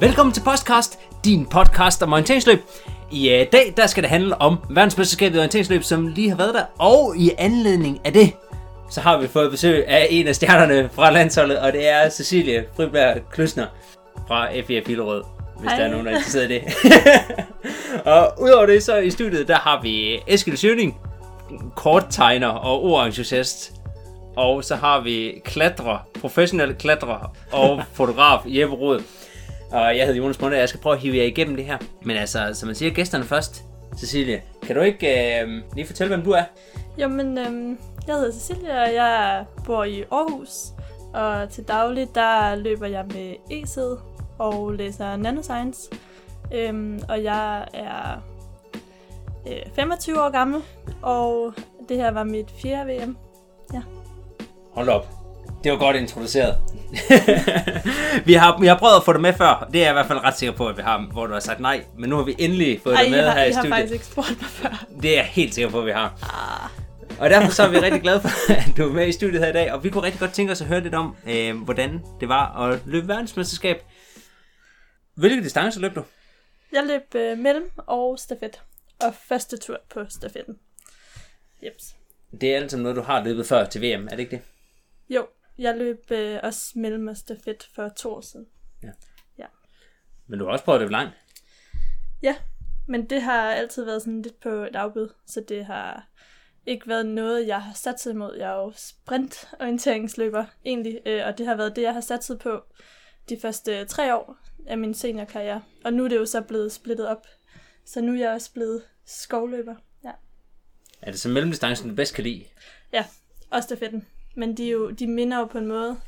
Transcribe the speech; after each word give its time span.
Velkommen 0.00 0.32
til 0.32 0.40
Podcast, 0.40 0.98
din 1.24 1.46
podcast 1.46 2.02
om 2.02 2.12
orienteringsløb. 2.12 2.58
I 3.10 3.40
uh, 3.40 3.46
dag 3.52 3.74
der 3.76 3.86
skal 3.86 4.02
det 4.02 4.10
handle 4.10 4.40
om 4.40 4.58
verdensmesterskabet 4.70 5.36
i 5.36 5.38
orienteringsløb, 5.38 5.82
som 5.82 6.06
lige 6.06 6.28
har 6.28 6.36
været 6.36 6.54
der. 6.54 6.64
Og 6.78 7.16
i 7.16 7.30
anledning 7.38 8.00
af 8.04 8.12
det, 8.12 8.32
så 8.90 9.00
har 9.00 9.18
vi 9.18 9.28
fået 9.28 9.50
besøg 9.50 9.88
af 9.88 10.06
en 10.10 10.26
af 10.26 10.34
stjernerne 10.34 10.90
fra 10.92 11.10
landsholdet, 11.10 11.58
og 11.58 11.72
det 11.72 11.88
er 11.88 12.10
Cecilie 12.10 12.64
Friberg 12.76 13.30
Kløsner 13.30 13.66
fra 14.28 14.48
FIF 14.66 14.86
Hillerød, 14.86 15.22
hvis 15.58 15.70
Hej. 15.70 15.78
der 15.78 15.86
er 15.86 15.90
nogen, 15.90 16.06
der 16.06 16.12
er 16.12 16.16
interesseret 16.16 16.50
i 16.50 16.54
det. 16.54 16.62
og 18.14 18.32
udover 18.40 18.66
det, 18.66 18.82
så 18.82 18.96
i 18.96 19.10
studiet, 19.10 19.48
der 19.48 19.56
har 19.56 19.82
vi 19.82 20.22
Eskild 20.26 20.56
Sjøning, 20.56 20.98
korttegner 21.76 22.48
og 22.48 22.84
orentusiast. 22.84 23.72
Og 24.36 24.64
så 24.64 24.76
har 24.76 25.00
vi 25.00 25.40
klatrer, 25.44 25.98
professionel 26.20 26.74
klatrer 26.74 27.34
og 27.52 27.82
fotograf 27.92 28.40
Jeppe 28.46 28.74
Rod. 28.76 29.02
Og 29.72 29.96
jeg 29.96 30.06
hedder 30.06 30.20
Jonas 30.20 30.40
Munde, 30.40 30.54
og 30.54 30.60
jeg 30.60 30.68
skal 30.68 30.80
prøve 30.80 30.94
at 30.94 31.00
hive 31.00 31.16
jer 31.16 31.22
igennem 31.22 31.56
det 31.56 31.64
her. 31.64 31.78
Men 32.02 32.16
altså, 32.16 32.50
som 32.52 32.66
man 32.66 32.76
siger, 32.76 32.92
gæsterne 32.92 33.24
først. 33.24 33.64
Cecilie, 33.98 34.42
kan 34.62 34.76
du 34.76 34.82
ikke 34.82 35.40
øh, 35.42 35.62
lige 35.74 35.86
fortælle, 35.86 36.14
hvem 36.14 36.24
du 36.24 36.30
er? 36.30 36.44
Jamen, 36.98 37.38
øhm, 37.38 37.78
jeg 38.06 38.14
hedder 38.14 38.32
Cecilia, 38.32 38.82
og 38.82 38.94
jeg 38.94 39.44
bor 39.64 39.84
i 39.84 40.02
Aarhus. 40.12 40.50
Og 41.14 41.50
til 41.50 41.64
daglig, 41.64 42.08
der 42.14 42.54
løber 42.54 42.86
jeg 42.86 43.04
med 43.06 43.34
e 43.50 43.64
og 44.38 44.72
læser 44.72 45.16
nanoscience. 45.16 45.90
Øhm, 46.54 47.00
og 47.08 47.24
jeg 47.24 47.66
er 47.74 48.22
øh, 49.46 49.72
25 49.74 50.22
år 50.22 50.30
gammel, 50.30 50.62
og 51.02 51.54
det 51.88 51.96
her 51.96 52.10
var 52.10 52.24
mit 52.24 52.50
fjerde 52.62 52.90
VM. 52.90 53.16
Hold 54.74 54.88
op. 54.88 55.19
Det 55.64 55.72
var 55.72 55.78
godt 55.78 55.96
introduceret. 55.96 56.56
vi, 58.26 58.34
har, 58.34 58.60
vi 58.60 58.66
har 58.66 58.78
prøvet 58.78 58.96
at 58.96 59.04
få 59.04 59.12
det 59.12 59.20
med 59.20 59.32
før. 59.32 59.68
Det 59.72 59.80
er 59.80 59.84
jeg 59.84 59.90
i 59.90 59.92
hvert 59.92 60.06
fald 60.06 60.18
ret 60.18 60.38
sikker 60.38 60.56
på, 60.56 60.68
at 60.68 60.76
vi 60.76 60.82
har, 60.82 61.08
hvor 61.12 61.26
du 61.26 61.32
har 61.32 61.40
sagt 61.40 61.60
nej. 61.60 61.84
Men 61.98 62.10
nu 62.10 62.16
har 62.16 62.22
vi 62.22 62.34
endelig 62.38 62.80
fået 62.82 62.94
Ej, 62.94 63.00
det 63.02 63.08
I 63.08 63.10
med 63.10 63.22
har, 63.28 63.38
her 63.38 63.44
i 63.44 63.48
I 63.48 63.52
har 63.52 63.60
studiet. 63.62 63.74
faktisk 63.74 63.92
ikke 63.92 64.04
spurgt 64.04 64.28
mig 64.40 64.50
før. 64.50 64.84
Det 65.02 65.10
er 65.10 65.14
jeg 65.14 65.24
helt 65.24 65.54
sikker 65.54 65.70
på, 65.70 65.80
at 65.80 65.86
vi 65.86 65.90
har. 65.90 66.18
Ah, 66.22 67.20
Og 67.20 67.30
derfor 67.30 67.50
så 67.52 67.62
er 67.62 67.68
vi 67.68 67.78
rigtig 67.78 68.02
glade 68.02 68.20
for, 68.20 68.52
at 68.52 68.76
du 68.76 68.88
er 68.88 68.92
med 68.92 69.08
i 69.08 69.12
studiet 69.12 69.40
her 69.40 69.48
i 69.48 69.52
dag. 69.52 69.72
Og 69.72 69.84
vi 69.84 69.90
kunne 69.90 70.02
rigtig 70.02 70.20
godt 70.20 70.32
tænke 70.32 70.52
os 70.52 70.60
at 70.60 70.66
høre 70.66 70.80
lidt 70.80 70.94
om, 70.94 71.16
øh, 71.28 71.62
hvordan 71.62 72.00
det 72.20 72.28
var 72.28 72.62
at 72.62 72.80
løbe 72.86 73.08
verdensmesterskab. 73.08 73.82
Hvilke 75.16 75.42
distancer 75.44 75.80
løb 75.80 75.94
du? 75.94 76.02
jeg 76.72 76.84
løb 76.86 77.14
øh, 77.14 77.38
mellem 77.38 77.70
og 77.76 78.18
stafet, 78.18 78.60
og 79.00 79.14
første 79.28 79.56
tur 79.56 79.76
på 79.94 80.00
stafetten. 80.08 80.54
Jeps. 81.64 81.84
Det 82.40 82.52
er 82.52 82.56
alt 82.56 82.70
sammen 82.70 82.82
noget, 82.82 82.96
du 82.96 83.02
har 83.02 83.24
løbet 83.24 83.46
før 83.46 83.64
til 83.64 83.80
VM, 83.82 84.04
er 84.06 84.10
det 84.10 84.18
ikke 84.18 84.30
det? 84.30 84.40
Jo, 85.14 85.26
jeg 85.60 85.76
løb 85.76 86.10
øh, 86.10 86.38
også 86.42 86.72
mellem 86.78 87.08
og 87.08 87.16
stafet 87.16 87.68
for 87.74 87.88
to 87.88 88.14
år 88.14 88.20
siden. 88.20 88.46
Men 90.26 90.38
du 90.38 90.44
har 90.44 90.52
også 90.52 90.64
prøvet 90.64 90.80
løbe 90.80 90.92
langt. 90.92 91.14
Ja, 92.22 92.36
men 92.88 93.10
det 93.10 93.22
har 93.22 93.50
altid 93.50 93.84
været 93.84 94.02
sådan 94.02 94.22
lidt 94.22 94.40
på 94.40 94.48
et 94.48 94.76
afbud, 94.76 95.08
så 95.26 95.44
det 95.48 95.64
har 95.64 96.08
ikke 96.66 96.88
været 96.88 97.06
noget, 97.06 97.46
jeg 97.46 97.62
har 97.62 97.74
satset 97.74 98.10
imod. 98.10 98.36
Jeg 98.36 98.50
er 98.50 98.54
jo 98.54 98.72
sprintorienteringsløber 98.76 100.44
egentlig, 100.64 101.00
øh, 101.06 101.26
og 101.26 101.38
det 101.38 101.46
har 101.46 101.54
været 101.54 101.76
det, 101.76 101.82
jeg 101.82 101.94
har 101.94 102.00
satset 102.00 102.38
på 102.38 102.62
de 103.28 103.38
første 103.42 103.84
tre 103.84 104.16
år 104.16 104.36
af 104.66 104.78
min 104.78 104.94
seniorkarriere. 104.94 105.62
Og 105.84 105.92
nu 105.92 106.04
er 106.04 106.08
det 106.08 106.16
jo 106.16 106.26
så 106.26 106.40
blevet 106.40 106.72
splittet 106.72 107.08
op, 107.08 107.26
så 107.86 108.00
nu 108.00 108.12
er 108.14 108.18
jeg 108.18 108.30
også 108.30 108.52
blevet 108.52 108.82
skovløber. 109.06 109.74
Ja, 110.04 110.12
Er 111.02 111.10
det 111.10 111.20
så 111.20 111.28
mellemdistancen, 111.28 111.88
du 111.88 111.94
bedst 111.94 112.14
kan 112.14 112.24
lide? 112.24 112.44
ja 112.92 113.04
og 113.50 113.62
stafetten. 113.62 114.06
Men 114.34 114.56
de, 114.56 114.66
er 114.66 114.72
jo, 114.72 114.90
de 114.90 115.06
minder 115.06 115.38
jo 115.38 115.44
på 115.44 115.58
en 115.58 115.66
måde 115.66 116.00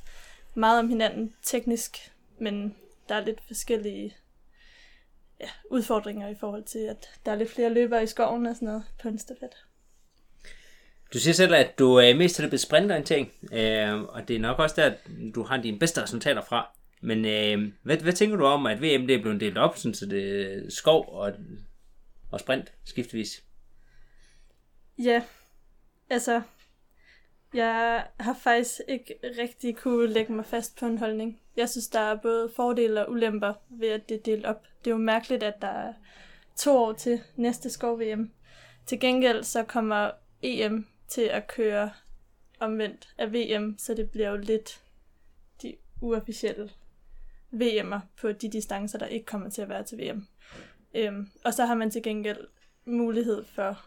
meget 0.54 0.78
om 0.78 0.88
hinanden 0.88 1.34
teknisk, 1.42 2.12
men 2.38 2.76
der 3.08 3.14
er 3.14 3.24
lidt 3.24 3.40
forskellige 3.46 4.14
ja, 5.40 5.48
udfordringer 5.70 6.28
i 6.28 6.34
forhold 6.40 6.64
til, 6.64 6.78
at 6.78 7.10
der 7.26 7.32
er 7.32 7.36
lidt 7.36 7.50
flere 7.50 7.74
løbere 7.74 8.02
i 8.02 8.06
skoven 8.06 8.46
og 8.46 8.54
sådan 8.54 8.66
noget 8.66 8.84
på 9.02 9.08
en 9.08 9.18
stafet. 9.18 9.50
Du 11.12 11.18
siger 11.18 11.34
selv, 11.34 11.54
at 11.54 11.78
du 11.78 11.94
er 11.94 12.14
mest 12.14 12.36
til 12.36 12.50
det 12.50 12.60
sprintorientering, 12.60 13.32
øh, 13.52 14.02
og 14.02 14.28
det 14.28 14.36
er 14.36 14.40
nok 14.40 14.58
også 14.58 14.74
der, 14.80 14.94
du 15.34 15.42
har 15.42 15.56
dine 15.56 15.78
bedste 15.78 16.02
resultater 16.02 16.42
fra. 16.42 16.76
Men 17.00 17.24
øh, 17.24 17.72
hvad, 17.82 17.96
hvad 17.96 18.12
tænker 18.12 18.36
du 18.36 18.44
om, 18.44 18.66
at 18.66 18.82
VM 18.82 19.06
det 19.06 19.16
er 19.16 19.22
blevet 19.22 19.40
delt 19.40 19.58
op, 19.58 19.76
sådan, 19.76 19.94
så 19.94 20.06
det 20.06 20.52
er 20.52 20.70
skov 20.70 21.08
og, 21.08 21.32
og 22.30 22.40
sprint 22.40 22.72
skiftevis? 22.84 23.44
Ja, 24.98 25.22
altså, 26.10 26.42
jeg 27.54 28.06
har 28.20 28.34
faktisk 28.34 28.80
ikke 28.88 29.14
rigtig 29.38 29.76
kunne 29.76 30.06
lægge 30.06 30.32
mig 30.32 30.46
fast 30.46 30.78
på 30.78 30.86
en 30.86 30.98
holdning. 30.98 31.40
Jeg 31.56 31.68
synes, 31.68 31.88
der 31.88 32.00
er 32.00 32.14
både 32.14 32.52
fordele 32.56 33.06
og 33.06 33.12
ulemper 33.12 33.54
ved, 33.68 33.88
at 33.88 34.08
det 34.08 34.14
er 34.14 34.22
delt 34.22 34.46
op. 34.46 34.66
Det 34.84 34.90
er 34.90 34.94
jo 34.94 35.00
mærkeligt, 35.02 35.42
at 35.42 35.62
der 35.62 35.68
er 35.68 35.92
to 36.56 36.76
år 36.76 36.92
til 36.92 37.20
næste 37.36 37.70
skov-VM. 37.70 38.30
Til 38.86 39.00
gengæld 39.00 39.42
så 39.44 39.62
kommer 39.62 40.10
EM 40.42 40.86
til 41.08 41.22
at 41.22 41.46
køre 41.46 41.90
omvendt 42.60 43.14
af 43.18 43.32
VM, 43.32 43.78
så 43.78 43.94
det 43.94 44.10
bliver 44.10 44.30
jo 44.30 44.36
lidt 44.36 44.80
de 45.62 45.76
uofficielle 46.00 46.70
VM'er 47.52 47.98
på 48.20 48.32
de 48.32 48.48
distancer, 48.48 48.98
der 48.98 49.06
ikke 49.06 49.26
kommer 49.26 49.50
til 49.50 49.62
at 49.62 49.68
være 49.68 49.82
til 49.82 49.98
VM. 49.98 50.26
Øhm, 50.94 51.30
og 51.44 51.54
så 51.54 51.64
har 51.64 51.74
man 51.74 51.90
til 51.90 52.02
gengæld 52.02 52.48
mulighed 52.84 53.44
for 53.44 53.84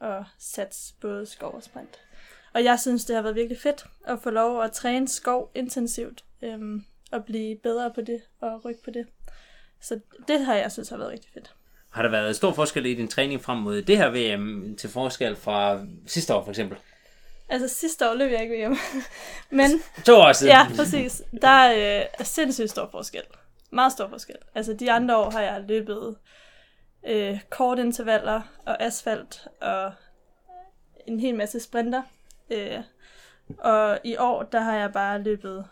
at 0.00 0.24
satse 0.38 0.94
både 1.00 1.26
skov 1.26 1.54
og 1.54 1.62
sprint. 1.62 2.00
Og 2.54 2.64
jeg 2.64 2.80
synes, 2.80 3.04
det 3.04 3.16
har 3.16 3.22
været 3.22 3.34
virkelig 3.34 3.60
fedt 3.60 3.84
at 4.06 4.18
få 4.22 4.30
lov 4.30 4.62
at 4.62 4.72
træne 4.72 5.08
skov 5.08 5.50
intensivt, 5.54 6.24
øhm, 6.42 6.84
og 7.12 7.24
blive 7.24 7.56
bedre 7.56 7.90
på 7.94 8.00
det, 8.00 8.22
og 8.40 8.64
rykke 8.64 8.82
på 8.84 8.90
det. 8.90 9.06
Så 9.80 10.00
det 10.28 10.40
har 10.40 10.54
jeg 10.54 10.72
synes 10.72 10.88
har 10.88 10.96
været 10.96 11.10
rigtig 11.10 11.30
fedt. 11.34 11.54
Har 11.90 12.02
der 12.02 12.10
været 12.10 12.36
stor 12.36 12.52
forskel 12.52 12.86
i 12.86 12.94
din 12.94 13.08
træning 13.08 13.42
frem 13.44 13.58
mod 13.58 13.82
det 13.82 13.96
her 13.96 14.08
VM 14.10 14.76
til 14.76 14.90
forskel 14.90 15.36
fra 15.36 15.86
sidste 16.06 16.34
år 16.34 16.44
for 16.44 16.50
eksempel? 16.50 16.78
Altså 17.48 17.68
sidste 17.68 18.10
år 18.10 18.14
løb 18.14 18.30
jeg 18.30 18.42
ikke 18.42 18.66
VM, 18.66 18.76
men 19.58 19.70
To 20.04 20.14
år 20.14 20.32
siden. 20.32 20.52
ja, 20.52 20.66
præcis. 20.76 21.22
Der 21.42 21.48
er 21.48 22.00
øh, 22.00 22.26
sindssygt 22.26 22.70
stor 22.70 22.88
forskel. 22.90 23.22
Meget 23.70 23.92
stor 23.92 24.08
forskel. 24.08 24.36
Altså 24.54 24.72
de 24.72 24.92
andre 24.92 25.16
år 25.16 25.30
har 25.30 25.40
jeg 25.40 25.64
løbet 25.68 26.16
øh, 27.06 27.40
kortintervaller 27.50 28.40
og 28.66 28.82
asfalt 28.82 29.48
og 29.60 29.92
en 31.06 31.20
hel 31.20 31.34
masse 31.34 31.60
sprinter. 31.60 32.02
Øh, 32.50 32.78
og 33.58 33.98
i 34.04 34.16
år, 34.16 34.42
der 34.42 34.60
har 34.60 34.76
jeg 34.76 34.92
bare 34.92 35.22
løbet 35.22 35.64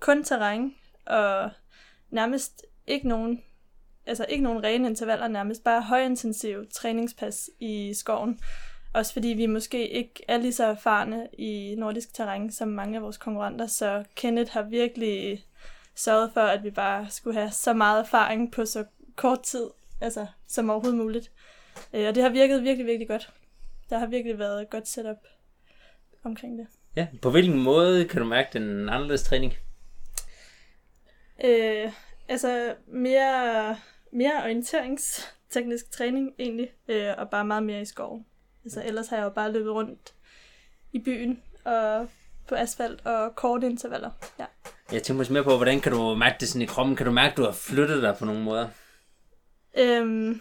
kun 0.00 0.24
terræn 0.24 0.74
og 1.06 1.50
nærmest 2.10 2.66
ikke 2.86 3.08
nogen, 3.08 3.42
altså 4.06 4.26
ikke 4.28 4.44
nogen 4.44 4.64
rene 4.64 4.88
intervaller, 4.88 5.28
nærmest 5.28 5.64
bare 5.64 5.82
højintensiv 5.82 6.66
træningspas 6.70 7.50
i 7.60 7.94
skoven. 7.94 8.40
Også 8.94 9.12
fordi 9.12 9.28
vi 9.28 9.46
måske 9.46 9.88
ikke 9.88 10.24
er 10.28 10.38
lige 10.38 10.52
så 10.52 10.64
erfarne 10.64 11.28
i 11.38 11.74
nordisk 11.78 12.14
terræn 12.14 12.52
som 12.52 12.68
mange 12.68 12.96
af 12.96 13.02
vores 13.02 13.16
konkurrenter, 13.16 13.66
så 13.66 14.04
Kenneth 14.14 14.52
har 14.52 14.62
virkelig 14.62 15.44
sørget 15.94 16.30
for, 16.32 16.40
at 16.40 16.64
vi 16.64 16.70
bare 16.70 17.10
skulle 17.10 17.38
have 17.38 17.50
så 17.50 17.72
meget 17.72 18.00
erfaring 18.00 18.52
på 18.52 18.64
så 18.64 18.84
kort 19.16 19.42
tid, 19.42 19.66
altså 20.00 20.26
som 20.46 20.70
overhovedet 20.70 20.98
muligt. 20.98 21.30
Øh, 21.92 22.08
og 22.08 22.14
det 22.14 22.22
har 22.22 22.30
virket 22.30 22.62
virkelig, 22.62 22.86
virkelig 22.86 23.08
godt. 23.08 23.32
Der 23.90 23.98
har 23.98 24.06
virkelig 24.06 24.38
været 24.38 24.62
et 24.62 24.70
godt 24.70 24.88
setup 24.88 25.16
omkring 26.24 26.58
det. 26.58 26.66
ja. 26.96 27.06
På 27.22 27.30
hvilken 27.30 27.62
måde 27.62 28.08
kan 28.08 28.20
du 28.20 28.26
mærke 28.26 28.48
den 28.52 28.88
anderledes 28.88 29.22
træning? 29.22 29.54
Øh, 31.44 31.92
altså 32.28 32.74
mere, 32.86 33.76
mere 34.12 34.42
orienteringsteknisk 34.42 35.90
træning 35.90 36.32
egentlig, 36.38 36.68
øh, 36.88 37.14
og 37.18 37.30
bare 37.30 37.44
meget 37.44 37.62
mere 37.62 37.80
i 37.80 37.84
skoven. 37.84 38.26
Altså 38.64 38.82
ellers 38.84 39.08
har 39.08 39.16
jeg 39.16 39.24
jo 39.24 39.30
bare 39.30 39.52
løbet 39.52 39.72
rundt 39.72 40.14
i 40.92 40.98
byen 40.98 41.42
og 41.64 42.08
på 42.48 42.54
asfalt 42.54 43.06
og 43.06 43.36
korte 43.36 43.66
intervaller. 43.66 44.10
Ja. 44.38 44.44
Jeg 44.92 45.02
tænker 45.02 45.18
måske 45.18 45.32
mere 45.32 45.44
på, 45.44 45.56
hvordan 45.56 45.80
kan 45.80 45.92
du 45.92 46.14
mærke 46.14 46.36
det 46.40 46.48
sådan 46.48 46.62
i 46.62 46.66
kroppen? 46.66 46.96
Kan 46.96 47.06
du 47.06 47.12
mærke, 47.12 47.30
at 47.30 47.36
du 47.36 47.42
har 47.42 47.52
flyttet 47.52 48.02
dig 48.02 48.16
på 48.18 48.24
nogle 48.24 48.42
måder? 48.42 48.68
Øhm, 49.78 50.40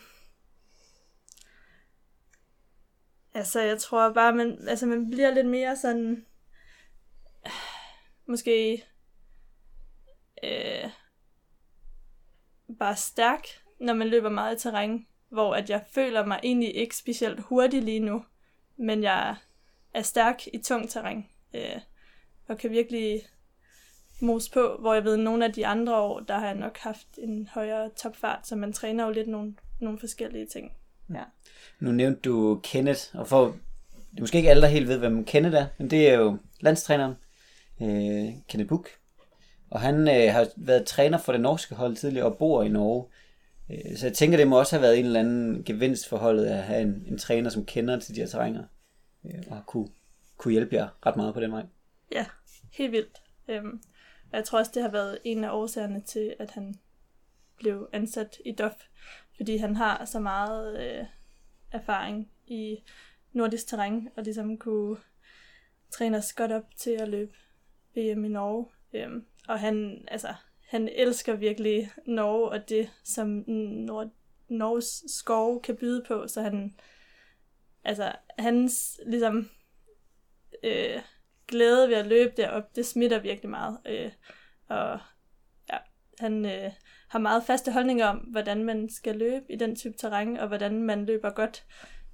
altså, 3.40 3.62
jeg 3.62 3.80
tror 3.80 4.14
bare, 4.14 4.36
man, 4.36 4.68
altså, 4.68 4.86
man 4.86 5.10
bliver 5.10 5.34
lidt 5.34 5.48
mere 5.48 5.78
sådan, 5.78 6.26
måske 8.26 8.84
øh, 10.44 10.90
bare 12.80 12.96
stærk, 12.96 13.42
når 13.80 13.94
man 13.94 14.08
løber 14.08 14.30
meget 14.30 14.56
i 14.56 14.60
terræn, 14.60 15.08
hvor 15.30 15.56
at 15.56 15.70
jeg 15.70 15.86
føler 15.92 16.26
mig 16.26 16.40
egentlig 16.44 16.76
ikke 16.76 16.98
specielt 16.98 17.40
hurtig 17.40 17.84
lige 17.84 18.00
nu, 18.00 18.26
men 18.78 19.04
jeg 19.04 19.36
er 19.94 20.02
stærk 20.02 20.48
i 20.54 20.58
tung 20.58 20.90
terræn, 20.90 21.26
øh, 21.54 21.80
og 22.48 22.58
kan 22.58 22.72
virkelig 22.72 23.22
mos 24.22 24.50
på, 24.50 24.78
hvor 24.80 24.94
jeg 24.94 25.04
ved, 25.04 25.14
at 25.14 25.20
nogle 25.20 25.46
af 25.46 25.54
de 25.54 25.68
andre 25.68 26.02
år, 26.02 26.20
der 26.20 26.38
har 26.38 26.46
jeg 26.46 26.56
nok 26.56 26.78
haft 26.78 27.08
en 27.18 27.48
højere 27.48 27.90
topfart, 27.90 28.48
så 28.48 28.56
man 28.56 28.74
træner 28.74 29.06
jo 29.06 29.12
lidt 29.12 29.28
nogle, 29.28 29.56
nogle 29.80 30.00
forskellige 30.00 30.46
ting. 30.46 30.79
Ja. 31.14 31.24
Nu 31.80 31.92
nævnte 31.92 32.20
du 32.22 32.60
Kenneth, 32.64 33.02
og 33.14 33.28
for 33.28 33.46
det 34.12 34.18
er 34.18 34.22
måske 34.22 34.38
ikke 34.38 34.50
alle, 34.50 34.62
der 34.62 34.68
helt 34.68 34.88
ved, 34.88 34.98
hvem 34.98 35.26
Kenneth 35.26 35.58
er, 35.58 35.68
men 35.78 35.90
det 35.90 36.10
er 36.10 36.14
jo 36.14 36.38
landstræneren, 36.60 37.14
øh, 37.82 38.34
Kenneth 38.48 38.70
Buch. 38.70 38.90
Og 39.70 39.80
han 39.80 40.08
øh, 40.08 40.34
har 40.34 40.48
været 40.58 40.86
træner 40.86 41.18
for 41.18 41.32
det 41.32 41.42
norske 41.42 41.76
hold 41.76 41.96
tidligere 41.96 42.26
og 42.26 42.38
bor 42.38 42.64
i 42.64 42.70
Norge. 42.70 43.06
Øh, 43.72 43.98
så 43.98 44.06
jeg 44.06 44.14
tænker, 44.14 44.38
det 44.38 44.48
må 44.48 44.60
også 44.60 44.76
have 44.76 44.82
været 44.82 45.00
en 45.00 45.06
eller 45.06 45.20
anden 45.20 45.64
gevinst 45.64 46.10
for 46.10 46.18
holdet 46.18 46.46
at 46.46 46.64
have 46.64 46.82
en, 46.82 47.04
en 47.08 47.18
træner, 47.18 47.50
som 47.50 47.66
kender 47.66 48.00
til 48.00 48.16
de 48.16 48.20
her 48.20 48.28
terrænger. 48.28 48.64
Øh, 49.26 49.44
og 49.50 49.66
kunne, 49.68 49.88
kunne 50.38 50.52
hjælpe 50.52 50.76
jer 50.76 50.88
ret 51.06 51.16
meget 51.16 51.34
på 51.34 51.40
den 51.40 51.52
vej. 51.52 51.66
Ja, 52.12 52.26
helt 52.72 52.92
vildt. 52.92 53.22
Øhm, 53.48 53.82
og 54.32 54.38
jeg 54.38 54.46
tror 54.46 54.60
også, 54.60 54.72
det 54.76 54.82
har 54.82 54.90
været 54.90 55.18
en 55.24 55.44
af 55.44 55.52
årsagerne 55.52 56.02
til, 56.02 56.36
at 56.40 56.52
han 56.52 56.76
blev 57.58 57.90
ansat 57.94 58.38
i 58.46 58.52
DOF, 58.52 58.74
fordi 59.40 59.58
han 59.58 59.76
har 59.76 60.06
så 60.06 60.20
meget 60.20 60.80
øh, 60.82 61.06
erfaring 61.72 62.32
i 62.48 62.78
nordisk 63.34 63.68
terræn, 63.68 64.10
og 64.18 64.24
ligesom 64.24 64.58
kunne 64.58 64.98
træne 65.92 66.18
os 66.18 66.34
godt 66.34 66.52
op 66.52 66.76
til 66.78 66.92
at 66.92 67.10
løbe 67.10 67.34
VM 67.96 68.26
i 68.26 68.28
Norge. 68.28 68.66
Øhm, 68.94 69.26
og 69.48 69.60
han, 69.60 70.06
altså, 70.08 70.34
han 70.68 70.90
elsker 70.96 71.36
virkelig 71.36 71.92
Norge 72.06 72.50
og 72.50 72.70
det, 72.70 72.92
som 73.04 73.28
Nord- 73.88 74.14
Norges 74.48 75.04
skove 75.08 75.62
kan 75.62 75.78
byde 75.78 76.04
på, 76.08 76.28
så 76.28 76.42
han, 76.42 76.76
altså, 77.84 78.16
hans 78.40 79.00
ligesom, 79.06 79.50
øh, 80.64 81.02
glæde 81.48 81.90
ved 81.90 81.96
at 81.96 82.08
løbe 82.08 82.34
derop, 82.38 82.76
det 82.76 82.86
smitter 82.86 83.20
virkelig 83.20 83.50
meget. 83.50 83.80
Øh, 83.86 84.12
og 84.68 85.00
ja, 85.72 85.78
han 86.20 86.46
øh, 86.46 86.72
har 87.10 87.20
meget 87.20 87.44
faste 87.48 87.72
holdninger 87.72 88.08
om, 88.08 88.18
hvordan 88.18 88.64
man 88.64 88.90
skal 88.90 89.16
løbe 89.16 89.46
i 89.50 89.56
den 89.56 89.76
type 89.76 89.98
terræn, 89.98 90.38
og 90.38 90.48
hvordan 90.48 90.84
man 90.84 91.06
løber 91.06 91.30
godt 91.30 91.64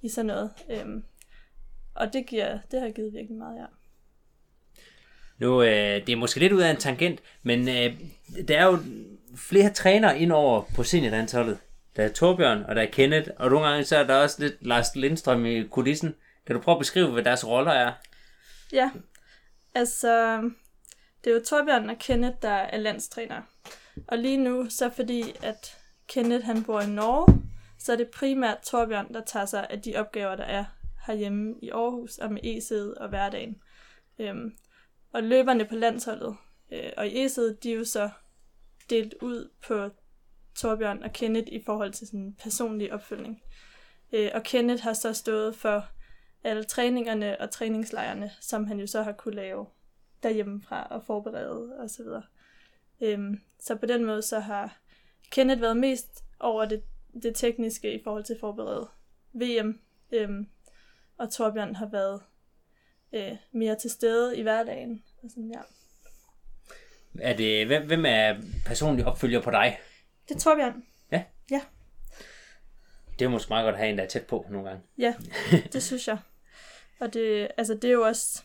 i 0.02 0.08
sådan 0.08 0.26
noget. 0.26 0.50
Øh, 0.70 0.86
og 1.94 2.12
det, 2.12 2.26
giver, 2.26 2.58
det 2.70 2.80
har 2.80 2.90
givet 2.90 3.12
virkelig 3.12 3.36
meget, 3.36 3.56
ja. 3.56 3.66
Nu, 5.38 5.62
øh, 5.62 6.06
det 6.06 6.08
er 6.08 6.16
måske 6.16 6.40
lidt 6.40 6.52
ud 6.52 6.60
af 6.60 6.70
en 6.70 6.76
tangent, 6.76 7.20
men 7.42 7.68
øh, 7.68 8.00
der 8.48 8.58
er 8.58 8.64
jo 8.64 8.78
flere 9.36 9.70
trænere 9.70 10.18
ind 10.18 10.32
over 10.32 10.62
på 10.74 10.82
seniorlandsholdet. 10.82 11.58
Der 11.96 12.04
er 12.04 12.12
Torbjørn, 12.12 12.62
og 12.62 12.74
der 12.74 12.82
er 12.82 12.90
Kenneth, 12.90 13.30
og 13.36 13.50
nogle 13.50 13.68
gange 13.68 13.84
så 13.84 13.96
er 13.96 14.06
der 14.06 14.14
også 14.14 14.42
lidt 14.42 14.66
Lars 14.66 14.96
Lindstrøm 14.96 15.46
i 15.46 15.62
kulissen. 15.62 16.14
Kan 16.46 16.56
du 16.56 16.62
prøve 16.62 16.74
at 16.74 16.80
beskrive, 16.80 17.12
hvad 17.12 17.24
deres 17.24 17.46
roller 17.46 17.72
er? 17.72 17.92
Ja, 18.72 18.90
altså, 19.74 20.36
det 21.24 21.30
er 21.30 21.34
jo 21.34 21.42
Torbjørn 21.46 21.90
og 21.90 21.98
Kenneth, 21.98 22.36
der 22.42 22.48
er 22.48 22.78
landstræner. 22.78 23.42
Og 24.08 24.18
lige 24.18 24.36
nu, 24.36 24.70
så 24.70 24.90
fordi 24.90 25.22
at 25.42 25.76
Kenneth 26.06 26.44
han 26.44 26.64
bor 26.64 26.80
i 26.80 26.90
Norge, 26.90 27.42
så 27.78 27.92
er 27.92 27.96
det 27.96 28.10
primært 28.10 28.58
Torbjørn, 28.62 29.14
der 29.14 29.20
tager 29.24 29.46
sig 29.46 29.66
af 29.70 29.82
de 29.82 29.96
opgaver, 29.96 30.36
der 30.36 30.44
er 30.44 30.64
herhjemme 31.06 31.54
i 31.62 31.70
Aarhus 31.70 32.18
og 32.18 32.32
med 32.32 32.40
e 32.44 33.00
og 33.00 33.08
hverdagen. 33.08 33.56
Øhm, 34.18 34.56
og 35.12 35.22
løberne 35.22 35.64
på 35.64 35.74
landsholdet 35.74 36.36
øh, 36.72 36.92
og 36.96 37.08
i 37.08 37.24
e 37.24 37.28
de 37.62 37.72
er 37.72 37.76
jo 37.76 37.84
så 37.84 38.10
delt 38.90 39.14
ud 39.20 39.50
på 39.66 39.90
Torbjørn 40.54 41.02
og 41.02 41.12
Kenneth 41.12 41.52
i 41.52 41.62
forhold 41.66 41.92
til 41.92 42.06
sådan 42.06 42.36
personlig 42.42 42.92
opfølgning. 42.92 43.42
Øh, 44.12 44.30
og 44.34 44.42
Kenneth 44.42 44.82
har 44.82 44.92
så 44.92 45.12
stået 45.12 45.56
for 45.56 45.84
alle 46.44 46.64
træningerne 46.64 47.40
og 47.40 47.50
træningslejrene, 47.50 48.30
som 48.40 48.66
han 48.66 48.80
jo 48.80 48.86
så 48.86 49.02
har 49.02 49.12
kunne 49.12 49.34
lave 49.34 49.66
derhjemmefra 50.22 50.86
og 50.90 51.04
forberede 51.04 51.78
osv. 51.78 51.88
Så, 51.88 52.22
øhm, 53.00 53.40
så 53.60 53.74
på 53.74 53.86
den 53.86 54.04
måde 54.04 54.22
så 54.22 54.38
har 54.38 54.78
Kenneth 55.30 55.60
været 55.60 55.76
mest 55.76 56.24
over 56.40 56.64
det, 56.64 56.82
det 57.22 57.34
tekniske 57.34 57.94
i 57.94 58.00
forhold 58.04 58.24
til 58.24 58.34
at 58.34 58.40
forberede 58.40 58.88
VM, 59.32 59.80
øhm, 60.12 60.48
og 61.18 61.32
Torbjørn 61.32 61.74
har 61.74 61.86
været 61.86 62.22
øh, 63.12 63.36
mere 63.52 63.76
til 63.78 63.90
stede 63.90 64.38
i 64.38 64.42
hverdagen. 64.42 65.04
Og 65.22 65.30
sådan, 65.30 65.50
ja. 65.50 65.60
Er 67.20 67.36
det, 67.36 67.66
hvem, 67.66 67.86
hvem 67.86 68.04
er 68.06 68.36
personlig 68.66 69.06
opfølger 69.06 69.40
på 69.40 69.50
dig? 69.50 69.78
Det 70.28 70.34
er 70.34 70.38
Torbjørn. 70.38 70.84
Ja? 71.12 71.24
Ja. 71.50 71.60
Det 73.18 73.24
er 73.24 73.28
måske 73.28 73.48
meget 73.48 73.64
godt 73.64 73.74
at 73.74 73.78
have 73.78 73.90
en, 73.90 73.98
der 73.98 74.04
er 74.04 74.08
tæt 74.08 74.26
på 74.26 74.46
nogle 74.50 74.68
gange. 74.68 74.82
Ja, 74.98 75.14
det 75.72 75.82
synes 75.82 76.08
jeg. 76.08 76.18
Og 77.00 77.14
det, 77.14 77.48
altså, 77.56 77.74
det 77.74 77.84
er 77.84 77.92
jo 77.92 78.02
også, 78.02 78.42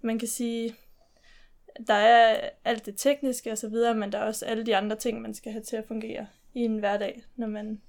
man 0.00 0.18
kan 0.18 0.28
sige, 0.28 0.76
der 1.86 1.94
er 1.94 2.48
alt 2.64 2.86
det 2.86 2.94
tekniske 2.96 3.52
og 3.52 3.58
så 3.58 3.68
videre, 3.68 3.94
men 3.94 4.12
der 4.12 4.18
er 4.18 4.22
også 4.22 4.46
alle 4.46 4.66
de 4.66 4.76
andre 4.76 4.96
ting, 4.96 5.22
man 5.22 5.34
skal 5.34 5.52
have 5.52 5.62
til 5.62 5.76
at 5.76 5.84
fungere 5.88 6.26
i 6.54 6.60
en 6.60 6.78
hverdag, 6.78 7.22
når 7.36 7.46
man 7.46 7.80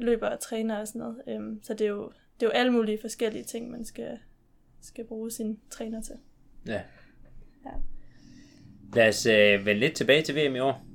løber 0.00 0.28
og 0.28 0.40
træner 0.40 0.78
og 0.78 0.88
sådan 0.88 0.98
noget. 0.98 1.22
Øhm, 1.28 1.60
så 1.62 1.74
det 1.74 1.84
er, 1.84 1.88
jo, 1.88 2.12
det 2.40 2.46
er 2.46 2.50
jo 2.50 2.52
alle 2.52 2.72
mulige 2.72 2.98
forskellige 3.00 3.44
ting, 3.44 3.70
man 3.70 3.84
skal, 3.84 4.18
skal 4.80 5.04
bruge 5.04 5.30
sin 5.30 5.60
træner 5.70 6.02
til. 6.02 6.14
Ja. 6.66 6.82
Ja. 7.64 7.70
Lad 8.94 9.08
os 9.08 9.26
øh, 9.26 9.66
vende 9.66 9.80
lidt 9.80 9.94
tilbage 9.94 10.22
til 10.22 10.34
VM 10.34 10.56
i 10.56 10.58
år. 10.58 10.86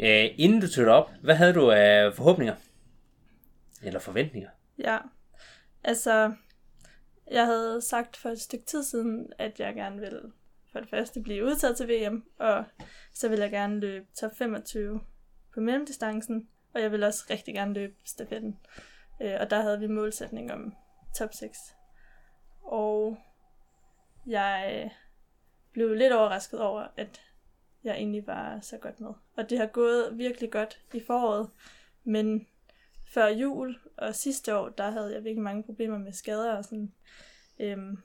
Øh, 0.00 0.30
inden 0.36 0.60
du 0.60 0.68
tog 0.68 0.84
det 0.84 0.92
op, 0.92 1.10
hvad 1.22 1.34
havde 1.34 1.52
du 1.52 1.70
af 1.70 2.14
forhåbninger? 2.14 2.54
Eller 3.82 4.00
forventninger? 4.00 4.50
Ja, 4.78 4.98
altså, 5.84 6.32
jeg 7.30 7.46
havde 7.46 7.80
sagt 7.82 8.16
for 8.16 8.28
et 8.28 8.40
stykke 8.40 8.64
tid 8.64 8.82
siden, 8.82 9.32
at 9.38 9.60
jeg 9.60 9.74
gerne 9.74 10.00
ville 10.00 10.20
for 10.76 10.80
det 10.80 10.90
første 10.90 11.20
blive 11.20 11.44
udtaget 11.44 11.76
til 11.76 11.88
VM, 11.88 12.24
og 12.38 12.64
så 13.12 13.28
vil 13.28 13.38
jeg 13.38 13.50
gerne 13.50 13.80
løbe 13.80 14.06
top 14.20 14.30
25 14.38 15.00
på 15.54 15.60
mellemdistancen, 15.60 16.48
og 16.74 16.80
jeg 16.82 16.92
vil 16.92 17.02
også 17.02 17.24
rigtig 17.30 17.54
gerne 17.54 17.74
løbe 17.74 17.94
stafetten. 18.04 18.58
Øh, 19.22 19.34
og 19.40 19.50
der 19.50 19.60
havde 19.60 19.80
vi 19.80 19.86
målsætning 19.86 20.52
om 20.52 20.74
top 21.18 21.34
6. 21.34 21.58
Og 22.62 23.18
jeg 24.26 24.82
øh, 24.84 24.90
blev 25.72 25.94
lidt 25.94 26.12
overrasket 26.12 26.60
over, 26.60 26.86
at 26.96 27.20
jeg 27.84 27.94
egentlig 27.94 28.26
var 28.26 28.60
så 28.60 28.78
godt 28.78 29.00
med. 29.00 29.10
Og 29.36 29.50
det 29.50 29.58
har 29.58 29.66
gået 29.66 30.18
virkelig 30.18 30.50
godt 30.50 30.80
i 30.94 31.02
foråret, 31.06 31.50
men 32.04 32.46
før 33.14 33.26
jul 33.26 33.78
og 33.96 34.14
sidste 34.14 34.56
år, 34.56 34.68
der 34.68 34.90
havde 34.90 35.14
jeg 35.14 35.24
virkelig 35.24 35.42
mange 35.42 35.62
problemer 35.62 35.98
med 35.98 36.12
skader 36.12 36.56
og 36.56 36.64
sådan. 36.64 36.92
Øhm, 37.58 37.98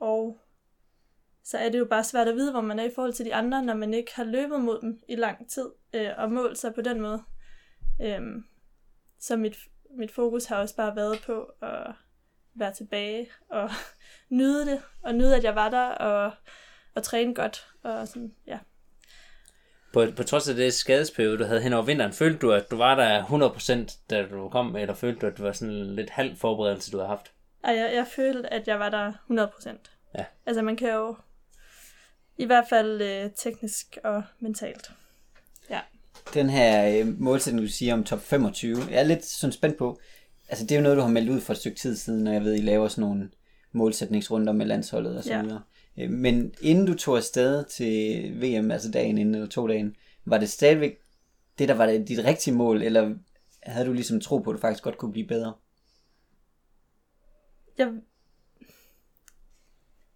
og 0.00 0.40
så 1.50 1.58
er 1.58 1.68
det 1.68 1.78
jo 1.78 1.84
bare 1.84 2.04
svært 2.04 2.28
at 2.28 2.34
vide, 2.34 2.50
hvor 2.50 2.60
man 2.60 2.78
er 2.78 2.84
i 2.84 2.94
forhold 2.94 3.12
til 3.12 3.26
de 3.26 3.34
andre, 3.34 3.62
når 3.62 3.74
man 3.74 3.94
ikke 3.94 4.12
har 4.14 4.24
løbet 4.24 4.60
mod 4.60 4.80
dem 4.80 5.00
i 5.08 5.16
lang 5.16 5.50
tid, 5.50 5.70
øh, 5.92 6.10
og 6.18 6.32
målt 6.32 6.58
sig 6.58 6.74
på 6.74 6.80
den 6.80 7.00
måde. 7.00 7.22
Øhm, 8.02 8.44
så 9.20 9.36
mit, 9.36 9.56
mit 9.98 10.12
fokus 10.12 10.44
har 10.44 10.56
også 10.56 10.76
bare 10.76 10.96
været 10.96 11.22
på 11.26 11.42
at 11.62 11.92
være 12.54 12.74
tilbage 12.74 13.28
og 13.48 13.70
nyde 14.38 14.66
det, 14.66 14.82
og 15.02 15.14
nyde, 15.14 15.36
at 15.36 15.44
jeg 15.44 15.54
var 15.54 15.70
der, 15.70 15.86
og, 15.88 16.32
og 16.94 17.02
træne 17.02 17.34
godt, 17.34 17.66
og 17.82 18.08
sådan, 18.08 18.34
ja. 18.46 18.58
På, 19.92 20.04
på 20.16 20.22
trods 20.22 20.48
af 20.48 20.54
det 20.54 20.74
skadesperiode, 20.74 21.38
du 21.38 21.44
havde 21.44 21.60
hen 21.60 21.72
over 21.72 21.84
vinteren, 21.84 22.12
følte 22.12 22.38
du, 22.38 22.52
at 22.52 22.70
du 22.70 22.76
var 22.76 22.94
der 22.94 23.24
100%, 23.88 23.98
da 24.10 24.26
du 24.26 24.48
kom, 24.48 24.76
eller 24.76 24.94
følte 24.94 25.20
du, 25.20 25.26
at 25.26 25.36
det 25.36 25.44
var 25.44 25.52
sådan 25.52 25.94
lidt 25.94 26.10
halv 26.10 26.36
forberedelse, 26.36 26.92
du 26.92 26.96
havde 26.96 27.08
haft? 27.08 27.32
Ej, 27.64 27.74
jeg, 27.74 27.94
jeg 27.94 28.06
følte, 28.06 28.52
at 28.52 28.68
jeg 28.68 28.78
var 28.78 28.88
der 28.88 29.12
100%. 29.30 29.68
Ja. 30.18 30.24
Altså, 30.46 30.62
man 30.62 30.76
kan 30.76 30.94
jo 30.94 31.16
i 32.42 32.44
hvert 32.46 32.64
fald 32.68 33.02
øh, 33.02 33.30
teknisk 33.36 33.98
og 34.04 34.22
mentalt. 34.40 34.90
Ja. 35.70 35.80
Den 36.34 36.50
her 36.50 37.00
øh, 37.00 37.20
målsætning, 37.20 37.66
du 37.66 37.72
siger 37.72 37.94
om 37.94 38.04
top 38.04 38.20
25, 38.20 38.76
jeg 38.90 38.98
er 38.98 39.02
lidt 39.04 39.24
sådan 39.24 39.52
spændt 39.52 39.76
på. 39.78 40.00
Altså, 40.48 40.64
det 40.66 40.72
er 40.72 40.76
jo 40.76 40.82
noget, 40.82 40.96
du 40.96 41.02
har 41.02 41.08
meldt 41.08 41.30
ud 41.30 41.40
for 41.40 41.52
et 41.52 41.58
stykke 41.58 41.78
tid 41.78 41.96
siden, 41.96 42.26
og 42.26 42.34
jeg 42.34 42.42
ved, 42.44 42.54
I 42.54 42.60
laver 42.60 42.88
sådan 42.88 43.02
nogle 43.02 43.30
målsætningsrunder 43.72 44.52
med 44.52 44.66
landsholdet 44.66 45.16
og 45.16 45.24
så 45.24 45.30
Ja. 45.32 45.42
videre. 45.42 45.62
Øh, 45.98 46.10
Men 46.10 46.54
inden 46.60 46.86
du 46.86 46.94
tog 46.94 47.16
afsted 47.16 47.64
til 47.64 48.30
VM, 48.42 48.70
altså 48.70 48.90
dagen 48.90 49.18
inden 49.18 49.34
eller 49.34 49.48
to 49.48 49.66
dagen, 49.68 49.96
var 50.24 50.38
det 50.38 50.50
stadigvæk 50.50 50.98
det, 51.58 51.68
der 51.68 51.74
var 51.74 51.86
det- 51.86 52.08
dit 52.08 52.24
rigtige 52.24 52.54
mål, 52.54 52.82
eller 52.82 53.14
havde 53.62 53.86
du 53.86 53.92
ligesom 53.92 54.20
tro 54.20 54.38
på, 54.38 54.50
at 54.50 54.54
du 54.54 54.60
faktisk 54.60 54.84
godt 54.84 54.98
kunne 54.98 55.12
blive 55.12 55.26
bedre? 55.26 55.54
Jeg, 57.78 57.92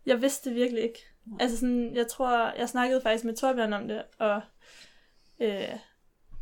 jeg 0.06 0.22
vidste 0.22 0.48
det 0.50 0.56
virkelig 0.56 0.82
ikke. 0.82 0.98
Altså 1.40 1.56
sådan, 1.56 1.94
jeg 1.94 2.08
tror, 2.08 2.52
jeg 2.58 2.68
snakkede 2.68 3.00
faktisk 3.00 3.24
med 3.24 3.36
Torbjørn 3.36 3.72
om 3.72 3.88
det, 3.88 4.02
og 4.18 4.40
øh, 5.40 5.78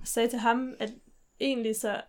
sagde 0.05 0.29
til 0.29 0.39
ham, 0.39 0.75
at 0.79 0.91
egentlig 1.41 1.77
så 1.77 2.03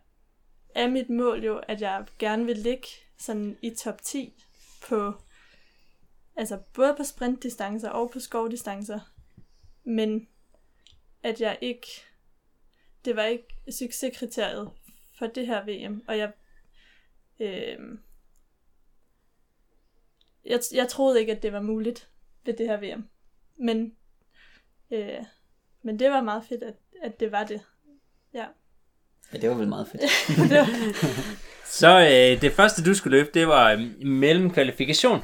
er 0.76 0.88
mit 0.88 1.10
mål 1.10 1.44
jo, 1.44 1.58
at 1.58 1.82
jeg 1.82 2.06
gerne 2.20 2.46
vil 2.46 2.58
ligge 2.58 2.88
sådan 3.18 3.58
i 3.62 3.70
top 3.70 4.02
10 4.02 4.44
på, 4.88 5.14
altså 6.36 6.58
både 6.74 6.94
på 6.98 7.04
sprintdistancer 7.04 7.90
og 7.90 8.12
på 8.12 8.20
skovdistancer, 8.20 9.00
men 9.84 10.28
at 11.24 11.42
jeg 11.42 11.58
ikke, 11.62 11.88
det 13.06 13.16
var 13.16 13.24
ikke 13.24 13.56
succeskriteriet 13.72 14.72
for 15.18 15.28
det 15.28 15.48
her 15.48 15.64
VM, 15.66 16.04
og 16.08 16.18
jeg, 16.18 16.32
øh, 17.40 17.98
jeg, 20.46 20.60
jeg 20.74 20.88
troede 20.88 21.20
ikke, 21.20 21.32
at 21.32 21.44
det 21.44 21.54
var 21.54 21.62
muligt 21.62 22.10
ved 22.46 22.54
det 22.54 22.68
her 22.68 22.78
VM. 22.78 23.08
Men, 23.60 23.96
øh, 24.92 25.24
men 25.84 26.00
det 26.00 26.12
var 26.12 26.22
meget 26.22 26.44
fedt, 26.50 26.64
at, 26.64 26.76
at 27.04 27.20
det 27.20 27.32
var 27.32 27.44
det. 27.44 27.62
Ja. 28.34 28.46
Ja, 29.34 29.38
det 29.38 29.50
var 29.50 29.56
vel 29.56 29.68
meget 29.68 29.88
fedt. 29.88 30.02
Så 31.80 32.00
øh, 32.00 32.42
det 32.42 32.52
første, 32.52 32.84
du 32.84 32.94
skulle 32.94 33.18
løbe, 33.18 33.30
det 33.34 33.48
var 33.48 33.72
øh, 33.72 34.08
mellemkvalifikation. 34.08 35.22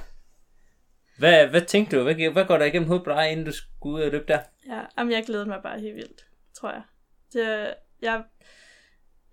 Hvad, 1.17 1.47
hvad 1.47 1.61
tænkte 1.61 1.97
du? 1.97 2.03
Hvad, 2.03 2.31
hvad 2.31 2.45
går 2.45 2.57
der 2.57 2.65
igennem 2.65 2.87
hovedet 2.87 3.05
på 3.05 3.11
dig, 3.11 3.31
inden 3.31 3.45
du 3.45 3.51
skulle 3.51 3.95
ud 3.95 4.01
og 4.01 4.11
løbe 4.11 4.25
der? 4.27 4.39
Ja, 4.67 4.81
jamen, 4.97 5.13
jeg 5.13 5.23
glæder 5.25 5.45
mig 5.45 5.59
bare 5.63 5.79
helt 5.79 5.95
vildt, 5.95 6.25
tror 6.53 6.71
jeg. 6.71 6.81
Det, 7.33 7.73
jeg, 8.01 8.23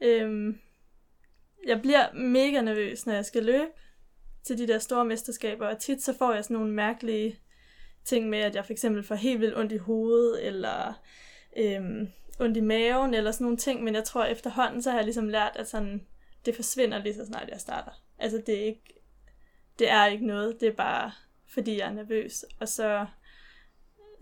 øhm, 0.01 0.59
jeg 1.67 1.83
bliver 1.83 2.13
mega 2.13 2.61
nervøs, 2.61 3.07
når 3.07 3.15
jeg 3.15 3.25
skal 3.25 3.45
løbe 3.45 3.71
til 4.45 4.59
de 4.59 4.69
der 4.69 4.79
store 4.79 5.05
mesterskaber, 5.05 5.67
og 5.67 5.79
tit 5.79 6.03
så 6.03 6.15
får 6.19 6.33
jeg 6.35 6.45
sådan 6.45 6.57
nogle 6.57 6.73
mærkelige 6.73 7.41
ting 8.07 8.29
med, 8.29 8.39
at 8.39 8.55
jeg 8.55 8.65
for 8.65 8.73
eksempel 8.73 9.03
får 9.03 9.15
helt 9.15 9.41
vildt 9.41 9.59
ondt 9.59 9.73
i 9.73 9.77
hovedet, 9.77 10.47
eller 10.47 11.03
øhm, 11.57 12.09
ondt 12.41 12.57
i 12.57 12.61
maven, 12.61 13.15
eller 13.15 13.33
sådan 13.33 13.45
nogle 13.45 13.57
ting, 13.57 13.85
men 13.85 13.95
jeg 13.95 14.05
tror 14.05 14.25
efterhånden, 14.25 14.83
så 14.83 14.91
har 14.91 14.99
jeg 14.99 15.05
ligesom 15.05 15.29
lært, 15.29 15.53
at 15.57 15.69
sådan, 15.69 16.07
det 16.47 16.55
forsvinder 16.55 16.99
lige 16.99 17.15
så 17.15 17.27
snart 17.27 17.49
jeg 17.49 17.61
starter. 17.61 17.91
Altså 18.19 18.43
det 18.47 18.61
er 18.61 18.65
ikke, 18.65 19.03
det 19.79 19.91
er 19.91 20.07
ikke 20.07 20.27
noget, 20.27 20.61
det 20.61 20.69
er 20.69 20.73
bare 20.73 21.13
fordi 21.49 21.79
jeg 21.79 21.89
er 21.89 21.93
nervøs, 21.93 22.45
og 22.61 22.69
så 22.69 23.07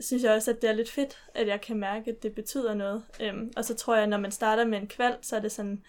synes 0.01 0.23
jeg 0.23 0.33
også, 0.33 0.51
at 0.51 0.63
det 0.63 0.71
er 0.71 0.75
lidt 0.75 0.91
fedt, 0.91 1.25
at 1.35 1.47
jeg 1.47 1.61
kan 1.61 1.77
mærke, 1.77 2.11
at 2.11 2.23
det 2.23 2.35
betyder 2.35 2.75
noget. 2.75 3.05
Øhm, 3.21 3.53
og 3.57 3.65
så 3.65 3.75
tror 3.75 3.95
jeg, 3.95 4.03
at 4.03 4.09
når 4.09 4.19
man 4.19 4.31
starter 4.31 4.65
med 4.65 4.79
en 4.79 4.87
kval, 4.87 5.17
så 5.23 5.37
er 5.37 5.41
det 5.41 5.53
sådan, 5.53 5.85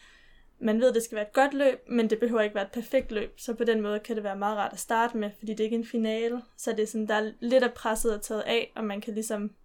man 0.59 0.81
ved, 0.81 0.89
at 0.89 0.95
det 0.95 1.03
skal 1.03 1.15
være 1.15 1.27
et 1.27 1.33
godt 1.33 1.53
løb, 1.53 1.89
men 1.89 2.09
det 2.09 2.19
behøver 2.19 2.41
ikke 2.41 2.55
være 2.55 2.65
et 2.65 2.71
perfekt 2.71 3.12
løb. 3.12 3.39
Så 3.39 3.53
på 3.53 3.63
den 3.63 3.81
måde 3.81 4.00
kan 4.00 4.15
det 4.15 4.24
være 4.24 4.35
meget 4.35 4.57
rart 4.57 4.74
at 4.74 4.79
starte 4.79 5.17
med, 5.17 5.31
fordi 5.39 5.51
det 5.51 5.59
er 5.59 5.63
ikke 5.63 5.75
en 5.75 5.85
finale. 5.85 6.41
Så 6.57 6.71
det 6.71 6.79
er 6.79 6.88
sådan, 6.88 7.07
der 7.07 7.15
er 7.15 7.31
lidt 7.39 7.63
af 7.63 7.74
presset 7.74 8.13
at 8.13 8.21
taget 8.21 8.41
af, 8.41 8.71
og 8.75 8.83
man 8.83 9.01
kan 9.01 9.13
ligesom, 9.13 9.55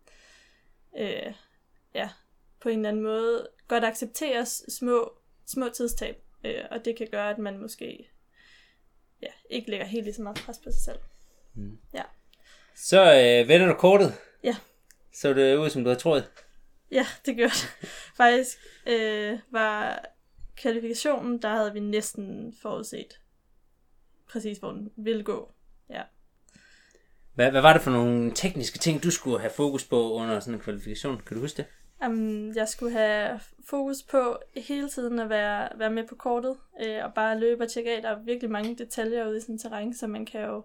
øh, 0.99 1.32
ja, 1.94 2.09
på 2.61 2.68
en 2.68 2.78
eller 2.78 2.88
anden 2.88 3.02
måde 3.02 3.49
godt 3.68 3.85
acceptere 3.85 4.47
små, 4.47 5.12
små 5.47 5.68
tidstab. 5.68 6.23
Øh, 6.44 6.64
og 6.70 6.85
det 6.85 6.97
kan 6.97 7.09
gøre, 7.11 7.30
at 7.30 7.38
man 7.38 7.59
måske 7.59 8.11
ja, 9.23 9.30
ikke 9.50 9.70
lægger 9.70 9.87
helt 9.87 10.04
lige 10.04 10.14
så 10.14 10.23
meget 10.23 10.38
pres 10.47 10.59
på 10.59 10.70
sig 10.70 10.80
selv. 10.80 10.99
Mm. 11.54 11.78
Ja. 11.94 12.02
Så 12.76 13.00
øh, 13.00 13.49
vender 13.49 13.66
du 13.66 13.75
kortet. 13.75 14.14
Ja. 14.44 14.56
Så 15.14 15.32
det 15.35 15.56
ud, 15.56 15.70
som 15.70 15.85
du 15.85 15.88
havde 15.88 16.00
troet. 16.00 16.30
Ja, 16.90 17.06
det 17.26 17.37
gjorde 17.37 17.52
det. 17.52 17.88
Faktisk 18.23 18.59
øh, 18.87 19.38
var 19.50 20.04
kvalifikationen, 20.62 21.43
der 21.43 21.49
havde 21.49 21.73
vi 21.73 21.81
næsten 21.81 22.55
forudset 22.62 23.21
præcis, 24.29 24.59
hvor 24.59 24.71
den 24.73 24.90
ville 24.97 25.25
gå. 25.25 25.52
Ja. 25.90 26.02
Hvad, 27.35 27.50
hvad 27.50 27.61
var 27.61 27.73
det 27.73 27.83
for 27.83 27.90
nogle 27.90 28.33
tekniske 28.35 28.79
ting, 28.79 29.02
du 29.02 29.11
skulle 29.11 29.40
have 29.40 29.50
fokus 29.50 29.85
på 29.85 30.12
under 30.12 30.40
sådan 30.40 30.55
en 30.55 30.61
kvalifikation? 30.61 31.21
Kan 31.26 31.37
du 31.37 31.40
huske 31.40 31.57
det? 31.57 31.67
Um, 32.07 32.52
jeg 32.55 32.69
skulle 32.69 32.93
have 32.93 33.40
fokus 33.69 34.02
på 34.02 34.38
hele 34.57 34.88
tiden 34.88 35.19
at 35.19 35.29
være, 35.29 35.69
være 35.79 35.90
med 35.90 36.07
på 36.09 36.14
kortet, 36.14 36.57
øh, 36.83 37.05
og 37.05 37.14
bare 37.14 37.40
løbe 37.40 37.64
og 37.64 37.71
tjekke 37.71 37.97
af. 37.97 38.02
Der 38.02 38.09
er 38.09 38.23
virkelig 38.23 38.50
mange 38.50 38.76
detaljer 38.76 39.29
ude 39.29 39.37
i 39.37 39.40
sådan 39.40 39.55
en 39.55 39.59
terræn, 39.59 39.95
så 39.95 40.07
man 40.07 40.26
kan 40.26 40.40
jo, 40.40 40.64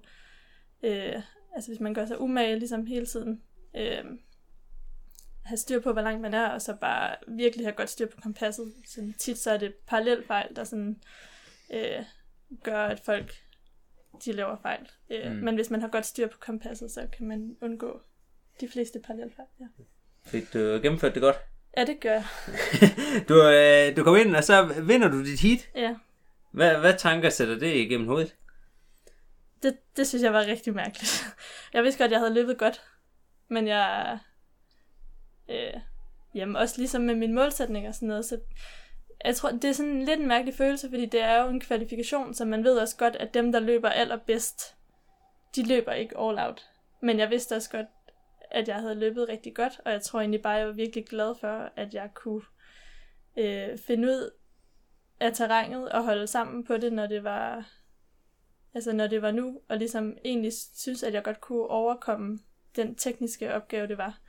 øh, 0.84 1.22
altså 1.56 1.70
hvis 1.70 1.80
man 1.80 1.94
gør 1.94 2.06
sig 2.06 2.22
umage 2.22 2.60
ligesom 2.60 2.86
hele 2.86 3.06
tiden, 3.06 3.42
øh, 3.76 4.04
have 5.46 5.58
styr 5.58 5.80
på, 5.80 5.94
hvor 5.94 6.02
langt 6.02 6.22
man 6.22 6.34
er, 6.34 6.48
og 6.50 6.62
så 6.62 6.76
bare 6.82 7.16
virkelig 7.28 7.66
have 7.66 7.76
godt 7.76 7.90
styr 7.90 8.06
på 8.08 8.22
kompasset. 8.22 8.74
Så 8.88 9.14
tit 9.20 9.38
så 9.38 9.52
er 9.52 9.58
det 9.58 9.74
parallelfejl, 9.88 10.56
der 10.56 10.64
sådan, 10.64 11.02
øh, 11.74 12.04
gør, 12.64 12.86
at 12.86 13.00
folk 13.00 13.34
de 14.26 14.32
laver 14.32 14.58
fejl. 14.62 14.90
Øh, 15.12 15.32
Mm. 15.32 15.38
Men 15.38 15.56
hvis 15.56 15.70
man 15.70 15.82
har 15.82 15.88
godt 15.88 16.06
styr 16.06 16.28
på 16.28 16.38
kompasset, 16.40 16.92
så 16.92 17.08
kan 17.18 17.28
man 17.28 17.58
undgå 17.62 18.02
de 18.62 18.68
fleste 18.70 19.00
parallelfejl. 19.00 19.48
Ja, 19.60 19.66
Fik 20.26 20.54
du 20.54 20.60
gennemført 20.60 21.14
det 21.14 21.22
godt? 21.22 21.36
ja 21.78 21.86
det 21.86 22.00
gør 22.00 22.12
jeg. 22.12 22.26
Du, 23.30 23.50
øh, 23.50 23.98
du 23.98 24.04
kom 24.04 24.16
ind, 24.16 24.36
og 24.36 24.44
så 24.44 24.66
vinder 24.88 25.08
du 25.08 25.26
dit 25.26 25.40
heat. 25.42 25.70
Ja. 25.76 25.96
Hvad, 26.52 26.78
hvad 26.78 26.94
tanker 26.98 27.30
sætter 27.30 27.56
det 27.60 27.76
igennem 27.76 28.08
hovedet? 28.08 28.36
Det, 29.64 29.78
det 29.98 30.08
synes 30.08 30.24
jeg 30.24 30.34
var 30.34 30.46
rigtig 30.46 30.74
mærkeligt. 30.76 31.26
Jeg 31.74 31.84
vidste 31.84 31.98
godt, 32.04 32.08
at 32.08 32.12
jeg 32.12 32.20
havde 32.20 32.34
løbet 32.34 32.58
godt, 32.58 32.82
men 33.48 33.68
jeg... 33.68 34.20
Øh, 35.50 35.74
jamen 36.36 36.56
også 36.56 36.78
ligesom 36.78 37.02
med 37.02 37.16
min 37.16 37.34
målsætning 37.34 37.88
og 37.88 37.96
sådan 37.96 38.08
noget, 38.08 38.26
så 38.26 38.40
jeg 39.26 39.36
tror, 39.36 39.52
det 39.52 39.66
er 39.66 39.72
sådan 39.72 40.02
lidt 40.02 40.20
en 40.20 40.28
mærkelig 40.28 40.56
følelse, 40.56 40.90
fordi 40.90 41.06
det 41.06 41.22
er 41.22 41.44
jo 41.44 41.50
en 41.50 41.60
kvalifikation, 41.60 42.34
så 42.34 42.46
man 42.46 42.64
ved 42.64 42.78
også 42.78 42.98
godt, 42.98 43.16
at 43.16 43.34
dem, 43.34 43.52
der 43.52 43.60
løber 43.60 43.90
allerbedst, 43.90 44.76
de 45.56 45.68
løber 45.68 45.92
ikke 45.92 46.18
all 46.18 46.40
out. 46.40 46.66
Men 47.02 47.20
jeg 47.20 47.30
vidste 47.30 47.56
også 47.56 47.70
godt, 47.70 47.88
at 48.52 48.68
jeg 48.68 48.76
havde 48.76 48.96
løbet 48.96 49.30
rigtig 49.30 49.56
godt, 49.56 49.80
og 49.86 49.92
jeg 49.92 50.02
tror 50.02 50.20
egentlig 50.20 50.42
bare, 50.42 50.54
jeg 50.54 50.68
var 50.68 50.74
virkelig 50.74 51.06
glad 51.06 51.36
for, 51.36 51.70
at 51.76 51.94
jeg 51.94 52.10
kunne 52.14 52.42
øh, 53.38 53.78
finde 53.78 54.08
ud 54.08 54.32
af 55.20 55.34
terrænet 55.34 55.90
og 55.90 56.04
holde 56.04 56.28
sammen 56.28 56.64
på 56.64 56.78
det, 56.78 56.94
når 56.94 57.08
det 57.08 57.24
var 57.24 57.66
altså 58.76 58.94
når 58.94 59.08
det 59.08 59.22
var 59.22 59.32
nu, 59.32 59.62
og 59.70 59.78
ligesom 59.78 60.18
egentlig 60.26 60.54
synes, 60.54 61.04
at 61.04 61.14
jeg 61.14 61.24
godt 61.24 61.42
kunne 61.42 61.68
overkomme 61.68 62.40
den 62.76 62.96
tekniske 62.96 63.54
opgave, 63.54 63.88
det 63.88 63.98
var. 63.98 64.20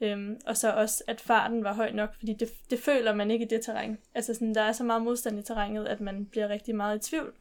Øhm, 0.00 0.40
og 0.46 0.56
så 0.56 0.72
også, 0.72 1.04
at 1.06 1.20
farten 1.20 1.64
var 1.64 1.74
høj 1.74 1.92
nok, 1.92 2.14
fordi 2.18 2.32
det, 2.32 2.48
det 2.70 2.78
føler 2.78 3.14
man 3.14 3.30
ikke 3.30 3.44
i 3.44 3.48
det 3.48 3.60
terræn. 3.64 3.98
Altså 4.14 4.34
sådan, 4.34 4.54
der 4.54 4.62
er 4.62 4.72
så 4.72 4.84
meget 4.84 5.02
modstand 5.02 5.38
i 5.38 5.42
terrænet, 5.42 5.86
at 5.86 6.00
man 6.00 6.26
bliver 6.26 6.48
rigtig 6.48 6.76
meget 6.76 6.96
i 6.96 7.10
tvivl, 7.10 7.34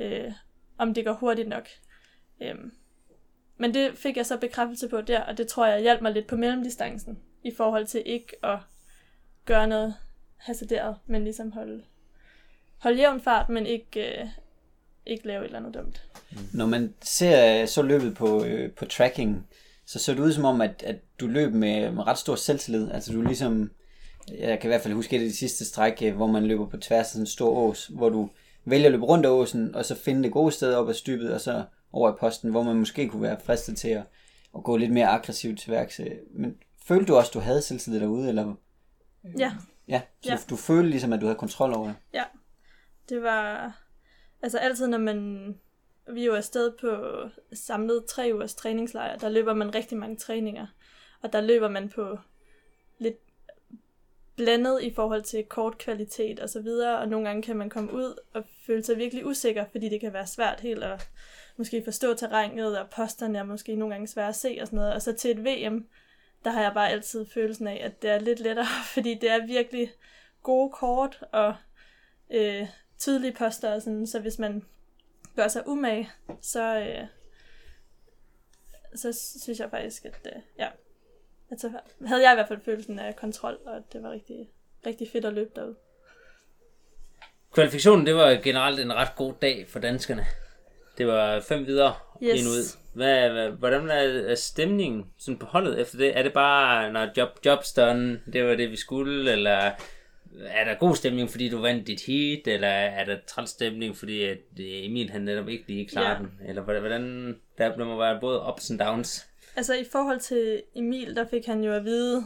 øh, 0.00 0.32
om 0.78 0.94
det 0.94 1.04
går 1.04 1.12
hurtigt 1.12 1.48
nok. 1.48 1.68
Øhm, 2.40 2.72
men 3.56 3.74
det 3.74 3.98
fik 3.98 4.16
jeg 4.16 4.26
så 4.26 4.36
bekræftelse 4.36 4.88
på 4.88 5.00
der, 5.00 5.20
og 5.20 5.38
det 5.38 5.48
tror 5.48 5.66
jeg 5.66 5.80
hjalp 5.80 6.00
mig 6.00 6.12
lidt 6.12 6.26
på 6.26 6.36
mellemdistancen, 6.36 7.18
i 7.42 7.50
forhold 7.56 7.86
til 7.86 8.02
ikke 8.06 8.44
at 8.44 8.58
gøre 9.44 9.66
noget 9.66 9.94
hasarderet, 10.36 10.96
men 11.06 11.24
ligesom 11.24 11.52
holde, 11.52 11.84
holde 12.78 12.98
jævn 12.98 13.20
fart, 13.20 13.48
men 13.48 13.66
ikke, 13.66 14.20
øh, 14.20 14.28
ikke 15.06 15.26
lave 15.26 15.40
et 15.40 15.44
eller 15.44 15.58
andet 15.58 15.74
dumt. 15.74 16.08
Når 16.52 16.66
man 16.66 16.94
ser 17.02 17.62
øh, 17.62 17.68
så 17.68 17.82
løbet 17.82 18.16
på, 18.16 18.44
øh, 18.44 18.72
på 18.72 18.84
tracking, 18.84 19.48
så 19.86 19.98
ser 19.98 20.14
det 20.14 20.20
ud 20.20 20.32
som 20.32 20.44
om, 20.44 20.60
at, 20.60 20.82
at 20.86 20.96
du 21.20 21.26
løb 21.26 21.52
med, 21.52 21.90
med 21.90 22.06
ret 22.06 22.18
stor 22.18 22.34
selvtillid. 22.34 22.90
Altså 22.90 23.12
du 23.12 23.22
ligesom, 23.22 23.70
jeg 24.38 24.60
kan 24.60 24.68
i 24.68 24.72
hvert 24.72 24.80
fald 24.80 24.94
huske 24.94 25.16
et 25.16 25.20
af 25.20 25.26
de 25.26 25.36
sidste 25.36 25.64
stræk, 25.64 26.02
øh, 26.02 26.16
hvor 26.16 26.26
man 26.26 26.46
løber 26.46 26.66
på 26.66 26.76
tværs 26.76 27.06
af 27.06 27.10
sådan 27.10 27.22
en 27.22 27.26
stor 27.26 27.50
ås, 27.50 27.86
hvor 27.86 28.08
du 28.08 28.30
vælger 28.64 28.86
at 28.86 28.92
løbe 28.92 29.04
rundt 29.04 29.26
af 29.26 29.30
åsen, 29.30 29.74
og 29.74 29.84
så 29.84 29.94
finde 29.94 30.22
det 30.22 30.32
gode 30.32 30.52
sted 30.52 30.74
op 30.74 30.88
ad 30.88 30.94
stybet, 30.94 31.34
og 31.34 31.40
så 31.40 31.64
over 31.92 32.12
i 32.12 32.16
posten, 32.20 32.50
hvor 32.50 32.62
man 32.62 32.76
måske 32.76 33.08
kunne 33.08 33.22
være 33.22 33.40
fristet 33.44 33.76
til 33.76 33.88
at, 33.88 34.02
at 34.56 34.64
gå 34.64 34.76
lidt 34.76 34.92
mere 34.92 35.06
aggressivt 35.06 35.60
til 35.60 35.70
værks. 35.70 36.00
Men 36.30 36.56
følte 36.86 37.06
du 37.06 37.16
også, 37.16 37.30
at 37.30 37.34
du 37.34 37.38
havde 37.38 37.62
selvtillid 37.62 38.00
derude, 38.00 38.28
eller? 38.28 38.54
Ja, 39.38 39.52
Ja, 39.88 40.00
så 40.22 40.30
Ja. 40.30 40.38
Du, 40.50 40.56
følte 40.56 40.90
ligesom, 40.90 41.12
at 41.12 41.20
du 41.20 41.26
havde 41.26 41.38
kontrol 41.38 41.72
over 41.72 41.86
det. 41.86 41.96
det 43.08 43.22
var... 43.22 43.78
Altså 44.42 44.58
altid, 44.58 44.88
når 44.88 44.98
man... 44.98 45.46
Vi 46.12 46.22
er 46.22 46.26
jo 46.26 46.34
afsted 46.34 46.72
på 46.80 47.18
samlet 47.52 48.04
tre 48.04 48.30
ugers 48.34 48.54
træningslejr. 48.54 49.18
Der 49.18 49.28
løber 49.28 49.54
man 49.54 49.74
rigtig 49.74 49.98
mange 49.98 50.16
træninger. 50.16 50.66
Og 51.22 51.32
der 51.32 51.40
løber 51.40 51.68
man 51.68 51.88
på 51.88 52.18
lidt 52.98 53.16
blandet 54.36 54.82
i 54.82 54.94
forhold 54.94 55.22
til 55.22 55.44
kort 55.44 55.78
kvalitet 55.78 56.40
og 56.40 56.48
så 56.48 56.60
videre, 56.60 56.98
og 56.98 57.08
nogle 57.08 57.26
gange 57.26 57.42
kan 57.42 57.56
man 57.56 57.70
komme 57.70 57.92
ud 57.92 58.18
og 58.32 58.44
føle 58.66 58.84
sig 58.84 58.96
virkelig 58.96 59.26
usikker, 59.26 59.64
fordi 59.72 59.88
det 59.88 60.00
kan 60.00 60.12
være 60.12 60.26
svært 60.26 60.60
helt 60.60 60.84
at 60.84 61.08
måske 61.56 61.84
forstå 61.84 62.14
terrænet, 62.14 62.78
og 62.78 62.90
posterne 62.90 63.38
er 63.38 63.42
måske 63.42 63.76
nogle 63.76 63.94
gange 63.94 64.08
svære 64.08 64.28
at 64.28 64.36
se 64.36 64.58
og 64.60 64.66
sådan 64.66 64.76
noget. 64.76 64.94
Og 64.94 65.02
så 65.02 65.12
til 65.12 65.30
et 65.30 65.44
VM, 65.44 65.86
der 66.44 66.50
har 66.50 66.62
jeg 66.62 66.72
bare 66.74 66.90
altid 66.90 67.26
følelsen 67.26 67.66
af, 67.66 67.80
at 67.84 68.02
det 68.02 68.10
er 68.10 68.18
lidt 68.18 68.40
lettere, 68.40 68.66
fordi 68.94 69.14
det 69.14 69.30
er 69.30 69.46
virkelig 69.46 69.92
gode 70.42 70.70
kort 70.70 71.24
og 71.32 71.54
øh, 72.30 72.66
tydelige 72.98 73.32
poster 73.32 73.74
og 73.74 73.82
sådan, 73.82 74.06
så 74.06 74.20
hvis 74.20 74.38
man 74.38 74.64
gør 75.36 75.48
sig 75.48 75.68
umage, 75.68 76.10
så, 76.40 76.78
øh, 76.78 77.06
så 78.94 79.12
synes 79.42 79.60
jeg 79.60 79.70
faktisk, 79.70 80.04
at 80.04 80.32
øh, 80.36 80.42
ja, 80.58 80.68
at 81.50 81.60
så 81.60 81.72
havde 82.06 82.22
jeg 82.22 82.32
i 82.32 82.36
hvert 82.36 82.48
fald 82.48 82.60
følelsen 82.64 82.98
af 82.98 83.16
kontrol, 83.16 83.58
og 83.66 83.76
at 83.76 83.82
det 83.92 84.02
var 84.02 84.10
rigtig, 84.10 84.48
rigtig 84.86 85.08
fedt 85.12 85.24
at 85.24 85.32
løbe 85.32 85.50
derude. 85.56 85.76
Kvalifikationen, 87.52 88.06
det 88.06 88.14
var 88.14 88.30
generelt 88.42 88.80
en 88.80 88.92
ret 88.94 89.16
god 89.16 89.32
dag 89.42 89.66
for 89.68 89.78
danskerne. 89.78 90.26
Det 90.98 91.06
var 91.06 91.40
fem 91.40 91.66
videre 91.66 91.94
Yes. 92.22 92.40
ind 92.40 92.48
ud. 92.48 92.78
Hvad, 92.94 93.30
hvad, 93.30 93.50
hvordan 93.50 93.90
er, 93.90 94.30
er 94.30 94.34
stemningen 94.34 95.06
sådan 95.18 95.38
på 95.38 95.46
holdet 95.46 95.80
efter 95.80 95.98
det? 95.98 96.18
Er 96.18 96.22
det 96.22 96.32
bare, 96.32 96.92
når 96.92 97.08
job, 97.16 97.28
job's 97.46 97.74
done, 97.76 98.20
det 98.32 98.44
var 98.44 98.54
det, 98.54 98.70
vi 98.70 98.76
skulle, 98.76 99.32
eller 99.32 99.70
er 100.40 100.64
der 100.64 100.74
god 100.74 100.96
stemning, 100.96 101.30
fordi 101.30 101.48
du 101.48 101.60
vandt 101.60 101.86
dit 101.86 102.00
heat, 102.06 102.46
eller 102.46 102.68
er 102.68 103.04
der 103.04 103.16
træls 103.26 103.50
stemning, 103.50 103.96
fordi 103.96 104.22
at 104.22 104.38
øh, 104.60 104.84
Emil 104.86 105.10
han 105.10 105.22
netop 105.22 105.48
ikke 105.48 105.64
lige 105.66 105.88
klarer 105.88 106.10
Ja. 106.12 106.18
den? 106.18 106.30
Eller 106.48 106.62
hvordan, 106.62 107.36
der, 107.58 107.76
der 107.76 107.84
må 107.84 107.96
være 107.98 108.20
både 108.20 108.42
ups 108.52 108.70
and 108.70 108.78
downs. 108.78 109.26
Altså 109.56 109.74
i 109.74 109.84
forhold 109.92 110.20
til 110.20 110.62
Emil, 110.74 111.16
der 111.16 111.26
fik 111.28 111.46
han 111.46 111.64
jo 111.64 111.72
at 111.72 111.84
vide 111.84 112.24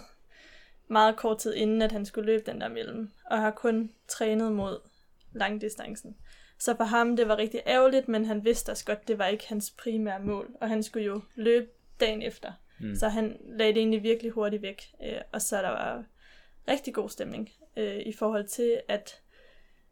meget 0.88 1.16
kort 1.16 1.38
tid 1.38 1.54
inden, 1.54 1.82
at 1.82 1.92
han 1.92 2.04
skulle 2.06 2.26
løbe 2.32 2.50
den 2.50 2.60
der 2.60 2.68
mellem, 2.68 3.10
og 3.30 3.40
har 3.40 3.50
kun 3.50 3.90
trænet 4.08 4.52
mod 4.52 4.78
langdistancen. 5.32 6.16
Så 6.58 6.76
for 6.76 6.84
ham, 6.84 7.16
det 7.16 7.28
var 7.28 7.38
rigtig 7.38 7.60
ærgerligt, 7.66 8.08
men 8.08 8.24
han 8.24 8.44
vidste 8.44 8.70
også 8.70 8.84
godt, 8.84 9.08
det 9.08 9.18
var 9.18 9.26
ikke 9.26 9.48
hans 9.48 9.70
primære 9.78 10.20
mål, 10.20 10.50
og 10.60 10.68
han 10.68 10.82
skulle 10.82 11.06
jo 11.06 11.20
løbe 11.34 11.66
dagen 12.00 12.22
efter. 12.22 12.52
Mm. 12.80 12.86
Mm. 12.88 12.96
Så 12.96 13.08
han 13.08 13.36
lagde 13.58 13.72
det 13.74 13.78
egentlig 13.80 14.02
virkelig 14.02 14.32
hurtigt 14.32 14.62
væk, 14.62 14.82
øh, 15.04 15.20
og 15.32 15.42
så 15.42 15.56
der 15.56 15.68
var 15.68 16.04
rigtig 16.68 16.94
god 16.94 17.08
stemning 17.08 17.50
øh, 17.76 17.98
i 18.06 18.12
forhold 18.12 18.48
til, 18.48 18.80
at 18.88 19.22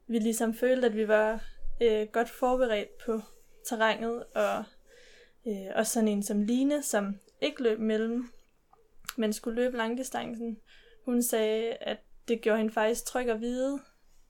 vi 0.07 0.19
ligesom 0.19 0.55
følte, 0.55 0.87
at 0.87 0.97
vi 0.97 1.09
var 1.09 1.45
øh, 1.83 2.07
godt 2.13 2.31
forberedt 2.31 2.99
på 3.07 3.21
terrænet, 3.69 4.25
og 4.35 4.65
øh, 5.47 5.67
også 5.75 5.93
sådan 5.93 6.09
en 6.09 6.23
som 6.23 6.43
Line, 6.43 6.83
som 6.83 7.21
ikke 7.41 7.63
løb 7.63 7.79
mellem, 7.79 8.29
men 9.17 9.33
skulle 9.33 9.63
løbe 9.63 9.77
langdistancen. 9.77 10.61
Hun 11.05 11.23
sagde, 11.23 11.73
at 11.73 11.99
det 12.29 12.41
gjorde 12.41 12.59
hende 12.59 12.73
faktisk 12.73 13.05
tryg 13.05 13.29
at 13.29 13.41
vide, 13.41 13.81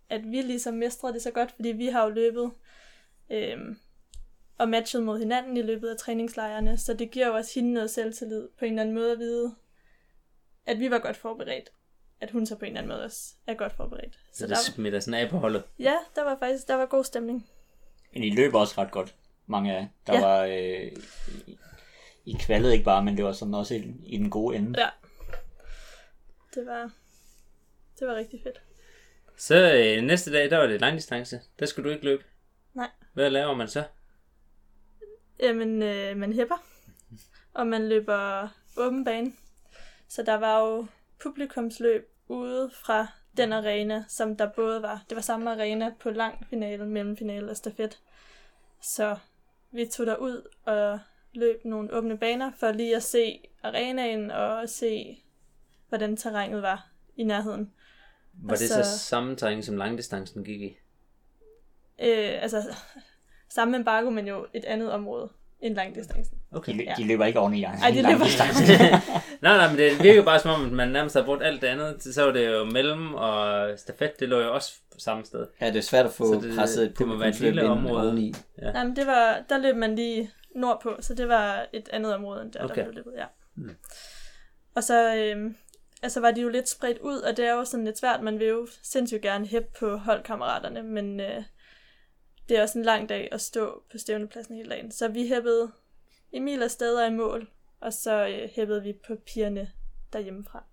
at 0.08 0.30
vi 0.30 0.40
ligesom 0.40 0.75
mestrede 0.75 1.14
det 1.14 1.23
så 1.23 1.30
godt, 1.30 1.52
fordi 1.52 1.68
vi 1.68 1.87
har 1.87 2.04
jo 2.04 2.11
løbet 2.11 2.52
øh, 3.30 3.58
og 4.58 4.68
matchet 4.68 5.02
mod 5.02 5.18
hinanden 5.18 5.56
i 5.56 5.62
løbet 5.62 5.88
af 5.88 5.96
træningslejrene, 5.96 6.78
så 6.78 6.94
det 6.94 7.11
giver 7.11 7.26
jo 7.26 7.34
også 7.34 7.54
hende 7.54 7.73
noget 7.73 7.90
selvtillid 7.90 8.49
på 8.58 8.64
en 8.64 8.73
eller 8.73 8.82
anden 8.82 8.94
måde 8.94 9.12
at 9.12 9.18
vide, 9.18 9.54
at 10.66 10.78
vi 10.78 10.90
var 10.90 10.99
godt 10.99 11.16
forberedt. 11.16 11.73
At 12.25 12.31
hun 12.31 12.47
så 12.47 12.57
på 12.57 12.64
en 12.64 12.66
eller 12.71 12.81
anden 12.81 12.93
måde 12.97 13.04
også 13.04 13.35
er 13.47 13.54
godt 13.54 13.73
forberedt. 13.73 14.19
Så 14.33 14.47
det 14.47 14.59
smitter 14.59 15.00
sådan 15.00 15.21
af 15.21 15.31
på 15.31 15.38
holdet. 15.38 15.62
Ja, 15.78 15.95
der 16.14 16.25
var 16.25 16.37
faktisk 16.38 16.69
der 16.69 16.75
var 16.75 16.87
god 16.87 17.04
stemning. 17.04 17.47
Men 18.12 18.23
I 18.25 18.31
løber 18.31 18.61
også 18.61 18.75
ret 18.78 18.90
godt, 18.90 19.14
mange 19.47 19.73
af 19.76 19.81
jer. 19.81 19.87
Der 20.07 20.14
Ja. 20.14 20.21
var... 20.26 20.45
Øh, 20.45 20.93
I- 22.25 22.37
kvalede 22.40 22.73
ikke 22.73 22.85
bare, 22.85 23.04
men 23.04 23.16
det 23.16 23.25
var 23.25 23.33
sådan 23.33 23.54
også 23.54 23.75
i, 23.75 23.95
i 24.07 24.16
den 24.19 24.31
gode 24.31 24.57
ende. 24.57 24.81
Ja. 24.81 24.88
Det 26.54 26.66
var, 26.66 26.90
det 27.99 28.09
var 28.09 28.14
rigtig 28.14 28.40
fedt. 28.43 28.62
Så 29.37 29.73
øh, 29.75 30.02
næste 30.02 30.33
dag, 30.33 30.50
der 30.50 30.59
var 30.59 30.66
det 30.66 30.81
langdistance. 30.81 31.40
Der 31.59 31.66
skulle 31.66 31.88
du 31.88 31.95
ikke 31.95 32.04
løbe. 32.04 32.25
Nej. 32.75 32.90
Hvad 33.12 33.31
laver 33.31 33.54
man 33.54 33.69
så? 33.69 33.85
Jamen, 35.40 35.83
øh, 35.83 36.16
man 36.16 36.33
hæpper, 36.33 36.64
og 37.54 37.66
man 37.66 37.88
løber 37.88 38.49
åben 38.76 39.04
bane. 39.04 39.33
Så 40.09 40.23
der 40.23 40.35
var 40.35 40.61
jo 40.61 40.87
publikumsløb 41.23 42.11
ude 42.28 42.71
fra 42.85 43.07
den 43.37 43.52
arena, 43.52 44.04
som 44.09 44.37
der 44.37 44.50
både 44.50 44.83
var. 44.83 45.04
Det 45.09 45.16
var 45.16 45.23
samme 45.23 45.50
arena 45.50 45.93
på 46.00 46.11
lang 46.11 46.47
finale, 46.50 46.87
mellemfinale 46.87 47.50
og 47.50 47.57
stafet. 47.57 48.00
Så 48.83 49.16
vi 49.71 49.87
tog 49.87 50.07
der 50.07 50.16
ud 50.16 50.49
og 50.64 50.99
løb 51.33 51.64
nogle 51.64 51.93
åbne 51.93 52.19
baner 52.19 52.52
for 52.57 52.73
lige 52.73 52.97
at 52.97 53.02
se 53.02 53.40
arenaen 53.62 54.31
og 54.31 54.69
se, 54.69 55.23
hvordan 55.88 56.16
terrænet 56.16 56.62
var 56.62 56.88
i 57.16 57.25
nærheden. 57.25 57.73
Var 58.33 58.57
det 58.57 58.69
så 58.69 58.76
Altså- 58.76 58.99
samme 58.99 59.37
terræn, 59.37 59.62
som 59.62 59.76
langdistancen 59.76 60.45
gik 60.45 60.61
i? 60.61 60.76
Øh, 61.99 62.43
altså, 62.43 62.75
samme 63.49 63.76
embargo, 63.76 64.11
men 64.11 64.28
jo 64.28 64.47
et 64.52 64.64
andet 64.64 64.93
område 64.93 65.28
end 65.64 65.75
langdistancen. 65.75 66.38
Okay. 66.52 66.73
De, 66.78 66.83
Ja. 66.85 66.94
de 66.97 67.06
løber 67.06 67.25
ikke 67.25 67.38
oven 67.40 67.54
i 67.54 67.61
jer. 67.62 67.73
Ej, 67.83 67.90
de 67.90 67.97
løber 68.02 68.25
nej, 69.42 69.56
nej, 69.56 69.68
men 69.68 69.78
det 69.78 70.02
virker 70.02 70.23
bare 70.25 70.38
som 70.40 70.50
om, 70.61 70.66
at 70.66 70.73
man 70.73 70.88
nærmest 70.88 71.14
har 71.16 71.23
brugt 71.25 71.42
alt 71.42 71.61
det 71.62 71.66
andet. 71.66 72.02
Så 72.14 72.25
var 72.25 72.33
det 72.33 72.47
jo 72.52 72.64
mellem, 72.64 73.14
og 73.14 73.68
stafet, 73.78 74.21
det 74.21 74.28
lå 74.28 74.40
jo 74.40 74.54
også 74.54 74.73
på 74.92 74.99
samme 75.00 75.25
sted. 75.25 75.47
Ja, 75.61 75.66
det 75.66 75.76
er 75.76 75.80
svært 75.80 76.06
at 76.06 76.12
få 76.12 76.35
Så 76.35 76.40
det- 76.49 76.56
presset 76.59 76.85
et 76.85 76.99
det 76.99 77.09
må 77.09 77.16
være 77.18 77.28
et 77.28 77.40
lille 77.40 77.64
område. 77.64 78.06
oveni. 78.09 78.35
Nej, 78.75 78.85
men 78.85 78.97
det 78.97 79.06
var, 79.06 79.38
der 79.49 79.59
løb 79.59 79.76
man 79.76 79.94
lige 79.97 80.30
nordpå, 80.56 80.97
så 81.00 81.14
det 81.14 81.28
var 81.28 81.66
et 81.73 81.88
andet 81.92 82.14
område 82.14 82.42
end 82.42 82.52
der, 82.52 82.64
Okay. 82.64 82.75
der 82.76 82.83
blev 82.85 82.94
løbet, 82.94 83.12
ja. 83.18 83.25
Mm. 83.56 83.71
Og 84.76 84.85
så 84.85 85.16
øhm, 85.16 85.56
altså 86.02 86.21
var 86.21 86.30
de 86.30 86.40
jo 86.40 86.49
lidt 86.49 86.68
spredt 86.68 86.99
ud, 86.99 87.18
og 87.18 87.37
det 87.37 87.44
er 87.47 87.52
jo 87.52 87.64
sådan 87.64 87.85
lidt 87.85 87.99
svært, 87.99 88.23
man 88.23 88.38
vil 88.38 88.47
jo 88.49 88.66
sindssygt 88.83 89.23
gerne 89.23 89.47
hæppe 89.47 89.68
på 89.78 89.97
holdkammeraterne, 89.97 90.83
men 90.83 91.21
øh, 91.21 91.42
det 92.49 92.59
er 92.59 92.63
også 92.63 92.79
en 92.79 92.85
lang 92.85 93.09
dag 93.09 93.29
at 93.33 93.41
stå 93.41 93.83
på 93.93 93.99
stævnepladsen 93.99 94.57
hele 94.57 94.71
dagen. 94.71 94.91
Så 94.91 95.09
vi 95.09 95.29
hæppede 95.29 95.73
Emil 96.33 96.63
af 96.63 96.71
steder 96.71 97.07
i 97.07 97.11
mål, 97.11 97.51
og 97.81 97.93
så 97.93 98.27
øh, 98.27 98.51
hæppede 98.51 98.83
vi 98.83 98.93
på 99.07 99.17
pigerne 99.27 99.73
derhjemmefra. 100.13 100.65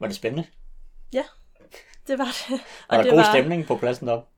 Var 0.00 0.06
det 0.06 0.16
spændende? 0.16 0.48
Det 2.06 2.18
var 2.18 2.24
det. 2.24 2.50
Var 2.90 2.96
der 2.96 3.02
det 3.02 3.10
god 3.10 3.18
var, 3.18 3.32
stemning 3.32 3.66
på 3.66 3.76
pladsen 3.76 4.06
deroppe? 4.06 4.28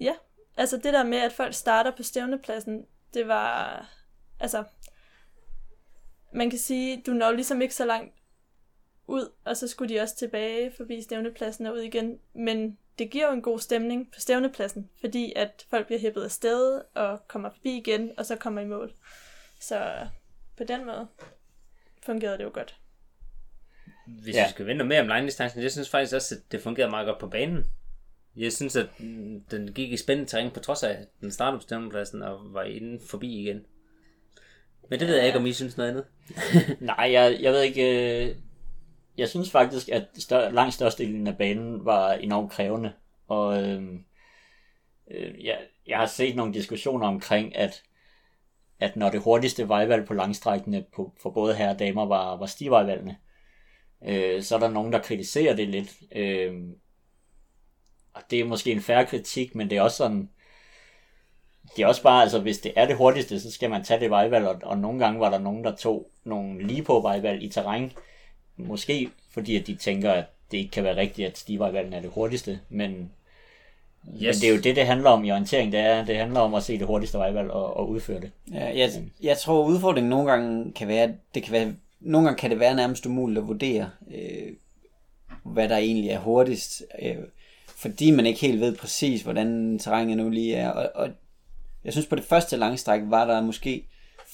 Ja, 0.00 0.14
altså 0.56 0.76
det 0.76 0.92
der 0.92 1.04
med, 1.04 1.18
at 1.18 1.32
folk 1.32 1.54
starter 1.54 1.90
på 1.96 2.02
stævnepladsen, 2.02 2.86
det 3.14 3.28
var, 3.28 3.86
altså, 4.40 4.64
man 6.32 6.50
kan 6.50 6.58
sige, 6.58 7.02
du 7.06 7.12
når 7.12 7.32
ligesom 7.32 7.62
ikke 7.62 7.74
så 7.74 7.84
langt 7.84 8.14
ud, 9.06 9.32
og 9.44 9.56
så 9.56 9.68
skulle 9.68 9.94
de 9.94 10.00
også 10.00 10.16
tilbage 10.16 10.72
forbi 10.76 11.02
stævnepladsen 11.02 11.66
og 11.66 11.74
ud 11.74 11.78
igen, 11.78 12.18
men 12.34 12.78
det 12.98 13.10
giver 13.10 13.26
jo 13.26 13.32
en 13.32 13.42
god 13.42 13.58
stemning 13.58 14.12
på 14.12 14.20
stævnepladsen, 14.20 14.90
fordi 15.00 15.32
at 15.36 15.66
folk 15.70 15.86
bliver 15.86 16.00
hæppet 16.00 16.22
af 16.22 16.30
sted 16.30 16.80
og 16.94 17.28
kommer 17.28 17.50
forbi 17.50 17.76
igen, 17.76 18.10
og 18.18 18.26
så 18.26 18.36
kommer 18.36 18.60
i 18.60 18.64
mål. 18.66 18.92
Så 19.60 20.06
på 20.56 20.64
den 20.64 20.86
måde 20.86 21.06
fungerede 22.02 22.38
det 22.38 22.44
jo 22.44 22.50
godt. 22.54 22.76
Hvis 24.06 24.34
Ja. 24.36 24.46
vi 24.46 24.50
skal 24.50 24.66
vente 24.66 24.78
noget 24.78 24.88
mere 24.88 25.00
om 25.00 25.08
langdistancen, 25.08 25.62
jeg 25.62 25.72
synes 25.72 25.90
faktisk 25.90 26.14
også, 26.14 26.34
at 26.34 26.52
det 26.52 26.60
fungerede 26.62 26.90
meget 26.90 27.06
godt 27.06 27.18
på 27.18 27.28
banen. 27.28 27.64
Jeg 28.36 28.52
synes, 28.52 28.76
at 28.76 29.00
mm, 29.00 29.40
den 29.50 29.72
gik 29.72 29.92
i 29.92 29.96
spændende 29.96 30.30
terræn, 30.30 30.50
på 30.50 30.60
trods 30.60 30.82
af, 30.82 30.90
at 30.90 31.08
den 31.20 31.30
startede 31.32 31.58
på 31.58 31.62
stemmepladsen 31.62 32.22
og 32.22 32.54
var 32.54 32.62
inde 32.62 33.00
forbi 33.06 33.40
igen. 33.40 33.66
Men 34.90 35.00
det 35.00 35.08
ved 35.08 35.16
jeg 35.16 35.26
ikke, 35.26 35.38
om 35.38 35.46
I 35.46 35.52
synes 35.52 35.76
noget 35.76 35.90
andet. 35.90 36.04
Nej, 36.80 37.12
jeg, 37.12 37.38
jeg 37.40 37.52
ved 37.52 37.62
ikke... 37.62 38.26
Øh, 38.28 38.36
jeg 39.18 39.28
synes 39.28 39.50
faktisk, 39.50 39.88
at 39.88 40.04
stør, 40.18 40.50
langt 40.50 40.74
størstedelen 40.74 41.26
af 41.26 41.38
banen 41.38 41.84
var 41.84 42.12
enormt 42.12 42.50
krævende. 42.50 42.92
Og 43.28 43.62
øhm, 43.62 44.04
øh, 45.10 45.34
øh, 45.34 45.44
jeg, 45.44 45.58
jeg 45.86 45.98
har 45.98 46.06
set 46.06 46.36
nogle 46.36 46.54
diskussioner 46.54 47.06
omkring, 47.06 47.56
at, 47.56 47.82
at 48.80 48.96
når 48.96 49.10
det 49.10 49.20
hurtigste 49.20 49.68
vejvalg 49.68 50.06
på 50.06 50.14
langstrækkene 50.14 50.84
på, 50.94 51.12
for 51.22 51.30
både 51.30 51.54
herre 51.54 51.70
og 51.70 51.78
damer 51.78 52.06
var, 52.06 52.36
var 52.36 52.46
stivejvalgene, 52.46 53.16
øh, 54.04 54.42
så 54.42 54.54
er 54.54 54.58
der 54.58 54.70
nogen, 54.70 54.92
der 54.92 54.98
kritiserer 54.98 55.56
det 55.56 55.68
lidt. 55.68 55.92
Øh, 56.12 56.62
og 58.14 58.22
det 58.30 58.40
er 58.40 58.44
måske 58.44 58.72
en 58.72 58.80
færre 58.80 59.06
kritik, 59.06 59.54
men 59.54 59.70
det 59.70 59.78
er 59.78 59.82
også 59.82 59.96
sådan... 59.96 60.30
Det 61.76 61.82
er 61.82 61.86
også 61.86 62.02
bare, 62.02 62.22
altså 62.22 62.40
hvis 62.40 62.58
det 62.58 62.72
er 62.76 62.86
det 62.86 62.96
hurtigste, 62.96 63.40
så 63.40 63.50
skal 63.50 63.70
man 63.70 63.84
tage 63.84 64.00
det 64.00 64.10
vejvalg, 64.10 64.46
og, 64.46 64.60
og 64.62 64.78
nogle 64.78 64.98
gange 64.98 65.20
var 65.20 65.30
der 65.30 65.38
nogen, 65.38 65.64
der 65.64 65.76
tog 65.76 66.10
nogle 66.24 66.66
lige 66.66 66.82
på 66.82 67.00
vejvalg 67.00 67.42
i 67.42 67.48
terræn. 67.48 67.92
Måske 68.56 69.08
fordi, 69.30 69.56
at 69.56 69.66
de 69.66 69.74
tænker, 69.74 70.12
at 70.12 70.24
det 70.50 70.58
ikke 70.58 70.70
kan 70.70 70.84
være 70.84 70.96
rigtigt, 70.96 71.28
at 71.28 71.38
stivejvalgene 71.38 71.96
er 71.96 72.00
det 72.00 72.10
hurtigste, 72.10 72.60
men, 72.68 72.90
yes. 72.92 74.20
men 74.20 74.34
det 74.34 74.44
er 74.44 74.50
jo 74.50 74.60
det, 74.60 74.76
det 74.76 74.86
handler 74.86 75.10
om 75.10 75.24
i 75.24 75.30
orientering. 75.30 75.72
Det, 75.72 75.80
er, 75.80 76.04
det 76.04 76.16
handler 76.16 76.40
om 76.40 76.54
at 76.54 76.62
se 76.62 76.78
det 76.78 76.86
hurtigste 76.86 77.18
vejvalg 77.18 77.50
og, 77.50 77.76
og 77.76 77.88
udføre 77.88 78.20
det. 78.20 78.30
Ja, 78.52 78.78
jeg, 78.78 78.90
jeg 79.22 79.38
tror, 79.38 79.66
udfordringen 79.66 80.10
nogle 80.10 80.30
gange 80.30 80.72
kan 80.72 80.88
være, 80.88 81.14
det 81.34 81.42
kan 81.42 81.52
være, 81.52 81.74
nogle 82.00 82.28
gange 82.28 82.38
kan 82.38 82.50
det 82.50 82.60
være 82.60 82.74
nærmest 82.74 83.06
umuligt 83.06 83.38
at 83.38 83.48
vurdere, 83.48 83.90
øh, 84.14 84.52
hvad 85.42 85.68
der 85.68 85.76
egentlig 85.76 86.10
er 86.10 86.18
hurtigst, 86.18 86.82
øh, 87.02 87.16
fordi 87.76 88.10
man 88.10 88.26
ikke 88.26 88.40
helt 88.40 88.60
ved 88.60 88.76
præcis, 88.76 89.22
hvordan 89.22 89.78
terrænet 89.78 90.16
nu 90.16 90.28
lige 90.28 90.54
er. 90.54 90.68
Og, 90.68 90.90
og 90.94 91.10
jeg 91.84 91.92
synes 91.92 92.06
på 92.06 92.16
det 92.16 92.24
første 92.24 92.56
langstræk 92.56 93.00
var 93.04 93.24
der 93.24 93.42
måske 93.42 93.84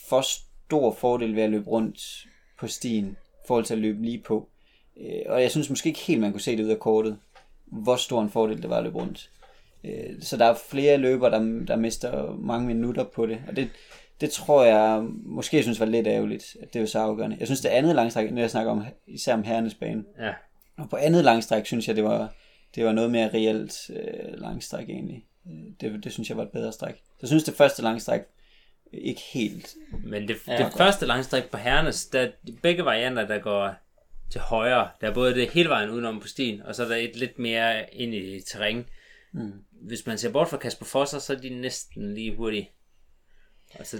for 0.08 0.20
stor 0.20 0.92
fordel 0.92 1.36
ved 1.36 1.42
at 1.42 1.50
løbe 1.50 1.70
rundt 1.70 2.26
på 2.58 2.66
stien, 2.66 3.16
forhold 3.50 3.64
til 3.64 3.74
at 3.74 3.80
løbe 3.80 4.02
lige 4.04 4.18
på. 4.18 4.48
Øh, 5.00 5.22
og 5.26 5.42
jeg 5.42 5.50
synes 5.50 5.70
måske 5.70 5.88
ikke 5.88 6.00
helt, 6.00 6.20
man 6.20 6.30
kunne 6.32 6.40
se 6.40 6.56
det 6.56 6.64
ud 6.64 6.68
af 6.68 6.78
kortet, 6.78 7.18
hvor 7.66 7.96
stor 7.96 8.22
en 8.22 8.30
fordel 8.30 8.62
det 8.62 8.70
var 8.70 8.76
at 8.76 8.84
løbe 8.84 8.98
rundt. 8.98 9.30
Øh, 9.84 10.22
så 10.22 10.36
der 10.36 10.44
er 10.44 10.54
flere 10.70 10.96
løbere, 10.96 11.30
der, 11.30 11.64
der 11.66 11.76
mister 11.76 12.36
mange 12.36 12.66
minutter 12.66 13.04
på 13.04 13.26
det, 13.26 13.38
og 13.48 13.56
det, 13.56 13.68
det 14.20 14.30
tror 14.30 14.64
jeg 14.64 15.02
måske 15.24 15.62
synes 15.62 15.80
var 15.80 15.86
lidt 15.86 16.06
ærgerligt, 16.06 16.56
at 16.62 16.74
det 16.74 16.80
var 16.80 16.86
så 16.86 16.98
afgørende. 16.98 17.36
Jeg 17.40 17.46
synes 17.48 17.60
det 17.60 17.68
andet 17.68 17.94
langstræk, 17.94 18.30
når 18.32 18.40
jeg 18.40 18.50
snakker 18.50 18.72
om, 18.72 18.84
især 19.06 19.34
om 19.34 19.42
herrenes 19.42 19.74
bane, 19.74 20.04
Ja. 20.20 20.32
og 20.78 20.88
på 20.90 20.96
andet 20.96 21.24
langstræk 21.24 21.66
synes 21.66 21.88
jeg, 21.88 21.96
det 21.96 22.04
var, 22.04 22.34
det 22.74 22.84
var 22.84 22.92
noget 22.92 23.10
mere 23.10 23.30
reelt 23.34 23.90
øh, 23.90 24.40
langstræk 24.40 24.88
egentlig. 24.88 25.24
Øh, 25.46 25.52
Det, 25.80 26.04
det 26.04 26.12
synes 26.12 26.28
jeg 26.28 26.36
var 26.36 26.42
et 26.42 26.50
bedre 26.50 26.72
stræk. 26.72 26.94
Så 26.96 27.18
jeg 27.22 27.28
synes 27.28 27.44
det 27.44 27.54
første 27.54 27.82
langstræk 27.82 28.20
ikke 28.92 29.20
helt. 29.32 29.74
Men 30.04 30.28
det, 30.28 30.36
Ja, 30.46 30.52
det 30.52 30.60
godt. 30.62 30.76
første 30.76 31.06
langstræk 31.06 31.50
på 31.50 31.56
herrenes, 31.56 32.06
der 32.06 32.20
er 32.20 32.28
begge 32.62 32.84
varianter, 32.84 33.26
der 33.26 33.38
går 33.38 33.74
til 34.30 34.40
højre. 34.40 34.88
Der 35.00 35.10
er 35.10 35.14
både 35.14 35.34
det 35.34 35.50
hele 35.50 35.68
vejen 35.68 35.90
udenom 35.90 36.20
på 36.20 36.28
stien, 36.28 36.62
og 36.62 36.74
så 36.74 36.84
er 36.84 36.88
der 36.88 36.96
et 36.96 37.16
lidt 37.16 37.38
mere 37.38 37.94
ind 37.94 38.14
i 38.14 38.40
terræn. 38.40 38.84
Mm. 39.32 39.52
Hvis 39.72 40.06
man 40.06 40.18
ser 40.18 40.30
bort 40.32 40.48
fra 40.48 40.56
Kasper 40.56 40.86
Fosser, 40.86 41.18
så 41.18 41.32
er 41.32 41.36
de 41.36 41.48
næsten 41.60 42.14
lige 42.14 42.36
hurtige. 42.36 42.70
Og 43.78 43.86
så, 43.86 43.98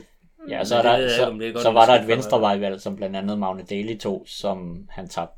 Ja, 0.49 0.65
så, 0.65 0.77
er 0.77 0.83
der, 0.83 1.09
så, 1.17 1.27
om 1.27 1.39
det 1.39 1.49
er 1.49 1.53
godt 1.53 1.63
så 1.63 1.71
var 1.71 1.87
der 1.87 1.93
et 1.93 2.01
for 2.01 2.07
venstre 2.07 2.39
mig. 2.39 2.43
vejvalg, 2.43 2.81
som 2.81 2.97
blandt 2.97 3.17
andet 3.17 3.39
Magne 3.39 3.63
Daly 3.63 3.99
tog, 3.99 4.25
som 4.27 4.87
han 4.91 5.09
tabte 5.09 5.35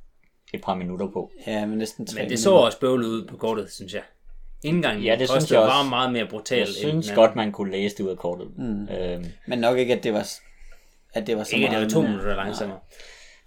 et 0.55 0.61
par 0.62 0.75
minutter 0.75 1.07
på. 1.11 1.33
Ja, 1.47 1.67
men 1.67 1.79
næsten 1.79 2.07
tre 2.07 2.21
men 2.21 2.31
det 2.31 2.38
så 2.38 2.51
også 2.53 2.81
bøvlet 2.81 3.07
ud 3.07 3.27
på 3.27 3.37
kortet, 3.37 3.71
synes 3.73 3.95
jeg. 3.95 4.03
Indgangen 4.64 5.05
Ja, 5.05 5.16
det 5.18 5.29
synes 5.29 5.51
jeg 5.51 5.59
også. 5.61 5.72
var 5.77 5.83
meget 5.88 6.12
mere 6.12 6.27
brutal. 6.27 6.59
Jeg 6.59 6.66
end 6.66 6.75
synes 6.75 7.07
den 7.07 7.14
godt, 7.16 7.37
man 7.37 7.53
kunne 7.53 7.72
læse 7.72 7.96
det 7.96 8.05
ud 8.05 8.09
af 8.11 8.16
kortet. 8.18 8.46
Mm. 8.59 8.88
Øhm, 8.88 9.25
Men 9.46 9.59
nok 9.59 9.79
ikke, 9.79 9.94
at 9.94 10.05
det 10.05 10.12
var, 10.12 10.29
at 11.14 11.27
det 11.27 11.37
var 11.37 11.44
så 11.44 11.57
Ikke, 11.57 11.64
det 11.64 11.72
meget. 11.72 11.85
var 11.85 11.90
to 11.90 12.01
men- 12.03 12.11
minutter 12.11 12.37
langsommere. 12.37 12.79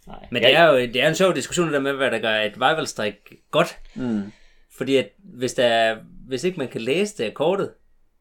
nej. 0.08 0.25
Men 0.32 0.41
Jeg- 0.43 0.49
det 0.49 0.58
er 0.58 0.65
jo 0.71 0.78
det 0.78 0.95
er 0.95 1.08
en 1.08 1.15
sjov 1.15 1.36
diskussion 1.36 1.65
det 1.67 1.73
der 1.73 1.80
med, 1.80 1.93
hvad 1.93 2.12
der 2.12 2.19
gør 2.19 2.36
et 2.36 2.60
vejvalgstrik 2.60 3.13
godt. 3.51 3.78
Mm. 3.95 4.32
Fordi 4.78 4.95
at 4.95 5.10
hvis, 5.17 5.54
der 5.54 5.65
er, 5.65 5.97
hvis 6.28 6.43
ikke 6.43 6.58
man 6.58 6.67
kan 6.67 6.82
læse 6.82 7.17
det 7.17 7.23
af 7.23 7.34
kortet, 7.34 7.71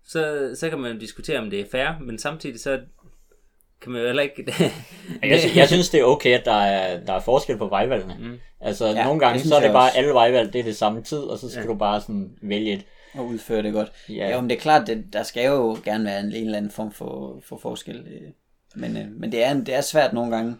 så, 0.06 0.50
så 0.56 0.68
kan 0.70 0.78
man 0.78 0.98
diskutere, 0.98 1.38
om 1.38 1.50
det 1.50 1.60
er 1.60 1.64
fair, 1.72 1.88
men 2.00 2.18
samtidig 2.18 2.60
så 2.60 2.80
kan 3.80 3.92
man 3.92 4.00
jo 4.00 4.06
heller 4.06 4.22
ikke... 4.22 4.44
Jeg, 5.22 5.40
sy- 5.40 5.56
jeg 5.56 5.68
synes, 5.68 5.90
det 5.90 6.00
er 6.00 6.04
okay, 6.04 6.38
at 6.38 6.44
der 6.44 6.52
er, 6.52 7.00
der 7.04 7.12
er 7.12 7.20
forskel 7.20 7.58
på 7.58 7.68
vejvalgene. 7.68 8.16
Mm. 8.20 8.38
Altså, 8.60 8.86
ja, 8.86 9.04
nogle 9.04 9.20
gange, 9.20 9.38
synes 9.38 9.48
så 9.48 9.56
er 9.56 9.60
det 9.60 9.72
bare 9.72 9.88
også. 9.88 9.98
alle 9.98 10.10
vejvalg, 10.12 10.52
det 10.52 10.58
er 10.58 10.62
det 10.64 10.76
samme 10.76 11.02
tid, 11.02 11.18
og 11.18 11.38
så 11.38 11.50
skal 11.50 11.62
ja. 11.62 11.66
du 11.68 11.74
bare 11.74 12.00
sådan 12.00 12.30
vælge 12.42 12.72
et. 12.72 12.84
og 13.14 13.26
udføre 13.26 13.62
det 13.62 13.72
godt. 13.72 13.92
Ja. 14.08 14.14
Ja, 14.28 14.40
men 14.40 14.50
det 14.50 14.56
er 14.56 14.60
klart, 14.60 14.86
det, 14.86 15.04
der 15.12 15.22
skal 15.22 15.46
jo 15.46 15.78
gerne 15.84 16.04
være 16.04 16.20
en, 16.20 16.26
en 16.26 16.44
eller 16.44 16.56
anden 16.56 16.70
form 16.70 16.92
for, 16.92 17.40
for 17.48 17.56
forskel. 17.56 17.96
øh, 17.96 18.30
Men, 18.74 18.96
øh, 18.96 19.06
men 19.20 19.32
det, 19.32 19.44
er, 19.44 19.54
det 19.54 19.74
er 19.74 19.80
svært 19.80 20.12
nogle 20.12 20.36
gange 20.36 20.56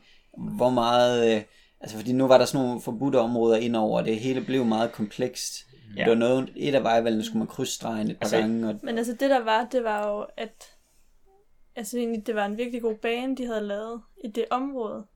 hvor 0.57 0.71
meget... 0.71 1.35
Øh, 1.37 1.43
altså, 1.81 1.97
fordi 1.97 2.13
nu 2.13 2.27
var 2.27 2.39
der 2.39 2.45
sådan 2.45 2.67
nogle 2.67 2.81
forbudte 2.81 3.17
områder 3.21 3.57
indover, 3.57 3.99
og 3.99 4.05
det 4.05 4.17
hele 4.17 4.41
blev 4.41 4.65
meget 4.65 4.93
komplekst. 4.93 5.55
Ja. 5.97 6.03
Det 6.03 6.11
var 6.11 6.17
noget, 6.17 6.49
et 6.57 6.75
af 6.75 6.83
vejvalgene 6.83 7.25
skulle 7.25 7.39
man 7.39 7.47
krydse 7.47 7.73
stregen 7.73 8.11
et 8.11 8.17
par 8.17 8.25
Altså, 8.25 8.37
gange, 8.39 8.69
og 8.69 8.75
Men 8.83 8.99
altså 8.99 9.13
det 9.13 9.31
der 9.31 9.45
var, 9.45 9.69
det 9.73 9.85
var 9.85 10.09
jo, 10.09 10.27
at 10.37 10.67
altså 11.77 11.99
egentlig, 11.99 12.27
det 12.27 12.35
var 12.35 12.47
en 12.47 12.57
virkelig 12.59 12.83
god 12.83 12.95
bane, 12.95 13.37
de 13.37 13.47
havde 13.47 13.61
lavet 13.61 14.03
i 14.25 14.29
det 14.29 14.45
område. 14.51 15.07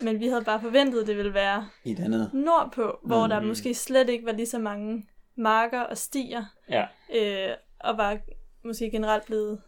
Men 0.00 0.20
vi 0.20 0.28
havde 0.28 0.44
bare 0.44 0.60
forventet, 0.60 1.00
at 1.00 1.06
det 1.06 1.16
ville 1.16 1.34
være 1.34 1.68
i 1.84 1.92
et 1.92 2.00
andet. 2.00 2.30
nordpå, 2.34 2.98
hvor 3.02 3.26
der 3.26 3.40
måske 3.40 3.74
slet 3.74 4.08
ikke 4.08 4.26
var 4.26 4.32
lige 4.32 4.46
så 4.46 4.58
mange 4.58 5.06
marker 5.36 5.80
og 5.80 5.98
stier, 5.98 6.44
Ja, 6.68 6.86
øh, 7.14 7.56
og 7.80 7.96
var 7.96 8.18
måske 8.64 8.90
generelt 8.90 9.26
blevet 9.26 9.60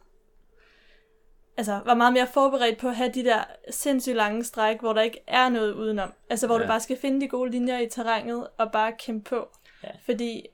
altså 1.57 1.81
var 1.85 1.95
meget 1.95 2.13
mere 2.13 2.27
forberedt 2.27 2.79
på 2.79 2.89
at 2.89 2.97
have 2.97 3.11
de 3.15 3.25
der 3.25 3.45
sindssygt 3.71 4.17
lange 4.17 4.45
stræk, 4.45 4.81
hvor 4.81 4.93
der 4.93 5.03
ikke 5.03 5.21
er 5.27 5.49
noget 5.49 5.75
udenom. 5.75 6.13
Altså 6.31 6.47
hvor. 6.47 6.57
Ja. 6.57 6.63
du 6.63 6.69
bare 6.69 6.81
skal 6.81 6.97
finde 6.97 7.21
de 7.21 7.29
gode 7.29 7.51
linjer 7.51 7.79
i 7.79 7.89
terrænet 7.89 8.49
og 8.59 8.73
bare 8.73 8.93
kæmpe 8.99 9.31
på. 9.31 9.49
Ja. 9.85 9.89
Fordi 10.05 10.47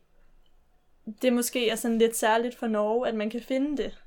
det 1.22 1.33
måske 1.33 1.68
er 1.70 1.76
sådan 1.76 1.98
lidt 1.98 2.16
særligt 2.16 2.57
for 2.57 2.66
Norge, 2.66 3.09
at 3.09 3.14
man 3.14 3.31
kan 3.31 3.40
finde 3.40 3.83
det. 3.83 3.98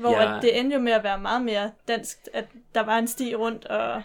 Hvor 0.00 0.10
Ja. 0.10 0.22
ja. 0.30 0.36
at 0.36 0.42
det 0.42 0.58
endte 0.58 0.74
jo 0.76 0.80
med 0.82 0.92
at 0.92 1.04
være 1.04 1.18
meget 1.18 1.42
mere 1.42 1.70
dansk, 1.88 2.18
at 2.34 2.44
der 2.74 2.82
var 2.82 2.98
en 2.98 3.08
sti 3.08 3.34
rundt, 3.34 3.64
og 3.66 4.02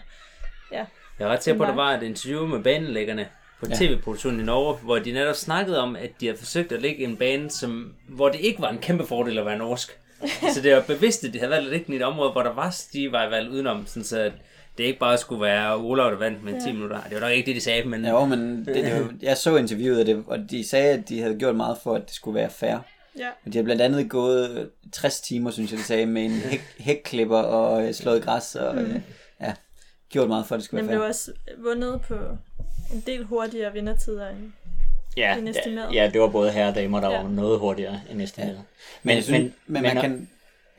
Jeg 0.72 0.86
er 1.18 1.28
ret 1.28 1.42
sikker 1.42 1.58
på, 1.58 1.62
at 1.64 1.68
der 1.68 1.74
var 1.74 1.90
et 1.92 2.02
interview 2.02 2.46
med 2.46 2.62
banelæggerne 2.62 3.28
på 3.60 3.66
Ja. 3.70 3.74
tv-produktionen 3.74 4.40
i 4.40 4.42
Norge, 4.44 4.76
hvor 4.82 4.98
de 4.98 5.12
netop 5.12 5.34
snakkede 5.34 5.80
om, 5.80 5.96
at 5.96 6.10
de 6.20 6.26
havde 6.26 6.38
forsøgt 6.38 6.72
at 6.72 6.82
lægge 6.82 7.04
en 7.04 7.16
bane, 7.16 7.50
som, 7.50 7.92
hvor 8.08 8.28
det 8.28 8.40
ikke 8.40 8.62
var 8.62 8.70
en 8.70 8.78
kæmpe 8.78 9.06
fordel 9.06 9.38
at 9.38 9.46
være 9.46 9.58
norsk. 9.58 9.98
så 10.54 10.60
det 10.62 10.74
var 10.74 10.80
bevidst, 10.80 11.24
at 11.24 11.32
de 11.32 11.38
havde 11.38 11.50
valgt 11.50 11.64
at 11.66 11.70
lægge 11.72 11.86
den 11.86 11.94
i 11.94 11.96
et 11.96 12.02
område, 12.02 12.30
hvor 12.32 12.42
der 12.42 12.52
var 12.54 12.70
stivejvalg 12.70 13.50
udenom, 13.50 13.86
sådan 13.86 14.04
så 14.04 14.20
at 14.20 14.32
det 14.78 14.84
ikke 14.84 14.98
bare 14.98 15.18
skulle 15.18 15.42
være 15.42 15.76
Olav, 15.76 16.10
der 16.10 16.16
vandt 16.18 16.44
med 16.44 16.52
Ja. 16.52 16.60
10 16.60 16.72
minutter. 16.72 17.00
Det 17.02 17.14
var 17.14 17.20
nok 17.20 17.30
ikke 17.32 17.46
det, 17.46 17.54
de 17.56 17.60
sagde, 17.60 17.88
men 17.88 18.06
Jo, 18.06 18.24
men 18.24 18.64
det, 18.66 18.74
det, 18.74 18.92
var- 19.04 19.10
jeg 19.22 19.36
så 19.36 19.56
interviewet 19.56 19.98
af 19.98 20.04
det, 20.04 20.24
og 20.26 20.38
de 20.50 20.68
sagde, 20.68 20.92
at 20.92 21.08
de 21.08 21.20
havde 21.20 21.36
gjort 21.38 21.56
meget 21.56 21.76
for, 21.82 21.94
at 21.94 22.02
det 22.06 22.14
skulle 22.14 22.34
være 22.34 22.50
fair. 22.50 22.76
Ja. 23.18 23.28
Og 23.46 23.52
de 23.52 23.58
har 23.58 23.62
blandt 23.64 23.82
andet 23.82 24.10
gået 24.10 24.70
60 24.92 25.20
timer, 25.20 25.50
synes 25.50 25.70
jeg, 25.70 25.78
de 25.78 25.84
sagde, 25.84 26.06
med 26.06 26.24
en 26.24 26.30
hæk, 26.30 26.60
hækklipper 26.78 27.38
og 27.38 27.86
øh, 27.86 27.94
slået 27.94 28.22
græs, 28.22 28.54
og 28.54 28.76
øh, 28.76 29.00
ja, 29.40 29.54
gjort 30.10 30.28
meget 30.28 30.46
for, 30.46 30.54
at 30.54 30.58
det 30.58 30.64
skulle 30.64 30.82
Men 30.82 30.88
være 30.88 30.96
blev 30.96 31.02
fair. 31.02 31.08
også 31.08 31.32
vundet 31.58 32.00
på 32.08 32.14
en 32.94 33.02
del 33.06 33.24
hurtigere 33.24 33.72
vindertider 33.72 34.28
end 34.28 34.52
ja, 35.16 35.36
End 35.36 35.48
estimeret. 35.48 35.94
ja, 35.94 36.04
ja, 36.04 36.10
det 36.10 36.20
var 36.20 36.28
både 36.28 36.50
herre 36.50 36.68
og 36.68 36.74
damer, 36.74 37.00
der 37.00 37.08
Ja. 37.10 37.16
ja. 37.16 37.22
var 37.22 37.28
noget 37.30 37.58
hurtigere 37.58 38.00
end 38.10 38.22
estimeret. 38.22 38.62
Men, 39.02 39.14
Men, 39.16 39.22
synes, 39.22 39.40
men, 39.42 39.52
men, 39.66 39.82
man 39.82 39.96
kan... 40.02 40.28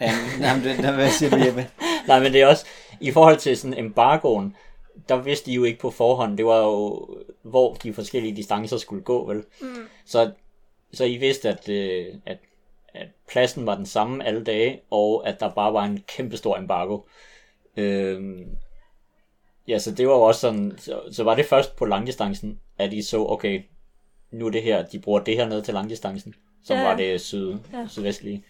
Ja, 0.01 0.11
nej, 0.39 0.55
men 0.55 0.63
det, 0.65 0.93
hvad 0.93 1.09
siger 1.09 1.29
du, 1.29 1.37
Jeppe? 1.45 1.67
Nej, 2.07 2.19
men 2.23 2.33
det 2.33 2.41
er 2.41 2.47
også, 2.47 2.65
i 3.01 3.11
forhold 3.11 3.37
til 3.37 3.57
sådan 3.57 3.77
embargoen, 3.77 4.55
der 5.09 5.15
vidste 5.15 5.45
de 5.45 5.55
jo 5.55 5.63
ikke 5.63 5.79
på 5.79 5.91
forhånd, 5.91 6.37
det 6.37 6.45
var 6.45 6.57
jo, 6.63 7.07
hvor 7.43 7.73
de 7.73 7.93
forskellige 7.93 8.35
distancer 8.35 8.77
skulle 8.77 9.03
gå, 9.03 9.27
vel? 9.27 9.43
Mm. 9.61 9.67
Så, 10.05 10.31
så 10.93 11.05
I 11.05 11.17
vidste, 11.17 11.49
at, 11.49 11.69
øh, 11.69 12.15
at, 12.25 12.37
at 12.93 13.07
pladsen 13.29 13.65
var 13.65 13.75
den 13.75 13.85
samme 13.85 14.25
alle 14.25 14.43
dage, 14.43 14.81
og 14.91 15.27
at 15.27 15.39
der 15.39 15.49
bare 15.49 15.73
var 15.73 15.83
en 15.85 16.03
kæmpe 16.07 16.37
stor 16.37 16.57
embargo. 16.57 16.99
Øhm, 17.77 18.57
ja, 19.67 19.79
så 19.79 19.91
det 19.91 20.07
var 20.07 20.13
jo 20.13 20.21
også 20.21 20.41
sådan, 20.41 20.73
så, 20.77 21.01
så 21.11 21.23
var 21.23 21.35
det 21.35 21.45
først 21.45 21.75
på 21.75 21.85
langdistancen, 21.85 22.59
at 22.77 22.93
I 22.93 23.01
så, 23.01 23.25
okay, 23.25 23.61
nu 24.31 24.45
er 24.47 24.51
det 24.51 24.63
her, 24.63 24.85
de 24.85 24.99
bruger 24.99 25.19
det 25.19 25.35
her 25.35 25.47
ned 25.49 25.61
til 25.61 25.73
langdistancen, 25.73 26.33
som 26.63 26.77
Ja, 26.77 26.83
var 26.83 26.95
det 26.95 27.21
syd, 27.21 27.55
Ja. 27.73 27.87
sydvestlige. 27.89 28.43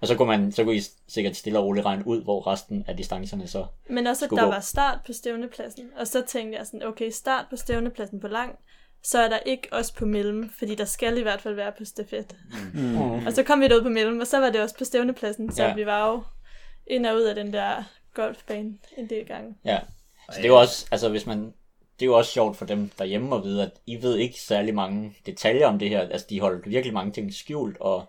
Og 0.00 0.08
så 0.08 0.16
kunne, 0.16 0.28
man, 0.28 0.52
så 0.52 0.64
kunne 0.64 0.76
I 0.76 0.82
sikkert 1.08 1.36
stille 1.36 1.58
og 1.58 1.64
roligt 1.64 1.86
regne 1.86 2.06
ud, 2.06 2.22
hvor 2.22 2.46
resten 2.46 2.84
af 2.86 2.96
distancerne 2.96 3.46
så... 3.46 3.66
Men 3.90 4.06
også, 4.06 4.24
at 4.24 4.30
der 4.30 4.36
gå. 4.44 4.46
var 4.46 4.60
start 4.60 4.98
på 5.06 5.12
stævnepladsen. 5.12 5.90
Og 5.96 6.06
så 6.06 6.22
tænkte 6.26 6.58
jeg 6.58 6.66
sådan, 6.66 6.82
okay, 6.82 7.10
start 7.10 7.46
på 7.50 7.56
stævnepladsen 7.56 8.20
på 8.20 8.28
lang, 8.28 8.58
så 9.04 9.18
er 9.18 9.28
der 9.28 9.38
ikke 9.38 9.68
også 9.72 9.94
på 9.94 10.06
mellem, 10.06 10.50
fordi 10.58 10.74
der 10.74 10.84
skal 10.84 11.18
i 11.18 11.22
hvert 11.22 11.40
fald 11.40 11.54
være 11.54 11.72
på 11.78 11.84
stafet. 11.84 12.36
Mm. 12.74 13.26
Og 13.26 13.32
så 13.32 13.42
kom 13.42 13.60
vi 13.60 13.68
derud 13.68 13.82
på 13.82 13.88
mellem, 13.88 14.20
og 14.20 14.26
så 14.26 14.38
var 14.40 14.50
det 14.50 14.60
også 14.60 14.78
på 14.78 14.84
stævnepladsen, 14.84 15.52
så 15.52 15.62
Ja. 15.64 15.74
vi 15.74 15.86
var 15.86 16.10
jo 16.10 16.22
ind 16.86 17.06
og 17.06 17.16
ud 17.16 17.22
af 17.22 17.34
den 17.34 17.52
der 17.52 17.82
golfbane 18.14 18.78
en 18.98 19.10
del 19.10 19.26
gange. 19.26 19.54
Ja. 19.64 19.80
Så 20.30 20.36
det 20.36 20.44
er 20.44 20.48
jo 20.48 20.60
også, 20.60 20.86
altså 20.90 21.08
hvis 21.08 21.26
man, 21.26 21.38
det 21.98 22.02
er 22.02 22.06
jo 22.06 22.16
også 22.16 22.30
sjovt 22.32 22.56
for 22.56 22.64
dem 22.66 22.90
derhjemme 22.98 23.36
at 23.36 23.44
vide, 23.44 23.62
at 23.62 23.70
I 23.86 24.02
ved 24.02 24.16
ikke 24.16 24.40
særlig 24.40 24.74
mange 24.74 25.16
detaljer 25.26 25.66
om 25.66 25.78
det 25.78 25.88
her. 25.88 26.00
Altså 26.00 26.26
de 26.30 26.40
holdt 26.40 26.70
virkelig 26.70 26.94
mange 26.94 27.12
ting 27.12 27.34
skjult, 27.34 27.76
og 27.80 28.04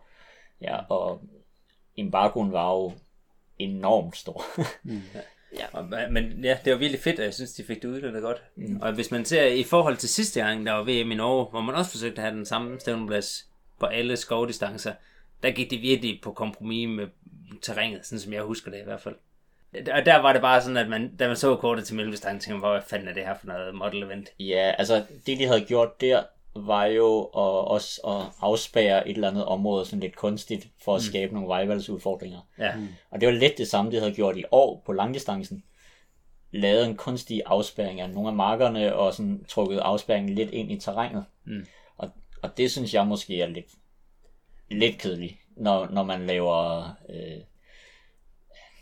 ja, 0.62 0.78
og 0.90 1.22
embargoen 1.98 2.52
var 2.52 2.72
jo 2.74 2.94
enormt 3.60 4.18
stor. 4.18 4.44
Og, 5.72 5.86
men 6.12 6.44
ja, 6.44 6.58
det 6.66 6.74
var 6.74 6.80
virkelig 6.80 7.02
fedt, 7.02 7.20
og 7.20 7.26
jeg 7.26 7.34
synes, 7.34 7.54
de 7.54 7.64
fik 7.64 7.82
det 7.82 7.88
udnyttet 7.88 8.22
godt. 8.22 8.44
Mm. 8.56 8.82
Og 8.82 8.94
hvis 8.94 9.12
man 9.12 9.26
ser 9.26 9.46
i 9.46 9.64
forhold 9.64 9.98
til 9.98 10.10
sidste 10.10 10.40
gang, 10.40 10.66
der 10.66 10.72
var 10.72 10.84
VM 10.84 11.12
i 11.12 11.16
Norge, 11.16 11.46
hvor 11.46 11.62
man 11.62 11.76
også 11.76 11.92
forsøgte 11.92 12.18
at 12.18 12.28
have 12.28 12.38
den 12.38 12.46
samme 12.46 12.80
stævneplads 12.80 13.48
på 13.80 13.86
alle 13.86 14.18
skovdistancer, 14.18 14.94
der 15.44 15.52
gik 15.52 15.70
det 15.72 15.82
virkelig 15.82 16.20
på 16.24 16.32
kompromis 16.32 16.90
med 16.90 17.08
terrænet, 17.62 18.06
sådan 18.06 18.20
som 18.20 18.34
jeg 18.34 18.42
husker 18.42 18.72
det 18.72 18.80
i 18.80 18.84
hvert 18.84 19.02
fald. 19.02 19.16
Og 19.74 20.06
der 20.06 20.18
var 20.18 20.34
det 20.34 20.42
bare 20.42 20.62
sådan, 20.62 20.78
at 20.78 20.90
man, 20.90 21.16
da 21.16 21.28
man 21.28 21.36
så 21.36 21.56
kortet 21.56 21.86
til 21.86 21.96
mellemdistancen, 21.96 22.40
tænkte 22.40 22.62
man, 22.62 22.72
hvad 22.72 22.82
fanden 22.88 23.08
er 23.08 23.14
det 23.14 23.26
her 23.26 23.36
for 23.40 23.48
noget 23.48 23.76
model 23.76 24.04
event? 24.04 24.30
ja, 24.40 24.74
altså 24.78 25.04
det 25.26 25.40
de 25.40 25.46
havde 25.46 25.66
gjort 25.66 26.02
der, 26.02 26.24
var 26.56 26.86
jo 26.86 27.24
at, 27.24 27.68
også 27.68 28.02
at 28.08 28.34
afspære 28.42 29.10
et 29.10 29.16
eller 29.16 29.30
andet 29.30 29.46
område 29.46 29.86
sådan 29.86 30.00
lidt 30.00 30.16
kunstigt, 30.16 30.68
for 30.84 30.96
at 30.96 31.02
skabe 31.02 31.34
nogle 31.34 31.48
vejvalgsudfordringer. 31.48 32.40
Ja, 32.58 32.74
Og 33.10 33.22
det 33.22 33.28
var 33.28 33.34
lidt 33.34 33.58
det 33.58 33.68
samme, 33.68 33.92
de 33.92 34.00
havde 34.00 34.14
gjort 34.14 34.38
i 34.38 34.44
år 34.52 34.84
på 34.86 34.94
langdistancen. 34.94 35.64
Lavet 36.52 36.86
en 36.86 36.98
kunstig 36.98 37.42
afspærring 37.46 38.02
af 38.02 38.10
nogle 38.10 38.30
af 38.30 38.36
markerne, 38.36 38.96
og 38.96 39.14
sådan 39.14 39.46
trukket 39.50 39.80
afspærringen 39.80 40.36
lidt 40.36 40.52
ind 40.52 40.72
i 40.72 40.80
terrænet. 40.80 41.26
Mm. 41.46 41.66
Og, 41.98 42.10
og 42.42 42.58
det 42.58 42.72
synes 42.72 42.94
jeg 42.94 43.08
måske 43.08 43.42
er 43.42 43.48
lidt, 43.48 43.72
lidt 44.72 44.98
kedeligt, 44.98 45.36
når, 45.58 45.88
når 45.88 46.04
man 46.04 46.26
laver 46.26 46.90
øh, 47.10 47.42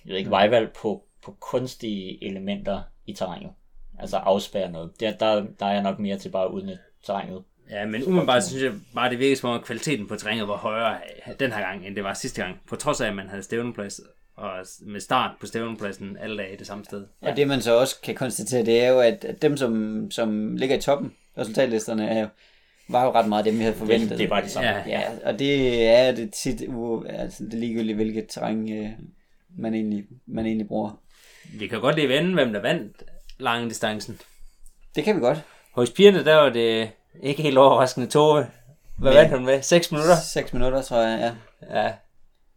jeg 0.06 0.12
ved 0.12 0.18
ikke, 0.18 0.30
vejvalg 0.30 0.74
på, 0.74 1.04
på 1.22 1.38
kunstige 1.40 2.24
elementer 2.24 2.82
i 3.06 3.14
terrænet. 3.14 3.52
Altså 4.00 4.18
afspærre 4.18 4.72
noget. 4.72 5.00
Der, 5.00 5.18
der, 5.18 5.46
der 5.60 5.66
er 5.66 5.74
jeg 5.74 5.84
nok 5.84 6.00
mere 6.00 6.18
til 6.18 6.30
bare 6.30 6.46
at 6.46 6.52
udnytte 6.52 6.84
terrænet. 7.04 7.44
Ja 7.70 7.86
men 7.86 8.04
umiddelbart 8.04 8.44
synes 8.44 8.64
jeg 8.64 8.72
bare, 8.96 9.10
det 9.10 9.20
virkede 9.20 9.36
som 9.36 9.50
om, 9.50 9.56
at 9.56 9.66
kvaliteten 9.66 10.08
på 10.08 10.16
terrænet 10.16 10.48
var 10.48 10.58
højere 10.58 10.98
øh, 11.28 11.34
den 11.40 11.52
her 11.52 11.60
gang, 11.62 11.88
end 11.88 11.96
det 11.96 12.04
var 12.04 12.14
sidste 12.14 12.42
gang. 12.44 12.60
På 12.68 12.76
trods 12.76 13.02
af, 13.02 13.08
at 13.08 13.16
man 13.16 13.28
havde 13.28 13.44
stævneplads, 13.44 14.02
og 14.36 14.52
med 14.82 15.00
start 15.00 15.32
på 15.40 15.46
stævnepladsen 15.46 16.18
alle 16.22 16.38
dage 16.38 16.58
det 16.58 16.68
samme 16.68 16.86
sted. 16.86 17.06
Og 17.22 17.36
det 17.38 17.48
man 17.48 17.62
så 17.62 17.80
også 17.80 18.02
kan 18.02 18.16
konstatere, 18.16 18.66
det 18.66 18.84
er 18.84 18.90
jo, 18.90 19.00
at 19.00 19.26
dem, 19.42 19.58
som, 19.58 20.12
som 20.12 20.56
ligger 20.56 20.78
i 20.78 20.82
toppen, 20.82 21.14
resultatlisterne, 21.38 22.10
er 22.10 22.20
jo, 22.22 22.28
var 22.90 23.04
jo 23.06 23.12
ret 23.12 23.28
meget 23.30 23.46
dem, 23.46 23.54
vi 23.58 23.64
havde 23.64 23.76
forventet. 23.76 24.10
Det, 24.10 24.20
det 24.20 24.30
var 24.30 24.42
det 24.42 24.52
samme. 24.52 24.70
Ja. 24.70 24.84
Ja, 24.88 25.02
og 25.26 25.40
det 25.40 25.84
er 25.88 26.12
det 26.12 26.34
tit, 26.34 26.62
u- 26.62 27.08
altså 27.08 27.44
det 27.44 27.54
er 27.54 27.58
ligegyldigt, 27.58 27.96
hvilket 27.96 28.26
terræn 28.30 28.74
øh, 28.74 28.90
man, 29.58 29.74
egentlig, 29.74 30.06
man 30.26 30.46
egentlig 30.46 30.68
bruger. 30.68 31.00
Vi 31.54 31.68
kan 31.68 31.82
godt 31.82 31.96
lige 31.96 32.10
vende, 32.10 32.34
hvem 32.34 32.54
der 32.54 32.62
vandt 32.62 33.04
langdistancen. 33.40 34.20
Det 34.96 35.04
kan 35.04 35.16
vi 35.16 35.20
godt. 35.20 35.42
Hos 35.72 35.92
pigerne, 35.92 36.26
der 36.26 36.36
var 36.36 36.50
det 36.50 36.90
ikke 37.22 37.42
helt 37.42 37.58
overraskende 37.58 38.08
Tove. 38.08 38.48
Hvad 38.98 39.12
Men- 39.12 39.18
vandt 39.18 39.34
hun 39.38 39.46
med? 39.46 39.62
6 39.62 39.92
minutter? 39.92 40.16
6 40.16 40.54
minutter, 40.54 40.82
tror 40.82 40.98
jeg, 41.02 41.34
ja. 41.70 41.82
Ja. 41.84 41.94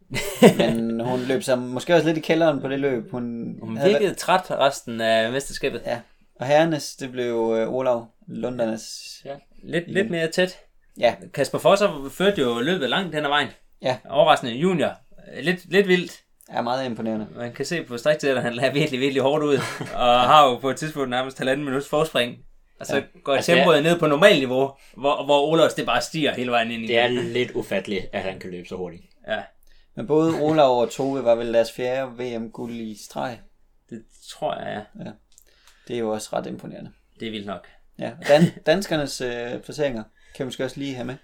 Men 0.57 0.99
hun 0.99 1.19
løb 1.19 1.43
sig 1.43 1.59
måske 1.59 1.95
også 1.95 2.07
lidt 2.07 2.17
i 2.17 2.21
kælderen 2.21 2.61
på 2.61 2.67
det 2.67 2.79
løb. 2.79 3.11
Hun, 3.11 3.55
Hun 3.61 3.77
havde- 3.77 3.89
virkede 3.91 4.13
træt 4.13 4.51
resten 4.51 5.01
af 5.01 5.31
mesterskabet. 5.31 5.81
Ja, 5.85 5.99
og 6.39 6.45
herrenes, 6.45 6.95
det 6.95 7.11
blev 7.11 7.55
øh, 7.59 7.73
Olav 7.73 8.07
Lundernes. 8.27 9.17
Lidt, 9.63 9.83
lidt 9.87 10.09
mere 10.09 10.27
tæt. 10.27 10.57
Ja, 10.99 11.15
Kasper 11.33 11.57
Fosser 11.57 12.09
førte 12.11 12.41
jo 12.41 12.59
løbet 12.59 12.89
langt 12.89 13.15
hen 13.15 13.23
ad 13.25 13.29
vejen. 13.29 13.47
Ja. 13.81 13.97
Overraskende 14.09 14.53
junior. 14.53 14.91
Lidt, 15.41 15.71
lidt 15.71 15.87
vildt. 15.87 16.11
er 16.49 16.61
meget 16.61 16.85
imponerende. 16.85 17.27
Man 17.35 17.53
kan 17.53 17.65
se 17.65 17.83
på 17.83 17.97
striktæller, 17.97 18.41
han 18.41 18.53
lader 18.53 18.73
virkelig, 18.73 18.99
virkelig 18.99 19.21
hårdt 19.23 19.43
ud. 19.43 19.57
Og 19.95 20.19
har 20.21 20.47
jo 20.49 20.55
på 20.57 20.69
et 20.69 20.75
tidspunkt 20.77 21.09
nærmest 21.09 21.37
halvanden 21.37 21.65
minuts 21.65 21.89
forspring. 21.89 22.37
Og 22.79 22.85
så 22.85 22.95
Ja. 22.95 23.01
ja. 23.15 23.19
går 23.23 23.33
Altså, 23.35 23.51
tempoet 23.51 23.83
ned 23.83 23.99
på 23.99 24.07
normalt 24.07 24.39
niveau, 24.39 24.71
hvor, 24.97 25.25
hvor 25.25 25.47
Olavs 25.47 25.73
det 25.73 25.85
bare 25.85 26.01
stiger 26.01 26.33
hele 26.33 26.51
vejen 26.51 26.71
ind 26.71 26.83
i 26.83 26.87
Det 26.87 26.97
er 26.99 27.07
lidt 27.07 27.51
ufatteligt, 27.51 28.05
at 28.13 28.21
han 28.21 28.39
kan 28.39 28.51
løbe 28.51 28.67
så 28.67 28.75
hurtigt. 28.75 29.03
Ja, 29.27 29.43
Men 29.95 30.07
både 30.07 30.33
Olav 30.41 30.79
og 30.81 30.91
Tove 30.91 31.23
var 31.23 31.35
vel 31.35 31.53
deres 31.53 31.71
fjerde 31.71 32.11
VM-guld 32.17 32.71
i 32.73 32.97
streg. 33.03 33.39
det 33.89 34.03
tror 34.29 34.55
jeg, 34.55 34.85
ja. 34.99 35.11
Det 35.87 35.95
er 35.95 35.99
jo 35.99 36.09
også 36.11 36.29
ret 36.33 36.45
imponerende. 36.47 36.91
Det 37.19 37.27
er 37.27 37.31
vildt 37.31 37.45
nok. 37.47 37.67
Ja, 37.99 38.11
Dan- 38.27 38.63
danskernes 38.65 39.21
øh, 39.21 39.59
placeringer 39.61 40.03
kan 40.35 40.43
vi 40.43 40.47
måske 40.47 40.63
også 40.63 40.79
lige 40.79 40.95
have 40.95 41.05
med. 41.05 41.15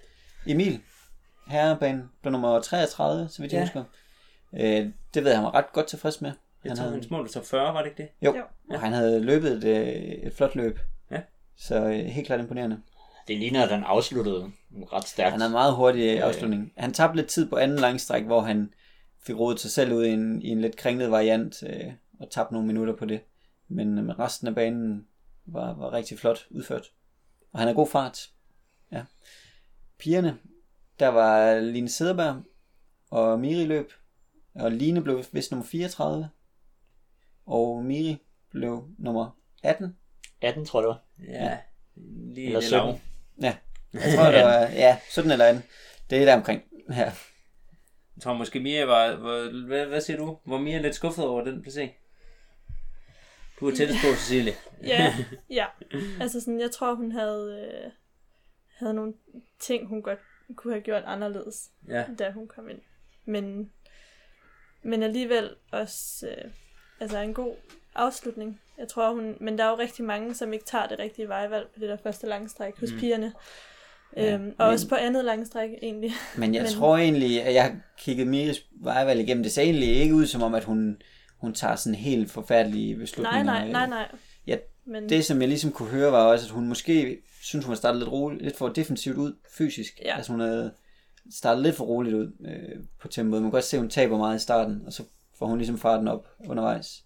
Emil, 0.48 0.80
herrebanen, 1.48 2.10
blev 2.22 2.32
nummer 2.32 2.60
33, 2.62 3.28
så 3.30 3.42
vidt 3.42 3.54
jeg 3.54 3.60
Ja. 3.60 3.64
husker. 3.64 3.84
Øh, 4.54 4.90
det 5.14 5.24
ved 5.24 5.32
jeg, 5.32 5.38
han 5.38 5.46
var 5.46 5.54
ret 5.56 5.72
godt 5.74 5.88
tilfreds 5.88 6.22
med. 6.22 6.32
Jeg 6.64 6.70
Han 6.70 6.78
tror, 6.78 6.84
havde, 6.84 6.96
hans 6.96 7.10
mål 7.10 7.22
var 7.22 7.28
top 7.30 7.46
40, 7.46 7.74
var 7.74 7.82
det 7.82 7.90
ikke 7.90 8.04
det? 8.04 8.10
jo, 8.22 8.36
Jo. 8.38 8.44
og 8.76 8.80
han 8.82 8.94
havde 8.94 9.20
løbet 9.20 9.52
et, 9.52 9.64
øh, 9.64 9.88
et 9.94 10.34
flot 10.34 10.56
løb. 10.56 10.80
Så 11.58 11.76
øh, 11.76 12.06
helt 12.06 12.28
klart 12.28 12.40
imponerende. 12.40 12.82
Det 13.28 13.38
ligner, 13.38 13.64
at 13.64 13.70
han 13.70 13.84
afsluttede 13.84 14.52
ret 14.94 15.08
stærkt. 15.08 15.32
Han 15.32 15.42
havde 15.42 15.52
meget 15.52 15.76
hurtig 15.76 16.18
øh, 16.18 16.24
afslutning. 16.24 16.74
Han 16.78 16.94
tabte 16.94 17.16
lidt 17.16 17.28
tid 17.28 17.50
på 17.50 17.56
anden 17.56 17.80
langstræk, 17.80 18.24
hvor 18.24 18.42
han 18.42 18.74
fik 19.20 19.36
rodet 19.36 19.60
sig 19.60 19.72
selv 19.72 19.94
ud 19.94 20.06
i 20.06 20.10
en, 20.10 20.42
i 20.42 20.50
en 20.50 20.62
lidt 20.62 20.76
kringlet 20.76 21.12
variant, 21.12 21.64
øh, 21.64 21.94
og 22.20 22.30
tabte 22.32 22.54
nogle 22.54 22.68
minutter 22.68 22.96
på 22.96 23.06
det. 23.06 23.22
Men 23.68 23.98
øh, 23.98 24.06
med 24.06 24.20
resten 24.20 24.48
af 24.48 24.56
banen 24.56 25.08
var, 25.46 25.74
var 25.74 25.94
rigtig 25.94 26.20
flot 26.20 26.48
udført. 26.50 26.92
Og 27.52 27.60
han 27.60 27.68
har 27.68 27.76
god 27.76 27.88
fart. 27.88 28.30
Ja. 28.92 29.04
Pigerne, 29.98 30.38
der 31.00 31.08
var 31.08 31.60
Line 31.60 31.90
Sederberg 31.90 32.44
og 33.10 33.40
Miri 33.40 33.66
løb. 33.66 33.92
Og 34.56 34.72
Line 34.72 35.04
blev 35.04 35.24
vist 35.32 35.52
nummer 35.52 35.66
34. 35.66 36.30
Og 37.46 37.86
Miri 37.86 38.18
blev 38.50 38.88
nummer 38.98 39.38
18. 39.64 39.98
18, 40.44 40.66
tror 40.66 40.80
jeg 40.80 40.84
det 40.84 40.90
var. 40.90 41.02
Ja, 41.40 41.58
lige 42.34 42.48
Eller 42.48 42.60
det 42.60 42.68
17. 42.70 42.86
lav. 42.88 43.00
Ja, 43.42 43.56
jeg 43.94 44.14
tror, 44.16 44.32
det 44.32 44.44
var, 44.44 44.60
ja, 44.60 44.98
17 45.10 45.32
eller 45.32 45.46
18. 45.46 45.64
Det 46.10 46.22
er 46.22 46.26
der 46.26 46.36
omkring. 46.36 46.64
Ja. 46.90 46.96
Jeg 48.16 48.22
tror 48.24 48.34
måske 48.34 48.60
Mia 48.60 48.86
var, 48.86 49.08
var 49.16 49.66
hvad, 49.68 49.86
hvad 49.86 50.02
siger 50.02 50.18
du? 50.18 50.38
Var 50.46 50.58
Mia 50.58 50.78
lidt 50.82 50.96
skuffet 50.96 51.26
over 51.26 51.44
den 51.44 51.62
placering? 51.62 51.92
Du 53.60 53.68
er 53.68 53.76
tættest 53.76 54.00
på, 54.02 54.08
Cecilie. 54.20 54.54
Ja, 54.84 55.14
ja. 55.50 55.66
Altså 56.22 56.40
sådan, 56.40 56.60
jeg 56.60 56.72
tror, 56.72 56.94
hun 56.96 57.12
havde, 57.12 57.70
øh, 57.86 57.92
havde 58.78 58.94
nogle 58.94 59.14
ting, 59.60 59.88
hun 59.88 60.02
godt 60.02 60.20
kunne 60.56 60.74
have 60.74 60.82
gjort 60.84 61.04
anderledes, 61.06 61.72
Ja. 61.88 62.04
da 62.20 62.32
hun 62.32 62.48
kom 62.48 62.70
ind. 62.70 62.80
Men, 63.26 63.72
men 64.84 65.04
alligevel 65.04 65.56
også 65.72 66.28
øh, 66.28 66.52
altså 67.00 67.18
en 67.18 67.34
god 67.34 67.56
afslutning. 67.96 68.60
Jeg 68.78 68.88
tror, 68.88 69.14
hun, 69.14 69.36
men 69.40 69.58
der 69.58 69.64
er 69.64 69.70
jo 69.70 69.76
rigtig 69.80 70.06
mange, 70.06 70.36
som 70.36 70.54
ikke 70.54 70.66
tager 70.66 70.88
det 70.88 71.00
rigtige 71.00 71.28
vejvalg 71.28 71.68
på 71.74 71.80
det 71.80 71.90
der 71.90 71.98
første 72.04 72.28
langstræk 72.28 72.80
hos 72.80 72.92
Mm. 72.92 73.00
pigerne. 73.00 73.34
Ja, 74.18 74.34
Øhm, 74.34 74.44
og 74.48 74.66
men- 74.66 74.74
også 74.74 74.90
på 74.90 74.96
andet 74.96 75.26
langstræk 75.26 75.70
egentlig. 75.82 76.12
Men 76.38 76.56
jeg 76.56 76.64
Men- 76.64 76.72
tror 76.72 76.98
egentlig, 76.98 77.44
at 77.44 77.54
jeg 77.54 77.64
har 77.64 77.76
kigget 77.98 78.28
Miris 78.28 78.66
vejvalg 78.72 79.20
igennem. 79.20 79.44
Det 79.44 79.52
ser 79.52 79.62
egentlig 79.62 79.90
ikke 79.90 80.16
ud 80.16 80.26
som 80.26 80.42
om, 80.44 80.54
at 80.54 80.64
hun, 80.64 81.02
hun 81.38 81.54
tager 81.54 81.76
sådan 81.76 81.96
helt 81.96 82.32
forfærdelige 82.32 82.94
Nej, 82.94 83.00
beslutninger. 83.00 83.44
nej, 83.44 83.68
nej, 83.72 83.88
nej. 83.88 84.12
Ja, 84.48 84.58
Men, 84.86 85.10
Det, 85.10 85.26
som 85.26 85.40
jeg 85.42 85.48
ligesom 85.50 85.72
kunne 85.72 85.90
høre, 85.90 86.12
var 86.12 86.26
også, 86.26 86.46
at 86.46 86.52
hun 86.52 86.68
måske 86.68 87.18
synes, 87.42 87.66
hun 87.66 87.72
har 87.72 87.76
startet 87.76 88.00
lidt, 88.00 88.12
roligt, 88.12 88.44
lidt 88.44 88.58
for 88.58 88.70
defensivt 88.70 89.18
ud 89.18 89.34
fysisk. 89.58 90.00
Ja. 90.06 90.16
Altså 90.16 90.32
hun 90.32 90.42
havde 90.42 90.72
startet 91.32 91.64
lidt 91.64 91.76
for 91.76 91.84
roligt 91.86 92.16
ud 92.16 92.32
øh, 92.46 92.84
på 93.02 93.08
tempoet. 93.08 93.42
Man 93.42 93.52
kan 93.52 93.56
godt 93.56 93.64
se, 93.64 93.78
at 93.78 93.82
hun 93.82 93.90
taber 93.90 94.18
meget 94.18 94.36
i 94.36 94.40
starten, 94.44 94.82
og 94.86 94.94
så 94.94 95.04
får 95.40 95.46
hun 95.46 95.58
ligesom 95.58 95.78
farten 95.78 96.08
op 96.08 96.28
undervejs. 96.48 97.04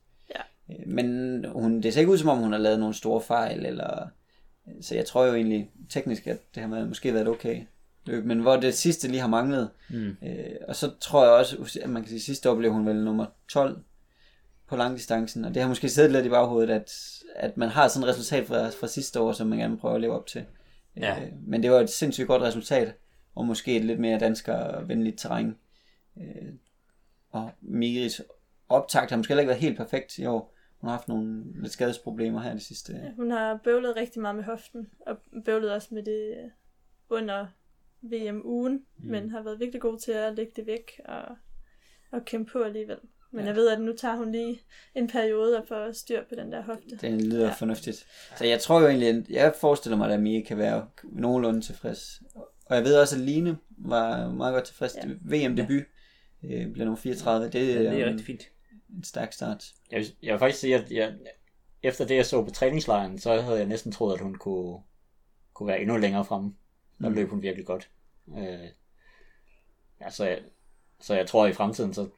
Øh, 0.69 0.88
Men 0.88 1.45
hun, 1.45 1.82
det 1.82 1.93
ser 1.93 1.99
ikke 1.99 2.12
ud 2.12 2.17
som 2.17 2.30
om, 2.30 2.38
hun 2.38 2.51
har 2.51 2.60
lavet 2.60 2.80
nogle 2.80 2.95
store 2.95 3.21
fejl, 3.21 3.65
eller... 3.65 4.08
Så 4.82 4.95
jeg 4.95 5.06
tror 5.06 5.25
jo 5.25 5.36
egentlig 5.36 5.71
teknisk, 5.89 6.27
at 6.27 6.38
det 6.56 6.63
har 6.63 6.86
måske 6.86 7.13
været 7.13 7.21
et 7.21 7.27
okay 7.27 7.62
løb, 8.08 8.25
men 8.25 8.39
hvor 8.39 8.56
det 8.56 8.73
sidste 8.73 9.08
lige 9.08 9.21
har 9.21 9.27
manglet. 9.27 9.69
Mm. 9.89 10.17
Øh, 10.23 10.56
og 10.67 10.75
så 10.75 10.91
tror 11.01 11.23
jeg 11.23 11.34
også, 11.34 11.80
at 11.84 11.89
man 11.89 12.01
kan 12.01 12.10
sige, 12.10 12.17
at 12.17 12.21
sidste 12.21 12.49
år 12.51 12.56
blev 12.56 12.73
hun 12.73 12.86
vel 12.86 13.03
nummer 13.03 13.25
12 13.49 13.80
på 14.67 14.75
langdistancen, 14.75 15.45
og 15.45 15.53
det 15.53 15.62
har 15.62 15.69
måske 15.69 15.89
siddet 15.89 16.12
lidt 16.12 16.25
i 16.25 16.30
baghovedet, 16.30 16.69
at, 16.69 16.91
at 17.36 17.58
man 17.58 17.69
har 17.69 17.88
sådan 17.88 18.03
et 18.03 18.10
resultat 18.10 18.47
fra, 18.47 18.69
fra 18.69 18.88
sidste 18.88 19.19
år, 19.19 19.32
som 19.32 19.47
man 19.47 19.60
gerne 19.60 19.73
vil 19.73 19.80
prøve 19.80 19.95
at 19.95 20.01
leve 20.01 20.13
op 20.13 20.27
til. 20.27 20.45
Ja. 20.97 21.21
Øh, 21.21 21.32
men 21.47 21.63
det 21.63 21.71
var 21.71 21.80
et 21.80 21.89
sindssygt 21.89 22.27
godt 22.27 22.41
resultat, 22.41 22.93
og 23.36 23.45
måske 23.45 23.75
et 23.75 23.86
lidt 23.86 23.99
mere 23.99 24.19
danskervenligt 24.19 25.19
terræn. 25.19 25.56
Øh, 26.17 26.53
og 27.32 27.51
Miris 27.62 28.21
optakt 28.69 29.10
har 29.10 29.17
måske 29.17 29.32
heller 29.32 29.41
ikke 29.41 29.49
været 29.49 29.62
helt 29.62 29.77
perfekt 29.77 30.17
i 30.17 30.25
år. 30.25 30.53
Hun 30.82 30.90
har 30.90 30.96
haft 30.98 31.08
nogle 31.08 31.44
lidt 31.62 31.74
skadesproblemer 31.74 32.42
her 32.42 32.54
det 32.54 32.62
sidste. 32.62 32.94
Ja, 32.94 33.12
hun 33.16 33.32
har 33.32 33.60
bøvlet 33.63 33.96
rigtig 33.96 34.22
meget 34.22 34.36
med 34.36 34.44
hoften, 34.44 34.88
og 35.08 35.18
bøvlet 35.46 35.72
også 35.72 35.88
med 35.92 36.04
det 36.04 36.38
øh, 36.38 36.50
under 37.10 37.46
VM-ugen, 38.02 38.74
mm. 38.74 39.10
men 39.10 39.30
har 39.30 39.42
været 39.44 39.60
virkelig 39.60 39.82
god 39.82 40.00
til 40.00 40.12
at 40.12 40.36
lægge 40.36 40.52
det 40.56 40.68
væk 40.68 40.92
og, 41.06 41.38
og 42.12 42.26
kæmpe 42.26 42.52
på 42.52 42.63
alligevel. 42.63 42.98
Men 43.32 43.40
Ja. 43.40 43.42
ja. 43.42 43.48
jeg 43.48 43.56
ved, 43.56 43.70
at 43.70 43.82
nu 43.82 43.94
tager 43.96 44.16
hun 44.16 44.32
lige 44.32 44.62
en 44.96 45.08
periode 45.08 45.58
og 45.58 45.68
får 45.68 45.92
styr 45.92 46.24
på 46.30 46.36
den 46.36 46.52
der 46.52 46.62
hofte. 46.63 46.98
Det 47.02 47.22
lyder 47.22 47.40
ja. 47.40 47.46
Ja. 47.48 47.54
fornuftigt. 47.54 48.06
Så 48.38 48.46
jeg 48.46 48.60
tror 48.60 48.82
jo 48.82 48.88
egentlig, 48.88 49.08
at 49.08 49.30
jeg 49.30 49.54
forestiller 49.62 49.98
mig, 49.98 50.13
at 50.13 50.20
Mia 50.20 50.42
kan 50.42 50.58
være 50.58 50.88
nogenlunde 51.04 51.62
tilfreds. 51.62 52.22
Og 52.66 52.76
jeg 52.76 52.84
ved 52.84 52.96
også, 52.96 53.16
at 53.16 53.22
Line 53.22 53.58
var 53.78 54.30
meget 54.30 54.54
godt 54.54 54.63
tilfreds. 54.63 54.96
Ja. 54.96 55.08
Ja. 55.08 55.48
VM-debut 55.48 55.84
øh, 56.44 56.72
blev 56.74 56.86
nummer 56.86 56.96
34. 56.96 57.50
Det, 57.50 57.56
Ja, 57.56 57.80
det 57.80 57.88
er 57.88 57.92
en, 57.92 58.10
rigtig 58.10 58.26
fint. 58.26 58.42
En 58.95 59.04
stærk 59.04 59.34
start. 59.34 59.65
Jeg, 59.91 60.00
vil- 60.00 60.15
jeg 60.23 60.32
vil 60.34 60.39
faktisk 60.39 60.60
sige, 60.62 60.76
at 60.76 60.91
jeg, 60.91 61.13
efter 61.84 62.06
det, 62.06 62.15
jeg 62.15 62.26
så 62.26 62.43
på 62.43 62.52
træningslejren, 62.52 63.19
så 63.19 63.41
havde 63.41 63.58
jeg 63.58 63.65
næsten 63.67 63.91
troet, 63.91 64.13
at 64.13 64.19
hun 64.21 64.36
kunne, 64.36 64.80
kunne 65.54 65.67
være 65.67 65.82
endnu 65.82 65.97
længere 65.97 66.26
fremme. 66.26 66.54
Der 67.02 67.10
Mm. 67.10 67.15
løb 67.15 67.30
hun 67.30 67.41
virkelig 67.41 67.65
godt. 67.65 67.89
Øh, 68.38 68.69
ja, 70.02 70.10
så, 70.10 70.26
jeg, 70.26 70.39
så 71.02 71.13
jeg 71.15 71.28
tror, 71.28 71.45
at 71.45 71.52
i 71.52 71.54
fremtiden, 71.54 71.93
så 71.93 72.10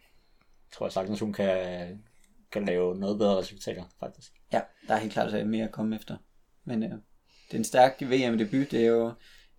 tror 0.73 0.85
jeg 0.85 0.93
sagtens, 0.93 1.19
hun 1.19 1.33
kan, 1.33 2.03
kan 2.51 2.65
lave 2.65 2.95
noget 2.95 3.17
bedre 3.17 3.37
resultater, 3.37 3.83
faktisk. 3.99 4.31
Ja, 4.53 4.61
der 4.87 4.93
er 4.93 4.99
helt 4.99 5.13
klart 5.13 5.47
mere 5.47 5.65
at 5.65 5.71
komme 5.71 5.95
efter. 5.95 6.17
Men 6.65 6.83
øh, 6.83 6.89
det 6.89 7.53
er 7.53 7.57
en 7.57 7.63
stærk 7.63 8.01
VM-debut. 8.01 8.71
Det 8.71 8.81
er 8.83 8.87
jo, 8.87 9.13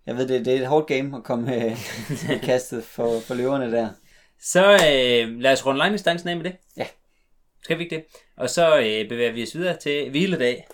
jeg 0.05 0.15
ved, 0.17 0.27
det, 0.27 0.45
det 0.45 0.55
er 0.55 0.61
et 0.61 0.67
hårdt 0.67 0.87
game 0.87 1.17
at 1.17 1.23
komme 1.23 1.55
øh, 1.65 1.77
kastet 2.49 2.83
for, 2.83 3.19
for 3.19 3.33
løverne 3.33 3.71
der. 3.71 3.89
Så 4.39 4.65
øh, 4.73 5.39
lad 5.39 5.51
os 5.53 5.65
runde 5.65 5.77
langdistancen 5.79 6.29
af 6.29 6.35
med 6.37 6.43
det. 6.43 6.55
Skal 7.63 7.77
vi 7.77 7.83
ikke 7.83 7.95
det? 7.95 8.05
Og 8.37 8.49
så 8.49 8.77
øh, 8.77 9.09
bevæger 9.09 9.31
vi 9.31 9.43
os 9.43 9.55
videre 9.55 9.77
til 9.77 10.09
hviledag. 10.09 10.67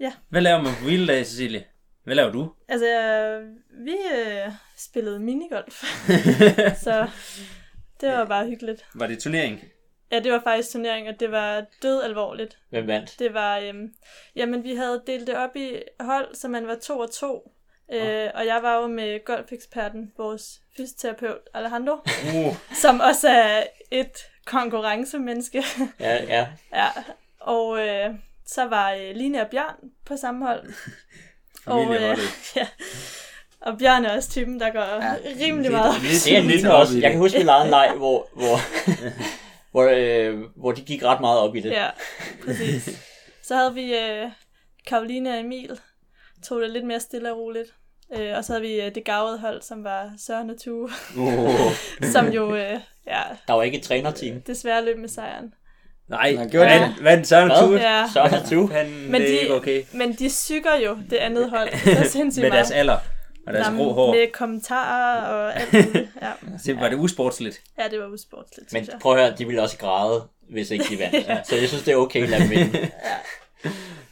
Ja. 0.00 0.12
Hvad 0.28 0.40
laver 0.40 0.62
man 0.62 0.74
på 0.74 0.84
hviledag, 0.84 1.26
Cecilie? 1.26 1.64
Hvad 2.04 2.14
laver 2.14 2.32
du? 2.32 2.52
Altså, 2.68 2.86
øh, 2.86 3.46
vi 3.86 3.96
øh, 4.18 4.52
spillede 4.78 5.20
minigolf, 5.20 5.84
så 6.84 7.08
det 8.00 8.08
var 8.08 8.24
bare 8.24 8.46
hyggeligt. 8.46 8.86
Var 8.94 9.06
det 9.06 9.18
turnering? 9.18 9.60
Ja, 10.12 10.20
det 10.20 10.32
var 10.32 10.40
faktisk 10.44 10.72
turnering, 10.72 11.08
og 11.08 11.20
det 11.20 11.30
var 11.30 11.64
død 11.82 12.02
alvorligt. 12.02 12.58
Hvem 12.70 12.86
vandt? 12.86 13.18
Det 13.18 13.34
var, 13.34 13.58
øhm, 13.58 13.94
jamen 14.36 14.64
vi 14.64 14.74
havde 14.74 15.02
delt 15.06 15.26
det 15.26 15.36
op 15.36 15.56
i 15.56 15.82
hold, 16.00 16.34
så 16.34 16.48
man 16.48 16.66
var 16.66 16.74
to 16.74 16.98
og 16.98 17.10
to. 17.10 17.52
Øh, 17.92 18.28
og 18.34 18.46
jeg 18.46 18.58
var 18.62 18.76
jo 18.76 18.86
med 18.86 19.24
golfeksperten, 19.24 20.12
vores 20.16 20.60
fysioterapeut 20.76 21.40
Alejandro, 21.54 21.96
Uh, 22.34 22.56
som 22.82 23.00
også 23.00 23.28
er 23.28 23.62
et 23.90 24.18
konkurrencemenneske. 24.50 25.64
Ja, 26.00 26.24
ja. 26.24 26.46
ja, 26.80 26.88
og 27.40 27.78
øh, 27.88 28.10
så 28.46 28.64
var 28.66 28.92
øh, 28.92 29.14
Line 29.16 29.40
og 29.40 29.46
Bjørn 29.50 29.74
på 30.06 30.16
samme 30.16 30.46
hold. 30.46 30.72
familieholdet. 31.64 32.18
øh, 32.22 32.56
ja. 32.56 32.66
Og 33.60 33.78
Bjørn 33.78 34.04
er 34.04 34.16
også 34.16 34.30
typen, 34.30 34.60
der 34.60 34.70
går 34.70 34.80
ja, 34.80 35.14
rimelig 35.24 35.56
lidt- 35.62 35.72
meget 35.72 35.96
op. 35.96 36.02
lidt- 36.02 36.24
Det 36.24 36.36
er 36.36 36.42
lidt 36.42 36.66
også. 36.66 36.92
Jeg 36.94 37.02
det. 37.02 37.10
kan 37.10 37.18
huske, 37.20 37.38
vi 37.38 37.44
lavede 37.44 37.64
en 37.64 37.70
leg, 37.70 37.92
hvor, 37.96 38.28
hvor, 38.34 38.56
hvor, 39.70 39.88
øh, 39.92 40.40
hvor 40.56 40.72
de 40.72 40.80
gik 40.82 41.02
ret 41.02 41.20
meget 41.20 41.38
op 41.40 41.56
i 41.56 41.60
det. 41.60 41.70
Ja, 41.70 41.88
præcis. 42.44 42.88
Så 43.42 43.56
havde 43.56 43.74
vi 43.74 43.94
øh, 43.94 44.30
Karoline 44.86 45.30
og 45.30 45.40
Emil, 45.40 45.80
tog 46.44 46.60
det 46.60 46.70
lidt 46.70 46.84
mere 46.86 47.00
stille 47.00 47.32
og 47.32 47.38
roligt. 47.38 47.74
Øh, 48.18 48.36
og 48.36 48.44
så 48.44 48.52
havde 48.52 48.62
vi 48.62 48.80
øh, 48.80 48.94
det 48.94 49.04
gavede 49.04 49.38
hold, 49.38 49.62
som 49.62 49.84
var 49.84 50.10
Søren 50.18 50.50
og 50.50 50.60
Tue, 50.60 50.90
Uh. 51.16 51.50
som 52.12 52.28
jo 52.32 52.54
øh, 52.56 52.80
ja, 53.06 53.22
Der 53.48 53.52
var 53.52 53.62
ikke 53.62 53.78
et 53.78 53.84
trænerteam. 53.84 54.40
desværre 54.40 54.84
løb 54.84 54.98
med 54.98 55.08
sejren. 55.08 55.54
Nej, 56.08 56.34
Man 56.34 56.50
gjorde 56.50 56.66
vand, 56.66 56.92
vand 57.02 57.24
Søren? 57.24 57.50
Tue. 57.68 57.80
Ja. 57.80 58.04
Søren 58.12 58.34
og 58.34 58.48
Tue. 58.50 58.72
Han, 58.72 58.90
Men 58.90 59.20
det 59.20 59.30
er 59.30 59.34
de- 59.34 59.40
ikke 59.40 59.54
okay. 59.54 59.82
Men 59.92 60.12
de 60.12 60.30
syger 60.30 60.76
jo 60.86 60.98
det 61.10 61.16
andet 61.16 61.50
hold 61.50 61.68
så 62.04 62.10
sindssygt 62.18 62.42
Med 62.42 62.50
deres 62.50 62.70
alder 62.70 62.96
og 63.46 63.52
deres 63.52 63.66
grå 63.76 63.92
hår. 63.92 64.14
Med 64.14 64.32
kommentarer 64.32 65.20
og 65.26 65.60
alt 65.60 65.72
muligt. 65.72 66.08
Ja, 66.22 66.30
Så 66.64 66.74
var 66.74 66.88
det 66.88 66.96
usportsligt. 66.96 67.60
ja 67.78 67.88
det 67.90 67.98
var 68.00 68.06
usportsligt, 68.06 68.72
Men 68.72 68.88
prøv 69.00 69.16
at 69.18 69.24
høre, 69.26 69.36
de 69.38 69.46
ville 69.46 69.62
også 69.62 69.78
græde, 69.78 70.22
hvis 70.50 70.70
ikke 70.70 70.84
de 70.90 70.98
vandt. 70.98 71.28
ja. 71.28 71.42
Så 71.44 71.56
jeg 71.56 71.68
synes, 71.68 71.82
det 71.84 71.92
er 71.92 71.96
okay 71.96 72.22
at 72.22 72.28
lade 72.28 72.42
dem 72.42 72.50
vinde. 72.50 72.90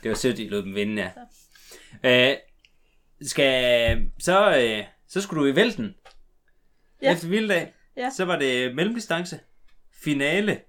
Det 0.03 0.09
var 0.11 0.15
sødt, 0.15 0.37
de 0.37 0.49
lod 0.49 0.63
dem 0.63 0.75
vinde, 0.75 1.11
ja. 2.05 2.31
Øh, 2.31 2.37
skal, 3.23 4.11
så, 4.19 4.57
øh, 4.57 4.85
så 5.09 5.21
skulle 5.21 5.43
du 5.43 5.53
i 5.53 5.57
vælten. 5.57 5.95
Ja. 7.03 7.13
Efter 7.13 7.29
vilddag. 7.29 7.75
Ja. 7.97 8.11
Så 8.11 8.25
var 8.25 8.39
det 8.39 8.75
mellemdistance. 8.75 9.41
Finale. 9.93 10.61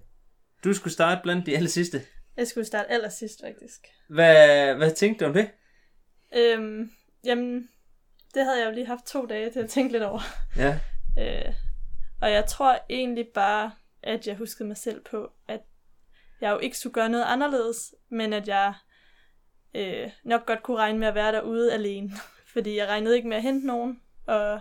Du 0.64 0.72
skulle 0.72 0.94
starte 0.94 1.20
blandt 1.22 1.46
de 1.46 1.56
aller 1.56 1.68
sidste. 1.68 2.02
Jeg 2.36 2.46
skulle 2.46 2.64
starte 2.64 2.90
allersidst, 2.90 3.40
faktisk. 3.44 3.86
Hvad, 4.08 4.74
hvad 4.74 4.90
tænkte 4.90 5.24
du 5.24 5.28
om 5.28 5.34
det? 5.34 5.50
Øhm, 6.36 6.90
jamen, 7.24 7.68
det 8.34 8.44
havde 8.44 8.58
jeg 8.58 8.66
jo 8.66 8.74
lige 8.74 8.86
haft 8.86 9.06
to 9.06 9.26
dage 9.26 9.50
til 9.50 9.60
at 9.60 9.70
tænke 9.70 9.92
lidt 9.92 10.02
over. 10.02 10.20
Ja. 10.56 10.78
Øh, 11.18 11.54
og 12.20 12.30
jeg 12.30 12.46
tror 12.46 12.78
egentlig 12.90 13.28
bare, 13.34 13.72
at 14.02 14.26
jeg 14.26 14.36
huskede 14.36 14.68
mig 14.68 14.76
selv 14.76 15.04
på, 15.10 15.32
at 15.48 15.60
jeg 16.40 16.50
jo 16.50 16.58
ikke 16.58 16.78
skulle 16.78 16.92
gøre 16.92 17.08
noget 17.08 17.24
anderledes, 17.24 17.94
men 18.08 18.32
at 18.32 18.48
jeg 18.48 18.74
øh, 19.74 20.10
nok 20.24 20.46
godt 20.46 20.62
kunne 20.62 20.76
regne 20.76 20.98
med 20.98 21.08
at 21.08 21.14
være 21.14 21.32
derude 21.32 21.72
alene. 21.72 22.10
Fordi 22.52 22.76
jeg 22.76 22.88
regnede 22.88 23.16
ikke 23.16 23.28
med 23.28 23.36
at 23.36 23.42
hente 23.42 23.66
nogen, 23.66 24.00
og 24.26 24.60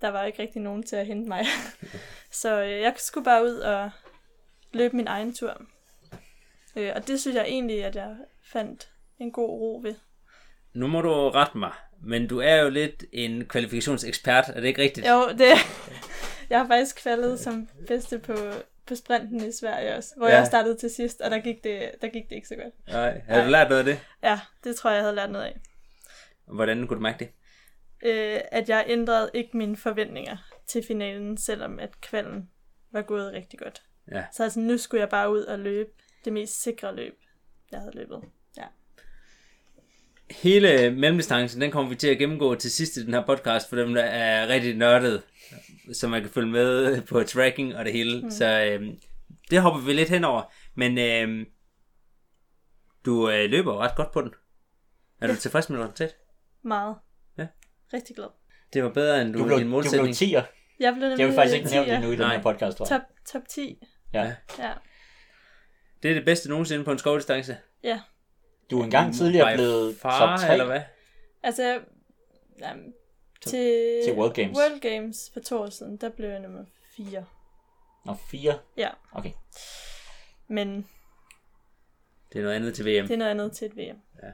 der 0.00 0.08
var 0.08 0.24
ikke 0.24 0.42
rigtig 0.42 0.62
nogen 0.62 0.82
til 0.82 0.96
at 0.96 1.06
hente 1.06 1.28
mig. 1.28 1.44
Så 2.30 2.62
øh, 2.62 2.70
jeg 2.80 2.94
skulle 2.96 3.24
bare 3.24 3.44
ud 3.44 3.54
og 3.56 3.90
løbe 4.72 4.96
min 4.96 5.06
egen 5.06 5.34
tur. 5.34 5.62
Øh, 6.76 6.92
og 6.96 7.06
det 7.08 7.20
synes 7.20 7.36
jeg 7.36 7.44
egentlig, 7.44 7.84
at 7.84 7.96
jeg 7.96 8.16
fandt 8.52 8.88
en 9.18 9.32
god 9.32 9.48
ro 9.50 9.80
ved. 9.82 9.94
Nu 10.72 10.86
må 10.86 11.00
du 11.00 11.28
rette 11.30 11.58
mig. 11.58 11.72
Men 12.02 12.26
du 12.28 12.38
er 12.40 12.56
jo 12.56 12.68
lidt 12.68 13.04
en 13.12 13.46
kvalifikationsekspert, 13.46 14.48
er 14.48 14.60
det 14.60 14.68
ikke 14.68 14.82
rigtigt? 14.82 15.08
Jo, 15.08 15.28
det, 15.28 15.48
jeg 16.50 16.58
har 16.58 16.66
faktisk 16.66 16.96
kvalet 16.96 17.40
som 17.40 17.68
bedste 17.86 18.18
på 18.18 18.34
på 18.86 18.94
sprinten 18.94 19.48
i 19.48 19.52
Sverige 19.52 19.96
også, 19.96 20.14
hvor 20.16 20.26
Ja. 20.26 20.32
ja. 20.32 20.38
jeg 20.38 20.46
startede 20.46 20.76
til 20.76 20.90
sidst, 20.90 21.20
og 21.20 21.30
der 21.30 21.38
gik 21.38 21.64
det, 21.64 21.90
der 22.00 22.08
gik 22.08 22.28
det 22.28 22.36
ikke 22.36 22.48
så 22.48 22.54
godt. 22.54 22.88
Nej, 22.88 23.20
har 23.28 23.44
du 23.44 23.50
lært 23.50 23.68
noget 23.68 23.78
af 23.78 23.84
det? 23.84 24.00
Ja, 24.22 24.40
det 24.64 24.76
tror 24.76 24.90
jeg, 24.90 24.96
jeg 24.96 25.02
havde 25.04 25.16
lært 25.16 25.30
noget 25.30 25.44
af. 25.44 25.60
Hvordan 26.46 26.86
kunne 26.86 26.96
du 26.96 27.02
mærke 27.02 27.18
det? 27.18 27.30
Øh, 28.04 28.40
at 28.52 28.68
jeg 28.68 28.84
ændrede 28.88 29.30
ikke 29.34 29.56
mine 29.56 29.76
forventninger 29.76 30.36
til 30.66 30.84
finalen, 30.86 31.36
selvom 31.36 31.78
at 31.78 32.00
kvalden 32.00 32.50
var 32.92 33.02
gået 33.02 33.32
rigtig 33.32 33.58
godt. 33.58 33.82
Ja. 34.12 34.24
Så 34.32 34.42
altså, 34.42 34.60
nu 34.60 34.78
skulle 34.78 35.00
jeg 35.00 35.08
bare 35.08 35.32
ud 35.32 35.40
og 35.40 35.58
løbe 35.58 35.90
det 36.24 36.32
mest 36.32 36.62
sikre 36.62 36.96
løb, 36.96 37.18
jeg 37.72 37.80
havde 37.80 37.96
løbet. 37.96 38.20
Ja. 38.56 38.64
Hele 40.30 40.90
mellemdistancen, 40.90 41.60
den 41.60 41.70
kommer 41.70 41.88
vi 41.88 41.96
til 41.96 42.08
at 42.08 42.18
gennemgå 42.18 42.54
til 42.54 42.70
sidst 42.70 42.96
i 42.96 43.04
den 43.04 43.14
her 43.14 43.26
podcast, 43.26 43.68
for 43.68 43.76
dem, 43.76 43.94
der 43.94 44.02
er 44.02 44.48
rigtig 44.48 44.76
nørdet, 44.76 45.22
så 45.92 46.08
man 46.08 46.22
kan 46.22 46.30
følge 46.30 46.50
med 46.50 47.02
på 47.02 47.22
tracking 47.22 47.76
og 47.76 47.84
det 47.84 47.92
hele. 47.92 48.22
Mm. 48.22 48.30
Så 48.30 48.64
øhm, 48.64 48.98
det 49.50 49.60
hopper 49.60 49.80
vi 49.80 49.92
lidt 49.92 50.08
henover. 50.08 50.52
Men 50.74 50.98
øhm, 50.98 51.46
du 53.04 53.30
øh, 53.30 53.50
løber 53.50 53.78
ret 53.78 53.96
godt 53.96 54.12
på 54.12 54.20
den. 54.20 54.34
Er 55.20 55.26
du 55.26 55.36
tilfreds 55.36 55.70
med 55.70 55.78
resultatet? 55.78 56.16
Meget. 56.64 56.96
Ja. 57.38 57.46
Rigtig 57.94 58.16
glad. 58.16 58.28
Det 58.72 58.84
var 58.84 58.90
bedre 58.92 59.22
end 59.22 59.32
du, 59.32 59.38
Du 59.38 59.44
blev, 59.44 59.58
din 59.58 59.66
du 59.66 59.80
blev 59.80 60.00
målsætning. 60.02 60.14
10'er. 60.16 60.42
Jeg 60.80 60.94
blev 60.94 61.10
Det 61.10 61.20
har 61.20 61.26
vi 61.26 61.34
faktisk 61.34 61.54
ikke 61.56 61.70
nævnt 61.70 61.88
10'er. 61.88 61.94
endnu 61.94 62.10
i 62.10 62.16
den 62.16 62.30
her 62.30 62.42
podcast, 62.42 62.76
tror 62.78 62.86
jeg. 62.90 63.00
Top, 63.00 63.08
top 63.32 63.48
10. 63.48 63.82
Ja. 64.14 64.34
Ja. 64.58 64.72
Det 66.02 66.10
er 66.10 66.14
det 66.14 66.24
bedste 66.24 66.48
nogensinde 66.48 66.84
på 66.84 66.92
en 66.92 66.98
skovdistance. 66.98 67.56
ja. 67.82 68.00
Du 68.70 68.80
er 68.80 68.84
engang 68.84 69.14
tidligere 69.14 69.52
By 69.52 69.56
blevet 69.56 69.96
far, 69.96 70.36
top 70.36 70.46
3. 70.46 70.52
eller 70.52 70.64
hvad? 70.66 70.80
Altså, 71.42 71.80
jamen, 72.60 72.94
til, 73.46 74.00
til 74.04 74.12
World 74.14 74.34
Games. 74.34 74.58
World 74.58 74.80
Games 74.80 75.30
for 75.32 75.40
to 75.40 75.58
år 75.60 75.70
siden, 75.70 75.96
der 75.96 76.08
blev 76.10 76.28
jeg 76.28 76.40
nummer 76.40 76.64
4. 76.96 77.24
Nå, 78.06 78.14
4. 78.30 78.58
Ja, 78.76 78.90
Okay. 79.12 79.30
men 80.48 80.86
Det 82.32 82.38
er 82.38 82.42
noget 82.42 82.56
andet 82.56 82.74
til 82.74 82.84
VM. 82.84 83.06
det 83.06 83.14
er 83.14 83.16
noget 83.18 83.30
andet 83.30 83.52
til 83.52 83.66
et 83.66 83.76
VM. 83.76 83.98
Ja, 84.22 84.28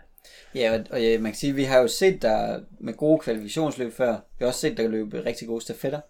og, 0.55 0.85
og 0.91 1.03
ja, 1.03 1.19
man 1.19 1.33
kan 1.33 1.39
sige, 1.39 1.51
at 1.51 1.57
vi 1.57 1.65
har 1.65 1.79
jo 1.79 1.89
set 1.89 2.23
der 2.23 2.61
med 2.81 2.95
gode 2.95 3.19
kvalifikationsløb 3.21 3.93
før. 3.93 4.13
Vi 4.13 4.37
har 4.39 4.47
også 4.47 4.61
set 4.61 4.77
der 4.77 4.89
løbe 4.89 5.25
rigtig 5.25 5.49
gode 5.49 5.61
stafetter. 5.61 6.01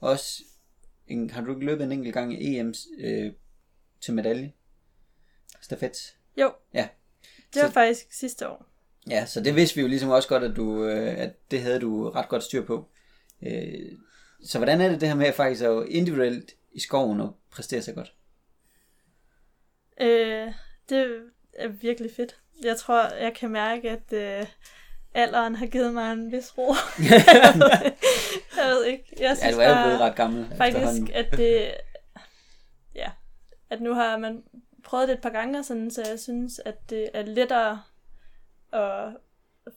Også, 0.00 0.42
en, 1.06 1.30
har 1.30 1.42
du 1.44 1.54
ikke 1.54 1.66
løbet 1.66 1.84
en 1.84 1.92
enkelt 1.92 2.14
gang 2.14 2.42
i 2.42 2.58
EM 2.58 2.74
øh, 2.98 3.32
til 4.00 4.14
medalje? 4.14 4.52
Stafet. 5.60 6.16
Jo, 6.36 6.52
Ja. 6.74 6.88
det 7.54 7.62
var 7.62 7.68
Så- 7.68 7.74
faktisk 7.74 8.12
sidste 8.12 8.48
år. 8.48 8.66
Ja, 9.10 9.26
så 9.26 9.40
det 9.40 9.56
vidste 9.56 9.76
vi 9.76 9.80
jo 9.82 9.88
ligesom 9.88 10.10
også 10.10 10.28
godt, 10.28 10.42
at, 10.44 10.56
du, 10.56 10.84
øh, 10.84 11.18
at 11.18 11.50
det 11.50 11.60
havde 11.62 11.80
du 11.80 12.10
ret 12.10 12.28
godt 12.28 12.42
styr 12.42 12.64
på. 12.64 12.88
Øh, 13.42 13.92
så 14.44 14.58
hvordan 14.58 14.80
er 14.80 14.88
det 14.88 15.00
det 15.00 15.08
her 15.08 15.16
med 15.16 15.32
faktisk 15.32 15.62
at 15.64 15.86
individuelt 15.88 16.50
i 16.72 16.80
skoven 16.80 17.20
og 17.20 17.36
præstere 17.50 17.82
så 17.82 17.92
godt? 17.92 18.14
Øh, 20.00 20.52
det 20.88 21.22
er 21.58 21.68
virkelig 21.68 22.10
fedt. 22.16 22.36
Jeg 22.64 22.76
tror, 22.76 23.14
jeg 23.14 23.34
kan 23.34 23.50
mærke, 23.50 23.90
at 23.90 24.12
øh, 24.12 24.46
alderen 25.14 25.54
har 25.54 25.66
givet 25.66 25.94
mig 25.94 26.12
en 26.12 26.32
vis 26.32 26.58
ro. 26.58 26.74
jeg 28.56 28.66
ved 28.70 28.84
ikke. 28.84 29.04
Jeg 29.12 29.20
Ja, 29.20 29.34
synes 29.34 29.54
du 29.54 29.60
er 29.60 29.68
jo 29.68 29.84
blevet 29.84 30.00
ret 30.00 30.14
gammel 30.16 30.46
Faktisk, 30.56 31.12
at 31.14 31.30
det... 31.32 31.74
Ja, 32.94 33.10
at 33.70 33.80
nu 33.80 33.94
har 33.94 34.18
man 34.18 34.42
prøvet 34.84 35.08
det 35.08 35.14
et 35.14 35.20
par 35.22 35.30
gange, 35.30 35.58
og 35.58 35.64
sådan, 35.64 35.90
så 35.90 36.02
jeg 36.10 36.20
synes, 36.20 36.60
at 36.64 36.90
det 36.90 37.10
er 37.14 37.22
lettere 37.22 37.82
at 38.72 39.12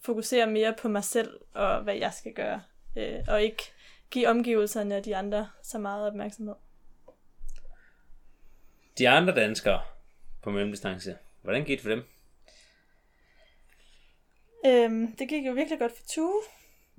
fokusere 0.02 0.48
mere 0.48 0.74
på 0.82 0.88
mig 0.88 1.04
selv, 1.04 1.40
og 1.54 1.82
hvad 1.82 1.96
jeg 1.96 2.14
skal 2.14 2.34
gøre, 2.34 2.62
øh, 2.96 3.20
og 3.28 3.42
ikke 3.42 3.64
give 4.12 4.28
omgivelserne 4.28 4.98
og 4.98 5.06
de 5.06 5.16
andre 5.16 5.48
så 5.64 5.78
meget 5.78 6.08
opmærksomhed. 6.08 6.56
De 8.98 9.10
andre 9.10 9.36
danskere 9.36 9.82
på 10.42 10.52
mellemdistance, 10.52 11.18
hvordan 11.42 11.66
gik 11.66 11.78
det 11.78 11.84
for 11.84 11.90
dem? 11.90 12.04
Øhm, 14.66 15.16
det 15.16 15.30
gik 15.30 15.46
jo 15.48 15.54
virkelig 15.54 15.80
godt 15.80 15.92
for 15.92 16.04
Tue, 16.08 16.42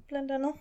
blandt 0.09 0.31
andet, 0.33 0.53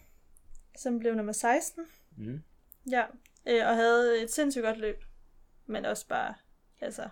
som 0.78 1.00
blev 1.00 1.16
nummer 1.16 1.34
16. 1.34 1.86
Mhm. 2.18 2.44
Ja, 2.92 3.04
øh, 3.48 3.68
og 3.68 3.76
havde 3.76 4.24
et 4.24 4.32
sindssygt 4.32 4.66
godt 4.66 4.78
løb, 4.78 5.04
men 5.66 5.86
også 5.86 6.08
bare, 6.08 6.34
altså, 6.82 7.10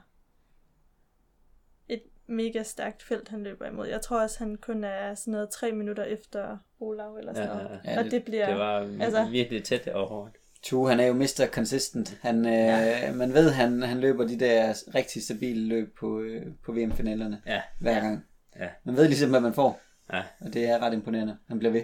et 1.87 2.03
mega 2.27 2.63
stærkt 2.63 3.03
felt, 3.03 3.29
han 3.29 3.43
løber 3.43 3.67
imod. 3.67 3.87
Jeg 3.87 4.01
tror 4.01 4.21
også, 4.21 4.39
han 4.39 4.55
kun 4.55 4.83
er 4.83 5.15
sådan 5.15 5.31
noget 5.31 5.49
tre 5.49 5.71
minutter 5.71 6.03
efter 6.03 6.57
Olav 6.79 7.15
eller 7.15 7.33
sådan 7.33 7.49
Ja, 7.57 7.63
noget. 7.63 7.81
ja, 7.85 7.91
ja. 7.91 7.99
og 7.99 8.11
det 8.11 8.25
bliver, 8.25 8.47
Det 8.49 8.57
var 8.57 8.79
Altså- 8.79 9.03
altså, 9.03 9.29
virkelig 9.31 9.63
tæt 9.63 9.87
og 9.87 10.07
hårdt. 10.07 10.38
Tue, 10.63 10.89
han 10.89 10.99
er 10.99 11.05
jo 11.05 11.13
Mr. 11.13 11.47
Consistent. 11.51 12.17
Han, 12.21 12.45
øh, 12.45 12.53
ja. 12.53 13.13
Man 13.13 13.33
ved, 13.33 13.51
han, 13.51 13.81
han 13.81 13.99
løber 13.99 14.27
de 14.27 14.39
der 14.39 14.73
rigtig 14.95 15.23
stabile 15.23 15.67
løb 15.67 15.97
på, 15.99 16.19
øh, 16.21 16.45
på 16.65 16.71
VM-finalerne 16.73 17.41
Ja, 17.45 17.61
hver 17.79 17.93
Ja. 17.93 17.99
gang. 17.99 18.25
Ja. 18.59 18.67
Man 18.83 18.95
ved 18.95 19.07
ligesom, 19.07 19.29
hvad 19.29 19.39
man 19.41 19.53
får, 19.53 19.81
ja, 20.13 20.21
og 20.39 20.53
det 20.53 20.69
er 20.69 20.79
ret 20.79 20.93
imponerende. 20.93 21.37
Han 21.47 21.59
bliver 21.59 21.71
ved. 21.71 21.83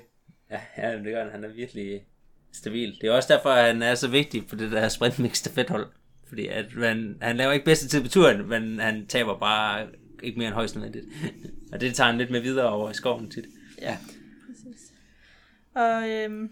ja, 0.52 0.60
ja 0.78 0.98
det 0.98 1.06
gør 1.06 1.24
han. 1.24 1.32
Han 1.32 1.44
er 1.44 1.48
virkelig 1.54 2.06
stabil. 2.54 2.98
Det 3.02 3.08
er 3.10 3.12
også 3.14 3.34
derfor, 3.34 3.50
at 3.50 3.66
han 3.68 3.82
er 3.82 3.96
så 3.96 4.08
vigtig 4.08 4.48
på 4.48 4.56
det 4.56 4.72
der 4.72 4.88
sprintmix 4.88 5.38
stafethold. 5.38 5.88
Fordi 6.28 6.48
at 6.48 6.66
man, 6.76 7.18
han 7.22 7.38
laver 7.38 7.52
ikke 7.52 7.66
bedste 7.66 7.88
tid 7.88 8.02
på 8.04 8.10
turen, 8.10 8.50
men 8.50 8.80
han 8.80 9.08
taber 9.08 9.38
bare 9.40 9.88
ikke 10.24 10.38
mere 10.38 10.48
end 10.48 10.56
højst 10.56 10.76
nødvendigt. 10.76 11.06
og 11.74 11.82
det 11.82 11.96
tager 11.96 12.08
han 12.10 12.18
lidt 12.18 12.32
med 12.32 12.40
videre 12.42 12.70
over 12.70 12.92
i 12.92 12.94
skoven 12.94 13.32
tit. 13.32 13.46
Ja, 13.82 13.98
Præcis. 14.48 14.92
Og 15.76 16.10
øhm, 16.10 16.52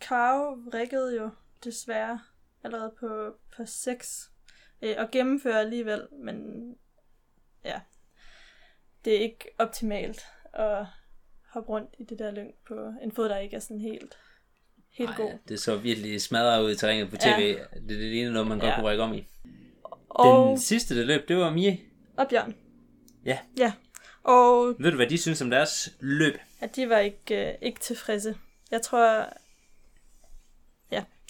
Karo 0.00 0.54
rækkede 0.74 1.16
jo 1.16 1.30
desværre 1.64 2.20
allerede 2.64 2.92
på, 3.00 3.34
på 3.56 3.62
6 3.66 4.30
øh, 4.82 4.94
og 4.98 5.10
gennemfører 5.10 5.58
alligevel, 5.58 6.08
men 6.24 6.36
ja, 7.64 7.80
det 9.04 9.16
er 9.16 9.20
ikke 9.20 9.48
optimalt 9.58 10.22
at 10.54 10.86
hoppe 11.52 11.68
rundt 11.70 11.90
i 11.98 12.04
det 12.04 12.18
der 12.18 12.30
lyng 12.30 12.54
på 12.68 12.92
en 13.02 13.12
fod, 13.12 13.28
der 13.28 13.36
ikke 13.38 13.56
er 13.56 13.60
sådan 13.60 13.80
helt, 13.80 14.14
helt 14.90 15.10
Ej, 15.10 15.16
god. 15.16 15.32
det 15.48 15.60
så 15.60 15.76
virkelig 15.76 16.22
smadret 16.22 16.64
ud 16.64 16.70
i 16.70 16.76
terrænet 16.76 17.10
på 17.10 17.16
tv. 17.16 17.26
Ja. 17.28 17.46
Det, 17.48 17.88
det 17.88 17.98
ligner 17.98 18.30
noget, 18.30 18.48
man 18.48 18.58
godt 18.58 18.70
Ja. 18.70 18.76
kunne 18.76 18.88
række 18.88 19.02
om 19.02 19.14
i. 19.14 19.26
Og, 20.08 20.48
Den 20.48 20.58
sidste, 20.58 20.98
der 20.98 21.04
løb, 21.04 21.28
det 21.28 21.36
var 21.36 21.50
Mie. 21.50 21.78
og 22.16 22.28
Bjørn. 22.28 22.54
Ja. 23.24 23.38
Ja, 23.58 23.72
og 24.22 24.74
Ved 24.78 24.90
du, 24.90 24.96
hvad 24.96 25.06
de 25.06 25.18
synes 25.18 25.42
om 25.42 25.50
deres 25.50 25.96
løb? 26.00 26.34
at 26.60 26.76
de 26.76 26.88
var 26.88 26.98
ikke, 26.98 27.48
øh, 27.48 27.54
ikke 27.62 27.80
tilfredse. 27.80 28.36
Jeg 28.70 28.82
tror, 28.82 29.28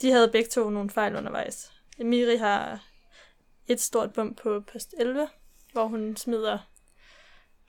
de 0.02 0.10
havde 0.10 0.28
begge 0.28 0.48
to 0.50 0.70
nogle 0.70 0.90
fejl 0.90 1.16
undervejs. 1.16 1.72
Miri 1.98 2.36
har 2.36 2.84
et 3.68 3.80
stort 3.80 4.12
bump 4.12 4.42
på 4.42 4.60
post 4.72 4.94
11, 4.98 5.28
hvor 5.72 5.86
hun 5.86 6.16
smider 6.16 6.58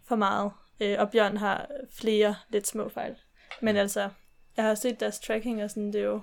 for 0.08 0.16
meget, 0.16 0.52
øh, 0.80 0.96
og 1.00 1.12
Bjørn 1.12 1.38
har 1.38 1.68
flere 2.00 2.36
lidt 2.50 2.68
små 2.68 2.90
fejl. 2.90 3.16
Men 3.62 3.76
altså, 3.78 4.10
jeg 4.58 4.66
har 4.66 4.76
set 4.76 5.00
deres 5.00 5.20
tracking, 5.20 5.64
og 5.64 5.70
sådan, 5.70 5.94
det 5.94 6.02
er 6.02 6.06
jo, 6.06 6.22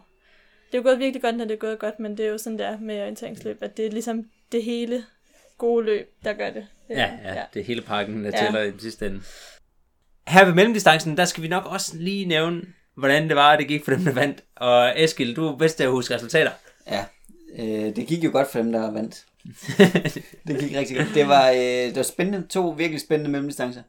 det 0.66 0.74
er 0.74 0.78
jo 0.78 0.82
gået 0.82 0.98
virkelig 0.98 1.22
godt, 1.22 1.36
når 1.36 1.44
det 1.44 1.54
er 1.54 1.58
gået 1.58 1.78
godt, 1.78 2.00
men 2.00 2.16
det 2.16 2.26
er 2.26 2.30
jo 2.30 2.38
sådan 2.38 2.58
der 2.58 2.78
med 2.78 3.00
orienteringsløb, 3.02 3.62
at 3.62 3.76
det 3.76 3.86
er 3.86 3.90
ligesom 3.90 4.30
det 4.52 4.64
hele 4.64 5.04
gode 5.58 5.84
løb, 5.84 6.14
der 6.24 6.32
gør 6.32 6.50
det. 6.50 6.66
Øh, 6.90 6.96
Ja, 6.96 7.18
ja, 7.22 7.34
ja. 7.34 7.44
det 7.54 7.60
er 7.60 7.64
hele 7.64 7.82
pakken, 7.82 8.24
der 8.24 8.30
Ja. 8.34 8.44
tæller 8.44 8.60
i 8.62 8.70
den 8.70 8.80
sidste 8.80 9.06
ende. 9.06 9.22
Her 10.28 10.44
ved 10.44 10.54
mellemdistancen, 10.54 11.16
der 11.16 11.24
skal 11.24 11.42
vi 11.42 11.48
nok 11.48 11.66
også 11.66 11.96
lige 11.96 12.24
nævne, 12.26 12.62
hvordan 12.94 13.28
det 13.28 13.36
var, 13.36 13.56
det 13.56 13.68
gik 13.68 13.84
for 13.84 13.90
dem, 13.90 14.04
der 14.04 14.12
vandt. 14.12 14.44
Og 14.56 15.02
Eskil, 15.02 15.36
du 15.36 15.46
er 15.46 15.56
bedst 15.56 15.76
til 15.76 15.84
at 15.84 15.90
huske 15.90 16.14
resultater. 16.14 16.50
ja. 16.86 17.04
Øh, 17.58 17.96
det 17.96 18.06
gik 18.06 18.24
jo 18.24 18.30
godt 18.32 18.50
for 18.50 18.58
dem, 18.58 18.72
der 18.72 18.90
vandt. 18.90 19.26
det 20.46 20.60
gik 20.60 20.76
rigtig 20.76 20.96
godt. 20.96 21.08
Det 21.14 21.28
var, 21.28 21.50
øh, 21.50 21.56
det 21.56 21.96
var 21.96 22.02
spændende. 22.02 22.46
To 22.48 22.68
virkelig 22.68 23.00
spændende 23.00 23.30
mellemdistancer. 23.30 23.82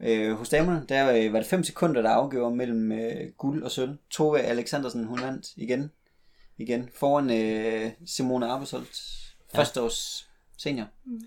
Øh, 0.00 0.32
hos 0.32 0.48
damerne, 0.48 0.84
der 0.88 1.12
øh, 1.12 1.32
var 1.32 1.38
det 1.38 1.48
5 1.48 1.64
sekunder, 1.64 2.02
der 2.02 2.10
afgjorde 2.10 2.56
mellem 2.56 2.92
øh, 2.92 3.30
guld 3.38 3.62
og 3.62 3.70
sølv. 3.70 3.96
Tove 4.10 4.40
Alexandersen, 4.40 5.04
hun 5.04 5.20
vandt 5.22 5.46
igen. 5.56 5.90
Igen. 6.58 6.88
Foran 6.94 7.30
øh, 7.30 7.90
Simone 8.06 8.46
Arbesholt. 8.46 9.00
Første 9.54 9.82
års 9.82 10.28
senior. 10.58 10.86
Mm. 11.04 11.20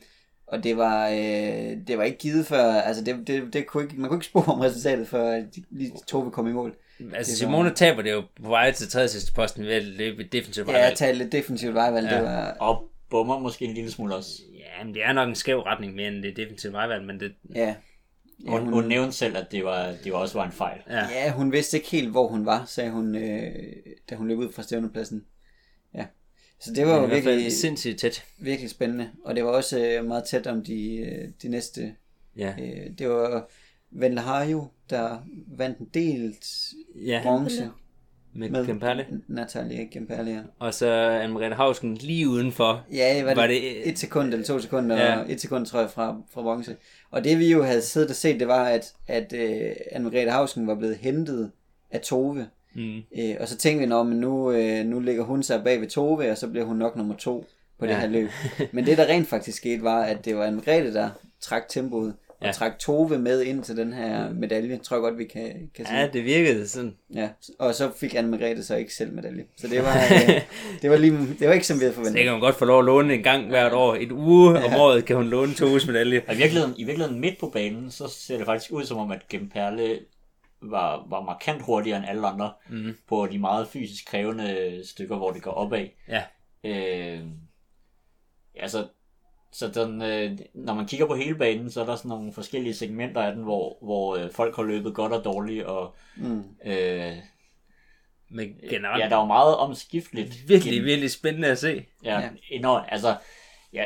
Og 0.48 0.64
det 0.64 0.78
var, 0.78 1.10
øh, 1.10 1.88
det 1.88 1.98
var 1.98 2.04
ikke 2.04 2.18
givet 2.18 2.46
før, 2.46 2.74
altså 2.74 3.04
det, 3.04 3.28
det, 3.28 3.54
det 3.54 3.68
kunne 3.68 3.84
ikke, 3.84 3.96
man 3.96 4.10
kunne 4.10 4.18
ikke 4.18 4.26
spore 4.26 4.54
om 4.54 4.60
resultatet, 4.60 5.08
før 5.08 5.32
de, 5.40 5.64
lige 5.70 5.92
Tove 6.08 6.32
kom 6.32 6.48
i 6.48 6.52
mål. 6.52 6.76
Altså, 7.00 7.12
Det 7.12 7.18
var- 7.18 7.52
Simone 7.52 7.74
taber 7.76 8.02
det 8.02 8.12
jo 8.12 8.24
på 8.44 8.50
vej 8.50 8.72
til 8.72 8.88
tredje 8.90 9.08
sidste 9.08 9.34
posten 9.34 9.64
ved 9.66 9.72
at 9.74 9.84
løbe 9.84 10.24
et 10.24 10.32
defensivt 10.32 10.68
Ja, 10.68 10.72
vejvalg. 10.72 10.90
jeg 10.90 10.98
talte 10.98 11.18
lidt 11.24 11.32
defensivt 11.32 11.74
vejvalg, 11.74 12.06
ja. 12.06 12.12
Ja. 12.16 12.22
det 12.22 12.30
var, 12.30 12.52
Og 12.60 12.90
bummer 13.10 13.40
måske 13.40 13.66
en 13.66 13.74
lille 13.74 13.92
smule 13.92 14.16
også. 14.16 14.30
Ja, 14.54 14.84
men 14.86 14.94
det 14.94 15.04
er 15.06 15.14
nok 15.14 15.30
en 15.30 15.36
skæv 15.36 15.60
retning 15.60 15.96
mere 15.96 16.08
end 16.08 16.24
det 16.24 16.38
defensivt 16.38 16.74
vejvalg, 16.74 17.06
men 17.06 17.20
det... 17.20 17.34
ja. 17.56 17.76
Ja, 18.46 18.50
Hun, 18.52 18.74
hun 18.74 18.84
nævnte 18.84 19.12
selv, 19.12 19.38
at 19.38 19.52
det, 19.52 19.64
var, 19.66 19.94
det 20.04 20.12
var 20.14 20.18
også 20.18 20.38
var 20.38 20.46
en 20.46 20.52
fejl. 20.52 20.80
Ja, 20.90 21.08
Ja, 21.10 21.32
hun 21.32 21.52
vidste 21.52 21.78
ikke 21.78 21.90
helt, 21.90 22.10
hvor 22.12 22.28
hun 22.28 22.46
var, 22.46 22.66
sagde 22.68 22.92
hun, 22.92 23.16
øh, 23.16 23.52
da 24.10 24.16
hun 24.16 24.28
løb 24.28 24.38
ud 24.38 24.52
fra 24.52 24.64
stævnepladsen. 24.64 25.26
Ja. 25.94 26.06
Så 26.60 26.74
det 26.74 26.88
var 26.88 26.96
jo 27.02 27.06
virkelig, 27.06 27.52
sindssygt 27.52 28.00
tæt. 28.00 28.24
virkelig 28.38 28.70
spændende. 28.70 29.10
Og 29.26 29.36
det 29.36 29.44
var 29.44 29.50
også 29.50 29.80
øh, 29.86 30.06
meget 30.06 30.24
tæt 30.24 30.48
om 30.48 30.64
de, 30.64 30.96
øh, 30.98 31.30
de 31.42 31.48
næste. 31.50 31.96
Ja, 32.38 32.54
Øh, 32.62 32.90
det 33.00 33.10
var 33.10 33.50
Van 33.92 34.16
Lahajo, 34.16 34.68
der 34.90 35.18
vandt 35.48 35.78
en 35.78 35.90
delt 35.94 36.46
ja. 37.06 37.20
bronze. 37.24 37.70
med, 38.34 38.50
Med 38.50 38.66
Kemperle. 38.66 39.06
Natalie 39.28 39.88
Kemperle, 39.92 40.32
ja. 40.32 40.40
Og 40.60 40.74
så 40.74 41.20
Anne-Marie 41.24 41.54
Hausken 41.56 41.96
lige 41.96 42.28
udenfor. 42.30 42.84
Ja, 42.94 43.22
var 43.24 43.30
det, 43.30 43.38
Var 43.38 43.48
det- 43.48 43.90
et 43.90 44.00
sekund 44.00 44.34
eller 44.34 44.46
to 44.46 44.60
sekunder, 44.60 44.96
Ja. 44.98 45.20
og 45.20 45.32
et 45.32 45.42
sekund, 45.42 45.66
tror 45.66 45.80
jeg, 45.80 45.90
fra, 45.90 46.18
fra 46.34 46.42
bronze. 46.42 46.76
Og 47.12 47.24
det 47.24 47.40
vi 47.40 47.52
jo 47.52 47.64
havde 47.64 47.82
siddet 47.82 48.10
og 48.10 48.16
set, 48.16 48.40
det 48.40 48.48
var, 48.48 48.66
at, 48.66 48.94
at 49.08 49.34
uh, 49.34 49.40
Anne-Margrethe 49.96 50.30
Hausen 50.30 50.68
var 50.68 50.76
blevet 50.76 50.96
hentet 50.98 51.52
af 51.92 52.00
Tove. 52.02 52.48
Mm. 52.76 52.98
Uh, 52.98 53.36
og 53.40 53.48
så 53.48 53.58
tænkte 53.58 53.88
vi, 53.88 53.94
at 53.94 54.06
nu, 54.06 54.50
uh, 54.50 54.86
nu 54.86 55.00
ligger 55.00 55.24
hun 55.24 55.44
sig 55.44 55.64
bag 55.64 55.82
ved 55.82 55.88
Tove, 55.88 56.32
og 56.32 56.38
så 56.38 56.48
bliver 56.48 56.66
hun 56.66 56.78
nok 56.78 56.96
nummer 56.96 57.16
to 57.16 57.46
på 57.80 57.86
det 57.86 57.92
Ja. 57.92 58.00
her 58.00 58.08
løb. 58.08 58.30
Men 58.74 58.86
det, 58.86 58.98
der 58.98 59.06
rent 59.06 59.28
faktisk 59.28 59.58
skete, 59.58 59.84
var, 59.84 60.02
at 60.04 60.26
det 60.26 60.36
var 60.38 60.48
Anne-Margrethe, 60.48 60.94
der 60.94 61.10
trak 61.42 61.68
tempoet, 61.70 62.14
Ja. 62.42 62.46
ja. 62.48 62.52
trak 62.52 62.80
Tove 62.80 63.20
med 63.20 63.42
ind 63.42 63.64
til 63.64 63.78
den 63.78 63.94
her 63.94 64.34
medalje, 64.34 64.78
tror 64.78 64.98
jeg 64.98 65.02
godt, 65.02 65.18
vi 65.18 65.24
kan, 65.26 65.70
kan 65.76 65.86
sige. 65.86 66.00
Ja, 66.00 66.08
det 66.08 66.24
virkede 66.26 66.68
sådan. 66.68 66.96
Ja, 67.14 67.30
og 67.60 67.76
så 67.76 67.92
fik 67.96 68.16
Anne-Margrethe 68.16 68.64
så 68.64 68.76
ikke 68.76 68.94
selv 68.94 69.14
medalje. 69.14 69.46
Så 69.58 69.68
det 69.68 69.84
var, 69.84 69.96
øh, 70.14 70.42
det 70.82 70.90
var, 70.92 70.98
lige, 70.98 71.18
det 71.40 71.48
var 71.48 71.54
ikke, 71.54 71.68
som 71.68 71.80
vi 71.80 71.84
havde 71.84 71.94
Så 71.94 72.00
det 72.00 72.06
forventet. 72.06 72.24
kan 72.24 72.32
man 72.32 72.42
godt 72.42 72.56
få 72.56 72.66
lov 72.66 72.80
at 72.80 72.86
låne 72.86 73.14
en 73.14 73.24
gang 73.24 73.48
hvert 73.48 73.74
år. 73.74 73.96
Et 73.96 74.12
uge 74.12 74.50
om 74.50 74.72
Ja. 74.72 74.80
året 74.80 75.06
kan 75.06 75.16
hun 75.16 75.28
låne 75.28 75.54
to 75.54 75.66
uges 75.66 75.88
medalje. 75.88 76.22
Og 76.28 76.34
i 76.34 76.38
virkeligheden, 76.38 76.74
i 76.78 76.84
virkeligheden 76.84 77.22
midt 77.22 77.40
på 77.40 77.50
banen, 77.50 77.92
så 77.92 78.08
ser 78.08 78.38
det 78.38 78.46
faktisk 78.46 78.72
ud 78.72 78.84
som 78.84 78.98
om, 78.98 79.12
at 79.12 79.28
Gemperle 79.30 80.00
var, 80.62 81.08
var 81.10 81.22
markant 81.22 81.62
hurtigere 81.62 81.98
end 81.98 82.06
alle 82.10 82.28
andre 82.28 82.52
Mm. 82.70 82.96
på 83.10 83.28
de 83.32 83.40
meget 83.40 83.68
fysisk 83.68 84.06
krævende 84.08 84.82
stykker, 84.86 85.18
hvor 85.18 85.32
det 85.32 85.42
går 85.42 85.52
opad. 85.52 85.88
Ja. 86.08 86.24
Øh, 86.66 87.20
altså, 88.60 88.88
så 89.58 89.68
den, 89.68 90.02
øh, 90.02 90.32
når 90.54 90.74
man 90.74 90.88
kigger 90.88 91.06
på 91.08 91.16
hele 91.16 91.36
banen, 91.36 91.72
så 91.72 91.82
er 91.82 91.86
der 91.86 91.96
sådan 91.96 92.10
nogle 92.10 92.34
forskellige 92.34 92.74
segmenter 92.74 93.22
af 93.22 93.34
den, 93.36 93.44
hvor, 93.44 93.78
hvor 93.82 94.16
øh, 94.18 94.32
folk 94.32 94.56
har 94.56 94.64
løbet 94.64 94.94
godt 94.94 95.12
og 95.14 95.24
dårligt, 95.26 95.64
og 95.64 95.96
Mm. 96.18 96.44
øh, 96.66 97.14
Men 98.30 98.56
generelt 98.70 99.04
ja, 99.04 99.10
der 99.10 99.16
var 99.16 99.26
meget 99.26 99.56
omskifteligt. 99.58 100.50
virkelig, 100.50 100.86
virkelig 100.86 101.12
spændende 101.12 101.48
at 101.48 101.58
se. 101.58 101.86
Ja, 102.04 102.20
Ja. 102.20 102.30
enormt. 102.52 102.86
Altså, 102.90 103.16
ja, 103.74 103.84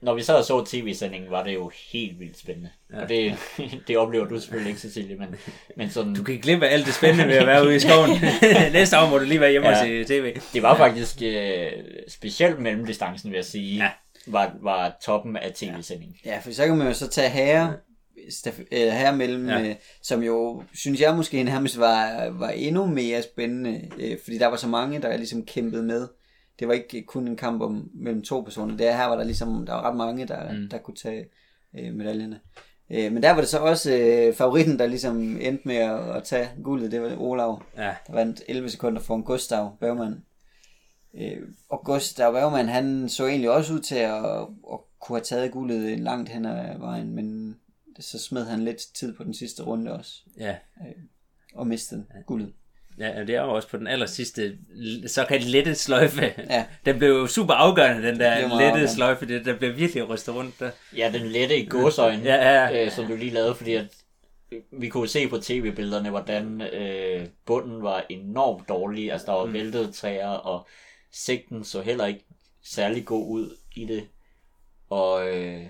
når 0.00 0.14
vi 0.14 0.22
sad 0.22 0.34
og 0.34 0.44
så 0.44 0.64
tv-sendingen, 0.64 1.30
var 1.30 1.44
det 1.44 1.54
jo 1.54 1.70
helt 1.92 2.20
vildt 2.20 2.38
spændende. 2.38 2.70
Ja. 2.90 2.96
Ja. 2.96 3.02
Og 3.02 3.08
det, 3.08 3.34
det 3.88 3.96
oplever 3.98 4.24
du 4.24 4.40
selvfølgelig 4.40 4.68
ikke, 4.70 4.80
Cecilie, 4.80 5.16
men, 5.16 5.34
men 5.76 5.90
sådan, 5.90 6.14
Du 6.14 6.22
kan 6.22 6.32
ikke 6.34 6.42
glemme 6.42 6.68
alt 6.68 6.86
det 6.86 6.94
spændende 6.94 7.26
ved 7.28 7.34
at 7.34 7.46
være 7.46 7.64
ude 7.66 7.76
i 7.76 7.78
skoven. 7.78 8.10
Næste 8.72 8.98
år 8.98 9.10
må 9.10 9.18
du 9.18 9.24
lige 9.24 9.40
være 9.40 9.50
hjemme 9.50 9.68
Ja. 9.68 9.74
og 9.80 9.86
se 9.86 10.04
tv. 10.04 10.36
det 10.54 10.62
var 10.62 10.76
faktisk 10.76 11.22
øh, 11.22 11.72
specielt 12.08 12.58
mellemdistancen, 12.58 13.30
vil 13.30 13.36
jeg 13.36 13.44
sige, 13.44 13.76
Ja. 13.84 13.90
Ja. 14.26 14.32
var, 14.32 14.56
var 14.60 14.98
toppen 15.02 15.36
af 15.36 15.52
tv-sendingen. 15.52 16.16
Ja, 16.24 16.38
for 16.38 16.52
så 16.52 16.66
kan 16.66 16.76
man 16.76 16.86
jo 16.86 16.92
så 16.94 17.08
tage 17.08 17.28
herre, 17.30 17.74
staf- 18.18 18.64
øh, 18.72 18.88
herre 18.92 19.16
mellem, 19.16 19.48
Ja. 19.48 19.58
ja. 19.58 19.68
øh, 19.68 19.74
som 20.02 20.22
jo, 20.22 20.62
synes 20.74 21.00
jeg 21.00 21.16
måske 21.16 21.42
nærmest 21.42 21.78
var, 21.78 22.28
var 22.30 22.48
endnu 22.50 22.86
mere 22.86 23.22
spændende, 23.22 23.90
øh, 23.98 24.18
fordi 24.24 24.38
der 24.38 24.46
var 24.46 24.56
så 24.56 24.68
mange, 24.68 25.02
der 25.02 25.16
ligesom 25.16 25.44
kæmpede 25.44 25.82
med. 25.82 26.08
Det 26.58 26.68
var 26.68 26.74
ikke 26.74 27.02
kun 27.02 27.28
en 27.28 27.36
kamp 27.36 27.62
om 27.62 27.90
mellem 27.94 28.22
to 28.22 28.40
personer. 28.40 28.76
Der 28.76 28.96
her 28.96 29.04
var 29.06 29.16
der 29.16 29.24
ligesom, 29.24 29.66
der 29.66 29.72
var 29.72 29.82
ret 29.90 29.96
mange, 29.96 30.26
der, 30.26 30.52
Mm. 30.52 30.68
der 30.70 30.78
kunne 30.78 30.96
tage 30.96 31.24
øh, 31.78 31.94
medaljerne. 31.94 32.40
Øh, 32.92 33.12
men 33.12 33.22
der 33.22 33.30
var 33.30 33.40
det 33.40 33.48
så 33.48 33.58
også 33.58 33.92
øh, 33.92 34.34
favoritten, 34.34 34.78
der 34.78 34.86
ligesom 34.86 35.16
endte 35.40 35.68
med 35.68 35.76
at, 35.76 36.16
at 36.16 36.24
tage 36.24 36.48
guldet, 36.64 36.92
det 36.92 37.02
var 37.02 37.16
Olav. 37.18 37.62
Ja, 37.76 37.94
Der 38.06 38.12
vandt 38.12 38.42
11 38.48 38.70
sekunder 38.70 39.00
for 39.02 39.16
en 39.16 39.22
Gustav 39.22 39.76
Bergman. 39.80 40.24
Øh, 41.14 41.38
og 41.68 41.82
Gustav 41.84 42.32
Bergman, 42.32 42.68
han 42.68 43.08
så 43.08 43.26
egentlig 43.26 43.50
også 43.50 43.72
ud 43.72 43.80
til 43.80 43.94
at, 43.94 44.24
at 44.72 44.78
kunne 45.00 45.18
have 45.18 45.24
taget 45.24 45.52
guldet 45.52 46.00
langt 46.00 46.28
hen 46.28 46.46
ad 46.46 46.78
vejen, 46.78 47.14
men 47.14 47.56
så 48.00 48.18
smed 48.18 48.44
han 48.44 48.64
lidt 48.64 48.78
tid 48.94 49.14
på 49.14 49.24
den 49.24 49.34
sidste 49.34 49.62
runde 49.62 49.92
også, 49.92 50.12
ja. 50.38 50.56
og 51.54 51.66
mistede 51.66 52.06
guldet. 52.26 52.52
Ja, 52.98 53.20
det 53.24 53.34
er 53.34 53.42
jo 53.42 53.54
også 53.54 53.68
på 53.68 53.76
den 53.76 53.86
aller 53.86 54.06
sidste 54.06 54.58
såkaldt 55.06 55.44
lette 55.44 55.74
sløjfe. 55.74 56.34
Ja. 56.50 56.64
Den 56.86 56.98
blev 56.98 57.08
jo 57.08 57.26
super 57.26 57.54
afgørende, 57.54 58.08
den 58.08 58.20
der 58.20 58.38
lette 58.38 58.54
afgørende. 58.54 58.88
sløjfe. 58.88 59.26
Det, 59.26 59.44
der 59.44 59.58
blev 59.58 59.76
virkelig 59.76 60.08
rystet 60.08 60.34
rundt 60.34 60.60
der. 60.60 60.70
Ja, 60.96 61.10
den 61.12 61.26
lette 61.26 61.58
i 61.58 61.66
gåsøjne, 61.66 62.22
Ja, 62.22 62.34
ja, 62.34 62.66
ja. 62.66 62.84
øh, 62.84 62.90
som 62.90 63.06
du 63.06 63.16
lige 63.16 63.30
lavede, 63.30 63.54
fordi 63.54 63.74
at 63.74 63.86
vi 64.72 64.88
kunne 64.88 65.08
se 65.08 65.28
på 65.28 65.38
tv-billederne, 65.38 66.10
hvordan 66.10 66.60
øh, 66.60 67.26
bunden 67.46 67.82
var 67.82 68.04
enormt 68.08 68.68
dårlig. 68.68 69.12
Altså, 69.12 69.26
der 69.26 69.32
var 69.32 69.44
mm. 69.44 69.52
væltede 69.52 69.92
træer, 69.92 70.28
og 70.28 70.66
sigten 71.12 71.64
så 71.64 71.82
heller 71.82 72.06
ikke 72.06 72.24
særlig 72.64 73.04
god 73.06 73.28
ud 73.30 73.56
i 73.76 73.84
det. 73.84 74.08
Og, 74.88 75.36
øh, 75.36 75.66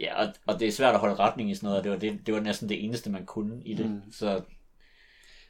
ja, 0.00 0.26
og, 0.26 0.34
og 0.46 0.60
det 0.60 0.68
er 0.68 0.72
svært 0.72 0.94
at 0.94 1.00
holde 1.00 1.14
retning 1.14 1.50
i 1.50 1.54
sådan 1.54 1.66
noget, 1.66 1.78
og 1.78 1.84
det 1.84 1.92
var, 1.92 1.98
det, 1.98 2.26
det 2.26 2.34
var 2.34 2.40
næsten 2.40 2.68
det 2.68 2.84
eneste, 2.84 3.10
man 3.10 3.26
kunne 3.26 3.62
i 3.64 3.74
det. 3.74 3.90
Mm. 3.90 4.12
Så 4.12 4.42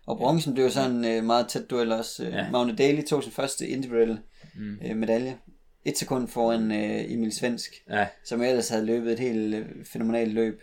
Og 0.07 0.17
bronzen 0.17 0.55
blev 0.55 0.71
så 0.71 0.81
en 0.87 1.05
øh, 1.05 1.25
meget 1.25 1.49
tæt 1.49 1.71
duel 1.71 1.93
også. 1.93 2.25
Øh, 2.27 2.33
ja. 2.33 2.51
Magne 2.51 2.77
Daly 2.77 3.03
tog 3.03 3.23
sin 3.23 3.33
første 3.33 3.69
individuelle 3.69 4.23
Mm. 4.55 4.79
øh, 4.85 4.97
medalje. 4.97 5.39
Et 5.85 5.99
sekund 5.99 6.29
foran 6.29 6.73
øh, 6.73 7.13
Emil 7.13 7.33
Svensk, 7.33 7.73
Ja, 7.91 8.09
som 8.25 8.43
ellers 8.43 8.69
havde 8.69 8.87
løbet 8.87 9.13
et 9.13 9.19
helt 9.19 9.55
øh, 9.55 9.67
fænomenalt 9.85 10.33
løb. 10.33 10.61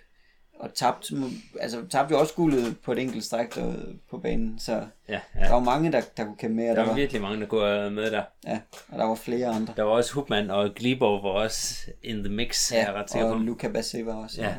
Og 0.59 0.73
tabt, 0.73 1.11
altså, 1.59 1.81
tabte 1.89 2.13
jo 2.13 2.19
også 2.19 2.33
guldet 2.33 2.77
på 2.83 2.91
et 2.91 2.99
enkelt 2.99 3.23
stræk 3.23 3.55
der, 3.55 3.73
på 4.09 4.17
banen, 4.17 4.59
så 4.59 4.71
ja, 5.09 5.19
der 5.33 5.45
ja. 5.45 5.51
var 5.53 5.59
mange, 5.59 5.91
der, 5.91 6.01
der 6.17 6.23
kunne 6.25 6.37
kæmpe 6.37 6.55
med, 6.55 6.67
Der 6.67 6.73
der 6.73 6.81
var 6.81 6.87
var, 6.87 6.95
virkelig 6.95 7.21
mange, 7.21 7.39
der 7.41 7.47
kunne 7.47 7.65
have 7.67 7.91
med 7.91 8.11
der. 8.11 8.23
ja, 8.47 8.59
og 8.89 8.99
der 8.99 9.05
var 9.05 9.15
flere 9.15 9.47
andre. 9.47 9.73
Der 9.77 9.83
var 9.83 9.91
også 9.91 10.13
Hubman 10.13 10.49
og 10.51 10.69
Glibov 10.75 11.23
var 11.23 11.29
også 11.29 11.75
in 12.03 12.23
the 12.23 12.33
mix, 12.33 12.71
ja, 12.71 12.91
ret 12.91 13.15
og 13.23 13.37
på. 13.37 13.43
Luca 13.43 13.67
Bassi 13.67 14.05
var 14.05 14.13
også 14.15 14.41
Ja. 14.41 14.53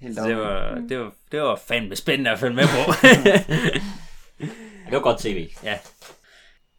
helt 0.00 0.16
det 0.16 0.36
var, 0.36 0.74
det, 0.88 0.98
var, 0.98 1.12
det 1.32 1.40
var 1.40 1.56
fandme 1.56 1.96
spændende 1.96 2.30
at 2.30 2.38
følge 2.38 2.54
med 2.56 2.64
på. 2.64 2.92
det 4.86 4.92
var 4.92 5.00
godt 5.00 5.18
tv. 5.20 5.48
ja. 5.64 5.78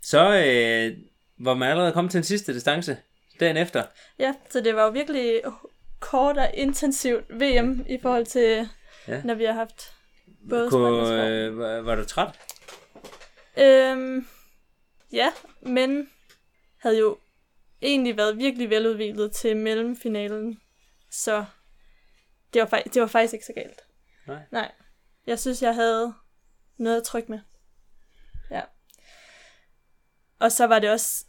Så 0.02 0.20
øh, 0.36 0.98
var 1.46 1.54
man 1.54 1.70
allerede 1.70 1.92
kommet 1.92 2.12
til 2.12 2.18
den 2.18 2.24
sidste 2.26 2.54
distance 2.54 2.98
dagen 3.40 3.58
efter. 3.58 3.84
Ja, 4.20 4.34
så 4.50 4.62
det 4.62 4.76
var 4.76 4.84
jo 4.84 4.90
virkelig 4.90 5.42
kort 6.00 6.38
og 6.38 6.52
intensivt 6.54 7.26
VM 7.30 7.86
i 7.90 7.98
forhold 8.02 8.26
til, 8.26 8.70
Ja. 9.08 9.22
når 9.24 9.34
vi 9.34 9.44
har 9.44 9.54
haft 9.54 9.94
både 10.50 10.70
Kunne, 10.70 11.28
øh, 11.30 11.58
var, 11.58 11.82
var 11.82 11.96
du 11.96 12.06
træt? 12.06 12.40
Øhm, 13.58 14.28
ja, 15.12 15.32
men 15.62 16.10
havde 16.78 17.00
jo 17.00 17.18
egentlig 17.82 18.18
været 18.18 18.38
virkelig 18.38 18.70
veludviklet 18.70 19.32
til 19.32 19.58
mellemfinalen, 19.58 20.62
så 21.12 21.46
det 22.54 22.62
var, 22.62 22.82
det 22.94 23.02
var 23.02 23.08
faktisk 23.08 23.34
ikke 23.34 23.46
så 23.46 23.54
galt. 23.54 23.82
Nej. 24.28 24.42
Nej. 24.52 24.72
Jeg 25.28 25.40
synes, 25.40 25.62
jeg 25.62 25.76
havde 25.76 26.14
noget 26.78 26.98
at 26.98 27.04
trykke 27.04 27.32
med. 27.32 27.40
Ja. 28.52 28.62
Og 30.40 30.52
så 30.52 30.68
var 30.68 30.80
det 30.80 30.90
også 30.92 31.26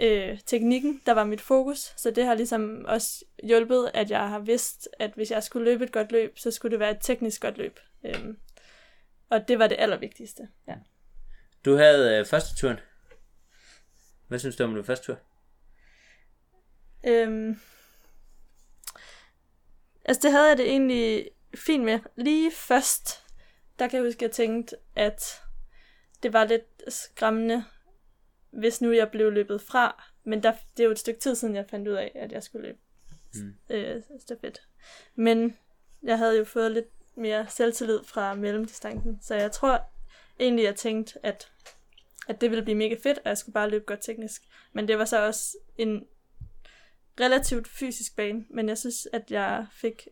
øh, 0.00 0.38
teknikken, 0.46 1.02
der 1.06 1.12
var 1.12 1.24
mit 1.24 1.40
fokus, 1.40 1.92
så 1.96 2.10
det 2.10 2.24
har 2.24 2.34
ligesom 2.34 2.84
også 2.88 3.24
hjulpet, 3.42 3.90
at 3.94 4.10
jeg 4.10 4.28
har 4.28 4.38
vidst, 4.38 4.88
at 4.98 5.10
hvis 5.14 5.30
jeg 5.30 5.42
skulle 5.42 5.64
løbe 5.64 5.84
et 5.84 5.92
godt 5.92 6.12
løb, 6.12 6.38
så 6.38 6.50
skulle 6.50 6.70
det 6.70 6.80
være 6.80 6.90
et 6.90 6.98
teknisk 7.00 7.40
godt 7.40 7.58
løb. 7.58 7.80
Øhm, 8.04 8.38
og 9.30 9.48
det 9.48 9.58
var 9.58 9.66
det 9.66 9.76
allervigtigste. 9.78 10.48
Ja. 10.68 10.74
Du 11.64 11.76
havde 11.76 12.18
øh, 12.18 12.26
første 12.26 12.56
turen. 12.56 12.78
Hvad 14.28 14.38
synes 14.38 14.56
du 14.56 14.64
om 14.64 14.74
det 14.74 14.86
første 14.86 15.06
tur? 15.06 15.18
Øhm, 17.04 17.60
altså 20.04 20.20
det 20.22 20.32
havde 20.32 20.48
jeg 20.48 20.58
det 20.58 20.68
egentlig 20.68 21.30
fint 21.54 21.84
med. 21.84 21.98
Lige 22.16 22.50
først, 22.50 23.24
der 23.78 23.88
kan 23.88 23.96
jeg 23.96 24.06
huske, 24.06 24.18
at 24.18 24.22
jeg 24.22 24.30
tænkte, 24.30 24.76
at 24.96 25.42
det 26.22 26.32
var 26.32 26.44
lidt 26.44 26.82
skræmmende, 26.88 27.64
hvis 28.50 28.80
nu 28.80 28.92
jeg 28.92 29.10
blev 29.10 29.32
løbet 29.32 29.60
fra. 29.60 30.04
Men 30.24 30.42
der, 30.42 30.52
det 30.76 30.82
er 30.82 30.84
jo 30.84 30.90
et 30.90 30.98
stykke 30.98 31.20
tid 31.20 31.34
siden, 31.34 31.54
jeg 31.54 31.66
fandt 31.70 31.88
ud 31.88 31.92
af, 31.92 32.12
at 32.14 32.32
jeg 32.32 32.42
skulle 32.42 32.66
løbe 32.66 32.78
Mm. 33.34 33.54
øh, 33.70 34.02
stafet. 34.20 34.62
Men 35.14 35.56
jeg 36.02 36.18
havde 36.18 36.38
jo 36.38 36.44
fået 36.44 36.72
lidt 36.72 36.86
mere 37.16 37.46
selvtillid 37.48 38.00
fra 38.04 38.34
mellemdistancen, 38.34 39.18
så 39.22 39.34
jeg 39.34 39.52
tror 39.52 39.82
egentlig, 40.40 40.64
jeg 40.64 40.76
tænkte, 40.76 41.26
at, 41.26 41.52
at 42.28 42.40
det 42.40 42.50
ville 42.50 42.62
blive 42.64 42.76
mega 42.76 42.96
fedt, 43.02 43.18
og 43.18 43.28
jeg 43.28 43.38
skulle 43.38 43.54
bare 43.54 43.70
løbe 43.70 43.84
godt 43.84 44.00
teknisk. 44.02 44.42
Men 44.72 44.88
det 44.88 44.98
var 44.98 45.04
så 45.04 45.26
også 45.26 45.56
en 45.78 46.06
relativt 47.20 47.68
fysisk 47.68 48.16
bane, 48.16 48.44
men 48.50 48.68
jeg 48.68 48.78
synes, 48.78 49.08
at 49.12 49.30
jeg 49.30 49.66
fik 49.72 50.08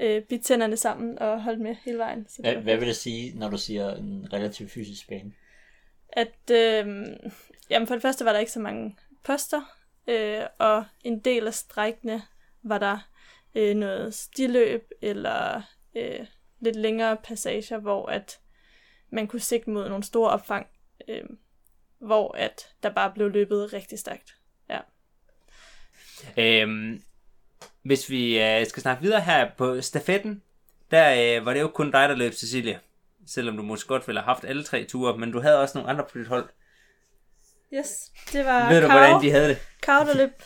øh, 0.00 0.22
bidt 0.22 0.44
tænderne 0.44 0.76
sammen 0.76 1.18
og 1.18 1.42
holdt 1.42 1.60
med 1.60 1.74
hele 1.84 1.98
vejen. 1.98 2.26
Så 2.28 2.42
det 2.42 2.52
Hvad, 2.52 2.62
hvad 2.62 2.76
vil 2.76 2.88
det 2.88 2.96
sige, 2.96 3.38
når 3.38 3.50
du 3.50 3.58
siger 3.58 3.94
en 3.94 4.32
relativt 4.32 4.70
fysisk 4.70 5.08
bane? 5.08 5.32
At, 6.16 6.50
øh, 6.50 7.06
jamen 7.70 7.86
for 7.86 7.94
det 7.94 8.02
første 8.02 8.24
var 8.24 8.32
der 8.32 8.38
ikke 8.38 8.52
så 8.52 8.60
mange 8.60 8.96
poster, 9.24 9.62
øh, 10.08 10.42
og 10.58 10.84
en 11.04 11.20
del 11.20 11.46
af 11.46 11.54
strækkene 11.54 12.22
var 12.62 12.78
der 12.78 12.98
øh, 13.54 13.76
noget 13.76 14.14
stiløb 14.14 14.90
eller 15.02 15.62
øh, 15.96 16.26
lidt 16.60 16.76
længere 16.76 17.16
passager, 17.16 17.78
hvor 17.78 18.06
at 18.06 18.38
man 19.10 19.26
kunne 19.26 19.40
sigte 19.40 19.70
mod 19.70 19.88
nogle 19.88 20.04
store 20.04 20.30
opfang, 20.30 20.66
øh, 21.08 21.24
hvor 21.98 22.36
at 22.36 22.74
der 22.82 22.90
bare 22.90 23.12
blev 23.14 23.30
løbet 23.30 23.72
rigtig 23.72 23.98
stærkt. 23.98 24.36
Ja. 24.70 24.80
Øhm, 26.36 27.02
hvis 27.82 28.10
vi 28.10 28.42
øh, 28.42 28.66
skal 28.66 28.82
snakke 28.82 29.02
videre 29.02 29.20
her 29.20 29.50
på 29.56 29.80
stafetten, 29.80 30.42
der 30.90 31.38
øh, 31.38 31.46
var 31.46 31.54
det 31.54 31.60
jo 31.60 31.68
kun 31.68 31.90
dig, 31.90 32.08
der 32.08 32.14
løb, 32.14 32.32
Cecilie 32.32 32.80
selvom 33.26 33.56
du 33.56 33.62
måske 33.62 33.88
godt 33.88 34.06
ville 34.06 34.20
have 34.20 34.34
haft 34.34 34.44
alle 34.44 34.64
tre 34.64 34.84
ture, 34.84 35.18
men 35.18 35.32
du 35.32 35.40
havde 35.40 35.60
også 35.60 35.78
nogle 35.78 35.90
andre 35.90 36.04
på 36.12 36.18
dit 36.18 36.26
hold. 36.26 36.48
Yes, 37.74 38.12
det 38.32 38.44
var 38.44 38.68
Ved 38.68 38.80
du, 38.80 38.86
Karo, 38.86 38.98
hvordan 38.98 39.22
de 39.22 39.30
havde 39.30 39.48
det? 39.48 39.58
Karo, 39.82 40.06
der 40.06 40.16
løb 40.16 40.42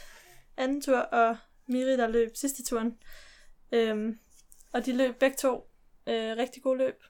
anden 0.56 0.82
tur, 0.82 0.98
og 0.98 1.36
Miri, 1.66 1.96
der 1.96 2.06
løb 2.06 2.36
sidste 2.36 2.64
turen. 2.64 2.98
Øhm, 3.72 4.18
og 4.72 4.86
de 4.86 4.96
løb 4.96 5.18
begge 5.18 5.36
to 5.36 5.70
øh, 6.06 6.36
rigtig 6.36 6.62
gode 6.62 6.78
løb. 6.78 7.02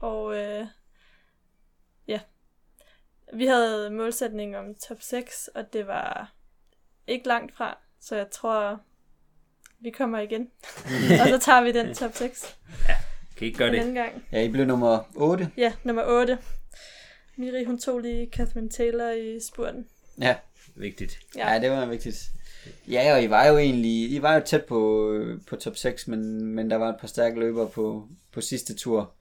Og 0.00 0.36
øh, 0.36 0.66
ja, 2.06 2.20
vi 3.32 3.46
havde 3.46 3.90
målsætning 3.90 4.56
om 4.56 4.74
top 4.74 5.02
6, 5.02 5.48
og 5.54 5.72
det 5.72 5.86
var 5.86 6.34
ikke 7.06 7.28
langt 7.28 7.56
fra, 7.56 7.78
så 8.00 8.16
jeg 8.16 8.30
tror, 8.30 8.80
vi 9.80 9.90
kommer 9.90 10.18
igen. 10.18 10.50
og 11.22 11.28
så 11.28 11.38
tager 11.40 11.62
vi 11.62 11.72
den 11.72 11.94
top 11.94 12.14
6 12.14 12.58
Kan 13.36 13.44
I 13.44 13.46
ikke 13.46 13.58
gøre 13.58 13.68
en 13.68 13.74
det? 13.74 13.80
anden 13.80 13.94
gang. 13.94 14.24
Ja, 14.32 14.42
I 14.42 14.48
blev 14.48 14.66
nummer 14.66 14.98
8. 15.14 15.50
Ja, 15.56 15.72
nummer 15.84 16.02
8. 16.06 16.38
Miri, 17.36 17.64
hun 17.64 17.78
tog 17.78 17.98
lige 17.98 18.26
Catherine 18.32 18.70
Taylor 18.70 19.10
i 19.10 19.40
spurten. 19.40 19.86
Ja. 20.20 20.36
Vigtigt. 20.76 21.18
Ja. 21.36 21.52
ja, 21.52 21.60
det 21.60 21.70
var 21.70 21.86
vigtigt. 21.86 22.30
Ja, 22.88 23.14
og 23.14 23.22
I 23.22 23.30
var 23.30 23.46
jo 23.46 23.58
egentlig 23.58 24.12
I 24.12 24.22
var 24.22 24.34
jo 24.34 24.40
tæt 24.46 24.64
på, 24.64 25.10
på 25.46 25.56
top 25.56 25.76
6, 25.76 26.08
men, 26.08 26.44
men 26.44 26.70
der 26.70 26.76
var 26.76 26.88
et 26.88 26.96
par 27.00 27.08
stærke 27.08 27.40
løbere 27.40 27.68
på, 27.68 28.08
på 28.32 28.40
sidste 28.40 28.74
tur, 28.74 29.14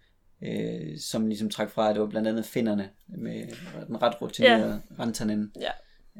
øh, 0.44 1.00
som 1.00 1.28
ligesom 1.28 1.50
trak 1.50 1.72
fra. 1.72 1.94
Det 1.94 2.02
var 2.02 2.08
blandt 2.08 2.28
andet 2.28 2.46
finnerne 2.46 2.90
med 3.08 3.48
den 3.88 4.02
ret 4.02 4.22
rutinerede 4.22 4.82
ja. 4.98 5.04
Rantanen. 5.04 5.52
Ja. 5.62 5.72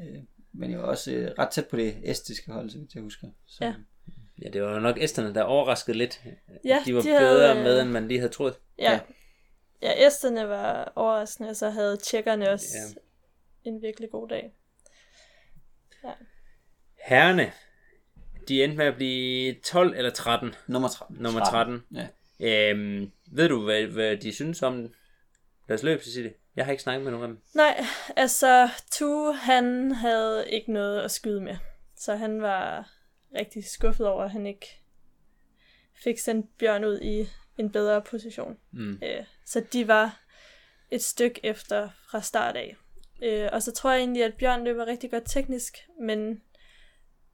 Øh, 0.02 0.18
men 0.52 0.70
jeg 0.70 0.78
var 0.78 0.84
også 0.84 1.12
øh, 1.12 1.30
ret 1.38 1.48
tæt 1.48 1.66
på 1.66 1.76
det 1.76 1.96
estiske 2.04 2.52
hold, 2.52 2.70
så 2.70 2.78
vidt 2.78 2.94
jeg 2.94 3.02
husker. 3.02 3.26
Så, 3.46 3.64
Ja. 3.64 3.74
Ja, 4.42 4.48
det 4.48 4.62
var 4.62 4.78
nok 4.78 4.96
æsterne, 5.00 5.34
der 5.34 5.42
overraskede 5.42 5.98
lidt. 5.98 6.20
Ja, 6.64 6.82
de 6.86 6.94
var 6.94 7.00
de 7.00 7.08
bedre 7.08 7.18
havde, 7.18 7.56
øh, 7.56 7.62
med, 7.62 7.80
end 7.80 7.90
man 7.90 8.08
lige 8.08 8.20
havde 8.20 8.32
troet. 8.32 8.54
Ja. 8.78 8.92
Ja. 8.92 9.00
Ja, 9.82 9.88
ja 10.00 10.06
æsterne 10.06 10.48
var 10.48 10.92
overraskende, 10.96 11.48
og 11.50 11.56
så 11.56 11.70
havde 11.70 11.96
tjekkerne 11.96 12.50
også 12.50 12.66
Ja. 12.74 13.00
ja. 13.64 13.70
en 13.70 13.82
virkelig 13.82 14.10
god 14.10 14.28
dag. 14.28 14.52
Herrene, 17.04 17.52
de 18.48 18.64
endte 18.64 18.78
med 18.78 18.86
at 18.86 18.94
blive 18.96 19.54
12 19.64 19.94
eller 19.96 20.10
13. 20.10 20.54
Nummer 20.66 20.88
13. 20.88 21.16
Nummer 21.20 21.44
13. 21.44 21.82
Ja. 21.94 22.08
Øhm, 22.70 23.12
ved 23.32 23.48
du, 23.48 23.64
hvad, 23.64 23.82
hvad 23.82 24.16
de 24.16 24.32
synes 24.32 24.62
om 24.62 24.94
deres 25.68 25.82
løb, 25.82 26.02
Cecilie? 26.02 26.34
Jeg 26.56 26.64
har 26.64 26.72
ikke 26.72 26.82
snakket 26.82 27.04
med 27.04 27.12
nogen 27.12 27.24
af 27.24 27.28
dem. 27.28 27.42
Nej, 27.54 27.84
altså, 28.16 28.68
Tue, 28.90 29.34
han 29.34 29.92
havde 29.92 30.50
ikke 30.50 30.72
noget 30.72 31.00
at 31.02 31.10
skyde 31.10 31.40
med. 31.40 31.56
Så 31.96 32.14
han 32.16 32.42
var 32.42 32.90
rigtig 33.34 33.64
skuffet 33.64 34.06
over, 34.06 34.24
at 34.24 34.30
han 34.30 34.46
ikke 34.46 34.80
fik 35.94 36.18
sendt 36.18 36.58
Bjørn 36.58 36.84
ud 36.84 37.00
i 37.00 37.28
en 37.58 37.72
bedre 37.72 38.02
position. 38.02 38.58
Mm. 38.70 39.00
Øh, 39.02 39.24
så 39.44 39.64
de 39.72 39.88
var 39.88 40.20
et 40.90 41.02
stykke 41.02 41.40
efter 41.42 41.88
fra 42.10 42.20
start 42.20 42.56
af. 42.56 42.76
Øh, 43.22 43.48
og 43.52 43.62
så 43.62 43.72
tror 43.72 43.90
jeg 43.90 43.98
egentlig, 43.98 44.24
at 44.24 44.34
Bjørn 44.34 44.64
løber 44.64 44.86
rigtig 44.86 45.10
godt 45.10 45.24
teknisk, 45.26 45.78
men 46.00 46.42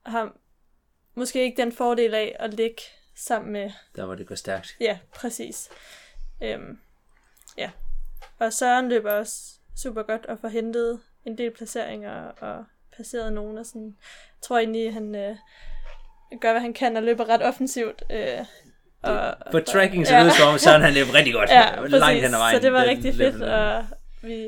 har 0.07 0.36
måske 1.14 1.42
ikke 1.42 1.62
den 1.62 1.72
fordel 1.72 2.14
af 2.14 2.36
at 2.38 2.55
ligge 2.55 2.82
sammen 3.14 3.53
med 3.53 3.70
Der 3.96 4.05
var 4.05 4.14
det 4.14 4.26
går 4.26 4.34
stærkt. 4.34 4.76
Ja, 4.80 4.99
præcis. 5.14 5.70
Øhm, 6.42 6.78
ja. 7.57 7.70
Og 8.38 8.53
Søren 8.53 8.88
løber 8.88 9.12
også 9.12 9.59
super 9.76 10.03
godt 10.03 10.26
og 10.26 10.38
får 10.38 10.49
hentet 10.49 11.01
en 11.24 11.38
del 11.38 11.51
placeringer 11.51 12.14
og 12.14 12.64
passeret 12.96 13.32
nogen 13.32 13.59
og 13.59 13.66
sådan. 13.66 13.96
Jeg 14.36 14.42
tror 14.42 14.59
egentlig, 14.59 14.92
han 14.92 15.14
øh, 15.14 15.36
gør, 16.41 16.51
hvad 16.53 16.61
han 16.61 16.72
kan 16.72 16.97
og 16.97 17.03
løber 17.03 17.29
ret 17.29 17.43
offensivt. 17.43 18.03
Øh, 18.11 18.26
og, 19.03 19.35
På 19.53 19.61
tracking 19.61 20.07
så 20.07 20.12
lyder 20.12 20.24
det 20.24 20.33
som 20.33 20.49
om, 20.49 20.59
Søren 20.59 20.83
han 20.83 20.95
løb 20.95 21.07
rigtig 21.14 21.35
godt. 21.35 21.51
Ja, 21.51 21.70
langt 21.87 22.22
hen 22.22 22.35
ad 22.35 22.39
vejen. 22.39 22.57
Så 22.57 22.62
det 22.62 22.72
var 22.72 22.81
Den 22.81 22.89
rigtig 22.91 23.14
fedt, 23.14 23.43
og 23.43 23.85
vi... 24.22 24.47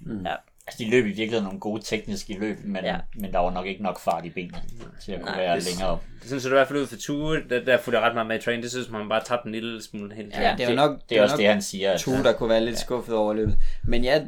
Mm. 0.00 0.24
Ja, 0.26 0.34
Altså, 0.66 0.84
de 0.84 0.90
løb 0.90 1.04
i 1.04 1.08
virkeligheden 1.08 1.44
nogle 1.44 1.60
gode 1.60 1.82
tekniske 1.82 2.38
løb, 2.40 2.56
men, 2.64 2.84
Ja. 2.84 2.92
ja. 2.92 2.98
men 3.14 3.32
der 3.32 3.38
var 3.38 3.50
nok 3.50 3.66
ikke 3.66 3.82
nok 3.82 4.00
fart 4.00 4.24
i 4.24 4.30
benene 4.30 4.62
til 5.04 5.12
at 5.12 5.20
kunne 5.20 5.30
Nej. 5.30 5.40
være 5.40 5.56
Det- 5.56 5.64
længere 5.64 5.88
op. 5.88 6.04
Det 6.20 6.26
synes 6.28 6.44
jeg 6.44 6.50
i 6.50 6.54
hvert 6.54 6.68
fald 6.68 6.78
ud 6.78 6.86
for 6.86 6.96
Tue, 6.96 7.42
der, 7.50 7.64
der 7.64 7.78
fulgte 7.78 7.98
jeg 8.00 8.06
ret 8.08 8.14
meget 8.14 8.26
med 8.26 8.38
i 8.38 8.42
train. 8.42 8.62
Det 8.62 8.70
synes 8.70 8.90
man 8.90 9.08
bare 9.08 9.24
tabte 9.24 9.46
en 9.46 9.52
lille 9.52 9.82
smule 9.82 10.14
hele 10.14 10.30
tiden. 10.30 10.42
Ja, 10.42 10.54
det 10.58 10.64
er 10.64 10.70
jo 10.70 10.76
nok, 10.76 11.00
Det 11.08 11.18
er 11.18 11.22
også 11.22 11.32
nok 11.32 11.38
det, 11.40 11.46
han 11.48 11.62
siger. 11.62 11.92
At, 11.92 12.00
Tue, 12.00 12.22
der 12.24 12.32
kunne 12.32 12.48
være 12.48 12.64
lidt 12.64 12.78
skuffet 12.78 13.14
over 13.14 13.34
løbet. 13.34 13.56
Men 13.84 14.04
jeg, 14.04 14.26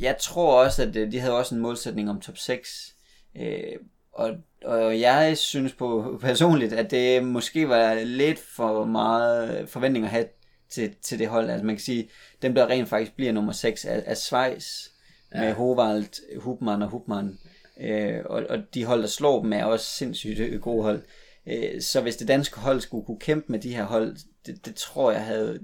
jeg 0.00 0.16
tror 0.20 0.64
også, 0.64 0.82
at 0.82 0.96
øh, 0.96 1.12
de 1.12 1.20
havde 1.20 1.38
også 1.38 1.54
en 1.54 1.60
målsætning 1.60 2.10
om 2.10 2.20
top 2.20 2.36
6. 2.38 2.94
Øh, 3.36 3.62
og, 4.12 4.30
og 4.64 5.00
jeg 5.00 5.38
synes 5.38 5.72
på 5.72 6.04
personligt, 6.20 6.72
at 6.72 6.90
det 6.90 7.24
måske 7.24 7.68
var 7.68 7.94
lidt 7.94 8.38
for 8.38 8.84
meget 8.84 9.68
forventning 9.68 10.04
at 10.04 10.10
have 10.10 10.24
til, 10.70 10.94
til 11.02 11.18
det 11.18 11.28
hold. 11.28 11.50
Altså 11.50 11.66
man 11.66 11.74
kan 11.76 11.82
sige, 11.84 12.08
dem 12.42 12.54
der 12.54 12.66
rent 12.66 12.88
faktisk 12.88 13.16
bliver 13.16 13.32
nummer 13.32 13.52
6 13.52 13.84
er, 13.84 14.00
er 14.06 14.14
Schweiz 14.14 14.66
ja. 15.34 15.40
med 15.40 15.52
Hovald, 15.52 16.38
Hubmann 16.40 16.82
og 16.82 16.88
Hubmann. 16.88 17.38
Øh, 17.80 18.18
og, 18.24 18.42
og 18.48 18.58
de 18.74 18.84
hold, 18.84 19.02
der 19.02 19.08
slår 19.08 19.42
dem, 19.42 19.52
er 19.52 19.64
også 19.64 19.86
sindssygt 19.86 20.60
gode 20.60 20.82
hold. 20.82 21.02
Øh, 21.46 21.80
så 21.80 22.00
hvis 22.00 22.16
det 22.16 22.28
danske 22.28 22.60
hold 22.60 22.80
skulle 22.80 23.06
kunne 23.06 23.20
kæmpe 23.20 23.52
med 23.52 23.58
de 23.58 23.74
her 23.74 23.84
hold, 23.84 24.16
det, 24.46 24.66
det 24.66 24.74
tror 24.74 25.12
jeg 25.12 25.24
havde... 25.24 25.60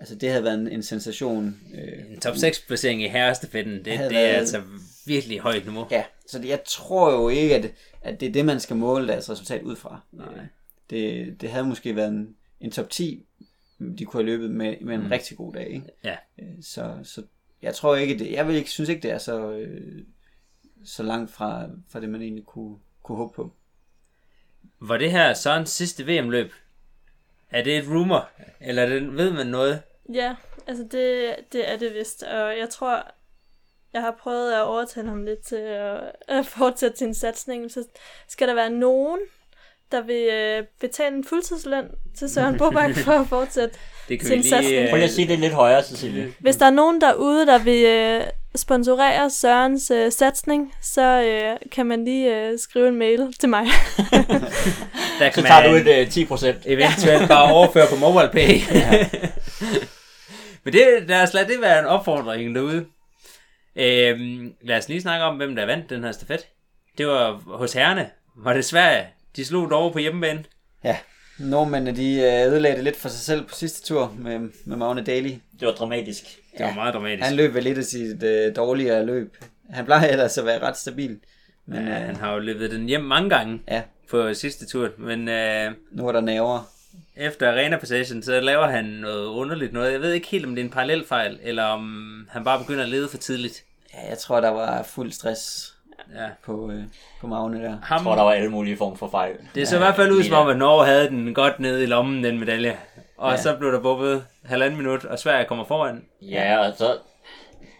Altså 0.00 0.14
det 0.14 0.28
havde 0.30 0.44
været 0.44 0.58
en, 0.60 0.68
en 0.68 0.82
sensation. 0.82 1.56
Øh, 1.74 2.12
En 2.12 2.20
top 2.20 2.36
6 2.36 2.60
placering 2.60 3.02
i 3.02 3.08
herrestafetten, 3.08 3.74
det, 3.74 3.84
det 3.84 3.94
er 3.94 4.08
været- 4.08 4.34
altså 4.34 4.62
virkelig 5.06 5.38
højt 5.38 5.64
niveau. 5.66 5.86
Ja, 5.90 6.04
så 6.28 6.38
det, 6.38 6.48
jeg 6.48 6.60
tror 6.66 7.12
jo 7.12 7.28
ikke, 7.28 7.54
at, 7.56 7.70
at 8.08 8.20
det 8.20 8.28
er 8.28 8.32
det, 8.32 8.44
man 8.44 8.60
skal 8.60 8.76
måle 8.76 9.08
deres 9.08 9.30
resultat 9.30 9.62
ud 9.62 9.76
fra. 9.76 10.00
Nej. 10.12 10.46
Det, 10.90 11.36
det 11.40 11.50
havde 11.50 11.66
måske 11.66 11.96
været 11.96 12.08
en, 12.08 12.36
en 12.60 12.70
top 12.70 12.90
10, 12.90 13.26
de 13.98 14.04
kunne 14.04 14.22
have 14.22 14.36
løbet 14.36 14.50
med, 14.50 14.76
med 14.80 14.94
en 14.94 15.02
mm. 15.02 15.08
rigtig 15.08 15.36
god 15.36 15.52
dag. 15.52 15.68
Ikke? 15.68 15.86
Ja. 16.04 16.16
Øh, 16.38 16.48
Så, 16.60 16.98
så 17.02 17.22
jeg 17.62 17.74
tror 17.74 17.96
ikke, 17.96 18.18
det, 18.18 18.32
jeg 18.32 18.48
vil 18.48 18.56
ikke, 18.56 18.70
synes 18.70 18.88
ikke, 18.88 19.02
det 19.02 19.10
er 19.10 19.18
så, 19.18 19.50
øh, 19.50 20.04
så 20.84 21.02
langt 21.02 21.30
fra, 21.30 21.68
fra 21.88 22.00
det, 22.00 22.08
man 22.08 22.22
egentlig 22.22 22.44
kunne, 22.44 22.76
kunne 23.02 23.18
håbe 23.18 23.34
på. 23.34 23.52
Var 24.80 24.96
det 24.96 25.10
her 25.10 25.34
Sørens 25.34 25.70
sidste 25.70 26.06
VM-løb? 26.06 26.52
Er 27.50 27.64
det 27.64 27.78
et 27.78 27.88
rumor? 27.88 28.30
Eller 28.60 28.82
er 28.82 28.88
det, 28.88 29.16
ved 29.16 29.32
man 29.32 29.46
noget? 29.46 29.82
ja 30.12 30.36
altså 30.68 30.84
det, 30.84 31.34
det 31.52 31.72
er 31.72 31.76
det 31.76 31.94
vist. 31.94 32.22
Og 32.22 32.58
jeg 32.58 32.68
tror, 32.70 33.10
jeg 33.92 34.00
har 34.00 34.14
prøvet 34.22 34.52
at 34.52 34.62
overtale 34.62 35.08
ham 35.08 35.24
lidt 35.24 35.46
til 35.46 35.56
at, 35.56 36.00
at 36.28 36.46
fortsætte 36.46 36.98
sin 36.98 37.14
satsning. 37.14 37.70
Så 37.70 37.84
skal 38.28 38.48
der 38.48 38.54
være 38.54 38.70
nogen, 38.70 39.18
der 39.92 40.00
vil 40.00 40.28
øh, 40.32 40.64
betale 40.80 41.16
en 41.16 41.24
fuldtidsløn 41.24 41.84
til 42.18 42.28
Søren 42.30 42.58
Bobank 42.60 42.96
for 42.96 43.12
at 43.12 43.26
fortsætte. 43.28 43.74
Det 44.08 44.18
kan 44.20 44.28
Sin 44.28 44.38
lige... 44.40 44.50
satsning. 44.50 44.76
øh, 44.82 44.88
Prøv 44.88 44.96
lige 44.96 45.04
at 45.04 45.10
sige 45.14 45.28
det 45.28 45.38
lidt 45.38 45.52
højere, 45.52 45.82
Cecilie. 45.84 46.32
Hvis 46.38 46.56
der 46.56 46.66
er 46.66 46.70
nogen 46.70 47.00
derude, 47.00 47.46
der 47.46 47.58
vil 47.58 47.84
øh, 47.84 48.22
sponsorere 48.56 49.30
Sørens 49.30 49.90
øh, 49.90 50.12
satsning, 50.12 50.74
så 50.82 51.02
øh, 51.22 51.70
kan 51.72 51.86
man 51.86 52.04
lige 52.04 52.36
øh, 52.36 52.58
skrive 52.58 52.88
en 52.88 52.96
mail 52.96 53.34
til 53.40 53.48
mig. 53.48 53.64
der 55.18 55.30
Så 55.30 55.34
kan 55.34 55.44
tager 55.44 55.62
du 55.66 55.72
man 55.72 55.86
et 55.88 56.06
uh, 56.06 56.12
10 56.12 56.24
procent. 56.24 56.56
eventuelt 56.66 57.28
bare 57.28 57.52
overføre 57.56 57.86
på 57.90 57.96
MobilePay. 57.96 58.60
Men 60.64 60.72
det, 60.74 60.86
lad 61.08 61.22
os 61.22 61.34
lade 61.34 61.48
det 61.48 61.60
være 61.60 61.78
en 61.78 61.84
opfordring 61.86 62.54
derude. 62.54 62.86
Øhm, 63.78 64.54
lad 64.62 64.78
os 64.78 64.88
lige 64.88 65.00
snakke 65.00 65.24
om, 65.24 65.36
hvem 65.36 65.56
der 65.56 65.66
vandt 65.66 65.90
den 65.90 66.04
her 66.04 66.12
stafet. 66.12 66.46
Det 66.98 67.06
var 67.06 67.32
hos 67.46 67.72
herrene. 67.72 68.10
Var 68.36 68.52
det 68.52 68.64
Sverige? 68.64 69.06
De 69.36 69.44
slog 69.44 69.68
Norge 69.68 69.92
på 69.92 69.98
hjemmebane. 69.98 70.44
Ja, 70.84 70.96
nordmændene 71.38 71.96
de 71.96 72.14
øh, 72.20 72.52
ødelagde 72.52 72.76
det 72.76 72.84
lidt 72.84 72.96
for 72.96 73.08
sig 73.08 73.20
selv 73.20 73.44
på 73.44 73.54
sidste 73.54 73.86
tur 73.86 74.14
med, 74.18 74.38
med 74.64 74.76
Magne 74.76 75.04
Daly. 75.04 75.30
Det 75.60 75.66
var 75.68 75.72
dramatisk. 75.72 76.24
Det 76.58 76.66
var 76.66 76.74
meget 76.74 76.94
dramatisk. 76.94 77.24
Han 77.24 77.36
løb 77.36 77.54
vel 77.54 77.62
lidt 77.62 77.78
af 77.78 77.84
sit 77.84 78.22
øh, 78.22 78.56
dårligere 78.56 79.06
løb. 79.06 79.36
Han 79.70 79.84
plejer 79.84 80.08
ellers 80.08 80.38
at 80.38 80.46
være 80.46 80.58
ret 80.58 80.76
stabil. 80.76 81.18
Men 81.66 81.86
Ja, 81.86 82.00
øh, 82.00 82.06
han 82.06 82.16
har 82.16 82.32
jo 82.32 82.38
løbet 82.38 82.70
den 82.70 82.86
hjem 82.86 83.00
mange 83.00 83.30
gange 83.30 83.60
ja, 83.68 83.82
på 84.10 84.34
sidste 84.34 84.66
tur. 84.66 84.88
Men 84.98 85.28
øh, 85.28 85.72
nu 85.92 86.08
er 86.08 86.12
der 86.12 86.20
naver. 86.20 86.70
Efter 87.16 87.52
arena 87.52 87.76
passation, 87.76 88.22
så 88.22 88.40
laver 88.40 88.66
han 88.66 88.84
noget 88.84 89.26
underligt 89.26 89.72
noget. 89.72 89.92
Jeg 89.92 90.00
ved 90.00 90.12
ikke 90.12 90.26
helt, 90.28 90.46
om 90.46 90.54
det 90.54 90.60
er 90.62 90.64
en 90.64 90.70
parallelfejl, 90.72 91.38
eller 91.42 91.64
om 91.64 92.04
han 92.30 92.44
bare 92.44 92.58
begynder 92.58 92.82
at 92.82 92.88
lede 92.88 93.08
for 93.08 93.18
tidligt. 93.18 93.64
Ja, 93.94 94.08
jeg 94.08 94.18
tror, 94.18 94.40
der 94.40 94.48
var 94.50 94.82
fuld 94.82 95.12
stress 95.12 95.74
Ja. 96.16 96.28
på, 96.44 96.70
øh, 96.70 96.82
på 97.20 97.26
Magne 97.26 97.62
der. 97.62 97.68
Ham, 97.82 97.96
Jeg 97.96 98.00
tror, 98.04 98.14
der 98.14 98.22
var 98.22 98.32
alle 98.32 98.50
mulige 98.50 98.76
former 98.76 98.96
for 98.96 99.08
fejl. 99.10 99.36
det 99.54 99.68
så 99.68 99.76
i 99.76 99.78
hvert 99.78 99.96
fald 99.96 100.12
ud 100.12 100.22
som 100.22 100.32
Ja. 100.32 100.38
om, 100.40 100.48
at 100.48 100.56
Norge 100.56 100.86
havde 100.86 101.08
den 101.08 101.34
godt 101.34 101.60
nede 101.60 101.82
i 101.82 101.86
lommen, 101.86 102.24
den 102.24 102.38
medalje. 102.38 102.76
Og 103.16 103.30
Ja. 103.30 103.36
så 103.36 103.56
blev 103.56 103.72
der 103.72 103.80
bubbet 103.80 104.24
halvanden 104.44 104.76
minut, 104.78 105.04
og 105.04 105.18
Sverige 105.18 105.44
kommer 105.48 105.64
foran. 105.64 106.04
Ja, 106.22 106.58
og 106.58 106.74
så... 106.76 106.96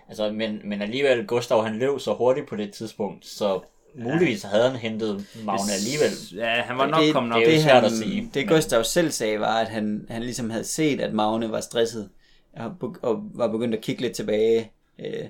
Altså, 0.09 0.31
men, 0.31 0.61
men 0.65 0.83
alligevel, 0.83 1.27
Gustav 1.27 1.65
han 1.65 1.79
løb 1.79 2.01
så 2.01 2.15
hurtigt 2.15 2.49
på 2.49 2.57
det 2.57 2.73
tidspunkt, 2.73 3.27
så 3.27 3.61
muligvis 3.95 4.43
havde 4.43 4.71
han 4.71 4.79
hentet 4.79 5.27
Magne 5.45 5.73
alligevel. 5.73 6.11
Ja, 6.47 6.63
han 6.63 6.79
var 6.79 6.87
nok 6.87 7.01
det, 7.03 7.13
kommet 7.13 7.33
op. 7.33 7.39
det 7.41 7.47
det, 7.49 7.63
han, 7.63 7.85
at 7.85 7.93
sige, 7.93 8.31
Det 8.35 8.47
men- 8.47 8.55
Gustav 8.55 8.85
selv 8.85 9.11
sagde, 9.11 9.41
var, 9.41 9.59
at 9.61 9.69
han, 9.69 10.07
han 10.11 10.23
ligesom 10.23 10.51
havde 10.51 10.65
set, 10.65 11.01
at 11.01 11.13
Magne 11.13 11.51
var 11.51 11.61
stresset, 11.61 12.09
og 13.03 13.23
var 13.35 13.49
begyndt 13.49 13.75
at 13.75 13.81
kigge 13.81 14.03
lidt 14.03 14.13
tilbage. 14.13 14.71
Øh, 14.99 15.25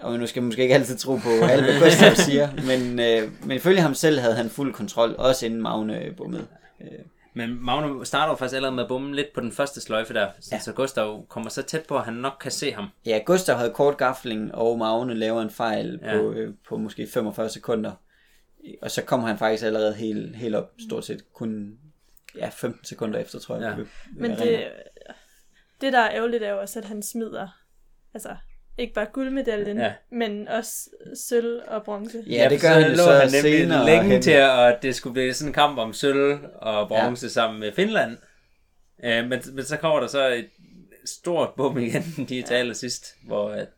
og 0.00 0.18
nu 0.18 0.26
skal 0.26 0.42
man 0.42 0.46
måske 0.46 0.62
ikke 0.62 0.74
altid 0.74 0.96
tro 0.96 1.16
på 1.16 1.28
alt, 1.50 1.64
hvad 1.64 1.80
Gustav 1.80 2.14
siger, 2.28 2.48
men, 2.66 3.00
øh, 3.00 3.30
men 3.46 3.56
ifølge 3.56 3.80
ham 3.80 3.94
selv 3.94 4.18
havde 4.20 4.34
han 4.34 4.50
fuld 4.50 4.74
kontrol, 4.74 5.14
også 5.18 5.46
inden 5.46 5.62
Magne 5.62 6.00
bummede. 6.16 6.46
Øh, 6.80 6.88
Men 7.34 7.64
Magne 7.64 8.06
starter 8.06 8.32
jo 8.32 8.36
faktisk 8.36 8.56
allerede 8.56 8.74
med 8.76 8.82
at 8.84 8.88
bomme 8.88 9.14
lidt 9.16 9.32
på 9.34 9.40
den 9.40 9.52
første 9.52 9.80
sløjfe 9.80 10.14
der, 10.14 10.30
så, 10.40 10.48
ja. 10.52 10.58
Så 10.60 10.72
Gustav 10.72 11.26
kommer 11.28 11.50
så 11.50 11.62
tæt 11.62 11.86
på, 11.88 11.96
at 11.98 12.04
han 12.04 12.14
nok 12.14 12.32
kan 12.40 12.50
se 12.50 12.72
ham. 12.72 12.88
Ja, 13.06 13.20
Gustav 13.26 13.56
havde 13.56 13.70
kort 13.74 13.96
gafling, 13.96 14.54
og 14.54 14.78
Magne 14.78 15.14
laver 15.14 15.42
en 15.42 15.50
fejl 15.50 15.98
Ja. 16.02 16.16
på, 16.16 16.32
øh, 16.32 16.54
på 16.68 16.76
måske 16.76 17.06
45 17.06 17.48
sekunder. 17.48 17.92
Og 18.82 18.90
så 18.90 19.02
kommer 19.02 19.26
han 19.26 19.38
faktisk 19.38 19.64
allerede 19.64 19.94
helt, 19.94 20.36
helt 20.36 20.54
op, 20.54 20.72
stort 20.88 21.04
set 21.04 21.32
kun 21.32 21.78
ja, 22.36 22.48
15 22.48 22.84
sekunder 22.84 23.18
efter, 23.18 23.38
tror 23.38 23.54
jeg. 23.56 23.62
Ja. 23.64 23.68
ved- 23.76 23.76
ved 24.16 24.28
Men 24.28 24.30
det, 24.38 24.68
det, 25.80 25.92
der 25.92 25.98
er 26.00 26.10
ærgerligt, 26.14 26.42
er 26.42 26.50
jo 26.50 26.60
også, 26.60 26.78
at 26.78 26.84
han 26.84 27.02
smider, 27.02 27.48
altså, 28.14 28.36
ikke 28.78 28.94
bare 28.94 29.06
guldmedaljen, 29.12 29.76
Ja. 29.76 29.84
ja. 29.84 29.92
men 30.10 30.48
også 30.48 30.90
sølv 31.28 31.60
og 31.68 31.84
bronze. 31.84 32.24
Ja, 32.26 32.48
det 32.50 32.60
gør 32.60 32.68
han 32.68 32.90
lå 32.90 32.96
så 32.96 33.12
han 33.12 33.26
nemlig 33.26 33.40
senere 33.40 33.86
længe 33.86 34.04
hen. 34.04 34.22
til, 34.22 34.30
at 34.30 34.82
det 34.82 34.94
skulle 34.94 35.12
blive 35.14 35.34
sådan 35.34 35.48
en 35.48 35.54
kamp 35.54 35.78
om 35.78 35.92
sølv 35.92 36.38
og 36.54 36.88
bronze 36.88 37.24
ja. 37.26 37.30
sammen 37.30 37.60
med 37.60 37.72
Finland. 37.72 38.16
Øh, 39.04 39.28
men, 39.28 39.42
men 39.52 39.64
så 39.64 39.76
kommer 39.76 40.00
der 40.00 40.06
så 40.06 40.28
et 40.28 40.48
stort 41.04 41.48
bum 41.56 41.78
igen, 41.78 42.02
de 42.28 42.42
taler 42.42 42.74
sidst, 42.74 43.06
hvor 43.26 43.48
at 43.50 43.68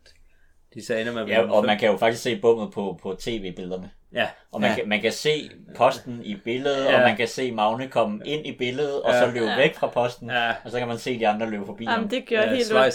de 0.73 0.85
så 0.85 0.95
ender 0.95 1.13
med 1.13 1.25
Ja, 1.25 1.51
og 1.51 1.65
man 1.65 1.79
kan 1.79 1.91
jo 1.91 1.97
faktisk 1.97 2.23
se 2.23 2.39
bummet 2.41 2.71
på, 2.73 2.99
på 3.01 3.15
tv-billederne. 3.19 3.89
Ja, 4.15 4.27
Og 4.51 4.61
man, 4.61 4.67
Ja. 4.69 4.73
ja. 4.75 4.79
kan, 4.79 4.89
man 4.89 5.01
kan 5.01 5.11
se 5.11 5.49
posten 5.77 6.21
i 6.23 6.35
billedet, 6.35 6.85
Ja. 6.85 6.91
ja. 6.91 6.97
og 6.97 7.01
man 7.07 7.17
kan 7.17 7.27
se 7.27 7.51
Magne 7.51 7.87
komme 7.87 8.21
ind 8.25 8.45
i 8.47 8.51
billedet, 8.51 9.01
og 9.01 9.13
Ja. 9.13 9.19
så 9.19 9.25
løbe 9.31 9.45
Ja. 9.45 9.55
væk 9.57 9.75
fra 9.75 9.87
posten, 9.87 10.29
Ja. 10.29 10.49
og 10.63 10.71
så 10.71 10.79
kan 10.79 10.87
man 10.87 10.97
se 10.97 11.19
de 11.19 11.27
andre 11.27 11.49
løbe 11.49 11.65
forbi 11.65 11.85
ham. 11.85 11.93
Jamen, 11.95 12.09
det 12.11 12.29
gør 12.29 12.35
ja 12.35 12.41
helt 12.49 12.73
ondt. 12.73 12.93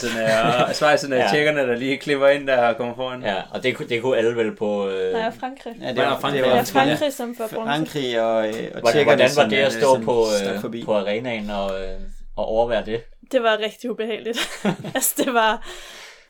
svejserne 0.78 1.16
og, 1.16 1.18
Ja. 1.24 1.28
tjekkerne, 1.32 1.60
der 1.60 1.76
lige 1.76 1.96
klipper 1.96 2.28
ind 2.28 2.46
der 2.46 2.68
og 2.68 2.76
kommer 2.76 2.94
foran. 2.94 3.22
Ja, 3.22 3.34
og 3.50 3.62
det, 3.62 3.76
kunne- 3.76 3.88
det 3.88 4.02
kunne 4.02 4.16
alle 4.18 4.36
vel 4.36 4.56
på... 4.56 4.88
Øh, 4.88 5.14
er 5.14 5.30
Frankrig. 5.30 5.72
Ja, 5.82 5.88
det 5.88 5.96
Var 5.96 6.18
Frankrig? 6.20 6.42
det 6.42 6.50
var, 6.50 6.56
Ja, 6.56 6.62
Frankrig 6.62 7.12
som 7.12 7.34
får 7.36 7.48
bronze. 7.54 7.70
Frankrig 7.72 8.20
og, 8.20 8.48
øh, 8.48 8.54
og 8.54 8.80
hvordan, 8.80 8.92
tjekkerne, 8.92 9.04
hvordan 9.04 9.18
var 9.20 9.28
som, 9.28 9.50
det 9.50 9.56
at 9.56 9.66
øh, 9.66 9.72
stå 9.80 9.94
som 9.94 10.04
på, 10.04 10.24
øh, 10.54 10.60
forbi. 10.60 10.84
på 10.84 10.94
arenaen 10.96 11.50
og, 11.50 11.82
øh, 11.82 12.00
og 12.36 12.44
overvære 12.46 12.84
det? 12.84 13.00
Det 13.32 13.42
var 13.42 13.58
rigtig 13.58 13.90
ubehageligt. 13.90 14.38
altså, 14.94 15.14
det 15.24 15.34
var, 15.34 15.68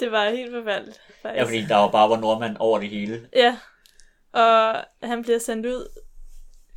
det 0.00 0.12
var 0.12 0.30
helt 0.30 0.50
forfærdeligt, 0.54 1.00
faktisk. 1.22 1.38
Ja, 1.38 1.44
fordi 1.44 1.64
der 1.68 1.76
var 1.76 1.88
bare 1.88 2.10
var 2.10 2.16
nordmand 2.16 2.56
over 2.58 2.78
det 2.78 2.88
hele. 2.88 3.20
Ja, 3.36 3.56
og 4.38 4.84
han 5.02 5.22
bliver 5.22 5.38
sendt 5.38 5.66
ud 5.66 5.88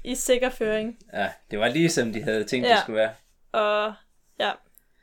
i 0.04 0.16
sikker 0.16 0.50
føring. 0.50 0.98
Ja, 1.14 1.30
det 1.52 1.60
var 1.60 1.68
lige 1.68 1.90
som 1.90 2.14
de 2.14 2.24
havde 2.24 2.44
tænkt, 2.44 2.68
ja. 2.68 2.74
Det 2.74 2.82
skulle 2.82 2.98
være. 2.98 3.14
Og 3.52 3.94
ja, 4.40 4.52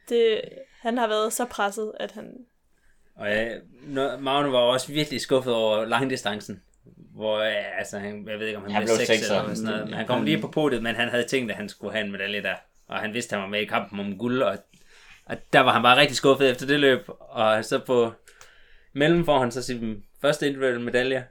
det, 0.08 0.40
han 0.80 0.98
har 0.98 1.06
været 1.08 1.32
så 1.32 1.44
presset, 1.44 1.92
at 2.00 2.12
han... 2.12 2.46
Og 3.14 3.28
ja, 3.28 3.58
Magne 4.18 4.52
var 4.52 4.58
også 4.58 4.92
virkelig 4.92 5.20
skuffet 5.20 5.54
over 5.54 5.84
langdistancen. 5.84 6.62
Hvor, 7.14 7.42
ja, 7.42 7.78
altså, 7.78 7.98
han, 7.98 8.28
jeg 8.28 8.38
ved 8.38 8.46
ikke, 8.46 8.56
om 8.56 8.62
han, 8.62 8.72
Han 8.72 8.82
blev 8.82 8.96
blev 8.96 9.06
6 9.06 9.18
sekser. 9.18 9.40
eller 9.40 9.54
sådan 9.54 9.70
noget. 9.70 9.84
Men 9.84 9.94
han 9.94 10.06
kom 10.06 10.24
lige 10.24 10.40
på 10.40 10.48
podiet, 10.48 10.82
men 10.82 10.94
han 10.94 11.08
havde 11.08 11.24
tænkt, 11.24 11.50
at 11.50 11.56
han 11.56 11.68
skulle 11.68 11.92
have 11.92 12.04
en 12.04 12.12
medalje 12.12 12.42
der. 12.42 12.54
Og 12.88 12.98
han 12.98 13.14
vidste, 13.14 13.36
at 13.36 13.40
han 13.40 13.42
var 13.42 13.50
med 13.50 13.60
i 13.60 13.64
kampen 13.64 14.00
om 14.00 14.18
guld, 14.18 14.42
og, 14.42 14.58
og 15.24 15.36
der 15.52 15.60
var 15.60 15.72
han 15.72 15.82
bare 15.82 15.96
rigtig 15.96 16.16
skuffet 16.16 16.50
efter 16.50 16.66
det 16.66 16.80
løb. 16.80 17.00
Og 17.18 17.64
så 17.64 17.78
på 17.78 18.12
mellem 18.92 19.24
får 19.24 19.38
han 19.38 19.50
så 19.50 19.62
sin 19.62 20.04
første 20.20 20.46
individuelle 20.46 20.82
medalje. 20.82 21.26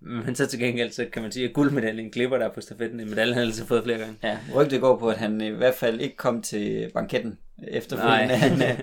Men 0.00 0.34
så 0.34 0.46
til 0.46 0.58
gengæld, 0.58 0.92
så 0.92 1.06
kan 1.12 1.22
man 1.22 1.32
sige, 1.32 1.48
at 1.48 1.54
guldmedaljen 1.54 2.10
klipper 2.10 2.38
der 2.38 2.48
på 2.48 2.60
stafetten. 2.60 3.00
En 3.00 3.10
medalje 3.10 3.34
han 3.34 3.42
har 3.42 3.46
altså 3.46 3.66
fået 3.66 3.84
flere 3.84 3.98
gange. 3.98 4.14
Ja, 4.22 4.38
rygtet 4.54 4.80
går 4.80 4.98
på, 4.98 5.08
at 5.08 5.18
han 5.18 5.40
i 5.40 5.48
hvert 5.48 5.74
fald 5.74 6.00
ikke 6.00 6.16
kom 6.16 6.42
til 6.42 6.90
banketten 6.94 7.38
efterfølgende. 7.68 8.36
Han, 8.36 8.62
øh, 8.62 8.78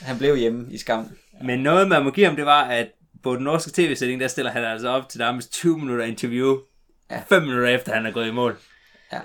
han 0.00 0.18
blev 0.18 0.36
hjemme 0.36 0.66
i 0.70 0.78
skam. 0.78 1.08
Men 1.44 1.60
noget, 1.60 1.88
man 1.88 2.04
må 2.04 2.10
give 2.10 2.26
ham, 2.26 2.36
det 2.36 2.44
var, 2.44 2.62
at 2.64 2.88
på 3.22 3.34
den 3.36 3.44
norske 3.44 3.70
tv-sætning, 3.74 4.20
der 4.20 4.28
stiller 4.28 4.50
han 4.50 4.64
altså 4.64 4.88
op 4.88 5.08
til 5.08 5.18
nærmest 5.18 5.52
20 5.52 5.78
minutter 5.78 6.04
interview. 6.04 6.58
Ja. 7.10 7.22
5 7.28 7.42
minutter 7.42 7.68
efter, 7.68 7.94
han 7.94 8.06
er 8.06 8.10
gået 8.10 8.28
i 8.28 8.32
mål. 8.32 8.56
Ja. 9.12 9.18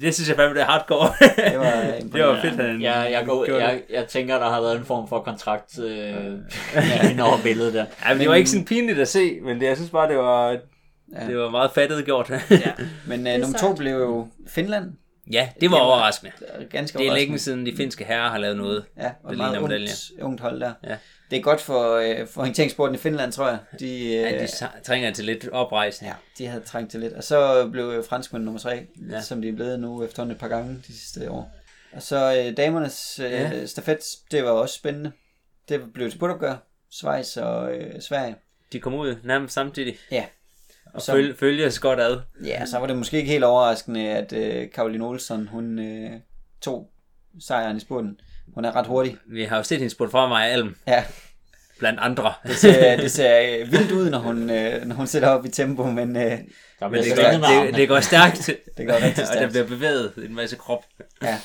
Det 0.00 0.14
synes 0.14 0.28
jeg 0.28 0.36
fandme, 0.36 0.54
det 0.54 0.62
er 0.62 0.66
hardcore. 0.66 1.08
Det 1.50 1.58
var 1.58 1.92
det 2.12 2.24
var 2.24 2.40
fedt, 2.42 2.54
han 2.56 2.80
Ja, 2.80 2.98
jeg, 3.00 3.26
går, 3.26 3.58
jeg, 3.58 3.82
jeg 3.90 4.06
tænker, 4.06 4.38
der 4.38 4.48
har 4.50 4.60
været 4.60 4.76
en 4.76 4.84
form 4.84 5.08
for 5.08 5.20
kontrakt 5.20 5.78
øh, 5.78 6.14
ind 7.10 7.20
over 7.20 7.42
billedet 7.42 7.74
der. 7.74 7.84
det. 7.84 7.90
Ja, 8.04 8.12
men 8.12 8.20
det 8.20 8.28
var 8.28 8.34
ikke 8.34 8.50
sådan 8.50 8.64
pinligt 8.64 8.98
at 8.98 9.08
se, 9.08 9.38
men 9.42 9.60
det, 9.60 9.66
jeg 9.66 9.76
synes 9.76 9.90
bare, 9.90 10.08
det 10.08 10.16
var, 10.16 10.56
Ja. 11.20 11.26
det 11.26 11.36
var 11.38 11.50
meget 11.50 11.70
fattet 11.74 12.04
gjort. 12.04 12.30
Ja, 12.30 12.36
Men 13.06 13.20
uh, 13.20 13.26
er 13.28 13.38
nummer 13.38 13.58
to 13.58 13.74
blev 13.74 13.92
jo 13.96 14.28
Finland. 14.48 14.92
ja, 15.32 15.48
det 15.60 15.70
var 15.70 15.76
overraskende. 15.76 16.32
Ganske 16.70 16.98
Det 16.98 17.06
er 17.06 17.10
længe 17.10 17.14
overraskende. 17.14 17.38
siden, 17.38 17.66
de 17.66 17.76
finske 17.76 18.04
herrer 18.04 18.28
har 18.30 18.38
lavet 18.38 18.56
noget. 18.56 18.84
Ja, 18.96 19.06
og 19.06 19.12
Det 19.24 19.32
et 19.32 19.36
meget 19.38 19.58
ungt, 19.58 20.10
ungt 20.22 20.40
hold 20.40 20.60
der. 20.60 20.72
Ja. 20.84 20.96
Det 21.30 21.38
er 21.38 21.42
godt 21.42 21.60
for, 21.60 21.94
øh, 21.96 22.26
for 22.26 22.40
orienteringssporten 22.40 22.94
i 22.94 22.98
Finland, 22.98 23.32
tror 23.32 23.48
jeg. 23.48 23.58
De, 23.80 24.04
øh, 24.06 24.12
Ja, 24.12 24.38
de 24.38 24.44
sa- 24.44 24.82
trænger 24.82 25.12
til 25.12 25.24
lidt 25.24 25.48
oprejsning. 25.48 26.12
ja, 26.12 26.44
de 26.44 26.48
havde 26.50 26.64
trængt 26.64 26.90
til 26.90 27.00
lidt. 27.00 27.12
Og 27.12 27.24
så 27.24 27.68
blev 27.72 28.04
franskmænd 28.08 28.44
nummer 28.44 28.60
tre, 28.60 28.86
Ja. 29.10 29.20
som 29.20 29.42
de 29.42 29.48
er 29.48 29.52
blevet 29.52 29.80
nu 29.80 30.04
efterhånden 30.04 30.34
et 30.34 30.40
par 30.40 30.48
gange 30.48 30.74
de 30.86 30.92
sidste 30.98 31.30
år. 31.30 31.50
Og 31.92 32.02
så 32.02 32.44
øh, 32.46 32.56
damernes 32.56 33.18
øh, 33.18 33.30
Ja. 33.32 33.66
stafet, 33.66 33.98
det 34.30 34.44
var 34.44 34.50
også 34.50 34.74
spændende. 34.74 35.12
Det 35.68 35.92
blev 35.94 36.06
et 36.06 36.12
spurtopgør. 36.12 36.56
Schweiz 36.90 37.36
og 37.36 37.72
øh, 37.74 38.00
Sverige. 38.00 38.36
De 38.72 38.80
kom 38.80 38.94
ud 38.94 39.16
nærmest 39.24 39.54
samtidig. 39.54 39.96
Ja. 40.10 40.24
Og 40.94 41.02
Så- 41.02 41.12
føl- 41.12 41.36
følges 41.36 41.78
godt 41.78 42.00
ad. 42.00 42.20
Ja, 42.44 42.66
så 42.66 42.78
var 42.78 42.86
det 42.86 42.96
måske 42.96 43.16
ikke 43.16 43.30
helt 43.30 43.44
overraskende, 43.44 44.08
at 44.08 44.32
øh, 44.32 44.68
Caroline 44.68 45.04
Olsen, 45.06 45.48
hun 45.48 45.78
øh, 45.78 46.10
tog 46.60 46.90
sejren 47.40 47.76
i 47.76 47.80
spurten. 47.80 48.20
Hun 48.54 48.64
er 48.64 48.76
ret 48.76 48.86
hurtig. 48.86 49.16
Vi 49.26 49.44
har 49.44 49.56
jo 49.56 49.62
set 49.62 49.78
hende 49.78 49.90
spurgt 49.90 50.10
fra 50.10 50.28
mig 50.28 50.50
Alm, 50.50 50.76
Ja, 50.86 51.04
blandt 51.78 52.00
andre. 52.00 52.32
det 52.46 52.56
ser, 52.56 52.96
det 52.96 53.10
ser 53.10 53.58
øh, 53.60 53.72
vildt 53.72 53.92
ud, 53.92 54.10
når 54.10 54.18
hun, 54.18 54.50
øh, 54.50 54.84
når 54.86 54.94
hun 54.96 55.06
sætter 55.06 55.28
op 55.28 55.46
i 55.46 55.48
tempo, 55.48 55.84
men 55.84 56.16
øh, 56.16 56.22
Der 56.22 56.88
Men 56.88 57.02
det, 57.02 57.04
så 57.04 57.14
går, 57.16 57.62
det, 57.64 57.74
det 57.74 57.88
går 57.88 58.00
stærkt. 58.00 58.50
det 58.76 58.86
går 58.86 58.94
rigtig 58.94 59.10
og 59.10 59.16
der 59.16 59.24
stærkt. 59.24 59.50
bliver 59.50 59.66
bevæget 59.66 60.12
en 60.16 60.34
masse 60.34 60.56
krop. 60.56 60.84
Ja. 61.22 61.38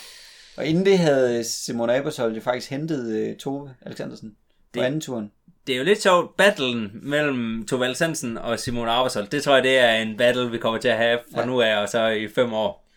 Og 0.58 0.66
inden 0.66 0.86
det 0.86 0.98
havde 1.00 1.44
Simone 1.44 1.96
Abershold 1.96 2.36
jo 2.36 2.42
faktisk 2.42 2.70
hentet 2.70 3.16
øh, 3.16 3.36
Tove 3.38 3.74
Alexandersen 3.86 4.30
på 4.30 4.36
Det- 4.80 4.82
anden 4.86 5.02
turen. 5.02 5.32
Det 5.68 5.74
er 5.74 5.78
jo 5.78 5.84
lidt 5.84 6.02
sjovt, 6.02 6.38
battlen 6.38 6.92
mellem 6.94 7.66
Tove 7.68 7.86
Alsensen 7.86 8.38
og 8.38 8.60
Simone 8.60 8.92
Arbejdshold. 8.92 9.28
Det 9.28 9.44
tror 9.44 9.54
jeg, 9.54 9.64
det 9.64 9.78
er 9.78 9.94
en 9.96 10.18
battle, 10.18 10.52
vi 10.52 10.58
kommer 10.58 10.80
til 10.80 10.88
at 10.88 10.98
have 10.98 11.20
fra 11.34 11.40
ja. 11.40 11.46
Ja. 11.46 11.46
nu 11.46 11.62
af 11.62 11.78
og 11.78 11.90
så 11.90 12.08
i 12.08 12.28
fem 12.28 12.54
år. 12.54 12.88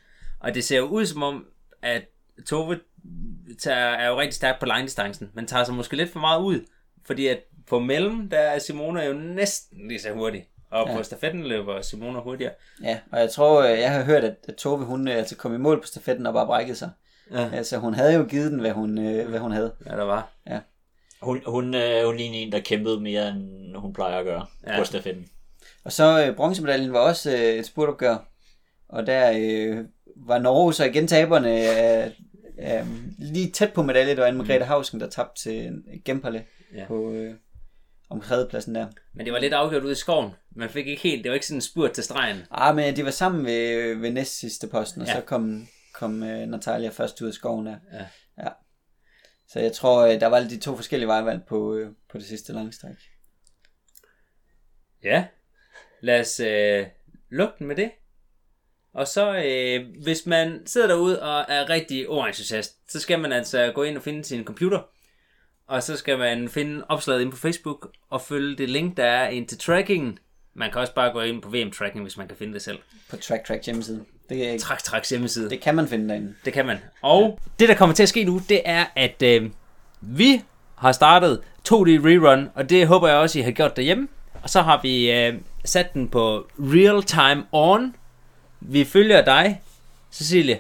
Og 0.41 0.55
det 0.55 0.65
ser 0.65 0.77
jo 0.77 0.85
ud 0.85 1.07
som 1.07 1.23
om, 1.23 1.45
at 1.83 2.03
Tove 2.47 2.79
tager, 3.59 3.76
er 3.78 4.09
jo 4.09 4.20
rigtig 4.20 4.34
stærk 4.34 4.61
på 4.61 4.66
langdistancen, 4.66 5.30
men 5.34 5.46
tager 5.46 5.64
sig 5.64 5.74
måske 5.74 5.96
lidt 5.96 6.12
for 6.12 6.20
meget 6.20 6.40
ud. 6.42 6.61
Fordi 7.07 7.26
at 7.26 7.38
på 7.66 7.78
mellem, 7.78 8.28
der 8.30 8.38
er 8.38 8.59
Simone 8.59 9.03
jo 9.03 9.12
næsten 9.12 9.88
lige 9.88 10.01
så 10.01 10.12
hurtig. 10.12 10.46
Og 10.70 10.86
ja. 10.86 10.92
Ja. 10.92 10.96
på 10.96 11.03
stafetten 11.03 11.44
løber 11.44 11.80
Simone 11.80 12.20
hurtigere. 12.20 12.53
Ja, 12.82 12.99
og 13.12 13.20
jeg 13.20 13.30
tror, 13.30 13.62
øh, 13.62 13.78
jeg 13.78 13.92
har 13.92 14.03
hørt, 14.03 14.24
at, 14.24 14.34
at 14.49 14.55
Tove 14.55 14.84
hun 14.84 15.09
øh, 15.09 15.14
altså 15.16 15.36
kom 15.36 15.55
i 15.55 15.59
mål 15.59 15.80
på 15.80 15.86
stafetten 15.86 16.26
og 16.26 16.32
bare 16.32 16.46
brækkede 16.46 16.76
sig. 16.76 16.90
Ja. 17.32 17.51
Altså 17.53 17.78
hun 17.78 17.94
havde 17.94 18.14
jo 18.14 18.24
givet 18.24 18.53
den, 18.53 18.61
hvad 18.61 18.70
hun, 18.70 18.99
øh, 18.99 19.28
hvad 19.28 19.38
hun 19.40 19.53
havde. 19.53 19.74
Ja, 19.86 19.90
der 19.90 20.05
var. 20.05 20.32
Hun, 21.22 21.42
hun, 21.46 21.74
øh, 21.74 22.07
hun 22.07 22.16
lignede 22.16 22.42
en, 22.42 22.53
der 22.53 22.61
kæmpede 22.61 23.01
mere, 23.01 23.28
end 23.28 23.76
hun 23.76 23.92
plejer 23.92 24.18
at 24.18 24.24
gøre 24.24 24.46
Ja. 24.66 24.72
ja. 24.72 24.78
på 24.78 24.84
stafetten. 24.84 25.26
Og 25.84 25.92
så 25.92 26.26
øh, 26.26 26.36
bronzemedaljen 26.36 26.92
var 26.92 26.99
også 26.99 27.30
øh, 27.30 27.38
et 27.38 27.66
spurtopgør. 27.66 28.16
Og 28.88 29.07
der 29.07 29.32
øh, 29.36 29.84
var 30.16 30.38
Norge 30.38 30.74
så 30.74 30.84
igen 30.84 31.07
taberne 31.07 31.51
øh, 32.05 32.11
øh, 32.59 32.87
lige 33.19 33.51
tæt 33.51 33.73
på 33.73 33.83
medalje. 33.83 34.11
Det 34.17 34.23
var 34.23 34.31
Anne-Margrethe 34.31 34.65
Hausen, 34.65 35.01
der 35.01 35.09
tabte 35.11 35.43
til 35.43 35.83
Gempale 36.05 36.45
Ja. 36.75 36.87
på 36.87 37.13
øh, 37.13 37.35
om 38.11 38.21
der. 38.21 38.87
Men 39.15 39.27
det 39.27 39.33
var 39.33 39.39
lidt 39.39 39.53
afgjort 39.53 39.83
ude 39.85 39.93
i 39.93 39.95
skoven. 39.95 40.31
Man 40.51 40.71
fik 40.71 40.87
ikke 40.87 41.03
helt, 41.03 41.25
det 41.25 41.31
var 41.31 41.35
ikke 41.35 41.47
sådan 41.47 41.57
en 41.57 41.63
spurt 41.63 41.93
til 41.93 42.05
stregen. 42.05 42.37
Ah, 42.51 42.77
men 42.77 42.97
de 42.97 43.05
var 43.05 43.11
sammen 43.11 43.45
ved, 43.45 43.95
ved 43.95 44.11
næst 44.11 44.39
sidste 44.39 44.69
posten, 44.69 45.03
og 45.03 45.09
Ja. 45.09 45.15
så 45.15 45.21
kom, 45.21 45.69
kom 45.95 46.23
uh, 46.23 46.29
Natalia 46.29 46.89
først 46.89 47.21
ud 47.23 47.29
af 47.29 47.35
skoven 47.35 47.67
der. 47.67 47.77
Ja. 47.93 48.07
ja. 48.45 48.49
Så 49.49 49.61
jeg 49.61 49.73
tror, 49.73 50.07
øh, 50.07 50.21
der 50.21 50.27
var 50.27 50.41
de 50.41 50.61
to 50.61 50.77
forskellige 50.77 51.09
vejvalg 51.09 51.41
på, 51.49 51.75
øh, 51.75 51.91
på 52.11 52.19
det 52.19 52.27
sidste 52.27 52.53
langstræk. 52.53 52.97
Ja, 55.03 55.27
lad 56.03 56.21
os 56.21 56.41
øh, 56.41 56.87
lukke 57.31 57.55
den 57.59 57.67
med 57.67 57.77
det. 57.77 57.91
Og 58.99 59.09
så, 59.09 59.36
øh, 59.44 59.84
hvis 60.03 60.26
man 60.26 60.61
sidder 60.66 60.86
derude 60.86 61.22
og 61.22 61.44
er 61.49 61.68
rigtig 61.70 62.09
orentusiast, 62.09 62.76
så 62.92 63.01
skal 63.01 63.18
man 63.20 63.32
altså 63.32 63.72
gå 63.74 63.82
ind 63.82 63.96
og 63.96 64.03
finde 64.03 64.24
sin 64.24 64.44
computer. 64.44 64.78
Og 65.68 65.82
så 65.82 65.96
skal 65.96 66.18
man 66.18 66.49
finde 66.49 66.84
opslaget 66.88 67.20
ind 67.22 67.30
på 67.30 67.36
Facebook 67.36 67.88
og 68.11 68.20
følge 68.20 68.57
det 68.57 68.68
link, 68.70 68.96
der 68.96 69.05
er 69.05 69.28
ind 69.28 69.46
til 69.49 69.59
trackingen. 69.59 70.18
Man 70.55 70.70
kan 70.72 70.80
også 70.80 70.94
bare 70.94 71.12
gå 71.12 71.20
ind 71.20 71.42
på 71.42 71.49
VM 71.51 71.70
Tracking, 71.70 72.03
hvis 72.05 72.16
man 72.16 72.28
kan 72.28 72.36
finde 72.36 72.53
det 72.55 72.62
selv. 72.62 72.78
På 73.11 73.16
Track 73.16 73.46
Track 73.46 73.66
hjemmeside. 73.66 74.05
Det, 74.28 74.49
er- 74.55 74.59
Trak 74.59 74.82
Traks 74.82 75.09
hjemmeside. 75.11 75.51
det 75.51 75.61
kan 75.61 75.74
man 75.74 75.88
finde 75.88 76.09
derinde. 76.09 76.34
Det 76.44 76.53
kan 76.53 76.66
man. 76.66 76.78
Og 77.03 77.40
det, 77.59 77.68
der 77.68 77.74
kommer 77.74 77.94
til 77.94 78.03
at 78.03 78.09
ske 78.09 78.24
nu, 78.24 78.40
det 78.49 78.61
er, 78.64 78.84
at 78.96 79.22
øh, 79.22 79.51
vi 80.01 80.42
har 80.76 80.92
startet 80.92 81.40
2D 81.68 81.72
Rerun, 81.72 82.49
og 82.55 82.70
det 82.70 82.86
håber 82.86 83.09
jeg 83.09 83.16
også, 83.16 83.38
I 83.38 83.42
har 83.42 83.51
gjort 83.51 83.76
derhjemme. 83.76 84.09
Og 84.42 84.51
så 84.51 84.62
har 84.62 84.80
vi 84.82 85.12
øh, 85.12 85.34
sat 85.64 85.94
den 85.94 86.09
på 86.09 86.49
Real 86.59 87.03
Time 87.03 87.44
On. 87.53 87.94
Vi 88.61 88.85
følger 88.85 89.25
dig, 89.25 89.63
Cecilie, 90.13 90.59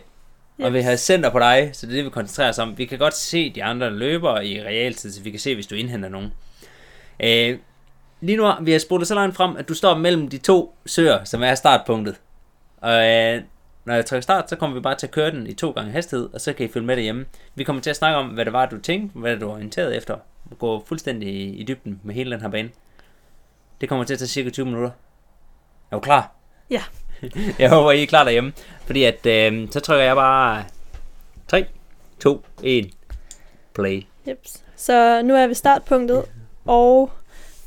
og 0.58 0.64
Yes. 0.66 0.72
vi 0.72 0.80
har 0.80 0.96
center 0.96 1.30
på 1.30 1.38
dig, 1.38 1.70
så 1.72 1.86
det 1.86 1.92
er 1.92 1.96
det, 1.96 2.04
vi 2.04 2.10
koncentrerer 2.10 2.48
os 2.48 2.58
om. 2.58 2.78
Vi 2.78 2.84
kan 2.84 2.98
godt 2.98 3.14
se 3.14 3.50
de 3.50 3.64
andre 3.64 3.90
løbere 3.90 4.46
i 4.46 4.62
realtid, 4.62 5.12
så 5.12 5.22
vi 5.22 5.30
kan 5.30 5.40
se, 5.40 5.54
hvis 5.54 5.66
du 5.66 5.74
indhenter 5.74 6.08
nogen. 6.08 6.32
Øh, 7.20 7.58
lige 8.20 8.36
nu 8.36 8.42
har 8.42 8.60
vi 8.62 8.72
har 8.72 8.78
spurgt 8.78 9.06
så 9.06 9.14
langt 9.14 9.36
frem, 9.36 9.56
at 9.56 9.68
du 9.68 9.74
står 9.74 9.94
mellem 9.98 10.28
de 10.28 10.38
to 10.38 10.76
søer, 10.86 11.24
som 11.24 11.42
er 11.42 11.54
startpunktet. 11.54 12.20
Og 12.76 13.08
øh, 13.08 13.42
Når 13.84 13.94
jeg 13.94 14.06
trykker 14.06 14.22
start, 14.22 14.50
så 14.50 14.56
kommer 14.56 14.74
vi 14.74 14.80
bare 14.80 14.94
til 14.94 15.06
at 15.06 15.10
køre 15.10 15.30
den 15.30 15.46
i 15.46 15.54
to 15.54 15.70
gange 15.70 15.92
hastighed, 15.92 16.28
og 16.34 16.40
så 16.40 16.52
kan 16.52 16.66
I 16.66 16.72
følge 16.72 16.86
med 16.86 16.96
derhjemme. 16.96 17.24
Vi 17.54 17.64
kommer 17.64 17.82
til 17.82 17.90
at 17.90 17.96
snakke 17.96 18.18
om, 18.18 18.26
hvad 18.26 18.44
det 18.44 18.52
var, 18.52 18.66
du 18.66 18.78
tænkte, 18.80 19.18
hvad 19.18 19.36
du 19.36 19.46
var 19.46 19.54
orienteret 19.54 19.96
efter. 19.96 20.16
Gå 20.58 20.84
fuldstændig 20.86 21.28
i, 21.28 21.56
i 21.56 21.62
dybden 21.64 22.00
med 22.04 22.14
hele 22.14 22.30
den 22.30 22.40
her 22.40 22.48
bane. 22.48 22.70
Det 23.80 23.88
kommer 23.88 24.04
til 24.04 24.14
at 24.14 24.18
tage 24.18 24.28
cirka 24.28 24.50
20 24.50 24.66
minutter. 24.66 24.90
Er 25.90 25.96
du 25.96 26.00
klar? 26.00 26.32
Ja. 26.70 26.82
jeg 27.58 27.70
håber, 27.70 27.90
I 27.90 28.02
er 28.02 28.06
klar 28.06 28.24
derhjemme. 28.24 28.52
Fordi 28.86 29.04
at, 29.04 29.26
øh, 29.26 29.68
så 29.70 29.80
trykker 29.80 30.04
jeg 30.04 30.16
bare 30.16 30.64
3, 31.48 31.64
2, 32.20 32.44
1, 32.62 32.90
play. 33.74 34.02
Yep. 34.28 34.46
Så 34.76 35.22
nu 35.22 35.34
er 35.34 35.46
vi 35.46 35.54
startpunktet, 35.54 36.24
og 36.64 37.10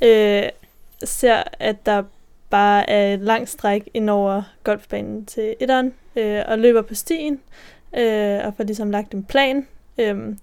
øh, 0.04 0.44
ser, 1.04 1.44
at 1.60 1.86
der 1.86 2.04
bare 2.50 2.90
er 2.90 3.14
et 3.14 3.20
langt 3.20 3.50
stræk 3.50 3.90
ind 3.94 4.10
over 4.10 4.42
golfbanen 4.64 5.26
til 5.26 5.56
etteren, 5.60 5.94
øh, 6.16 6.42
og 6.48 6.60
løber 6.60 6.82
på 6.82 6.96
stien, 6.96 7.40
øh, 7.98 8.40
og 8.46 8.54
får 8.58 8.64
ligesom 8.64 8.92
lagt 8.92 9.14
en 9.14 9.24
plan, 9.24 9.68
øh, 9.98 10.36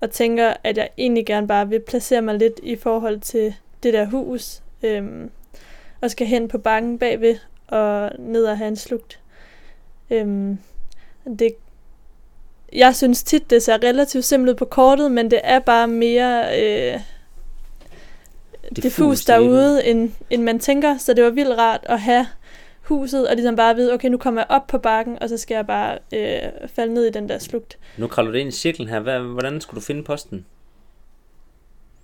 og 0.00 0.10
tænker, 0.10 0.54
at 0.64 0.76
jeg 0.76 0.88
egentlig 0.98 1.26
gerne 1.26 1.48
bare 1.48 1.68
vil 1.68 1.80
placere 1.80 2.22
mig 2.22 2.34
lidt 2.34 2.60
i 2.62 2.76
forhold 2.76 3.20
til 3.20 3.54
det 3.82 3.92
der 3.92 4.04
hus, 4.04 4.62
øh, 4.82 5.02
og 6.00 6.10
skal 6.10 6.26
hen 6.26 6.48
på 6.48 6.58
bakken 6.58 6.98
bagved, 6.98 7.36
og 7.72 8.10
ned 8.18 8.44
og 8.44 8.58
have 8.58 8.68
en 8.68 8.76
slugt. 8.76 9.20
Øh, 10.10 10.56
det 11.38 11.54
jeg 12.72 12.96
synes 12.96 13.22
tit, 13.22 13.50
det 13.50 13.62
ser 13.62 13.82
relativt 13.82 14.24
simpelt 14.24 14.50
ud 14.50 14.54
på 14.54 14.64
kortet, 14.64 15.12
men 15.12 15.30
det 15.30 15.40
er 15.44 15.58
bare 15.58 15.88
mere 15.88 16.62
øh, 16.62 17.00
diffus 18.76 19.24
derude, 19.24 19.84
end, 19.84 20.12
end 20.30 20.42
man 20.42 20.58
tænker. 20.58 20.98
Så 20.98 21.14
det 21.14 21.24
var 21.24 21.30
vildt 21.30 21.58
rart 21.58 21.80
at 21.82 22.00
have 22.00 22.26
huset, 22.82 23.28
og 23.28 23.34
ligesom 23.34 23.56
bare 23.56 23.74
vide, 23.74 23.92
okay, 23.92 24.08
nu 24.08 24.18
kommer 24.18 24.40
jeg 24.40 24.46
op 24.48 24.66
på 24.66 24.78
bakken, 24.78 25.22
og 25.22 25.28
så 25.28 25.36
skal 25.36 25.54
jeg 25.54 25.66
bare 25.66 25.98
øh, 26.14 26.68
falde 26.74 26.94
ned 26.94 27.04
i 27.04 27.10
den 27.10 27.28
der 27.28 27.38
slugt. 27.38 27.78
Nu 27.98 28.06
kravler 28.06 28.32
du 28.32 28.38
ind 28.38 28.48
i 28.48 28.52
cirklen 28.52 28.88
her. 28.88 29.00
Hvad, 29.00 29.18
hvordan 29.18 29.60
skulle 29.60 29.80
du 29.80 29.84
finde 29.84 30.04
posten? 30.04 30.46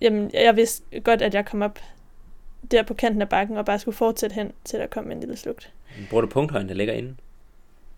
Jamen, 0.01 0.31
jeg 0.33 0.55
vidste 0.55 0.99
godt, 0.99 1.21
at 1.21 1.33
jeg 1.33 1.45
kom 1.45 1.61
op 1.61 1.79
der 2.71 2.83
på 2.83 2.93
kanten 2.93 3.21
af 3.21 3.29
bakken, 3.29 3.57
og 3.57 3.65
bare 3.65 3.79
skulle 3.79 3.95
fortsætte 3.97 4.33
hen, 4.33 4.51
til 4.65 4.79
der 4.79 4.87
kom 4.87 5.11
en 5.11 5.19
lille 5.19 5.37
slugt. 5.37 5.69
Bruger 6.09 6.21
du 6.21 6.27
punkthøjen, 6.27 6.69
der 6.69 6.75
ligger 6.75 6.93
inde? 6.93 7.15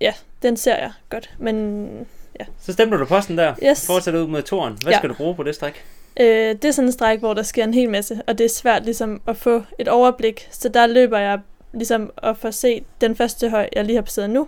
Ja, 0.01 0.13
den 0.41 0.57
ser 0.57 0.77
jeg 0.77 0.91
godt, 1.09 1.33
men 1.39 2.07
ja. 2.39 2.45
Så 2.59 2.73
stemmer 2.73 2.97
du 2.97 3.05
posten 3.05 3.37
der. 3.37 3.55
Yes. 3.63 3.85
Fortsætter 3.87 4.21
ud 4.21 4.27
mod 4.27 4.41
toren. 4.41 4.77
Hvad 4.83 4.91
Ja. 4.93 4.97
skal 4.97 5.09
du 5.09 5.13
bruge 5.13 5.35
på 5.35 5.43
det 5.43 5.55
stræk? 5.55 5.83
Øh, 6.19 6.25
det 6.27 6.65
er 6.65 6.71
sådan 6.71 6.87
en 6.87 6.91
stræk, 6.91 7.19
hvor 7.19 7.33
der 7.33 7.43
sker 7.43 7.63
en 7.63 7.73
hel 7.73 7.89
masse, 7.89 8.21
og 8.27 8.37
det 8.37 8.45
er 8.45 8.49
svært 8.49 8.83
ligesom 8.85 9.21
at 9.27 9.37
få 9.37 9.63
et 9.79 9.87
overblik. 9.87 10.47
Så 10.51 10.69
der 10.69 10.87
løber 10.87 11.17
jeg 11.17 11.39
ligesom 11.73 12.11
at 12.23 12.37
få 12.37 12.51
set 12.51 12.83
den 13.01 13.15
første 13.15 13.49
høj, 13.49 13.69
jeg 13.75 13.85
lige 13.85 13.95
har 13.95 14.01
passeret 14.03 14.29
nu, 14.29 14.47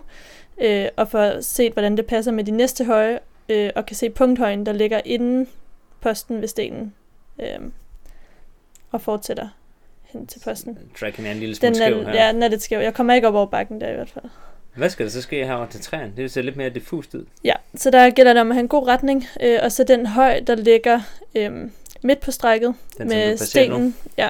øh, 0.58 0.86
og 0.96 1.08
få 1.08 1.42
set, 1.42 1.72
hvordan 1.72 1.96
det 1.96 2.06
passer 2.06 2.32
med 2.32 2.44
de 2.44 2.50
næste 2.50 2.84
høje, 2.84 3.18
øh, 3.48 3.70
og 3.76 3.86
kan 3.86 3.96
se 3.96 4.10
punkthøjen, 4.10 4.66
der 4.66 4.72
ligger 4.72 5.00
inden 5.04 5.48
posten 6.00 6.40
ved 6.40 6.48
stenen, 6.48 6.94
øh, 7.38 7.58
og 8.92 9.00
fortsætter 9.00 9.48
hen 10.18 10.26
til 10.26 10.40
posten. 10.44 10.78
Tracken 11.00 11.26
er 11.26 11.30
en 11.32 11.38
lille 11.38 11.54
smule 11.54 11.68
Den 11.68 11.74
skæv 11.74 11.98
er, 12.00 12.04
her. 12.10 12.24
ja, 12.26 12.32
den 12.32 12.42
er 12.42 12.48
lidt 12.48 12.62
skæv. 12.62 12.78
Jeg 12.80 12.94
kommer 12.94 13.14
ikke 13.14 13.28
op 13.28 13.34
over 13.34 13.46
bakken 13.46 13.80
der 13.80 13.90
i 13.90 13.94
hvert 13.94 14.10
fald. 14.10 14.24
Hvad 14.74 14.90
skal 14.90 15.06
der 15.06 15.10
så 15.10 15.22
ske 15.22 15.46
herovre 15.46 15.70
til 15.70 15.80
træerne? 15.80 16.12
Det 16.16 16.30
ser 16.30 16.42
lidt 16.42 16.56
mere 16.56 16.70
diffust 16.70 17.14
ud. 17.14 17.24
Ja, 17.44 17.54
så 17.74 17.90
der 17.90 18.10
gælder 18.10 18.32
det 18.32 18.40
om 18.40 18.50
at 18.50 18.54
have 18.54 18.62
en 18.62 18.68
god 18.68 18.86
retning, 18.88 19.26
øh, 19.40 19.58
og 19.62 19.72
så 19.72 19.84
den 19.84 20.06
høj, 20.06 20.40
der 20.40 20.54
ligger 20.54 21.00
øh, 21.34 21.52
midt 22.02 22.20
på 22.20 22.30
strækket, 22.30 22.74
Den, 22.98 23.08
med 23.08 23.38
passerer 23.38 23.68
nu. 23.68 23.74
stenen, 23.74 23.96
ja, 24.18 24.28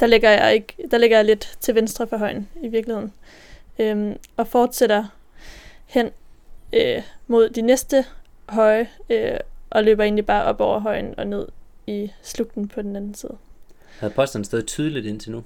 der 0.00 0.06
ligger 0.06 0.30
jeg 0.30 0.54
ikke, 0.54 0.74
der 0.90 0.98
ligger 0.98 1.16
jeg 1.16 1.24
lidt 1.24 1.56
til 1.60 1.74
venstre 1.74 2.06
for 2.06 2.16
højen 2.16 2.48
i 2.62 2.68
virkeligheden. 2.68 3.12
Øhm, 3.78 4.16
og 4.36 4.48
fortsætter 4.48 5.04
hen 5.86 6.10
øh, 6.72 7.02
mod 7.26 7.48
de 7.48 7.62
næste 7.62 8.04
høje, 8.48 8.88
øh, 9.10 9.36
og 9.70 9.84
løber 9.84 10.04
egentlig 10.04 10.26
bare 10.26 10.44
op 10.44 10.60
over 10.60 10.78
højen 10.80 11.14
og 11.18 11.26
ned 11.26 11.46
i 11.86 12.10
slugten 12.22 12.68
på 12.68 12.82
den 12.82 12.96
anden 12.96 13.14
side. 13.14 13.36
Havde 13.98 14.14
posterne 14.14 14.44
stået 14.44 14.66
tydeligt 14.66 15.06
indtil 15.06 15.32
nu? 15.32 15.44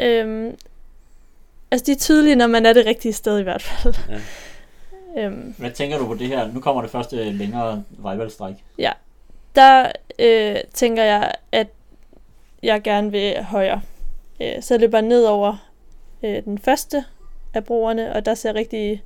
Øhm, 0.00 0.56
altså, 1.70 1.86
de 1.86 1.92
er 1.92 1.96
tydelige, 1.96 2.36
når 2.36 2.46
man 2.46 2.66
er 2.66 2.72
det 2.72 2.86
rigtige 2.86 3.12
sted 3.12 3.38
i 3.38 3.42
hvert 3.42 3.62
fald. 3.62 3.94
Ja. 4.08 4.20
øhm, 5.26 5.54
Hvad 5.58 5.70
tænker 5.70 5.98
du 5.98 6.06
på 6.06 6.14
det 6.14 6.28
her? 6.28 6.52
Nu 6.52 6.60
kommer 6.60 6.82
det 6.82 6.90
første 6.90 7.32
længere 7.32 7.84
vejvalgstræk. 7.90 8.54
der 9.54 9.92
øh, 10.18 10.56
tænker 10.74 11.04
jeg, 11.04 11.34
at 11.52 11.66
jeg 12.62 12.82
gerne 12.82 13.10
vil 13.10 13.42
højere. 13.42 13.82
Øh, 14.42 14.62
så 14.62 14.74
jeg 14.74 14.80
løber 14.80 15.00
ned 15.00 15.24
over 15.24 15.70
øh, 16.22 16.44
den 16.44 16.58
første 16.58 17.04
af 17.54 17.64
broerne, 17.64 18.12
og 18.12 18.26
der 18.26 18.34
ser 18.34 18.54
rigtig 18.54 19.02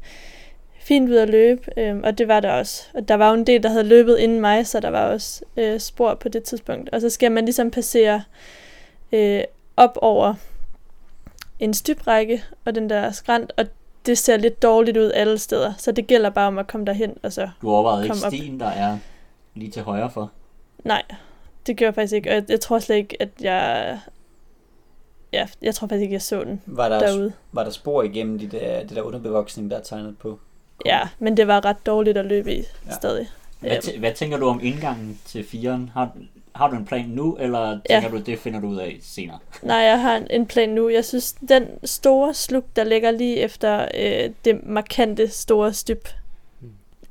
fint 0.83 1.11
ud 1.11 1.17
at 1.17 1.29
løbe, 1.31 1.63
øh, 1.81 1.97
og 2.05 2.19
det 2.19 2.29
var 2.29 2.41
der 2.41 2.53
også. 2.53 2.83
Og 2.95 3.09
der 3.09 3.15
var 3.15 3.29
jo 3.29 3.35
en 3.35 3.47
del, 3.47 3.63
der 3.63 3.69
havde 3.69 3.85
løbet 3.85 4.19
inden 4.19 4.41
mig, 4.41 4.67
så 4.67 4.81
der 4.81 4.89
var 4.89 5.07
også 5.07 5.45
øh, 5.57 5.81
spor 5.81 6.15
på 6.15 6.29
det 6.29 6.43
tidspunkt. 6.43 6.91
Og 6.91 7.01
så 7.01 7.11
skal 7.11 7.33
man 7.33 7.45
ligesom 7.45 7.71
passere 7.71 8.23
øh, 9.13 9.41
op 9.77 9.99
over 10.03 10.35
en 11.59 11.75
stybrække 11.75 12.45
og 12.65 12.75
den 12.75 12.91
der 12.91 13.11
skrant, 13.13 13.53
og 13.57 13.67
det 14.07 14.19
ser 14.19 14.37
lidt 14.37 14.63
dårligt 14.63 14.97
ud 14.97 15.11
alle 15.15 15.39
steder, 15.39 15.73
så 15.79 15.93
det 15.93 16.07
gælder 16.07 16.31
bare 16.31 16.47
om 16.47 16.59
at 16.59 16.67
komme 16.67 16.87
derhen, 16.87 17.15
og 17.23 17.33
så 17.33 17.49
Du 17.63 17.71
overvejede 17.71 18.05
ikke 18.05 18.15
Kom 18.17 18.27
op. 18.27 18.33
stien, 18.33 18.61
der 18.61 18.67
er 18.67 18.99
lige 19.55 19.71
til 19.71 19.83
højre 19.83 20.11
for. 20.11 20.31
Nej, 20.85 21.03
det 21.67 21.77
gør 21.77 21.87
jeg 21.87 21.95
faktisk 21.95 22.15
ikke. 22.15 22.31
Og 22.31 22.35
jeg, 22.35 22.45
jeg 22.49 22.61
tror 22.61 22.79
slet 22.79 22.97
ikke, 22.97 23.17
at 23.23 23.29
jeg... 23.41 23.99
Ja, 25.33 25.47
jeg 25.63 25.75
tror 25.75 25.87
faktisk 25.87 26.03
ikke, 26.03 26.13
jeg 26.13 26.23
så 26.23 26.45
den 26.45 26.63
Var 26.67 26.89
der, 26.89 26.99
derude. 26.99 27.33
var 27.53 27.65
der 27.65 27.71
spor 27.71 28.03
igennem 28.03 28.39
de 28.39 28.47
der, 28.47 28.81
det 28.81 28.91
der 28.97 29.03
underbevoksning, 29.03 29.71
der 29.71 29.77
er 29.79 29.83
tegnet 29.83 30.19
på? 30.19 30.39
Ja, 30.87 31.01
men 31.19 31.37
det 31.37 31.47
var 31.47 31.65
ret 31.65 31.87
dårligt 31.87 32.19
at 32.19 32.25
løbe 32.27 32.55
i 32.55 32.59
Ja. 32.59 32.63
ja. 32.87 32.93
stadig. 32.95 33.29
Hvad, 33.61 33.71
Øhm, 33.71 33.79
tæ- 33.85 33.99
hvad 33.99 34.13
tænker 34.13 34.37
du 34.39 34.47
om 34.47 34.61
indgangen 34.63 35.21
til 35.25 35.45
firen? 35.45 35.89
Har, 35.95 36.11
har 36.55 36.69
du 36.71 36.77
en 36.77 36.85
plan 36.85 37.09
nu, 37.09 37.37
eller 37.37 37.71
Ja. 37.91 38.01
tænker 38.01 38.09
du, 38.19 38.19
det 38.25 38.39
finder 38.39 38.61
du 38.61 38.67
ud 38.69 38.77
af 38.77 38.99
senere? 39.03 39.39
Nej, 39.63 39.77
jeg 39.77 40.01
har 40.03 40.17
en- 40.17 40.27
en 40.31 40.47
plan 40.47 40.69
nu. 40.69 40.89
Jeg 40.89 41.05
synes, 41.05 41.33
den 41.33 41.67
store 41.85 42.35
slug, 42.35 42.65
der 42.77 42.85
ligger 42.85 43.11
lige 43.11 43.37
efter 43.37 43.89
øh, 43.95 44.31
det 44.45 44.61
markante 44.67 45.29
store 45.29 45.73
styp, 45.73 46.09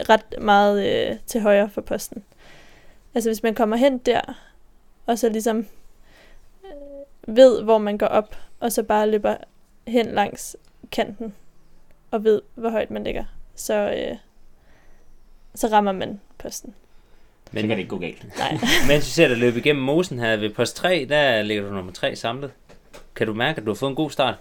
ret 0.10 0.36
meget 0.42 0.86
øh, 1.12 1.16
til 1.26 1.42
højre 1.42 1.70
for 1.70 1.82
posten. 1.82 2.24
Altså 3.16 3.30
hvis 3.30 3.44
man 3.44 3.56
kommer 3.56 3.76
hen 3.78 3.98
der, 3.98 4.22
og 5.06 5.20
så 5.20 5.30
ligesom 5.30 5.66
øh, 6.66 7.36
ved, 7.36 7.62
hvor 7.64 7.78
man 7.78 7.98
går 7.98 8.06
op, 8.08 8.36
og 8.60 8.72
så 8.72 8.84
bare 8.84 9.10
løber 9.10 9.36
hen 9.88 10.06
langs 10.06 10.56
kanten, 10.92 11.34
og 12.12 12.24
ved, 12.24 12.42
hvor 12.56 12.70
højt 12.70 12.92
man 12.92 13.04
ligger, 13.04 13.24
så, 13.62 13.74
øh, 13.74 14.18
så 15.56 15.68
rammer 15.68 15.92
man 15.92 16.20
posten. 16.38 16.76
Men, 17.52 17.62
så 17.62 17.68
kan 17.68 17.70
det 17.70 17.78
ikke 17.78 17.90
gå 17.90 17.98
galt. 17.98 18.38
Nej. 18.38 18.52
Mens 18.88 19.06
vi 19.06 19.12
ser 19.12 19.28
dig 19.28 19.38
løbe 19.38 19.60
igennem 19.60 19.84
mosen 19.84 20.20
her 20.20 20.36
ved 20.36 20.50
post 20.50 20.76
3, 20.76 21.06
der 21.10 21.42
ligger 21.42 21.64
du 21.64 21.74
nummer 21.74 21.92
3 21.92 22.16
samlet. 22.16 22.52
Kan 23.16 23.28
du 23.28 23.34
mærke, 23.34 23.58
at 23.58 23.66
du 23.66 23.72
har 23.72 23.76
fået 23.76 23.90
en 23.90 23.96
god 23.96 24.12
start? 24.12 24.36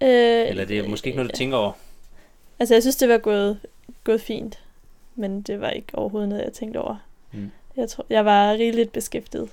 Øh, 0.00 0.48
Eller 0.48 0.64
det 0.64 0.78
er 0.78 0.88
måske 0.88 1.06
ikke 1.06 1.16
noget, 1.16 1.32
du 1.32 1.36
tænker 1.36 1.56
over? 1.56 1.72
Altså, 2.58 2.74
jeg 2.74 2.82
synes, 2.82 2.96
det 2.96 3.08
var 3.08 3.18
gået, 3.18 3.60
gået 4.04 4.20
fint. 4.20 4.58
Men 5.14 5.42
det 5.42 5.60
var 5.60 5.70
ikke 5.70 5.88
overhovedet 5.94 6.28
noget, 6.28 6.44
jeg 6.44 6.52
tænkte 6.52 6.78
over. 6.78 6.96
Mm. 7.32 7.50
Jeg, 7.76 7.88
tror, 7.88 8.06
jeg 8.10 8.24
var 8.24 8.52
rigeligt 8.52 8.92
beskæftiget. 8.92 9.48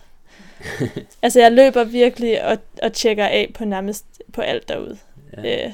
altså, 1.23 1.39
jeg 1.39 1.51
løber 1.51 1.83
virkelig 1.83 2.45
og, 2.45 2.57
og 2.83 2.93
tjekker 2.93 3.25
af 3.25 3.51
på 3.53 3.65
nærmest 3.65 4.05
på 4.33 4.41
alt 4.41 4.69
derude. 4.69 4.97
Ja. 5.37 5.65
Øh, 5.65 5.73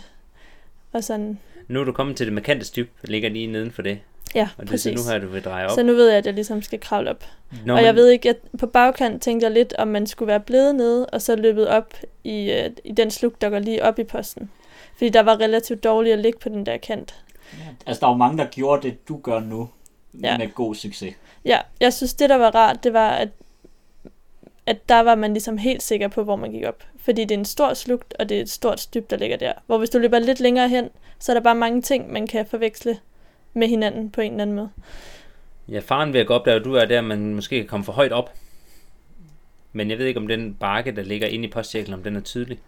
og 0.91 1.03
sådan, 1.03 1.39
Nu 1.67 1.79
er 1.79 1.83
du 1.83 1.91
kommet 1.91 2.17
til 2.17 2.25
det 2.25 2.33
markante 2.33 2.65
styp, 2.65 2.89
der 3.01 3.07
ligger 3.07 3.29
lige 3.29 3.47
neden 3.47 3.71
for 3.71 3.81
det. 3.81 3.99
ja, 4.35 4.49
Og 4.57 4.63
det 4.63 4.69
er 4.69 4.73
præcis. 4.73 4.99
så 4.99 5.05
nu 5.07 5.11
her, 5.13 5.19
du 5.19 5.27
vil 5.27 5.43
dreje 5.43 5.65
op. 5.65 5.71
Så 5.71 5.83
nu 5.83 5.93
ved 5.93 6.07
jeg, 6.09 6.17
at 6.17 6.25
jeg 6.25 6.33
ligesom 6.33 6.61
skal 6.61 6.79
kravle 6.79 7.09
op. 7.09 7.23
Når 7.65 7.75
og 7.75 7.83
jeg 7.83 7.95
ved 7.95 8.09
ikke, 8.09 8.29
at 8.29 8.37
på 8.59 8.67
bagkant 8.67 9.21
tænkte 9.21 9.45
jeg 9.45 9.53
lidt, 9.53 9.73
om 9.77 9.87
man 9.87 10.07
skulle 10.07 10.27
være 10.27 10.39
blevet 10.39 10.75
nede, 10.75 11.05
og 11.05 11.21
så 11.21 11.35
løbet 11.35 11.67
op 11.67 11.93
i, 12.23 12.51
øh, 12.51 12.69
i 12.83 12.91
den 12.91 13.11
slug, 13.11 13.33
der 13.41 13.49
går 13.49 13.59
lige 13.59 13.83
op 13.83 13.99
i 13.99 14.03
posten. 14.03 14.49
Fordi 14.97 15.09
der 15.09 15.23
var 15.23 15.39
relativt 15.39 15.83
dårligt 15.83 16.13
at 16.13 16.19
ligge 16.19 16.39
på 16.39 16.49
den 16.49 16.65
der 16.65 16.77
kant. 16.77 17.15
Altså, 17.85 17.99
der 17.99 18.07
er 18.07 18.11
jo 18.11 18.17
mange, 18.17 18.37
der 18.37 18.45
gjorde 18.45 18.81
det, 18.81 19.07
du 19.07 19.17
gør 19.17 19.39
nu, 19.39 19.69
ja. 20.21 20.27
Ja. 20.31 20.37
med 20.37 20.53
god 20.53 20.75
succes. 20.75 21.13
Ja, 21.45 21.59
jeg 21.79 21.93
synes, 21.93 22.13
det 22.13 22.29
der 22.29 22.35
var 22.35 22.55
rart, 22.55 22.83
det 22.83 22.93
var, 22.93 23.09
at, 23.09 23.29
at 24.65 24.89
der 24.89 24.99
var 24.99 25.15
man 25.15 25.33
ligesom 25.33 25.57
helt 25.57 25.83
sikker 25.83 26.07
på, 26.07 26.23
hvor 26.23 26.35
man 26.35 26.51
gik 26.51 26.63
op. 26.63 26.83
Fordi 26.97 27.21
det 27.21 27.31
er 27.31 27.39
en 27.39 27.45
stor 27.45 27.73
slugt, 27.73 28.13
og 28.19 28.29
det 28.29 28.37
er 28.37 28.41
et 28.41 28.49
stort 28.49 28.79
styp, 28.79 29.09
der 29.09 29.17
ligger 29.17 29.37
der. 29.37 29.53
Hvor 29.65 29.77
hvis 29.77 29.89
du 29.89 29.97
løber 29.97 30.19
lidt 30.19 30.39
længere 30.39 30.69
hen, 30.69 30.89
så 31.19 31.31
er 31.31 31.33
der 31.33 31.41
bare 31.41 31.55
mange 31.55 31.81
ting, 31.81 32.11
man 32.11 32.27
kan 32.27 32.45
forveksle 32.45 32.97
med 33.53 33.67
hinanden 33.67 34.11
på 34.11 34.21
en 34.21 34.31
eller 34.31 34.41
anden 34.41 34.55
måde. 34.55 34.69
Ja, 35.67 35.79
faren 35.79 36.13
ved 36.13 36.19
at 36.19 36.27
gå 36.27 36.33
op 36.33 36.45
der, 36.45 36.59
du 36.59 36.73
er 36.73 36.85
der, 36.85 37.01
man 37.01 37.35
måske 37.35 37.57
kan 37.57 37.67
komme 37.67 37.83
for 37.83 37.93
højt 37.93 38.11
op. 38.11 38.33
Men 39.73 39.89
jeg 39.89 39.97
ved 39.97 40.05
ikke, 40.05 40.19
om 40.19 40.27
den 40.27 40.53
bakke, 40.53 40.91
der 40.91 41.03
ligger 41.03 41.27
inde 41.27 41.47
i 41.47 41.51
postcirklen, 41.51 41.93
om 41.93 42.03
den 42.03 42.15
er 42.15 42.21
tydelig. 42.21 42.59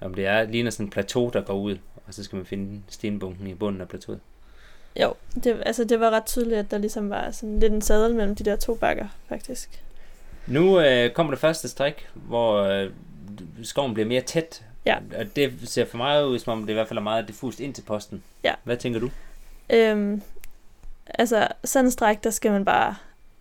Om 0.00 0.14
det 0.14 0.26
er, 0.26 0.44
ligner 0.44 0.70
sådan 0.70 0.86
en 0.86 0.90
plateau, 0.90 1.30
der 1.32 1.40
går 1.40 1.54
ud, 1.54 1.78
og 2.06 2.14
så 2.14 2.24
skal 2.24 2.36
man 2.36 2.46
finde 2.46 2.82
stenbunken 2.88 3.46
i 3.46 3.54
bunden 3.54 3.80
af 3.80 3.88
plateauet. 3.88 4.20
Jo, 5.00 5.14
det, 5.44 5.62
altså 5.66 5.84
det 5.84 6.00
var 6.00 6.10
ret 6.10 6.24
tydeligt, 6.24 6.58
at 6.58 6.70
der 6.70 6.78
ligesom 6.78 7.10
var 7.10 7.30
sådan 7.30 7.60
lidt 7.60 7.72
en 7.72 7.82
sadel 7.82 8.14
mellem 8.14 8.34
de 8.34 8.44
der 8.44 8.56
to 8.56 8.74
bakker, 8.74 9.06
faktisk. 9.28 9.84
Nu 10.46 10.80
øh, 10.80 11.10
kommer 11.10 11.32
det 11.32 11.40
første 11.40 11.68
stræk, 11.68 12.08
hvor 12.14 12.62
øh, 12.62 12.90
skoven 13.62 13.94
bliver 13.94 14.06
mere 14.08 14.20
tæt, 14.20 14.64
Ja. 14.86 14.96
Og 15.18 15.36
det 15.36 15.52
ser 15.64 15.84
for 15.84 15.96
mig 15.96 16.26
ud, 16.26 16.38
som 16.38 16.52
om 16.52 16.60
det 16.62 16.70
i 16.70 16.74
hvert 16.74 16.88
fald 16.88 16.98
er 16.98 17.02
meget 17.02 17.28
diffust 17.28 17.60
ind 17.60 17.74
til 17.74 17.82
posten. 17.82 18.22
Ja. 18.44 18.54
Hvad 18.64 18.76
tænker 18.76 19.00
du? 19.00 19.10
Øhm, 19.70 20.22
altså, 21.06 21.48
sådan 21.64 21.84
en 21.84 21.90
stræk, 21.90 22.24
der 22.24 22.30
skal 22.30 22.52
man 22.52 22.64
bare 22.64 22.94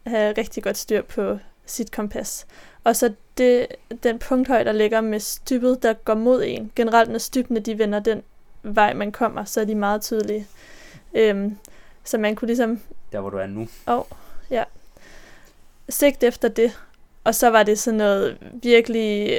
have 0.08 0.34
rigtig 0.38 0.64
godt 0.64 0.78
styr 0.78 1.02
på 1.02 1.38
sit 1.66 1.92
kompas. 1.92 2.46
Og 2.84 2.96
så 2.96 3.14
det, 3.38 3.68
den 4.04 4.20
punkthøj, 4.20 4.64
der 4.64 4.72
ligger 4.72 5.02
med 5.02 5.20
stybet, 5.20 5.84
der 5.84 5.94
går 5.94 6.14
mod 6.14 6.44
en. 6.46 6.72
Generelt, 6.76 7.12
når 7.12 7.18
stybene 7.18 7.60
de 7.60 7.78
vender 7.78 8.00
den 8.00 8.24
vej, 8.64 8.94
man 8.94 9.12
kommer, 9.12 9.46
så 9.46 9.62
er 9.62 9.66
de 9.66 9.76
meget 9.76 10.02
tydelige. 10.02 10.48
Øhm, 11.14 11.58
så 12.04 12.18
man 12.18 12.36
kunne 12.36 12.48
ligesom 12.48 12.82
Der, 13.12 13.20
hvor 13.20 13.30
du 13.30 13.38
er 13.38 13.48
nu. 13.48 13.68
sigte 15.90 16.28
efter 16.28 16.48
det. 16.48 16.80
Og 17.24 17.36
så 17.36 17.50
var 17.50 17.64
det 17.64 17.80
sådan 17.80 17.98
noget 17.98 18.38
virkelig, 18.64 19.38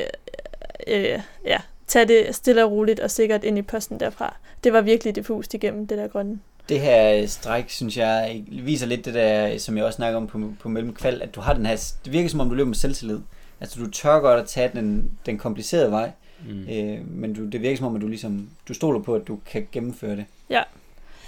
øh, 0.86 1.20
ja, 1.44 1.58
tage 1.86 2.04
det 2.08 2.34
stille 2.34 2.64
og 2.64 2.70
roligt 2.70 3.00
og 3.00 3.10
sikkert 3.10 3.44
ind 3.44 3.58
i 3.58 3.62
posten 3.62 4.00
derfra. 4.00 4.36
Det 4.64 4.72
var 4.72 4.80
virkelig 4.80 5.16
diffust 5.16 5.54
igennem 5.54 5.86
det 5.86 5.98
der 5.98 6.06
grønne. 6.08 6.38
Det 6.68 6.80
her 6.80 7.26
stræk, 7.26 7.70
synes 7.70 7.96
jeg, 7.96 8.44
viser 8.62 8.86
lidt 8.86 9.04
det 9.04 9.14
der, 9.14 9.58
som 9.58 9.76
jeg 9.76 9.84
også 9.84 9.96
snakker 9.96 10.16
om 10.16 10.26
på, 10.26 10.40
på 10.60 10.68
mellemkval, 10.68 11.22
at 11.22 11.34
du 11.34 11.40
har 11.40 11.52
den 11.54 11.66
her, 11.66 11.92
det 12.04 12.12
virker 12.12 12.28
som 12.28 12.40
om 12.40 12.48
du 12.48 12.54
løber 12.54 12.68
med 12.68 12.74
selvtillid. 12.76 13.18
Altså 13.60 13.80
du 13.80 13.90
tør 13.90 14.20
godt 14.20 14.40
at 14.40 14.46
tage 14.46 14.70
den, 14.74 15.10
den 15.26 15.38
komplicerede 15.38 15.90
vej, 15.90 16.10
Mm. 16.48 16.68
øh, 16.68 16.98
men 17.10 17.34
du, 17.34 17.44
det 17.46 17.62
virker 17.62 17.76
som 17.76 17.86
om, 17.86 17.96
at 17.96 18.02
du 18.02 18.08
ligesom, 18.08 18.48
du 18.68 18.74
stoler 18.74 19.00
på, 19.00 19.14
at 19.14 19.28
du 19.28 19.38
kan 19.46 19.66
gennemføre 19.72 20.16
det. 20.16 20.24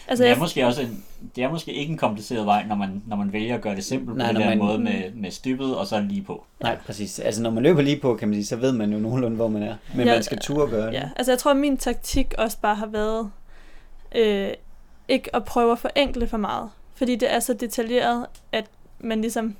Altså, 0.08 0.22
det, 0.24 0.28
er 0.30 0.34
jeg, 0.34 0.38
måske 0.40 0.66
også 0.66 0.82
en, 0.82 1.04
det 1.36 1.44
er 1.44 1.50
måske 1.50 1.72
ikke 1.72 1.90
en 1.92 1.98
kompliceret 1.98 2.46
vej, 2.46 2.64
når 2.68 2.74
man, 2.74 3.02
når 3.06 3.16
man 3.16 3.32
vælger 3.32 3.54
at 3.54 3.60
gøre 3.60 3.76
det 3.76 3.84
simpelt 3.84 4.16
Nej, 4.18 4.26
på 4.26 4.32
den 4.32 4.42
der 4.42 4.48
man- 4.48 4.58
måde 4.58 4.78
med, 4.78 5.10
med 5.14 5.30
stybet 5.30 5.76
og 5.76 5.86
så 5.86 6.00
lige 6.00 6.22
på. 6.22 6.44
Nej, 6.60 6.76
præcis. 6.86 7.18
Altså 7.18 7.42
når 7.42 7.50
man 7.50 7.62
løber 7.62 7.82
lige 7.82 8.00
på, 8.00 8.14
kan 8.14 8.28
man 8.28 8.34
sige, 8.34 8.46
så 8.46 8.56
ved 8.56 8.72
man 8.72 8.92
jo 8.92 8.98
nogenlunde, 8.98 9.36
hvor 9.36 9.48
man 9.48 9.62
er. 9.62 9.76
Men 9.94 10.06
Ja, 10.06 10.14
man 10.14 10.22
skal 10.22 10.38
turde 10.38 10.70
gøre 10.70 10.86
det. 10.86 10.92
ja, 10.92 11.08
altså 11.16 11.32
jeg 11.32 11.38
tror, 11.38 11.50
at 11.50 11.56
min 11.56 11.76
taktik 11.76 12.34
også 12.38 12.58
bare 12.62 12.74
har 12.74 12.86
været 12.86 13.30
øh, 14.14 14.48
ikke 15.08 15.36
at 15.36 15.44
prøve 15.44 15.72
at 15.72 15.78
forenkle 15.78 16.26
for 16.26 16.36
meget. 16.36 16.70
Fordi 16.94 17.16
det 17.16 17.32
er 17.34 17.40
så 17.40 17.54
detaljeret, 17.54 18.26
at 18.52 18.64
man 19.00 19.20
ligesom... 19.20 19.56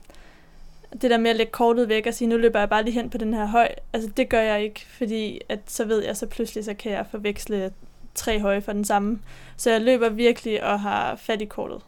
Det 1.03 1.11
der 1.11 1.19
med 1.19 1.31
at 1.31 1.37
lægge 1.37 1.53
kortet 1.53 1.89
væk 1.89 2.07
og 2.07 2.15
sige, 2.15 2.29
nu 2.29 2.37
løber 2.37 2.59
jeg 2.59 2.69
bare 2.71 2.83
lige 2.85 2.95
hen 2.95 3.11
på 3.11 3.19
den 3.19 3.35
her 3.35 3.47
høj, 3.47 3.69
altså 3.93 4.11
det 4.17 4.29
gør 4.29 4.41
jeg 4.41 4.63
ikke, 4.63 4.87
fordi 4.99 5.41
at 5.49 5.59
så 5.67 5.85
ved 5.85 6.05
jeg, 6.05 6.17
så 6.17 6.27
pludselig 6.27 6.65
så 6.65 6.75
kan 6.75 6.93
jeg 6.93 7.07
forveksle 7.11 7.71
tre 8.17 8.41
høje 8.41 8.61
for 8.61 8.73
den 8.73 8.85
samme. 8.85 9.19
Så 9.57 9.71
jeg 9.71 9.81
løber 9.81 10.09
virkelig 10.09 10.65
og 10.65 10.81
har 10.81 11.17
fat 11.17 11.43
i 11.43 11.45
kortet 11.45 11.81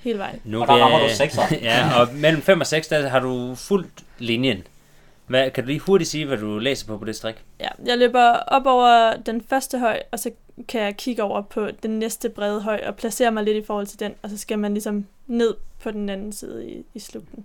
hele 0.00 0.18
vejen. 0.18 0.40
Nu 0.44 0.60
Og 0.60 0.66
der 0.66 0.72
rammer 0.74 0.98
jeg- 0.98 1.10
du 1.10 1.14
sekser. 1.14 1.42
ja, 1.62 2.00
og 2.00 2.08
mellem 2.14 2.42
5 2.42 2.60
og 2.60 2.66
6, 2.66 2.88
der 2.88 3.08
har 3.08 3.20
du 3.20 3.54
fuldt 3.54 4.04
linjen. 4.18 4.62
Hvad, 5.26 5.50
kan 5.50 5.64
du 5.64 5.68
lige 5.68 5.80
hurtigt 5.80 6.10
sige, 6.10 6.26
hvad 6.26 6.38
du 6.38 6.58
læser 6.58 6.86
på 6.86 6.98
på 6.98 7.04
det 7.04 7.16
strik? 7.16 7.34
Ja, 7.60 7.68
jeg 7.86 7.98
løber 7.98 8.22
op 8.32 8.66
over 8.66 9.16
den 9.26 9.42
første 9.48 9.78
høj, 9.78 10.02
og 10.12 10.18
så 10.18 10.30
kan 10.68 10.80
jeg 10.80 10.96
kigge 10.96 11.22
over 11.22 11.42
på 11.42 11.68
den 11.82 11.90
næste 11.98 12.28
brede 12.28 12.60
høj 12.60 12.80
og 12.86 12.94
placere 12.96 13.30
mig 13.30 13.44
lidt 13.44 13.56
i 13.56 13.66
forhold 13.66 13.86
til 13.86 14.00
den, 14.00 14.14
og 14.22 14.30
så 14.30 14.38
skal 14.38 14.58
man 14.58 14.72
ligesom 14.74 15.06
ned 15.26 15.54
på 15.82 15.90
den 15.90 16.08
anden 16.08 16.32
side 16.32 16.70
i, 16.70 16.84
i 16.94 16.98
slugten. 16.98 17.44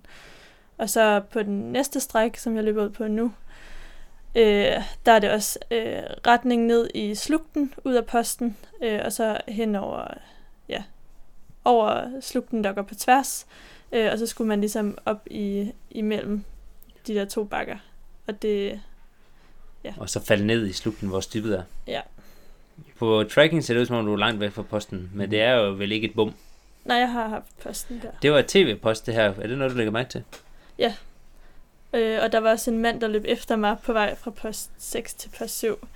Og 0.77 0.89
så 0.89 1.21
på 1.33 1.43
den 1.43 1.71
næste 1.71 1.99
stræk, 1.99 2.37
som 2.37 2.55
jeg 2.55 2.63
løber 2.63 2.83
ud 2.85 2.89
på 2.89 3.07
nu, 3.07 3.31
øh, 4.35 4.83
der 5.05 5.11
er 5.11 5.19
det 5.19 5.31
også 5.31 5.59
øh, 5.71 6.01
retning 6.27 6.65
ned 6.65 6.89
i 6.93 7.15
slugten, 7.15 7.73
ud 7.83 7.93
af 7.93 8.05
posten, 8.05 8.57
øh, 8.81 8.99
og 9.05 9.11
så 9.11 9.37
hen 9.47 9.75
over, 9.75 10.07
ja, 10.69 10.83
over 11.65 12.21
slugten, 12.21 12.63
der 12.63 12.73
går 12.73 12.81
på 12.81 12.95
tværs, 12.95 13.45
øh, 13.91 14.11
og 14.11 14.17
så 14.17 14.27
skulle 14.27 14.47
man 14.47 14.59
ligesom 14.59 14.97
op 15.05 15.27
i, 15.31 15.71
imellem 15.91 16.43
de 17.07 17.15
der 17.15 17.25
to 17.25 17.43
bakker. 17.43 17.77
Og 18.27 18.41
det, 18.41 18.81
Og 19.97 20.09
så 20.09 20.19
falde 20.25 20.47
ned 20.47 20.67
i 20.67 20.73
slugten, 20.73 21.09
hvor 21.09 21.19
stybet 21.19 21.57
er. 21.57 21.63
Ja. 21.87 22.01
På 22.97 23.23
tracking 23.23 23.63
ser 23.63 23.73
det 23.73 23.81
ud, 23.81 23.85
som 23.85 23.95
om 23.95 24.05
du 24.05 24.13
er 24.13 24.17
langt 24.17 24.39
væk 24.39 24.51
fra 24.51 24.61
posten, 24.61 25.09
men 25.13 25.31
det 25.31 25.41
er 25.41 25.53
jo 25.53 25.71
vel 25.71 25.91
ikke 25.91 26.07
et 26.07 26.15
bum. 26.15 26.33
Nej, 26.85 26.97
jeg 26.97 27.11
har 27.11 27.27
haft 27.27 27.59
posten 27.63 28.01
der. 28.01 28.11
Det 28.21 28.31
var 28.31 28.39
et 28.39 28.47
tv-post, 28.47 29.05
det 29.05 29.13
her. 29.13 29.23
Er 29.23 29.47
det 29.47 29.57
noget, 29.57 29.71
du 29.71 29.77
lægger 29.77 29.91
mærke 29.91 30.09
til? 30.09 30.23
Øh, 31.93 32.19
og 32.23 32.31
der 32.31 32.39
var 32.39 32.51
også 32.51 32.71
en 32.71 32.79
mand, 32.79 33.01
der 33.01 33.07
løb 33.07 33.25
efter 33.27 33.55
mig 33.55 33.77
på 33.83 33.93
vej 33.93 34.15
fra 34.15 34.31
post 34.31 34.69
6 34.79 35.13
til 35.13 35.29
post 35.39 35.57
7. 35.57 35.87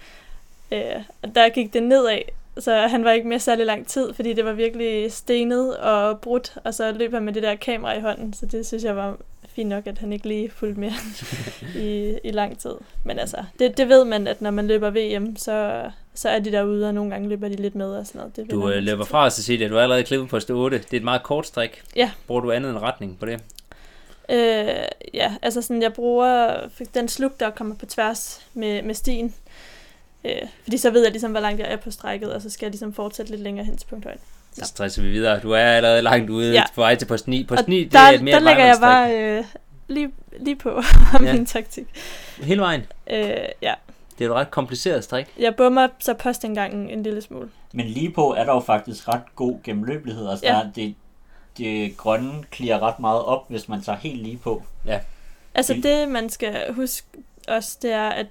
Øh, 0.72 0.80
og 1.22 1.36
der 1.36 1.50
gik 1.50 1.74
det 1.74 1.84
nedad, 1.84 2.20
så 2.58 2.74
han 2.76 3.04
var 3.04 3.12
ikke 3.12 3.28
med 3.28 3.40
særlig 3.40 3.66
lang 3.66 3.88
tid, 3.88 4.14
fordi 4.14 4.34
det 4.34 4.46
var 4.46 4.54
virkelig 4.54 5.12
stenet 5.12 5.78
og 5.78 6.20
brudt, 6.20 6.58
og 6.64 6.74
så 6.74 6.92
løb 6.92 7.14
han 7.14 7.24
med 7.24 7.34
det 7.34 7.44
der 7.44 7.56
kamera 7.56 7.98
i 7.98 8.02
hånden, 8.02 8.34
så 8.34 8.46
det 8.46 8.66
synes 8.68 8.84
jeg 8.84 8.96
var 8.96 9.18
fint 9.56 9.70
nok, 9.70 9.88
at 9.88 9.98
han 9.98 10.14
ikke 10.14 10.28
lige 10.28 10.50
fulgte 10.50 10.80
med 10.80 10.92
i, 11.86 12.18
i 12.24 12.32
lang 12.32 12.60
tid. 12.60 12.76
Men 13.04 13.20
altså, 13.20 13.38
det, 13.60 13.78
det 13.78 13.90
ved 13.90 14.06
man, 14.06 14.28
at 14.28 14.42
når 14.42 14.52
man 14.52 14.68
løber 14.68 14.90
VM, 14.90 15.36
så, 15.36 15.82
så 16.14 16.30
er 16.30 16.40
de 16.40 16.52
derude, 16.52 16.88
og 16.88 16.94
nogle 16.94 17.12
gange 17.12 17.30
løber 17.30 17.48
de 17.48 17.56
lidt 17.56 17.76
med 17.76 17.92
og 17.92 18.08
sådan 18.08 18.20
noget. 18.20 18.36
Det 18.36 18.52
Du 18.52 18.70
øh, 18.70 18.84
løber 18.84 19.06
fra 19.06 19.30
Cecilia. 19.30 19.68
Du 19.68 19.76
er 19.76 19.82
allerede 19.82 20.04
klippet 20.04 20.30
på 20.30 20.40
stå 20.40 20.58
8. 20.58 20.78
Det 20.78 20.94
er 20.94 20.98
et 20.98 21.04
meget 21.04 21.24
kort 21.24 21.48
strik. 21.48 21.82
Ja. 21.96 22.12
Bruger 22.28 22.42
du 22.42 22.52
andet 22.52 22.70
end 22.70 22.78
retning 22.78 23.20
på 23.20 23.26
det? 23.26 23.42
Øh, 24.30 24.76
ja, 25.14 25.34
altså 25.42 25.62
sådan, 25.62 25.82
jeg 25.82 25.94
bruger 25.94 26.56
den 26.94 27.08
slug, 27.08 27.32
der 27.40 27.50
kommer 27.50 27.76
på 27.76 27.86
tværs 27.86 28.42
med, 28.54 28.82
med 28.82 28.94
stien. 28.96 29.34
Øh, 30.24 30.32
fordi 30.64 30.78
så 30.78 30.90
ved 30.92 31.02
jeg 31.04 31.12
ligesom, 31.12 31.32
hvor 31.32 31.40
langt 31.40 31.60
jeg 31.60 31.72
er 31.72 31.78
på 31.78 31.92
strækket, 31.92 32.34
og 32.34 32.42
så 32.42 32.50
skal 32.50 32.66
jeg 32.66 32.72
ligesom 32.72 32.94
fortsætte 32.94 33.32
lidt 33.32 33.42
længere 33.42 33.66
hen 33.66 33.78
til 33.78 33.88
punkthøjden. 33.88 34.22
Så 34.54 34.66
stresser 34.66 35.02
vi 35.02 35.10
videre. 35.10 35.40
Du 35.40 35.52
er 35.52 35.60
allerede 35.60 36.02
langt 36.02 36.30
ude 36.30 36.48
Ja. 36.52 36.54
ja. 36.54 36.64
på 36.76 36.82
vej 36.82 36.96
til 36.96 37.06
post 37.06 37.28
9. 37.28 37.44
Post 37.44 37.62
Og 37.62 37.70
9, 37.70 37.84
det 37.84 37.94
der, 37.94 38.00
er 38.00 38.12
et 38.12 38.22
mere 38.24 38.36
der 38.36 38.42
lægger 38.42 38.66
jeg 38.66 38.78
bare 38.82 39.20
øh, 39.38 39.44
lige, 39.88 40.12
lige 40.40 40.56
på 40.56 40.70
Ja. 41.24 41.34
min 41.34 41.46
taktik. 41.46 41.86
Hele 42.44 42.62
vejen. 42.62 42.82
Øh, 43.10 43.20
ja, 43.62 43.74
Det 44.20 44.26
er 44.26 44.30
et 44.30 44.36
ret 44.36 44.52
kompliceret 44.52 45.04
strik. 45.04 45.26
jeg 45.40 45.56
bummer 45.56 45.88
så 46.00 46.14
postindgangen 46.14 46.90
en 46.90 47.04
lille 47.04 47.22
smule. 47.22 47.50
Men 47.74 47.86
lige 47.86 48.12
på 48.12 48.34
er 48.38 48.44
der 48.44 48.54
jo 48.54 48.60
faktisk 48.60 49.08
ret 49.08 49.36
god 49.36 49.56
gennemløbelighed. 49.64 50.30
Altså 50.30 50.46
Ja. 50.46 50.52
der, 50.52 50.60
er- 50.60 50.72
det, 50.76 50.96
det 51.58 51.98
grønne 51.98 52.44
klirer 52.52 52.80
ret 52.80 53.00
meget 53.00 53.24
op, 53.24 53.50
hvis 53.50 53.70
man 53.70 53.82
tager 53.82 53.98
helt 53.98 54.22
lige 54.22 54.38
på. 54.38 54.64
Altså 55.56 55.74
Vil- 55.74 55.84
det, 55.84 56.10
man 56.10 56.30
skal 56.30 56.74
huske 56.74 57.08
også, 57.48 57.78
det 57.82 57.92
er, 57.92 58.10
at 58.10 58.28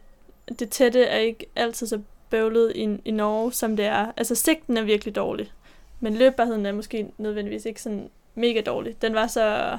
det 0.59 0.71
tætte 0.71 1.05
er 1.05 1.19
ikke 1.19 1.47
altid 1.57 1.87
så 1.87 2.01
bøvlet 2.31 2.73
i, 2.75 2.99
i 3.05 3.11
Norge, 3.11 3.53
som 3.53 3.77
det 3.77 3.85
er. 3.87 4.13
Altså 4.17 4.35
sigten 4.35 4.77
er 4.77 4.83
virkelig 4.83 5.15
dårlig, 5.17 5.53
men 6.01 6.15
løbbarheden 6.15 6.67
er 6.67 6.73
måske 6.73 7.07
nødvendigvis 7.19 7.65
ikke 7.65 7.83
sådan 7.83 8.11
mega 8.35 8.61
dårlig. 8.61 9.03
Den 9.03 9.15
var 9.15 9.27
så 9.27 9.79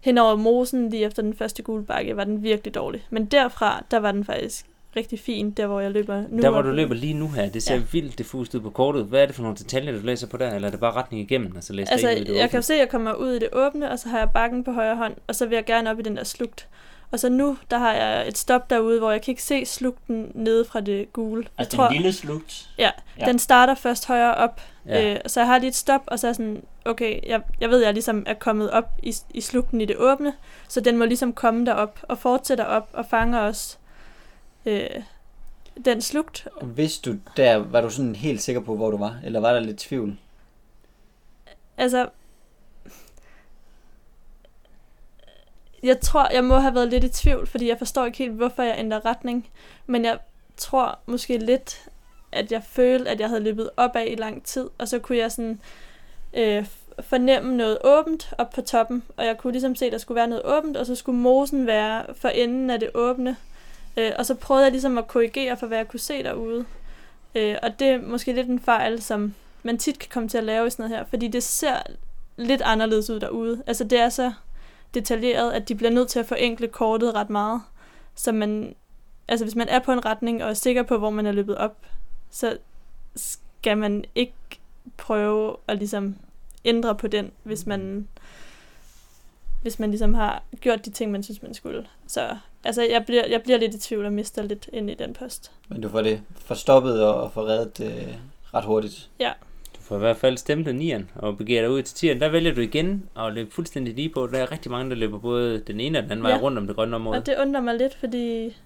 hen 0.00 0.18
over 0.18 0.36
mosen 0.36 0.90
lige 0.90 1.04
efter 1.04 1.22
den 1.22 1.34
første 1.34 1.62
gule 1.62 1.84
bakke, 1.84 2.16
var 2.16 2.24
den 2.24 2.42
virkelig 2.42 2.74
dårlig. 2.74 3.06
Men 3.10 3.24
derfra, 3.24 3.84
der 3.90 3.98
var 3.98 4.12
den 4.12 4.24
faktisk 4.24 4.66
rigtig 4.96 5.20
fin, 5.20 5.50
der 5.50 5.66
hvor 5.66 5.80
jeg 5.80 5.90
løber 5.90 6.22
nu. 6.30 6.42
Der 6.42 6.50
hvor 6.50 6.62
du 6.62 6.70
løber 6.70 6.94
lige 6.94 7.14
nu 7.14 7.28
her, 7.28 7.48
det 7.50 7.62
ser 7.62 7.74
Ja. 7.74 7.82
vildt 7.92 8.18
diffust 8.18 8.54
ud 8.54 8.60
på 8.60 8.70
kortet. 8.70 9.04
Hvad 9.04 9.22
er 9.22 9.26
det 9.26 9.34
for 9.34 9.42
nogle 9.42 9.56
detaljer, 9.56 9.92
du 9.92 9.98
læser 10.06 10.26
på 10.26 10.36
der? 10.36 10.54
Eller 10.54 10.68
er 10.68 10.70
det 10.70 10.80
bare 10.80 10.92
retning 10.92 11.22
igennem, 11.22 11.56
og 11.56 11.62
så 11.64 11.72
læser 11.72 11.92
Altså, 11.92 12.06
det 12.08 12.12
ikke 12.16 12.22
ud 12.22 12.26
i 12.30 12.34
det 12.34 12.40
jeg 12.40 12.50
kan 12.50 12.56
åbne? 12.58 12.62
se, 12.62 12.74
at 12.74 12.80
jeg 12.80 12.88
kommer 12.88 13.12
ud 13.12 13.30
i 13.32 13.38
det 13.38 13.48
åbne, 13.52 13.90
og 13.90 13.98
så 13.98 14.08
har 14.08 14.18
jeg 14.18 14.30
bakken 14.34 14.64
på 14.64 14.72
højre 14.72 14.96
hånd, 14.96 15.14
og 15.26 15.34
så 15.34 15.46
vil 15.46 15.54
jeg 15.54 15.64
gerne 15.64 15.90
op 15.90 15.98
i 15.98 16.02
den 16.02 16.16
der 16.16 16.24
slugt. 16.24 16.68
Og 17.10 17.20
så 17.20 17.28
nu, 17.28 17.56
der 17.70 17.78
har 17.78 17.92
jeg 17.94 18.28
et 18.28 18.38
stop 18.38 18.70
derude, 18.70 18.98
hvor 18.98 19.10
jeg 19.10 19.22
kan 19.22 19.32
ikke 19.32 19.42
se 19.42 19.64
slugten 19.64 20.30
nede 20.34 20.64
fra 20.64 20.80
det 20.80 21.12
gule. 21.12 21.42
Jeg 21.42 21.50
Altså 21.58 21.76
tror, 21.76 21.86
den 21.86 21.96
lille 21.96 22.12
slugt. 22.12 22.68
ja, 22.78 22.90
Ja. 23.20 23.26
den 23.26 23.38
starter 23.38 23.74
først 23.74 24.06
højere 24.06 24.34
op, 24.34 24.60
Ja. 24.86 25.12
øh, 25.14 25.20
så 25.26 25.40
jeg 25.40 25.46
har 25.46 25.58
lige 25.58 25.68
et 25.68 25.74
stop, 25.76 26.00
og 26.06 26.18
så 26.18 26.26
er 26.26 26.28
jeg 26.28 26.36
sådan, 26.36 26.62
okay, 26.84 27.20
jeg, 27.28 27.40
jeg 27.60 27.70
ved, 27.70 27.80
at 27.80 27.86
jeg 27.86 27.94
ligesom 27.94 28.22
er 28.26 28.34
kommet 28.34 28.70
op 28.70 28.90
i, 29.02 29.14
i 29.34 29.40
slugten 29.40 29.80
i 29.80 29.84
det 29.84 29.96
åbne, 29.96 30.32
så 30.68 30.80
den 30.80 30.96
må 30.98 31.04
ligesom 31.04 31.32
komme 31.32 31.66
derop 31.66 31.98
og 32.02 32.18
fortsætter 32.18 32.64
op 32.64 32.88
og 32.92 33.06
fanger 33.10 33.38
også 33.40 33.76
øh, 34.66 35.02
den 35.84 36.00
slugt. 36.00 36.48
Hvis 36.62 36.98
du 36.98 37.14
der, 37.36 37.56
var 37.56 37.80
du 37.80 37.90
sådan 37.90 38.16
helt 38.16 38.42
sikker 38.42 38.60
på, 38.60 38.76
hvor 38.76 38.90
du 38.90 38.96
var? 38.96 39.20
Eller 39.24 39.40
var 39.40 39.52
der 39.52 39.60
lidt 39.60 39.78
tvivl? 39.78 40.18
Altså, 41.76 42.08
jeg 45.82 46.00
tror, 46.00 46.28
jeg 46.32 46.44
må 46.44 46.58
have 46.58 46.74
været 46.74 46.88
lidt 46.88 47.04
i 47.04 47.08
tvivl, 47.08 47.46
fordi 47.46 47.68
jeg 47.68 47.78
forstår 47.78 48.04
ikke 48.04 48.18
helt, 48.18 48.32
hvorfor 48.32 48.62
jeg 48.62 48.76
ændrer 48.78 49.04
retning. 49.04 49.48
Men 49.86 50.04
jeg 50.04 50.18
tror 50.56 50.98
måske 51.06 51.38
lidt, 51.38 51.88
at 52.32 52.52
jeg 52.52 52.62
følte, 52.62 53.10
at 53.10 53.20
jeg 53.20 53.28
havde 53.28 53.42
løbet 53.42 53.70
opad 53.76 54.06
i 54.06 54.14
lang 54.14 54.44
tid, 54.44 54.70
og 54.78 54.88
så 54.88 54.98
kunne 54.98 55.18
jeg 55.18 55.32
sådan 55.32 55.60
øh, 56.34 56.66
fornemme 57.00 57.56
noget 57.56 57.78
åbent 57.84 58.32
op 58.38 58.50
på 58.50 58.60
toppen, 58.60 59.02
og 59.16 59.24
jeg 59.24 59.38
kunne 59.38 59.52
ligesom 59.52 59.74
se, 59.74 59.86
at 59.86 59.92
der 59.92 59.98
skulle 59.98 60.16
være 60.16 60.28
noget 60.28 60.44
åbent, 60.44 60.76
og 60.76 60.86
så 60.86 60.94
skulle 60.94 61.18
mosen 61.18 61.66
være 61.66 62.14
for 62.14 62.28
enden 62.28 62.70
af 62.70 62.80
det 62.80 62.90
åbne. 62.94 63.36
Øh, 63.96 64.12
og 64.18 64.26
så 64.26 64.34
prøvede 64.34 64.64
jeg 64.64 64.72
ligesom 64.72 64.98
at 64.98 65.08
korrigere 65.08 65.56
for, 65.56 65.66
hvad 65.66 65.78
jeg 65.78 65.88
kunne 65.88 66.00
se 66.00 66.22
derude. 66.22 66.64
Øh, 67.34 67.56
og 67.62 67.78
det 67.78 67.88
er 67.88 68.00
måske 68.02 68.32
lidt 68.32 68.48
en 68.48 68.60
fejl, 68.60 69.02
som 69.02 69.34
man 69.62 69.78
tit 69.78 69.98
kan 69.98 70.10
komme 70.12 70.28
til 70.28 70.38
at 70.38 70.44
lave 70.44 70.66
i 70.66 70.70
sådan 70.70 70.82
noget 70.82 70.98
her, 70.98 71.04
fordi 71.10 71.28
det 71.28 71.42
ser 71.42 71.82
lidt 72.36 72.62
anderledes 72.62 73.10
ud 73.10 73.20
derude. 73.20 73.62
Altså 73.66 73.84
det 73.84 73.98
er 73.98 74.08
så 74.08 74.32
detaljeret, 74.94 75.52
at 75.52 75.68
de 75.68 75.74
bliver 75.74 75.90
nødt 75.90 76.08
til 76.08 76.18
at 76.18 76.26
forenkle 76.26 76.68
kortet 76.68 77.14
ret 77.14 77.30
meget. 77.30 77.62
Så 78.14 78.32
man, 78.32 78.74
altså 79.28 79.44
hvis 79.44 79.54
man 79.54 79.68
er 79.68 79.78
på 79.78 79.92
en 79.92 80.04
retning 80.04 80.44
og 80.44 80.50
er 80.50 80.54
sikker 80.54 80.82
på, 80.82 80.98
hvor 80.98 81.10
man 81.10 81.26
er 81.26 81.32
løbet 81.32 81.56
op, 81.56 81.76
så 82.30 82.58
skal 83.16 83.78
man 83.78 84.04
ikke 84.14 84.34
prøve 84.96 85.56
at 85.68 85.78
ligesom 85.78 86.16
ændre 86.64 86.94
på 86.94 87.06
den, 87.06 87.32
hvis 87.42 87.66
man 87.66 88.08
hvis 89.62 89.78
man 89.78 89.90
ligesom 89.90 90.14
har 90.14 90.42
gjort 90.60 90.84
de 90.84 90.90
ting, 90.90 91.10
man 91.10 91.22
synes, 91.22 91.42
man 91.42 91.54
skulle. 91.54 91.86
Så 92.06 92.36
altså, 92.66 92.82
jeg 92.82 93.04
bliver, 93.06 93.26
jeg 93.26 93.42
bliver 93.42 93.58
lidt 93.58 93.74
i 93.74 93.78
tvivl 93.78 94.04
og 94.06 94.12
mister 94.12 94.42
lidt 94.42 94.68
ind 94.72 94.90
i 94.90 94.94
den 94.94 95.12
post. 95.14 95.50
Men 95.68 95.80
du 95.80 95.88
får 95.88 96.02
det 96.02 96.20
forstoppet 96.38 97.04
og 97.04 97.32
får 97.32 97.46
reddet 97.46 97.80
øh, 97.86 98.14
ret 98.54 98.64
hurtigt. 98.64 99.10
Du 99.76 99.80
får 99.80 99.96
i 99.96 99.98
hvert 99.98 100.16
fald 100.16 100.36
stemplet 100.36 100.74
nieren 100.74 101.10
og 101.14 101.38
begiver 101.38 101.60
dig 101.60 101.70
ud 101.70 101.82
til 101.82 101.94
tieren. 101.96 102.20
Der 102.20 102.28
vælger 102.28 102.54
du 102.54 102.60
igen 102.60 103.08
at 103.18 103.32
løbe 103.32 103.50
fuldstændig 103.50 103.94
lige 103.94 104.08
på. 104.08 104.26
Der 104.26 104.38
er 104.38 104.52
rigtig 104.52 104.70
mange, 104.70 104.90
der 104.90 104.96
løber 104.96 105.18
både 105.18 105.58
den 105.58 105.80
ene 105.80 105.98
og 105.98 106.02
den 106.02 106.10
anden 106.10 106.22
vej 106.22 106.32
Ja. 106.32 106.38
rundt 106.38 106.58
om 106.58 106.66
det 106.66 106.76
grønne 106.76 106.96
område. 106.96 107.18
Og 107.18 107.26
det 107.26 107.34
undrer 107.40 107.60
mig 107.60 107.74
lidt, 107.74 107.94
fordi 107.94 108.56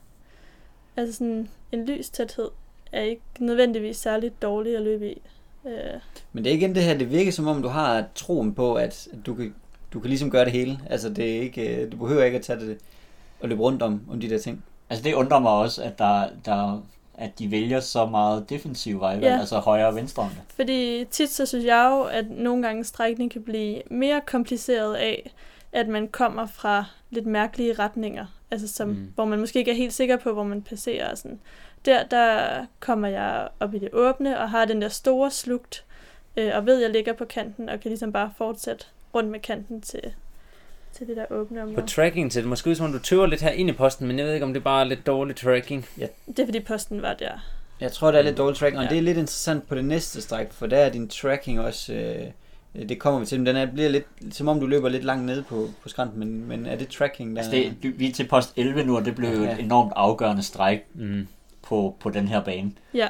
altså 0.96 1.14
sådan, 1.14 1.48
en 1.72 1.86
lystæthed 1.86 2.48
er 2.92 3.02
ikke 3.02 3.22
nødvendigvis 3.38 3.96
særligt 3.96 4.42
dårlig 4.42 4.76
at 4.76 4.82
løbe 4.82 5.10
i. 5.12 5.22
Øh, 5.66 5.72
Men 6.32 6.44
det 6.44 6.52
er 6.52 6.56
igen 6.56 6.74
det 6.74 6.82
her, 6.82 6.98
det 6.98 7.10
virker 7.10 7.32
som 7.32 7.46
om, 7.46 7.62
du 7.62 7.68
har 7.68 8.04
troen 8.14 8.54
på, 8.54 8.74
at 8.74 9.08
du 9.26 9.34
kan, 9.34 9.54
du 9.92 10.00
kan 10.00 10.08
ligesom 10.08 10.30
gøre 10.30 10.44
det 10.44 10.52
hele. 10.52 10.78
Altså, 10.90 11.08
det 11.08 11.36
er 11.36 11.40
ikke, 11.40 11.82
øh, 11.82 11.92
du 11.92 11.96
behøver 11.96 12.24
ikke 12.24 12.36
at 12.38 12.42
tage 12.44 12.60
det 12.60 12.78
og 13.42 13.48
løbe 13.48 13.62
rundt 13.62 13.82
om, 13.82 14.00
om 14.10 14.20
de 14.20 14.30
der 14.30 14.38
ting. 14.38 14.64
Altså 14.90 15.04
det 15.04 15.14
undrer 15.14 15.38
mig 15.38 15.52
også, 15.52 15.82
at, 15.82 15.98
der, 15.98 16.28
der, 16.44 16.82
at 17.14 17.38
de 17.38 17.50
vælger 17.50 17.80
så 17.80 18.06
meget 18.06 18.50
defensiv 18.50 19.00
vejvalg, 19.00 19.24
Ja. 19.24 19.38
altså 19.40 19.58
højre 19.58 19.86
og 19.86 19.94
venstre. 19.94 20.30
Fordi 20.54 21.04
tit 21.10 21.30
så 21.30 21.46
synes 21.46 21.64
jeg 21.64 21.88
jo, 21.92 22.02
at 22.02 22.30
nogle 22.30 22.62
gange 22.62 22.84
strækning 22.84 23.30
kan 23.30 23.42
blive 23.42 23.82
mere 23.90 24.20
kompliceret 24.26 24.94
af, 24.94 25.30
at 25.72 25.88
man 25.88 26.08
kommer 26.08 26.46
fra 26.46 26.84
lidt 27.10 27.26
mærkelige 27.26 27.72
retninger. 27.72 28.26
Altså 28.50 28.68
som, 28.68 28.88
Mm. 28.88 28.94
mm. 28.94 29.12
hvor 29.14 29.24
man 29.24 29.38
måske 29.40 29.58
ikke 29.58 29.70
er 29.70 29.74
helt 29.74 29.92
sikker 29.92 30.16
på, 30.16 30.32
hvor 30.32 30.44
man 30.44 30.62
passerer. 30.62 31.10
Og 31.10 31.18
sådan. 31.18 31.40
Der, 31.84 32.02
der 32.04 32.40
kommer 32.80 33.08
jeg 33.08 33.48
op 33.60 33.74
i 33.74 33.78
det 33.78 33.88
åbne 33.92 34.38
og 34.40 34.50
har 34.50 34.64
den 34.64 34.82
der 34.82 34.88
store 34.88 35.30
slugt, 35.30 35.84
øh, 36.36 36.50
og 36.54 36.66
ved, 36.66 36.76
at 36.76 36.82
jeg 36.82 36.90
ligger 36.90 37.12
på 37.12 37.24
kanten 37.24 37.68
og 37.68 37.80
kan 37.80 37.88
ligesom 37.88 38.12
bare 38.12 38.30
fortsætte 38.38 38.84
rundt 39.14 39.30
med 39.30 39.40
kanten 39.40 39.80
til, 39.80 40.00
til 40.92 41.06
det 41.06 41.16
der 41.16 41.24
åbne 41.30 41.60
På 41.60 41.66
område. 41.68 41.86
tracking 41.86 42.32
ser 42.32 42.40
det 42.40 42.48
måske 42.48 42.70
ud 42.70 42.74
som 42.74 42.86
om, 42.86 42.92
du 42.92 42.98
tøver 42.98 43.26
lidt 43.26 43.40
her 43.42 43.50
ind 43.50 43.68
i 43.68 43.72
posten, 43.72 44.06
men 44.06 44.18
jeg 44.18 44.26
ved 44.26 44.34
ikke, 44.34 44.46
om 44.46 44.52
det 44.54 44.64
bare 44.64 44.80
er 44.80 44.84
lidt 44.84 45.06
dårlig 45.06 45.36
tracking. 45.36 45.86
Det 46.26 46.38
er 46.38 46.44
fordi 46.44 46.60
posten 46.60 47.02
var 47.02 47.14
der. 47.14 47.30
Jeg 47.80 47.92
tror, 47.92 48.10
der 48.10 48.18
er 48.18 48.22
lidt 48.22 48.36
dårlig 48.38 48.56
tracking, 48.58 48.78
og 48.78 48.84
Ja. 48.84 48.90
det 48.90 48.98
er 48.98 49.02
lidt 49.02 49.18
interessant 49.18 49.68
på 49.68 49.74
det 49.74 49.84
næste 49.84 50.22
stræk, 50.22 50.52
for 50.52 50.66
der 50.66 50.76
er 50.76 50.90
din 50.90 51.08
tracking 51.08 51.60
også, 51.60 51.92
øh, 51.92 52.88
det 52.88 52.98
kommer 52.98 53.20
vi 53.20 53.26
til, 53.26 53.38
men 53.38 53.46
den 53.46 53.56
er, 53.56 53.66
bliver 53.66 53.88
lidt, 53.88 54.04
som 54.30 54.48
om 54.48 54.60
du 54.60 54.66
løber 54.66 54.88
lidt 54.88 55.04
langt 55.04 55.24
nede 55.24 55.42
på, 55.42 55.68
på 55.82 55.88
skrænten, 55.88 56.18
men, 56.18 56.48
men 56.48 56.66
er 56.66 56.76
det 56.76 56.88
tracking, 56.88 57.36
der 57.36 57.42
Altså 57.42 57.72
det, 57.82 57.98
vi 57.98 58.08
er 58.08 58.12
til 58.12 58.28
post 58.28 58.52
11 58.56 58.84
nu, 58.84 58.96
og 58.96 59.04
det 59.04 59.14
blev 59.14 59.30
jo 59.30 59.42
Ja. 59.44 59.52
et 59.52 59.60
enormt 59.60 59.92
afgørende 59.96 60.42
stræk 60.42 60.80
Mm. 60.94 61.26
på, 61.62 61.96
på 62.00 62.10
den 62.10 62.28
her 62.28 62.40
bane. 62.44 62.72
Ja, 62.94 63.08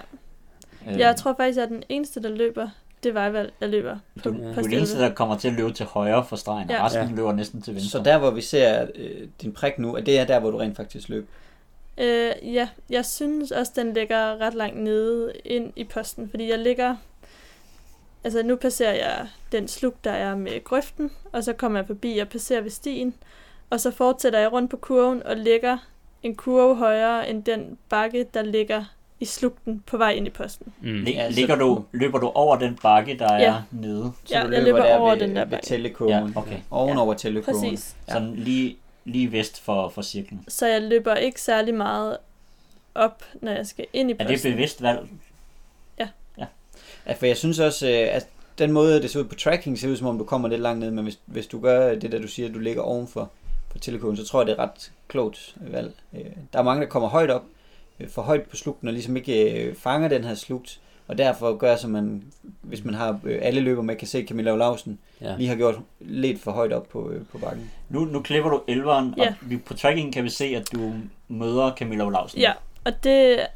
Øh, 0.89 0.99
jeg 0.99 1.16
tror 1.16 1.35
faktisk, 1.39 1.57
jeg 1.57 1.62
er 1.64 1.68
den 1.68 1.83
eneste, 1.89 2.22
der 2.22 2.28
løber 2.28 2.68
det 3.03 3.14
vejvalg, 3.14 3.53
jeg 3.61 3.68
løber 3.68 3.98
på 4.22 4.30
du, 4.30 4.34
Ja. 4.36 4.42
du 4.44 4.48
er 4.51 4.55
post 4.55 4.64
den 4.64 4.74
eneste, 4.78 4.94
11. 4.96 5.09
der 5.09 5.14
kommer 5.14 5.36
til 5.38 5.48
at 5.48 5.55
løbe 5.55 5.72
til 5.72 5.86
højre 5.86 6.24
for 6.24 6.36
stregen, 6.36 6.70
og 6.70 6.76
Ja. 6.76 6.84
resten 6.86 7.09
Ja. 7.09 7.14
løber 7.14 7.32
næsten 7.32 7.62
til 7.62 7.74
venstre. 7.74 7.90
Så 7.90 8.05
der, 8.05 8.18
hvor 8.18 8.30
vi 8.30 8.40
ser 8.40 8.86
øh, 8.94 9.28
din 9.42 9.53
prik 9.53 9.78
nu, 9.78 9.94
at 9.94 10.07
det 10.07 10.18
er 10.18 10.24
der, 10.24 10.40
hvor 10.40 10.51
du 10.51 10.57
rent 10.59 10.76
faktisk 10.76 11.09
løb. 11.09 11.28
Øh, 11.98 12.32
ja, 12.55 12.68
jeg 12.90 13.07
synes 13.07 13.51
også, 13.51 13.72
den 13.76 13.92
ligger 13.94 14.40
ret 14.40 14.55
langt 14.55 14.76
nede 14.76 15.32
ind 15.44 15.72
i 15.76 15.84
posten, 15.84 16.30
fordi 16.30 16.51
jeg 16.51 16.59
ligger... 16.59 16.96
Altså, 18.24 18.42
nu 18.42 18.57
passerer 18.57 18.92
jeg 18.94 19.28
den 19.53 19.68
slug, 19.68 19.94
der 20.05 20.11
er 20.11 20.36
med 20.36 20.64
grøften, 20.64 21.11
og 21.32 21.44
så 21.44 21.53
kommer 21.53 21.78
jeg 21.78 21.86
forbi 21.86 22.18
og 22.18 22.28
passerer 22.28 22.61
ved 22.61 22.70
stien, 22.70 23.14
og 23.70 23.80
så 23.80 23.90
fortsætter 23.90 24.38
jeg 24.38 24.53
rundt 24.53 24.70
på 24.70 24.76
kurven 24.76 25.22
og 25.22 25.36
lægger 25.36 25.78
en 26.22 26.34
kurve 26.36 26.76
højere 26.76 27.28
end 27.30 27.44
den 27.44 27.78
bakke, 27.88 28.26
der 28.34 28.42
ligger 28.42 28.84
i 29.21 29.25
slugten 29.25 29.83
på 29.87 29.97
vej 29.97 30.11
ind 30.11 30.27
i 30.27 30.31
posten. 30.31 30.73
Mm. 30.83 31.03
Ja, 31.05 31.29
ligger 31.29 31.57
du, 31.57 31.85
løber 31.93 32.18
du 32.18 32.27
over 32.35 32.57
den 32.59 32.79
bakke, 32.83 33.18
der 33.18 33.35
Ja. 33.35 33.43
er 33.45 33.62
nede? 33.71 34.12
Så 34.25 34.35
Ja, 34.39 34.47
du 34.47 34.53
jeg 34.53 34.62
løber 34.62 34.83
der 34.83 34.97
over 34.97 35.11
ved, 35.11 35.21
den 35.21 35.37
der 35.37 35.45
bakke. 35.45 35.66
tællekurven. 35.66 36.12
Ja, 36.35 36.41
okay. 36.41 36.57
Ovenover 36.71 37.14
tællekurven. 37.14 37.61
Præcis. 37.71 37.97
Ja. 38.09 38.12
Sådan 38.12 38.35
lige, 38.37 38.77
lige 39.05 39.33
vest 39.33 39.61
for, 39.61 39.89
for 39.89 40.03
cirklen. 40.03 40.45
Så 40.49 40.66
jeg 40.66 40.83
løber 40.83 41.14
ikke 41.14 41.41
særlig 41.41 41.75
meget 41.75 42.16
op, 42.95 43.25
når 43.43 43.53
jeg 43.53 43.66
skal 43.66 43.87
ind 43.93 44.11
i 44.11 44.14
Er 44.18 44.25
posten. 44.25 44.35
det 44.51 44.57
bevidst 44.57 44.83
valg? 44.83 45.09
Ja, 47.07 47.12
for 47.14 47.27
jeg 47.27 47.37
synes 47.37 47.59
også, 47.59 47.89
øh, 47.89 48.09
at 48.16 48.27
den 48.59 48.73
måde, 48.73 49.03
det 49.03 49.11
ser 49.11 49.21
ud 49.21 49.25
på 49.25 49.35
tracking, 49.35 49.79
ser 49.79 49.89
ud 49.89 49.97
som 49.97 50.07
om, 50.07 50.18
du 50.18 50.25
kommer 50.25 50.49
lidt 50.49 50.61
langt 50.61 50.81
ned, 50.81 50.91
men 50.91 51.05
hvis, 51.05 51.18
hvis 51.27 51.47
du 51.47 51.61
gør 51.61 51.95
det 51.95 52.12
der, 52.12 52.18
du 52.21 52.29
siger, 52.29 52.49
at 52.49 52.55
du 52.55 52.59
ligger 52.59 52.83
ovenfor 52.83 53.31
på 53.71 53.79
telekoden, 53.79 54.16
så 54.16 54.25
tror 54.27 54.41
jeg, 54.41 54.47
det 54.47 54.53
er 54.53 54.59
ret 54.62 54.93
klogt 55.09 55.55
valg. 55.61 55.93
Øh, 56.14 56.21
Der 56.53 56.59
er 56.59 56.62
mange, 56.62 56.83
der 56.83 56.89
kommer 56.89 57.09
højt 57.09 57.31
op, 57.31 57.43
for 58.09 58.22
højt 58.22 58.42
på 58.42 58.57
slugten, 58.57 58.88
og 58.88 58.94
ligesom 58.94 59.16
ikke 59.16 59.62
øh, 59.64 59.74
fanger 59.76 60.09
den 60.09 60.24
her 60.24 60.34
slugt, 60.34 60.80
og 61.09 61.18
derfor 61.18 61.57
gør, 61.57 61.76
som 61.76 61.90
man, 61.90 62.22
hvis 62.61 62.84
man 62.84 62.94
har 62.94 63.20
øh, 63.24 63.38
alle 63.42 63.61
løber 63.61 63.82
med, 63.82 63.96
kan 63.96 64.09
se 64.09 64.24
Camilla 64.28 64.53
Olausen, 64.53 64.98
Ja. 65.20 65.36
lige 65.36 65.48
har 65.48 65.57
gjort 65.57 65.74
lidt 66.01 66.40
for 66.40 66.51
højt 66.53 66.72
op 66.72 66.88
på, 66.88 67.11
øh, 67.11 67.26
på 67.26 67.38
bakken. 67.38 67.70
Nu, 67.88 68.05
nu 68.05 68.22
klipper 68.22 68.51
du 68.51 68.57
11'eren, 68.68 69.14
Ja. 69.22 69.28
og 69.28 69.34
vi, 69.51 69.57
på 69.57 69.74
tracking 69.74 70.12
kan 70.12 70.24
vi 70.24 70.28
se, 70.30 70.44
at 70.44 70.72
du 70.72 70.92
møder 71.28 71.74
Camilla 71.74 72.05
Olausen. 72.05 72.40
Ja, 72.40 72.53
og 72.84 73.05
det, 73.05 73.46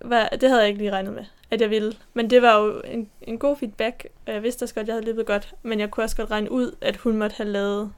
var, 0.00 0.28
det 0.28 0.48
havde 0.48 0.60
jeg 0.60 0.68
ikke 0.68 0.78
lige 0.80 0.90
regnet 0.90 1.12
med, 1.14 1.24
at 1.50 1.60
jeg 1.60 1.70
ville. 1.70 1.92
Men 2.14 2.30
det 2.30 2.42
var 2.42 2.58
jo 2.58 2.80
en, 2.84 3.08
en 3.22 3.38
god 3.38 3.56
feedback, 3.56 4.06
og 4.26 4.32
jeg 4.32 4.42
vidste 4.42 4.62
også 4.62 4.74
godt, 4.74 4.82
at 4.84 4.88
jeg 4.88 4.94
havde 4.94 5.06
løbet 5.06 5.26
godt. 5.26 5.54
Men 5.62 5.80
jeg 5.80 5.90
kunne 5.90 6.04
også 6.04 6.16
godt 6.16 6.30
regne 6.30 6.50
ud, 6.52 6.76
at 6.80 6.96
hun 6.96 7.16
måtte 7.16 7.36
have 7.36 7.48
lavet 7.48 7.92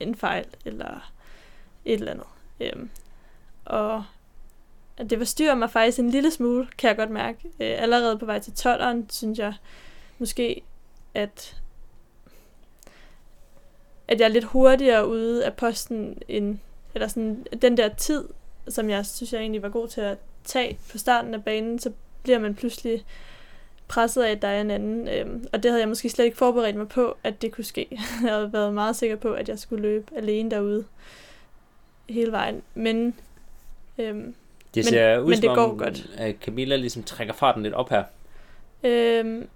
en 0.00 0.14
fejl, 0.14 0.44
eller 0.64 1.12
et 1.84 1.94
eller 1.94 2.10
andet. 2.12 2.26
Øhm, 2.60 2.90
og 3.64 4.04
at 4.96 5.10
det 5.10 5.18
forstyrrer 5.18 5.54
mig 5.54 5.70
faktisk 5.70 5.98
en 5.98 6.10
lille 6.10 6.30
smule, 6.30 6.68
kan 6.78 6.88
jeg 6.88 6.96
godt 6.96 7.10
mærke. 7.10 7.38
Øh, 7.60 7.82
allerede 7.82 8.18
på 8.18 8.26
vej 8.26 8.38
til 8.38 8.50
12'eren, 8.50 8.96
synes 9.10 9.38
jeg 9.38 9.54
måske, 10.18 10.62
at 11.14 11.56
at 14.08 14.20
jeg 14.20 14.24
er 14.24 14.32
lidt 14.32 14.44
hurtigere 14.44 15.08
ude 15.08 15.44
af 15.44 15.54
posten 15.54 16.18
end, 16.28 16.58
eller 16.94 17.08
sådan, 17.08 17.46
den 17.62 17.76
der 17.76 17.88
tid, 17.88 18.28
som 18.68 18.90
jeg 18.90 19.06
synes, 19.06 19.32
jeg 19.32 19.40
egentlig 19.40 19.62
var 19.62 19.68
god 19.68 19.88
til 19.88 20.00
at 20.00 20.18
tage 20.44 20.78
på 20.90 20.98
starten 20.98 21.34
af 21.34 21.44
banen, 21.44 21.78
så 21.78 21.92
bliver 22.22 22.38
man 22.38 22.54
pludselig 22.54 23.04
presset 23.88 24.22
af, 24.22 24.30
at 24.30 24.42
der 24.42 24.48
er 24.48 24.60
en 24.60 24.70
anden. 24.70 25.08
Øhm, 25.08 25.46
og 25.52 25.62
det 25.62 25.70
havde 25.70 25.80
jeg 25.80 25.88
måske 25.88 26.08
slet 26.08 26.24
ikke 26.24 26.36
forberedt 26.36 26.76
mig 26.76 26.88
på, 26.88 27.16
at 27.24 27.42
det 27.42 27.52
kunne 27.52 27.64
ske. 27.64 27.86
Jeg 28.22 28.32
havde 28.32 28.52
været 28.52 28.74
meget 28.74 28.96
sikker 28.96 29.16
på, 29.16 29.32
at 29.32 29.48
jeg 29.48 29.58
skulle 29.58 29.82
løbe 29.82 30.16
alene 30.16 30.50
derude 30.50 30.84
hele 32.08 32.32
vejen. 32.32 32.62
Men 32.74 33.14
øhm, 33.98 34.34
det 34.74 34.84
Men- 34.84 34.84
ser 34.84 35.18
ud 35.18 35.28
men 35.28 35.36
som 35.36 35.40
det 35.48 35.56
går 35.56 35.62
om, 35.64 35.78
godt. 35.78 36.06
at 36.16 36.34
Camilla 36.44 36.76
ligesom 36.76 37.02
trækker 37.02 37.34
farten 37.34 37.62
lidt 37.62 37.74
op 37.74 37.90
her. 37.90 38.04
øhm, 38.84 39.48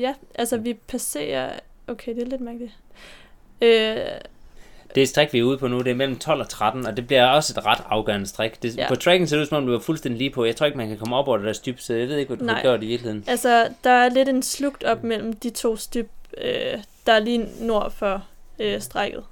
ja, 0.00 0.14
altså 0.34 0.56
vi 0.56 0.74
passerer... 0.88 1.52
Okay, 1.88 2.14
det 2.14 2.22
er 2.22 2.26
lidt 2.26 2.40
mærkeligt. 2.40 2.72
Øh, 3.62 3.96
Det 4.94 5.08
strik, 5.08 5.32
vi 5.32 5.38
er 5.38 5.42
ude 5.42 5.58
på 5.58 5.68
nu, 5.68 5.78
det 5.78 5.90
er 5.90 5.94
mellem 5.94 6.18
12 6.18 6.40
og 6.40 6.48
13, 6.48 6.86
og 6.86 6.96
det 6.96 7.06
bliver 7.06 7.26
også 7.26 7.54
et 7.58 7.66
ret 7.66 7.82
afgørende 7.86 8.26
strik. 8.26 8.62
Det, 8.62 8.76
ja. 8.76 8.88
På 8.88 8.94
tracken 8.96 9.26
ser 9.26 9.36
det 9.36 9.42
ud 9.42 9.46
som 9.46 9.56
om, 9.58 9.66
du 9.66 9.74
er 9.74 9.78
fuldstændig 9.80 10.18
lige 10.18 10.30
på. 10.30 10.44
Jeg 10.44 10.56
tror 10.56 10.66
ikke, 10.66 10.78
man 10.78 10.88
kan 10.88 10.98
komme 10.98 11.16
op 11.16 11.28
over 11.28 11.36
det 11.36 11.46
der 11.46 11.52
styp, 11.52 11.80
så 11.80 11.94
jeg 11.94 12.08
ved 12.08 12.16
ikke, 12.16 12.34
hvad 12.34 12.46
du 12.48 12.54
har 12.54 12.62
gjort 12.62 12.82
i 12.82 12.86
virkeligheden. 12.86 13.24
Altså, 13.26 13.68
der 13.84 13.90
er 13.90 14.08
lidt 14.08 14.28
en 14.28 14.42
slugt 14.42 14.84
op 14.84 15.04
mellem 15.04 15.32
de 15.32 15.50
to 15.50 15.76
styp, 15.76 16.08
øh, 16.38 16.78
der 17.06 17.12
er 17.12 17.18
lige 17.18 17.46
nord 17.60 17.90
for 17.90 18.24
øh, 18.58 18.80
strækket. 18.80 19.24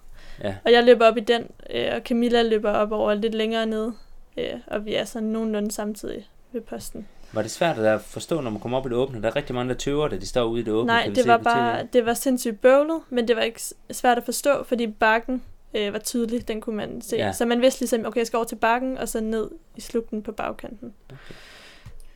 Ja. 0.44 0.54
Og 0.64 0.72
jeg 0.72 0.84
løber 0.84 1.06
op 1.08 1.16
i 1.16 1.20
den, 1.20 1.46
øh, 1.70 1.86
og 1.94 2.00
Camilla 2.04 2.42
løber 2.42 2.70
op 2.72 2.92
over 2.92 3.14
lidt 3.14 3.34
længere 3.34 3.66
ned, 3.66 3.92
øh, 4.36 4.52
og 4.66 4.84
vi 4.84 4.94
er 4.94 5.04
sådan 5.04 5.28
nogenlunde 5.28 5.70
samtidig 5.70 6.28
ved 6.52 6.60
posten. 6.60 7.08
Var 7.32 7.42
det 7.42 7.50
svært 7.50 7.78
at 7.78 8.00
forstå, 8.00 8.40
når 8.40 8.50
man 8.50 8.60
kommer 8.60 8.78
op 8.78 8.86
i 8.86 8.88
det 8.88 8.96
åbne? 8.96 9.22
Der 9.22 9.28
er 9.28 9.36
rigtig 9.36 9.54
mange, 9.54 9.72
der 9.72 9.78
tøver, 9.78 10.08
da 10.08 10.16
de 10.16 10.26
står 10.26 10.44
ude 10.44 10.60
i 10.60 10.64
det 10.64 10.72
åbne. 10.72 10.86
Nej, 10.86 11.02
kan 11.02 11.10
vi 11.10 11.14
det 11.14 11.28
var 11.28 11.36
bare, 11.36 11.88
det 11.92 12.06
var 12.06 12.14
sindssygt 12.14 12.60
bøvlet, 12.60 13.00
men 13.10 13.28
det 13.28 13.36
var 13.36 13.42
ikke 13.42 13.60
svært 13.90 14.18
at 14.18 14.24
forstå, 14.24 14.64
fordi 14.64 14.86
bakken 14.86 15.42
øh, 15.74 15.92
var 15.92 15.98
tydelig, 15.98 16.48
den 16.48 16.60
kunne 16.60 16.76
man 16.76 17.02
se. 17.02 17.16
Ja. 17.16 17.26
Ja. 17.26 17.32
Så 17.32 17.46
man 17.46 17.60
vidste 17.60 17.80
ligesom, 17.80 18.06
okay, 18.06 18.18
jeg 18.18 18.26
skal 18.26 18.36
over 18.36 18.46
til 18.46 18.56
bakken, 18.56 18.98
og 18.98 19.08
så 19.08 19.20
ned 19.20 19.50
i 19.76 19.80
slugten 19.80 20.22
på 20.22 20.32
bagkanten. 20.32 20.92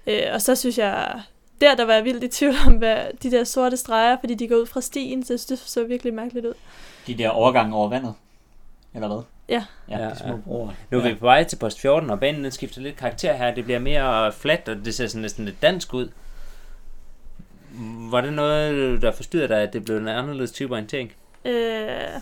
Okay. 0.07 0.23
Øh, 0.27 0.35
og 0.35 0.43
så 0.43 0.55
synes 0.55 0.79
jeg, 0.79 1.21
der 1.61 1.75
der 1.75 1.85
var 1.85 1.95
jeg 1.95 2.05
vildt 2.05 2.25
i 2.25 2.29
tvivl 2.29 2.55
om, 2.67 2.73
hvad 2.73 3.05
de 3.23 3.31
der 3.31 3.45
sorte 3.45 3.77
streger, 3.77 4.17
fordi 4.21 4.35
de 4.35 4.49
går 4.49 4.57
ud 4.57 4.67
fra 4.67 4.81
stien, 4.81 5.25
så 5.25 5.33
jeg 5.33 5.41
synes, 5.41 5.61
det 5.61 5.71
så 5.71 5.85
virkelig 5.85 6.15
mærkeligt 6.15 6.47
ud. 6.47 6.55
De 7.07 7.15
der 7.15 7.29
overgange 7.29 7.77
over 7.77 7.89
vandet. 7.89 8.15
Eller 8.95 9.09
hvad? 9.09 9.23
Ja. 9.49 9.65
Ja. 9.89 9.99
Ja, 9.99 10.11
De 10.11 10.19
små 10.19 10.37
broer. 10.37 10.71
Nu 10.91 10.99
er 10.99 11.03
vi 11.03 11.15
på 11.15 11.27
vej 11.27 11.45
til 11.45 11.57
post 11.57 11.81
14, 11.81 12.11
og 12.11 12.21
banen 12.21 12.45
den 12.45 12.53
skifter 12.53 12.81
lidt 12.81 12.97
karakter 12.97 13.33
her. 13.33 13.55
Det 13.55 13.65
bliver 13.65 13.79
mere 13.79 14.33
fladt, 14.33 14.69
og 14.69 14.77
det 14.77 14.95
ser 14.95 15.07
sådan 15.07 15.23
næsten 15.23 15.45
lidt 15.45 15.63
dansk 15.63 15.95
ud. 15.95 16.09
Var 18.11 18.21
det 18.21 18.33
noget, 18.33 19.03
der 19.03 19.13
forstyrrede 19.13 19.49
dig, 19.49 19.63
at 19.63 19.73
det 19.73 19.85
blev 19.85 19.97
en 19.97 20.09
anderledes 20.09 20.53
type 20.53 20.73
orientering? 20.73 21.13
Øh, 21.45 22.21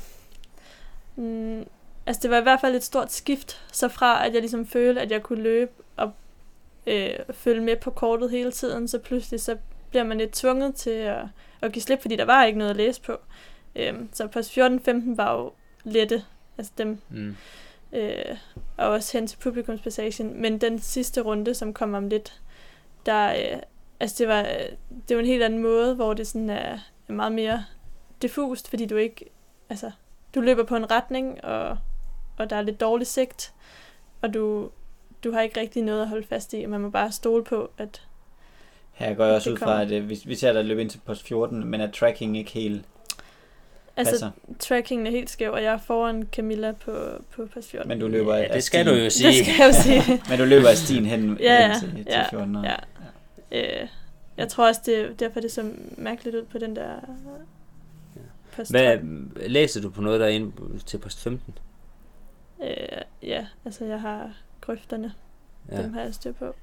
mm, 1.17 1.65
altså 2.07 2.21
det 2.23 2.31
var 2.31 2.39
i 2.39 2.43
hvert 2.43 2.61
fald 2.61 2.75
et 2.75 2.85
stort 2.85 3.13
skift, 3.13 3.63
så 3.73 3.89
fra 3.89 4.27
at 4.27 4.33
jeg 4.33 4.41
ligesom 4.41 4.67
følte, 4.67 5.01
at 5.01 5.11
jeg 5.11 5.23
kunne 5.23 5.43
løbe 5.43 5.73
og 5.97 6.13
øh, 6.87 7.11
følge 7.33 7.61
med 7.61 7.77
på 7.77 7.91
kortet 7.91 8.31
hele 8.31 8.53
tiden, 8.53 8.89
så 8.89 8.99
pludselig 8.99 9.41
så 9.41 9.57
bliver 9.91 10.05
man 10.05 10.19
lidt 10.19 10.33
tvunget 10.33 10.75
til 10.75 10.91
at, 10.91 11.23
at 11.61 11.73
give 11.73 11.83
slip, 11.83 12.01
fordi 12.01 12.17
der 12.17 12.25
var 12.25 12.45
ikke 12.45 12.59
noget 12.59 12.71
at 12.71 12.77
læse 12.77 13.01
på. 13.01 13.17
Øh, 13.77 13.95
så 14.13 14.27
på 14.27 14.39
14-15 14.39 15.17
var 15.17 15.35
jo 15.35 15.53
lette, 15.85 16.25
altså 16.63 16.73
dem, 16.79 16.99
Mm. 17.11 17.37
øh, 17.93 18.37
og 18.77 18.89
også 18.89 19.19
hen 19.19 19.27
til 19.27 19.37
publikumspassagen. 19.39 20.43
Men 20.43 20.59
den 20.59 20.79
sidste 20.79 21.21
runde, 21.21 21.55
som 21.55 21.75
kom 21.75 21.95
om 21.95 22.09
lidt, 22.09 22.41
der, 23.07 23.33
øh, 23.33 23.59
altså 24.01 24.17
det 24.19 24.29
var, 24.29 24.43
det 25.09 25.17
var 25.17 25.21
en 25.23 25.27
helt 25.29 25.43
anden 25.43 25.63
måde, 25.63 25.95
hvor 25.95 26.15
det 26.15 26.27
sådan 26.27 26.51
er, 26.51 26.79
er 27.09 27.13
meget 27.13 27.33
mere 27.33 27.65
diffust, 28.23 28.69
fordi 28.69 28.87
du 28.87 28.97
ikke, 28.97 29.25
altså, 29.71 29.91
du 30.35 30.41
løber 30.41 30.65
på 30.65 30.77
en 30.77 30.91
retning, 30.91 31.45
og 31.45 31.79
og 32.39 32.51
der 32.51 32.57
er 32.57 32.63
lidt 32.63 32.81
dårlig 32.81 33.07
sigt, 33.07 33.53
og 34.23 34.35
du, 34.35 34.71
du 35.25 35.33
har 35.33 35.41
ikke 35.41 35.61
rigtig 35.61 35.83
noget 35.83 36.03
at 36.03 36.09
holde 36.09 36.27
fast 36.27 36.53
i, 36.55 36.63
og 36.65 36.71
man 36.71 36.81
må 36.81 36.91
bare 36.91 37.13
stole 37.13 37.45
på, 37.45 37.71
at 37.79 38.03
Her 38.93 39.15
går 39.15 39.25
jeg 39.25 39.35
også 39.35 39.51
ud 39.51 39.57
fra, 39.57 39.83
at 39.83 39.91
øh, 39.93 40.09
vi, 40.09 40.23
vi 40.27 40.35
ser 40.35 40.53
dig 40.53 40.65
løbe 40.65 40.81
ind 40.81 40.91
til 40.91 40.99
post 41.07 41.23
14, 41.29 41.65
men 41.67 41.81
at 41.81 41.93
tracking 41.93 42.39
ikke 42.39 42.51
helt 42.51 42.85
altså, 43.97 44.13
passer. 44.13 44.31
trackingen 44.59 45.07
er 45.07 45.11
helt 45.11 45.31
skæv, 45.31 45.53
og 45.53 45.63
jeg 45.63 45.73
er 45.75 45.79
foran 45.79 46.29
Camilla 46.33 46.73
på, 46.73 46.93
på 47.37 47.47
pas 47.55 47.67
14. 47.67 47.89
Men 47.89 48.01
du 48.01 48.09
løber 48.09 48.37
Ja, 48.37 48.55
det 48.55 48.63
skal 48.65 48.85
stien. 48.85 48.97
du 48.97 49.03
jo 49.03 49.11
sige. 49.21 49.29
det 49.29 49.37
skal 49.37 49.55
jeg 49.59 49.67
jo 49.69 49.83
sige. 49.83 50.23
Men 50.31 50.39
du 50.39 50.45
løber 50.45 50.69
af 50.69 50.77
stien 50.77 51.07
hen, 51.07 51.37
Ja, 51.41 51.71
hen 51.73 51.81
til, 51.81 51.91
til 51.95 52.05
ja, 52.09 52.29
14. 52.31 52.57
og- 52.57 52.65
ja. 52.65 52.75
Øh, 53.83 53.89
jeg 54.37 54.49
tror 54.49 54.69
også, 54.69 54.81
det 54.87 54.99
er 55.01 55.13
derfor, 55.15 55.41
det 55.41 55.53
så 55.53 55.71
mærkeligt 55.99 56.37
ud 56.37 56.43
på 56.45 56.59
den 56.59 56.77
der 56.77 56.95
post 58.57 58.71
Hvad, 58.71 58.97
12. 58.99 59.51
læser 59.51 59.81
du 59.81 59.91
på 59.91 60.01
noget 60.01 60.21
derinde 60.21 60.53
til 60.87 60.99
post 60.99 61.21
15? 61.23 61.55
Øh, 62.63 62.69
ja, 63.23 63.47
altså 63.65 63.85
jeg 63.85 64.01
har 64.01 64.31
grøfterne. 64.61 65.13
Ja. 65.71 65.77
Ja. 65.77 65.83
Dem 65.83 65.93
har 65.95 66.01
jeg 66.01 66.15
styr 66.15 66.33
på. 66.33 66.55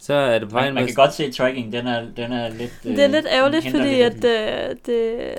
Så 0.00 0.14
er 0.14 0.38
det 0.38 0.48
på 0.48 0.54
Man, 0.54 0.74
man 0.74 0.86
kan 0.86 0.94
godt 0.94 1.14
se, 1.14 1.32
tracking, 1.32 1.72
den 1.72 1.86
er, 1.86 2.00
den 2.16 2.32
er 2.32 2.48
lidt... 2.48 2.72
øh, 2.84 2.96
Det 2.96 3.04
er 3.04 3.08
lidt 3.08 3.26
ærgerligt, 3.30 3.70
fordi 3.70 3.84
lidt 3.94 4.24
at 4.24 4.70
øh, 4.70 4.76
det... 4.86 5.34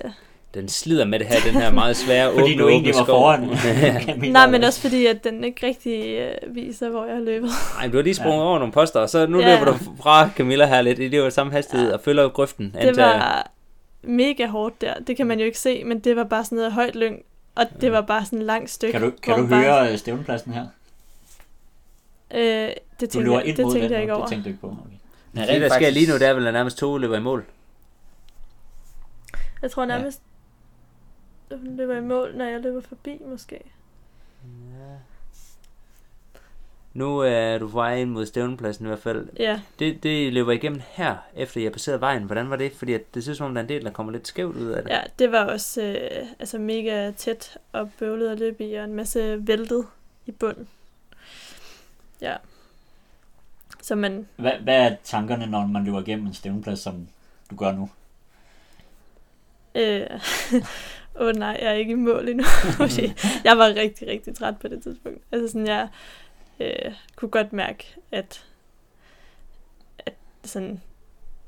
Den 0.53 0.69
slider 0.69 1.05
med 1.05 1.19
det 1.19 1.27
her, 1.27 1.35
den 1.51 1.61
her 1.61 1.71
meget 1.71 1.97
svære 1.97 2.31
Fordi 2.39 2.53
åbne, 2.53 2.63
du 2.63 2.67
egentlig 2.69 2.95
var 2.95 3.03
skov. 3.03 3.19
foran. 3.19 3.49
Nej, 4.33 4.47
men 4.49 4.63
også 4.63 4.81
fordi, 4.81 5.05
at 5.05 5.23
den 5.23 5.43
ikke 5.43 5.67
rigtig 5.67 6.17
øh, 6.19 6.55
viser, 6.55 6.89
hvor 6.89 7.05
jeg 7.05 7.15
har 7.15 7.21
løbet. 7.21 7.49
Nej, 7.79 7.87
du 7.87 7.97
har 7.97 8.03
lige 8.03 8.13
sprunget 8.13 8.39
ja. 8.39 8.43
over 8.45 8.59
nogle 8.59 8.73
poster, 8.73 8.99
og 8.99 9.09
så 9.09 9.25
nu 9.27 9.39
Ja. 9.39 9.53
løber 9.59 9.71
du 9.71 9.77
fra 10.03 10.29
Camilla 10.37 10.65
her 10.65 10.81
lidt 10.81 10.99
i 10.99 11.07
det 11.07 11.21
var 11.23 11.29
samme 11.29 11.51
hastighed 11.51 11.87
Ja. 11.87 11.93
og 11.93 12.01
følger 12.01 12.29
grøften. 12.29 12.71
Det 12.81 12.87
antager 12.87 13.07
var 13.07 13.51
mega 14.03 14.45
hårdt 14.47 14.81
der. 14.81 14.93
Det 15.07 15.17
kan 15.17 15.27
man 15.27 15.39
jo 15.39 15.45
ikke 15.45 15.59
se, 15.59 15.83
men 15.83 15.99
det 15.99 16.15
var 16.15 16.23
bare 16.23 16.43
sådan 16.45 16.55
noget 16.55 16.71
højt 16.71 16.95
lyng. 16.95 17.15
Og 17.55 17.65
det 17.81 17.91
var 17.91 18.01
bare 18.01 18.25
sådan 18.25 18.39
et 18.39 18.45
langt 18.45 18.69
stykke. 18.69 18.91
Kan 18.91 19.01
du, 19.01 19.11
kan 19.23 19.35
du 19.35 19.41
man 19.41 19.49
bare- 19.49 19.61
høre 19.63 19.91
øh, 19.91 19.97
stævnepladsen 19.97 20.53
her? 20.53 20.65
Øh, 22.33 22.39
det 22.39 22.75
Du 23.01 23.05
tænkte, 23.05 23.19
løber 23.19 23.35
jeg, 23.35 23.45
det 23.45 23.55
tænkte 23.55 23.79
den, 23.81 23.91
jeg 23.91 24.01
ikke 24.01 24.13
over. 24.13 24.21
det 24.25 24.29
tænkte 24.29 24.49
du 24.49 24.53
ikke 24.53 24.61
på. 24.61 24.67
Okay. 24.67 24.95
Men 25.31 25.41
Det, 25.41 25.47
der 25.47 25.53
sker 25.55 25.69
faktisk- 25.69 25.93
lige 25.93 26.07
nu, 26.07 26.13
det 26.13 26.27
er 26.27 26.33
vel, 26.33 26.47
at 26.47 26.53
nærmest 26.53 26.77
to 26.77 26.97
løber 26.97 27.17
i 27.17 27.21
mål. 27.21 27.45
Jeg 29.61 29.71
tror 29.71 29.85
nærmest, 29.85 30.21
hun 31.51 31.77
løber 31.77 31.95
i 31.97 32.01
mål, 32.01 32.35
når 32.35 32.45
jeg 32.45 32.59
løber 32.61 32.81
forbi, 32.81 33.21
måske. 33.31 33.59
Nu 36.93 37.17
er 37.19 37.57
du 37.57 37.67
på 37.67 37.73
vej 37.73 37.95
ind 37.95 38.09
mod 38.09 38.25
stævnepladsen 38.25 38.85
i 38.85 38.87
hvert 38.87 38.99
fald. 38.99 39.27
Ja, 39.39 39.61
Det, 39.79 40.03
det 40.03 40.33
løber 40.33 40.51
igennem 40.51 40.81
her, 40.89 41.15
efter 41.35 41.61
jeg 41.61 41.71
passerede 41.71 42.01
vejen. 42.01 42.23
Hvordan 42.23 42.49
var 42.49 42.55
det? 42.55 42.71
Fordi 42.71 42.93
at 42.93 43.13
det 43.13 43.23
synes 43.23 43.37
som 43.37 43.47
om, 43.47 43.53
der 43.53 43.61
er 43.61 43.63
en 43.63 43.69
del, 43.69 43.83
der 43.85 43.91
kommer 43.91 44.11
lidt 44.13 44.27
skævt 44.27 44.55
ud 44.55 44.67
af 44.67 44.83
det. 44.83 44.89
ja 44.91 45.01
det 45.19 45.31
var 45.31 45.45
også 45.45 45.81
øh, 45.83 46.27
altså 46.39 46.57
mega 46.57 47.11
tæt 47.11 47.57
og 47.71 47.91
bøvlet 47.99 48.29
at 48.31 48.39
løbe 48.39 48.63
i, 48.69 48.73
og 48.73 48.83
en 48.83 48.93
masse 48.93 49.47
væltet 49.47 49.85
i 50.25 50.31
bunden. 50.31 50.67
Ja. 52.21 52.35
Så 53.81 53.95
man, 53.95 54.27
Hvad, 54.35 54.51
hvad 54.51 54.91
er 54.91 54.95
tankerne, 55.03 55.47
når 55.47 55.65
man 55.67 55.83
løber 55.83 56.01
igennem 56.01 56.27
en 56.27 56.33
stævneplads, 56.33 56.79
som 56.79 57.07
du 57.49 57.55
gør 57.55 57.71
nu? 57.71 57.89
øh, 59.75 60.07
åh 61.21 61.27
oh, 61.27 61.35
nej, 61.35 61.57
jeg 61.61 61.69
er 61.69 61.73
ikke 61.73 61.91
i 61.91 61.95
mål 61.95 62.29
endnu. 62.29 62.45
Jeg 63.47 63.57
var 63.57 63.67
rigtig, 63.67 64.07
rigtig 64.07 64.35
træt 64.35 64.57
på 64.57 64.67
det 64.67 64.83
tidspunkt. 64.83 65.23
Altså 65.31 65.47
sådan, 65.47 65.67
jeg 65.67 65.87
øh, 66.59 66.93
kunne 67.15 67.31
godt 67.31 67.53
mærke, 67.53 67.95
at, 68.11 68.45
at, 69.99 70.13
sådan, 70.43 70.81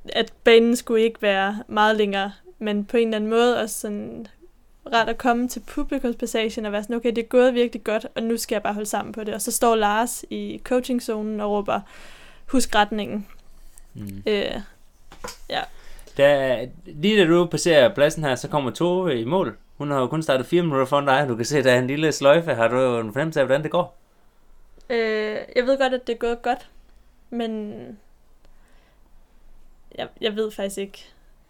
at 0.09 0.33
banen 0.43 0.75
skulle 0.75 1.03
ikke 1.03 1.21
være 1.21 1.63
meget 1.67 1.95
længere, 1.95 2.31
men 2.59 2.85
på 2.85 2.97
en 2.97 3.07
eller 3.07 3.15
anden 3.15 3.29
måde 3.29 3.61
også 3.61 3.79
sådan 3.79 4.27
ret 4.85 5.09
at 5.09 5.17
komme 5.17 5.47
til 5.47 5.59
publikumspassagen 5.59 6.65
og 6.65 6.71
være 6.71 6.83
sådan, 6.83 6.95
okay, 6.95 7.09
det 7.09 7.17
er 7.17 7.27
gået 7.27 7.53
virkelig 7.53 7.83
godt, 7.83 8.07
og 8.15 8.23
nu 8.23 8.37
skal 8.37 8.55
jeg 8.55 8.63
bare 8.63 8.73
holde 8.73 8.89
sammen 8.89 9.13
på 9.13 9.23
det. 9.23 9.33
Og 9.33 9.41
så 9.41 9.51
står 9.51 9.75
Lars 9.75 10.25
i 10.29 10.61
coachingzonen 10.63 11.39
og 11.39 11.51
råber, 11.51 11.79
husk 12.47 12.75
retningen. 12.75 13.27
Mm. 13.93 14.23
Øh, 14.27 14.61
Da, 16.17 16.67
lige 16.85 17.23
da 17.23 17.27
du 17.27 17.45
passerer 17.45 17.93
pladsen 17.93 18.23
her, 18.23 18.35
så 18.35 18.47
kommer 18.47 18.71
Tove 18.71 19.21
i 19.21 19.25
mål. 19.25 19.57
Hun 19.77 19.91
har 19.91 19.99
jo 19.99 20.07
kun 20.07 20.23
startet 20.23 20.45
fire 20.45 20.61
minutter 20.61 20.85
foran 20.85 21.05
dig. 21.05 21.25
Du 21.27 21.35
kan 21.35 21.45
se, 21.45 21.63
der 21.63 21.71
er 21.71 21.79
en 21.79 21.87
lille 21.87 22.11
sløjfe. 22.11 22.53
Har 22.53 22.67
du 22.67 22.99
en 22.99 23.13
fornemmelse 23.13 23.39
af, 23.39 23.45
hvordan 23.45 23.63
det 23.63 23.71
går? 23.71 23.97
Øh, 24.89 25.37
jeg 25.55 25.65
ved 25.65 25.77
godt, 25.77 25.93
at 25.93 26.07
det 26.07 26.13
er 26.13 26.17
gået 26.17 26.41
godt, 26.41 26.69
men 27.29 27.73
jeg, 29.97 30.07
jeg 30.21 30.35
ved 30.35 30.51
faktisk 30.51 30.77
ikke. 30.77 31.05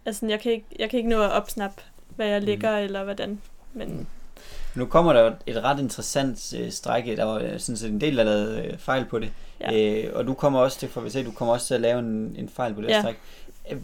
Altså, 0.05 0.25
jeg 0.27 0.39
kan 0.39 0.51
ikke, 0.51 0.65
jeg 0.79 0.89
kan 0.89 0.97
ikke 0.97 1.09
nå 1.09 1.21
at 1.21 1.31
opsnappe, 1.31 1.81
hvad 2.21 2.29
jeg 2.31 2.41
ligger, 2.41 2.77
mm. 2.79 2.83
eller 2.83 3.03
hvordan. 3.03 3.41
Men 3.73 4.07
Nu 4.75 4.85
kommer 4.85 5.13
der 5.13 5.33
et 5.45 5.63
ret 5.63 5.79
interessant 5.79 6.53
øh, 6.59 6.71
strække. 6.71 7.15
Der 7.15 7.23
var 7.23 7.39
øh, 7.39 7.59
sådan 7.59 7.77
set 7.77 7.89
en 7.89 8.01
del, 8.01 8.17
der 8.17 8.23
lavede 8.23 8.65
øh, 8.65 8.77
fejl 8.77 9.05
på 9.05 9.19
det. 9.19 9.29
Ja. 9.61 10.03
Øh, 10.03 10.11
og 10.15 10.27
du 10.27 10.33
kommer 10.33 10.59
også 10.59 10.79
til, 10.79 10.89
for 10.89 11.01
vi 11.01 11.09
se, 11.09 11.23
du 11.25 11.31
kommer 11.31 11.53
også 11.53 11.67
til 11.67 11.73
at 11.73 11.81
lave 11.81 11.99
en, 11.99 12.35
en 12.39 12.49
fejl 12.49 12.73
på 12.73 12.81
det 12.81 12.89
Ja. 12.89 13.01
stræk. 13.01 13.19
Øh, 13.71 13.77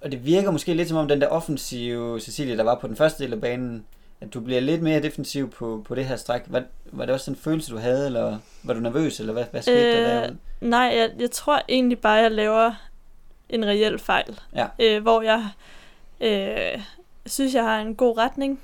og 0.00 0.12
det 0.12 0.24
virker 0.24 0.50
måske 0.50 0.74
lidt 0.74 0.88
som 0.88 0.96
om 0.98 1.08
den 1.08 1.20
der 1.20 1.26
offensive 1.28 2.20
Cecilie, 2.20 2.56
der 2.56 2.62
var 2.62 2.74
på 2.74 2.86
den 2.86 2.96
første 2.96 3.24
del 3.24 3.32
af 3.32 3.40
banen, 3.40 3.84
at 4.20 4.34
du 4.34 4.40
bliver 4.40 4.60
lidt 4.60 4.82
mere 4.82 5.02
defensiv 5.02 5.50
på, 5.50 5.84
på 5.88 5.94
det 5.94 6.04
her 6.04 6.16
stræk. 6.16 6.42
Var, 6.46 6.62
var 6.92 7.04
det 7.04 7.14
også 7.14 7.30
en 7.30 7.36
følelse, 7.36 7.72
du 7.72 7.78
havde, 7.78 8.06
eller 8.06 8.38
var 8.62 8.74
du 8.74 8.80
nervøs, 8.80 9.20
eller 9.20 9.32
hvad, 9.32 9.44
hvad 9.50 9.62
skete 9.62 9.78
øh, 9.98 10.04
der 10.04 10.20
der? 10.20 10.34
nej, 10.60 10.92
jeg, 10.96 11.10
jeg 11.18 11.30
tror 11.30 11.62
egentlig 11.68 11.98
bare, 11.98 12.12
jeg 12.12 12.30
laver 12.30 12.72
en 13.48 13.64
reel 13.66 13.98
fejl. 13.98 14.40
Ja. 14.54 14.66
Øh, 14.78 15.02
hvor 15.02 15.22
jeg 15.22 15.48
øh, 16.20 16.80
synes, 17.26 17.54
jeg 17.54 17.64
har 17.64 17.80
en 17.80 17.94
god 17.94 18.18
retning. 18.18 18.60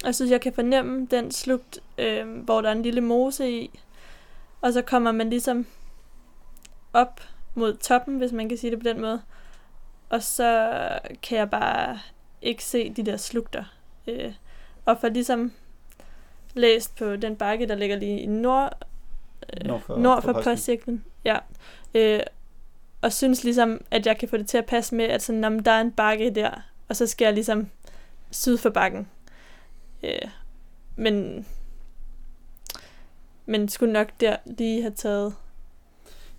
Og 0.00 0.06
jeg 0.06 0.14
synes, 0.14 0.30
jeg 0.30 0.40
kan 0.40 0.52
fornemme 0.52 1.06
den 1.10 1.30
slugt, 1.30 1.78
øh, 1.98 2.38
hvor 2.38 2.60
der 2.60 2.68
er 2.68 2.72
en 2.72 2.82
lille 2.82 3.00
mose 3.00 3.50
i. 3.50 3.80
Og 4.60 4.72
så 4.72 4.82
kommer 4.82 5.12
man 5.12 5.30
ligesom 5.30 5.66
op 6.92 7.20
mod 7.54 7.74
toppen, 7.76 8.18
hvis 8.18 8.32
man 8.32 8.48
kan 8.48 8.58
sige 8.58 8.70
det 8.70 8.78
på 8.78 8.84
den 8.88 9.00
måde. 9.00 9.20
Og 10.08 10.22
så 10.22 10.70
kan 11.22 11.38
jeg 11.38 11.50
bare 11.50 11.98
ikke 12.42 12.64
se 12.64 12.90
de 12.90 13.02
der 13.02 13.16
slugter. 13.16 13.64
Øh, 14.06 14.32
og 14.84 14.98
for 15.00 15.08
ligesom 15.08 15.52
læst 16.54 16.96
på 16.96 17.16
den 17.16 17.36
bakke, 17.36 17.66
der 17.68 17.74
ligger 17.74 17.96
lige 17.96 18.20
i 18.20 18.26
nord, 18.26 18.84
øh, 19.52 19.66
Nord 19.66 19.80
for- 19.80 19.96
nord 19.96 20.22
for 20.22 20.32
for 20.32 20.42
postcirklen. 20.42 21.04
Ja. 21.24 21.38
Øh, 21.94 22.20
og 23.02 23.12
synes 23.12 23.44
ligesom, 23.44 23.80
at 23.90 24.06
jeg 24.06 24.18
kan 24.18 24.28
få 24.28 24.36
det 24.36 24.48
til 24.48 24.58
at 24.58 24.66
passe 24.66 24.94
med, 24.94 25.04
at 25.04 25.22
sådan, 25.22 25.44
om 25.44 25.58
der 25.60 25.72
er 25.72 25.80
en 25.80 25.92
bakke 25.92 26.30
der, 26.30 26.50
og 26.88 26.96
så 26.96 27.06
skal 27.06 27.24
jeg 27.24 27.34
ligesom 27.34 27.68
syd 28.30 28.58
for 28.58 28.70
bakken. 28.70 29.08
Øh, 30.02 30.28
men 30.96 31.46
men 33.46 33.68
skulle 33.68 33.92
nok 33.92 34.08
der 34.20 34.36
lige 34.46 34.82
have 34.82 34.94
taget 34.94 35.34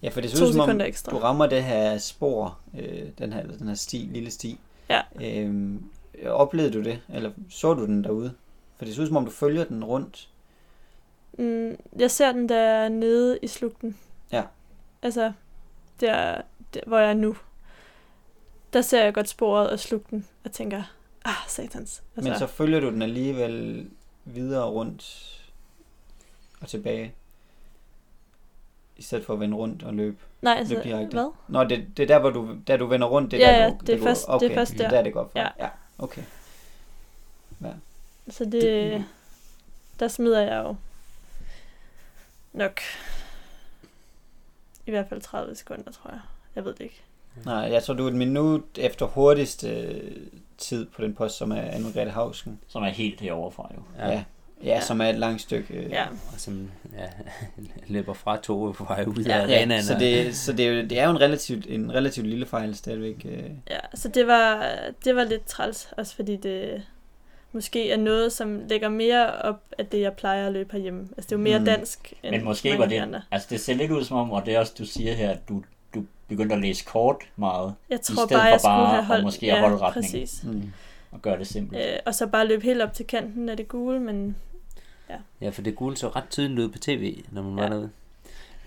Ja, 0.01 0.09
for 0.09 0.21
det 0.21 0.29
ser 0.31 0.37
to 0.37 0.45
ud 0.45 0.51
som 0.51 0.69
om, 0.69 0.81
ekstra. 0.81 1.11
du 1.11 1.17
rammer 1.17 1.47
det 1.47 1.63
her 1.63 1.97
spor, 1.97 2.59
øh, 2.79 3.09
den, 3.17 3.33
her, 3.33 3.47
den 3.47 3.67
her 3.67 3.75
sti, 3.75 3.97
lille 3.97 4.31
sti. 4.31 4.59
Ja. 4.89 5.01
Øhm, 5.21 5.83
oplevede 6.25 6.73
du 6.73 6.83
det, 6.83 7.01
eller 7.09 7.31
så 7.49 7.73
du 7.73 7.85
den 7.85 8.03
derude? 8.03 8.33
For 8.77 8.85
det 8.85 8.95
ser 8.95 9.01
ud 9.01 9.07
som 9.07 9.17
om, 9.17 9.25
du 9.25 9.31
følger 9.31 9.63
den 9.63 9.83
rundt. 9.83 10.29
Mm, 11.37 11.77
jeg 11.99 12.11
ser 12.11 12.31
den 12.31 12.49
der 12.49 12.89
nede 12.89 13.39
i 13.41 13.47
slugten. 13.47 13.97
Ja. 14.31 14.43
Altså, 15.01 15.31
der, 15.99 16.41
der, 16.73 16.79
hvor 16.87 16.99
jeg 16.99 17.09
er 17.09 17.13
nu. 17.13 17.35
Der 18.73 18.81
ser 18.81 19.03
jeg 19.03 19.13
godt 19.13 19.29
sporet 19.29 19.69
og 19.69 19.79
slugten, 19.79 20.27
og 20.43 20.51
tænker, 20.51 20.83
ah, 21.25 21.33
satans. 21.47 22.03
Altså, 22.15 22.29
Men 22.29 22.39
så 22.39 22.47
følger 22.47 22.79
du 22.79 22.89
den 22.89 23.01
alligevel 23.01 23.89
videre 24.25 24.65
rundt 24.69 25.25
og 26.61 26.67
tilbage. 26.67 27.13
I 28.97 29.01
stedet 29.01 29.25
for 29.25 29.33
at 29.33 29.39
vende 29.39 29.57
rundt 29.57 29.83
og 29.83 29.93
løbe. 29.93 30.17
nej, 30.41 30.53
altså, 30.53 30.73
løb 30.73 30.83
direkte. 30.83 31.13
hvad? 31.17 31.31
Nå, 31.47 31.63
det, 31.63 31.87
det 31.97 32.03
er 32.03 32.07
der, 32.07 32.19
hvor 32.19 32.29
du, 32.29 32.57
der 32.67 32.77
du 32.77 32.85
vender 32.85 33.07
rundt. 33.07 33.31
Det 33.31 33.43
er 33.43 33.51
Ja, 33.51 33.57
der, 33.57 33.63
ja, 33.63 33.69
du, 33.69 33.77
det 33.85 33.89
er 33.93 33.97
du, 33.97 34.03
først- 34.03 34.25
det 34.27 34.31
er 34.31 34.35
okay, 34.35 34.55
først 34.55 34.71
det 34.71 34.81
er 34.81 34.89
der. 34.89 34.95
der, 34.95 35.03
det 35.03 35.13
går 35.13 35.29
for. 35.31 35.39
Ja. 35.39 35.47
ja 35.59 35.69
okay. 35.97 36.23
Så 38.29 38.45
det, 38.45 38.51
det, 38.61 39.05
der 39.99 40.07
smider 40.07 40.41
jeg 40.41 40.63
jo 40.63 40.75
nok 42.53 42.79
i 44.85 44.91
hvert 44.91 45.09
fald 45.09 45.21
30 45.21 45.55
sekunder, 45.55 45.91
tror 45.91 46.09
jeg. 46.11 46.19
Jeg 46.55 46.65
ved 46.65 46.73
det 46.73 46.81
ikke. 46.81 47.01
Nej, 47.45 47.55
jeg 47.55 47.83
tror, 47.83 47.93
du 47.93 48.03
er 48.05 48.07
et 48.09 48.15
minut 48.15 48.61
efter 48.77 49.05
hurtigste 49.05 49.69
øh, 49.69 50.11
tid 50.57 50.85
på 50.85 51.01
den 51.01 51.13
post, 51.15 51.37
som 51.37 51.51
er 51.51 51.61
Anne-Grethe 51.61 52.09
Hausken. 52.09 52.59
Som 52.67 52.83
er 52.83 52.89
helt 52.89 53.21
herovre 53.21 53.51
fra 53.51 53.71
jo. 53.77 53.81
Ja. 53.99 54.11
ja. 54.11 54.23
Ja, 54.63 54.81
som 54.81 55.01
er 55.01 55.05
et 55.05 55.15
langt 55.19 55.41
stykke. 55.41 55.73
Øh, 55.73 55.91
Ja, 55.91 56.05
Og 56.33 56.39
som 56.39 56.71
ja, 56.97 57.05
løber 57.93 58.13
fra 58.13 58.37
Tove 58.37 58.73
på 58.73 58.83
vej 58.83 59.03
ud 59.07 59.15
Ja. 59.23 59.31
af 59.37 59.41
arenaen. 59.43 59.69
Ja, 59.71 59.81
så, 59.81 59.95
det, 59.99 60.35
så 60.35 60.53
det, 60.53 60.67
er 60.67 60.71
jo, 60.73 60.81
det 60.81 60.99
er 60.99 61.03
jo 61.05 61.09
en 61.11 61.21
relativt, 61.21 61.65
en 61.69 61.93
relativt 61.93 62.27
lille 62.27 62.45
fejl 62.45 62.75
stadigvæk. 62.75 63.25
Øh. 63.29 63.43
ja 63.69 63.77
så 63.93 64.07
det 64.07 64.27
var, 64.27 64.75
det 65.05 65.15
var 65.15 65.23
lidt 65.23 65.45
træls, 65.45 65.89
også 65.97 66.15
fordi 66.15 66.35
det 66.35 66.81
måske 67.51 67.91
er 67.91 67.97
noget, 67.97 68.31
som 68.33 68.61
lægger 68.69 68.89
mere 68.89 69.31
op 69.35 69.61
af 69.77 69.85
det, 69.85 70.01
jeg 70.01 70.13
plejer 70.13 70.47
at 70.47 70.53
løbe 70.53 70.71
herhjemme. 70.71 71.07
Altså 71.17 71.27
det 71.29 71.31
er 71.31 71.37
jo 71.39 71.43
mere 71.43 71.59
Mm. 71.59 71.65
dansk 71.65 72.13
end 72.23 72.35
Men 72.35 72.43
måske 72.43 72.77
var 72.79 72.85
det, 72.85 72.97
andre. 72.97 73.21
altså 73.31 73.47
det 73.51 73.59
ser 73.59 73.73
lidt 73.75 73.91
ud 73.91 74.03
som 74.03 74.17
om, 74.17 74.31
og 74.31 74.45
det 74.45 74.55
er 74.55 74.59
også, 74.59 74.73
du 74.79 74.85
siger 74.85 75.13
her, 75.13 75.29
at 75.31 75.49
du 75.49 75.63
begyndte 76.29 76.55
at 76.55 76.61
læse 76.61 76.85
kort 76.85 77.15
meget. 77.35 77.75
Jeg 77.89 78.01
tror 78.01 78.13
stedet 78.15 78.29
bare, 78.29 78.41
jeg 78.43 78.59
for 78.61 78.67
bare 78.67 78.85
have 78.87 78.97
at 78.99 79.05
holdt, 79.05 79.23
måske 79.23 79.53
at 79.53 79.59
holde 79.59 79.77
retningen. 79.77 80.11
præcis. 80.21 80.43
Mm. 80.43 80.71
Og 81.11 81.21
gøre 81.21 81.39
det 81.39 81.47
simpelt. 81.47 81.81
Øh, 81.81 81.95
og 82.05 82.15
så 82.15 82.27
bare 82.27 82.47
løbe 82.47 82.63
helt 82.63 82.81
op 82.81 82.93
til 82.93 83.07
kanten 83.07 83.49
af 83.49 83.57
det 83.57 83.67
gule, 83.67 83.99
men 83.99 84.35
Ja, 85.41 85.49
for 85.49 85.61
det 85.61 85.75
gule 85.75 85.97
så 85.97 86.07
ret 86.07 86.23
tydeligt 86.29 86.59
ud 86.59 86.69
på 86.69 86.77
tv, 86.79 87.23
når 87.31 87.41
man 87.41 87.51
ja. 87.51 87.55
var 87.61 87.63
Ja. 87.63 87.73
derude. 87.73 87.89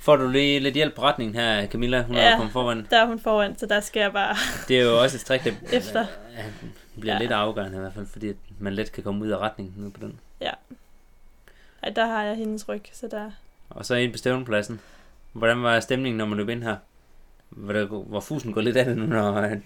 Får 0.00 0.16
du 0.16 0.28
lige 0.28 0.60
lidt 0.60 0.74
hjælp 0.74 0.94
på 0.94 1.02
retningen 1.02 1.34
her, 1.34 1.66
Camilla? 1.66 2.02
Hun 2.02 2.16
er 2.16 2.28
Ja. 2.30 2.36
kommet 2.36 2.52
foran. 2.52 2.86
der 2.90 3.02
er 3.02 3.06
hun 3.06 3.18
foran, 3.20 3.58
så 3.58 3.66
der 3.66 3.80
skal 3.80 4.00
jeg 4.00 4.12
bare 4.12 4.36
Det 4.68 4.78
er 4.80 4.84
jo 4.84 5.02
også 5.02 5.16
et 5.16 5.20
trick, 5.20 5.44
der 5.44 5.52
efter. 5.72 6.00
ja, 6.36 6.42
bliver 7.00 7.12
ja. 7.14 7.18
Ja. 7.18 7.22
lidt 7.22 7.32
afgørende 7.32 7.76
i 7.76 7.80
hvert 7.80 7.92
fald, 7.94 8.06
fordi 8.06 8.28
at 8.28 8.36
man 8.58 8.72
let 8.74 8.92
kan 8.92 9.02
komme 9.02 9.24
ud 9.24 9.30
af 9.30 9.38
retningen 9.38 9.74
nede 9.76 9.90
på 9.90 10.00
den. 10.00 10.20
Ej, 11.82 11.90
der 11.96 12.06
har 12.06 12.22
jeg 12.22 12.36
hendes 12.36 12.68
ryg, 12.68 12.82
så 12.92 13.08
der... 13.10 13.30
Og 13.70 13.86
så 13.86 13.94
ind 13.94 14.12
på 14.12 14.18
stævnepladsen. 14.18 14.80
Hvordan 15.32 15.62
var 15.62 15.80
stemningen, 15.80 16.18
når 16.18 16.24
man 16.26 16.38
løb 16.38 16.48
ind 16.48 16.62
her? 16.62 16.76
Var, 17.56 17.72
der, 17.72 18.04
var 18.06 18.20
fusen 18.20 18.52
gået 18.52 18.64
lidt 18.64 18.76
af 18.76 18.84
det 18.84 18.96
nu, 18.98 19.06
når 19.06 19.34
øh, 19.34 19.56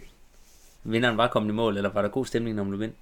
vinderen 0.84 1.16
var 1.16 1.28
kommet 1.28 1.50
i 1.50 1.52
mål, 1.52 1.76
eller 1.76 1.90
var 1.90 2.02
der 2.02 2.08
god 2.08 2.26
stemning, 2.26 2.56
når 2.56 2.64
man 2.64 2.72
løb 2.72 2.82
ind? 2.82 2.92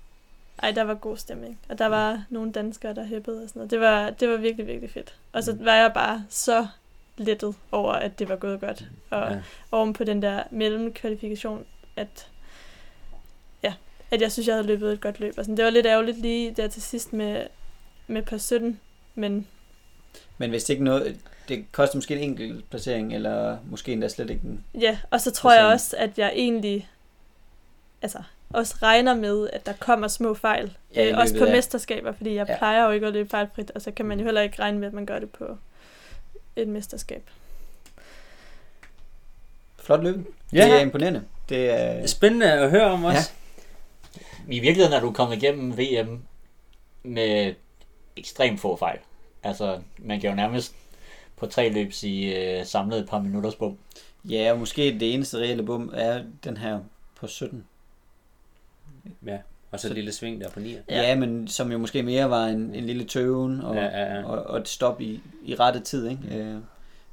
Ej, 0.62 0.70
der 0.70 0.82
var 0.82 0.94
god 0.94 1.16
stemning. 1.16 1.58
Og 1.68 1.78
der 1.78 1.86
var 1.86 2.24
nogle 2.30 2.52
danskere, 2.52 2.94
der 2.94 3.04
hæppede 3.04 3.42
og 3.42 3.48
sådan 3.48 3.60
noget. 3.60 3.70
Det 3.70 3.80
var, 3.80 4.10
det 4.10 4.28
var 4.28 4.36
virkelig, 4.36 4.66
virkelig 4.66 4.90
fedt. 4.90 5.14
Og 5.32 5.42
så 5.44 5.56
var 5.60 5.74
jeg 5.74 5.92
bare 5.94 6.24
så 6.28 6.66
lettet 7.16 7.54
over, 7.72 7.92
at 7.92 8.18
det 8.18 8.28
var 8.28 8.36
gået 8.36 8.60
godt. 8.60 8.84
Og 9.10 9.20
Ja. 9.20 9.32
ja. 9.32 9.42
oven 9.72 9.92
på 9.92 10.04
den 10.04 10.22
der 10.22 10.42
mellemkvalifikation, 10.50 11.64
at, 11.96 12.28
ja, 13.62 13.74
at 14.10 14.20
jeg 14.20 14.32
synes, 14.32 14.46
jeg 14.46 14.54
havde 14.54 14.66
løbet 14.66 14.92
et 14.92 15.00
godt 15.00 15.20
løb. 15.20 15.34
Og 15.38 15.44
sådan. 15.44 15.56
Det 15.56 15.64
var 15.64 15.70
lidt 15.70 15.86
ærgerligt 15.86 16.18
lige 16.18 16.50
der 16.50 16.68
til 16.68 16.82
sidst 16.82 17.12
med, 17.12 17.46
med 18.06 18.22
par 18.22 18.38
17, 18.38 18.80
men 19.14 19.46
Men 20.38 20.50
hvis 20.50 20.64
det 20.64 20.74
ikke 20.74 20.84
noget, 20.84 21.16
det 21.48 21.64
koster 21.72 21.96
måske 21.96 22.14
en 22.16 22.20
enkelt 22.30 22.70
placering, 22.70 23.14
eller 23.14 23.58
måske 23.70 23.92
endda 23.92 24.08
slet 24.08 24.30
ikke 24.30 24.42
en... 24.44 24.64
ja, 24.80 24.98
og 25.10 25.20
så 25.20 25.30
tror 25.30 25.50
jeg 25.52 25.60
sådan- 25.60 25.72
også, 25.72 25.96
at 25.98 26.18
jeg 26.18 26.32
egentlig 26.34 26.88
altså, 28.02 28.18
også 28.50 28.74
regner 28.82 29.14
med, 29.14 29.48
at 29.52 29.66
der 29.66 29.72
kommer 29.80 30.08
små 30.08 30.34
fejl. 30.34 30.76
Ja, 30.94 31.10
øh, 31.10 31.18
også 31.18 31.38
på 31.38 31.44
af- 31.44 31.52
mesterskaber, 31.52 32.12
fordi 32.12 32.34
jeg 32.34 32.46
Ja. 32.48 32.52
ja. 32.52 32.58
plejer 32.58 32.84
jo 32.84 32.90
ikke 32.90 33.06
at 33.06 33.12
løbe 33.12 33.28
fejlfrit, 33.28 33.70
og 33.70 33.82
så 33.82 33.90
kan 33.90 34.06
man 34.06 34.18
jo 34.18 34.24
heller 34.24 34.40
ikke 34.40 34.58
regne 34.58 34.78
med, 34.78 34.88
at 34.88 34.94
man 34.94 35.06
gør 35.06 35.18
det 35.18 35.30
på 35.30 35.56
et 36.56 36.68
mesterskab. 36.68 37.22
Flot 39.78 40.02
løb. 40.02 40.16
Ja. 40.52 40.64
Det 40.64 40.72
er 40.74 40.78
imponerende. 40.80 41.24
Det 41.48 41.70
er... 41.70 42.06
Spændende 42.06 42.52
at 42.52 42.70
høre 42.70 42.84
om 42.84 43.04
også. 43.04 43.30
I 44.48 44.58
virkeligheden 44.60 44.92
er 44.92 45.00
du 45.00 45.12
kommet 45.12 45.36
igennem 45.36 45.78
VM 45.78 46.22
med 47.02 47.54
ekstremt 48.16 48.60
få 48.60 48.76
fejl. 48.76 48.98
Altså, 49.44 49.78
man 49.98 50.20
kan 50.20 50.30
jo 50.30 50.36
nærmest 50.36 50.74
på 51.36 51.46
tre 51.46 51.72
løb 51.72 51.92
sige 51.92 52.58
øh, 52.58 52.66
samlet 52.66 52.98
et 52.98 53.08
par 53.08 53.20
minutters 53.20 53.54
bum. 53.54 53.78
Ja, 54.24 54.52
og 54.52 54.58
måske 54.58 54.82
det 55.00 55.14
eneste 55.14 55.38
reelle 55.38 55.62
bum 55.62 55.90
er 55.94 56.22
den 56.44 56.56
her 56.56 56.80
på 57.16 57.26
17. 57.26 57.64
Ja. 59.26 59.38
Og 59.70 59.80
så 59.80 59.88
et 59.88 59.94
lille 59.94 60.12
sving 60.12 60.40
der 60.40 60.50
på 60.50 60.60
9. 60.60 60.72
Ja, 60.72 60.80
ja 60.88 61.16
men 61.16 61.48
som 61.48 61.72
jo 61.72 61.78
måske 61.78 62.02
mere 62.02 62.30
var 62.30 62.46
en, 62.46 62.74
en 62.74 62.84
lille 62.84 63.04
tøven 63.04 63.60
og, 63.60 63.74
Ja, 63.74 63.84
ja, 63.84 64.14
ja. 64.14 64.24
og, 64.24 64.42
og 64.42 64.58
et 64.58 64.68
stop 64.68 65.00
i, 65.00 65.20
i 65.44 65.54
rette 65.54 65.80
tid, 65.80 66.08
ikke? 66.08 66.22
Øh, 66.38 66.56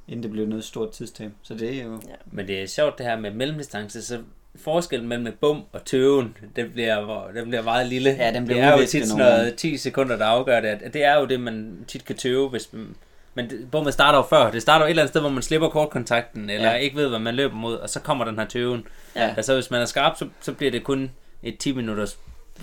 inden 0.08 0.22
det 0.22 0.30
blev 0.30 0.46
noget 0.46 0.64
stort 0.64 0.90
tidstab. 0.90 1.32
Så 1.42 1.54
det 1.54 1.80
er 1.80 1.84
jo... 1.84 2.00
Men 2.26 2.46
det 2.46 2.62
er 2.62 2.66
sjovt 2.66 2.98
det 2.98 3.06
her 3.06 3.20
med 3.20 3.30
mellemdistance, 3.30 4.02
så 4.02 4.22
forskellen 4.56 5.08
mellem 5.08 5.26
et 5.26 5.34
bum 5.34 5.62
og 5.72 5.84
tøven, 5.84 6.36
den 6.56 6.70
bliver, 6.70 7.26
den 7.34 7.48
bliver 7.48 7.62
meget 7.62 7.86
lille. 7.86 8.10
Ja, 8.10 8.32
den 8.32 8.44
bliver 8.46 8.60
det 8.60 8.68
er 8.74 8.80
jo 8.80 8.86
tit 8.86 9.08
sådan 9.08 9.24
noget 9.24 9.54
10 9.56 9.76
sekunder, 9.76 10.16
der 10.16 10.24
afgør 10.26 10.60
det. 10.60 10.68
At 10.68 10.94
det 10.94 11.04
er 11.04 11.18
jo 11.18 11.24
det, 11.26 11.40
man 11.40 11.84
tit 11.88 12.04
kan 12.04 12.16
tøve, 12.16 12.48
hvis 12.48 12.68
man, 12.72 12.94
men 13.34 13.50
bummet 13.70 13.92
starter 13.92 14.18
jo 14.18 14.24
før. 14.24 14.50
Det 14.50 14.62
starter 14.62 14.84
jo 14.84 14.86
et 14.86 14.90
eller 14.90 15.02
andet 15.02 15.12
sted, 15.12 15.20
hvor 15.20 15.30
man 15.30 15.42
slipper 15.42 15.68
kortkontakten, 15.68 16.50
eller 16.50 16.70
Ja. 16.70 16.76
ikke 16.76 16.96
ved, 16.96 17.08
hvad 17.08 17.18
man 17.18 17.34
løber 17.34 17.54
mod, 17.54 17.76
og 17.76 17.90
så 17.90 18.00
kommer 18.00 18.24
den 18.24 18.38
her 18.38 18.44
tøven. 18.46 18.84
Ja. 19.16 19.34
Altså 19.36 19.54
hvis 19.54 19.70
man 19.70 19.80
er 19.80 19.86
skarp, 19.86 20.16
så, 20.18 20.26
så 20.40 20.52
bliver 20.52 20.70
det 20.70 20.84
kun 20.84 21.10
et 21.42 21.58
10 21.58 21.72
minutters 21.72 22.18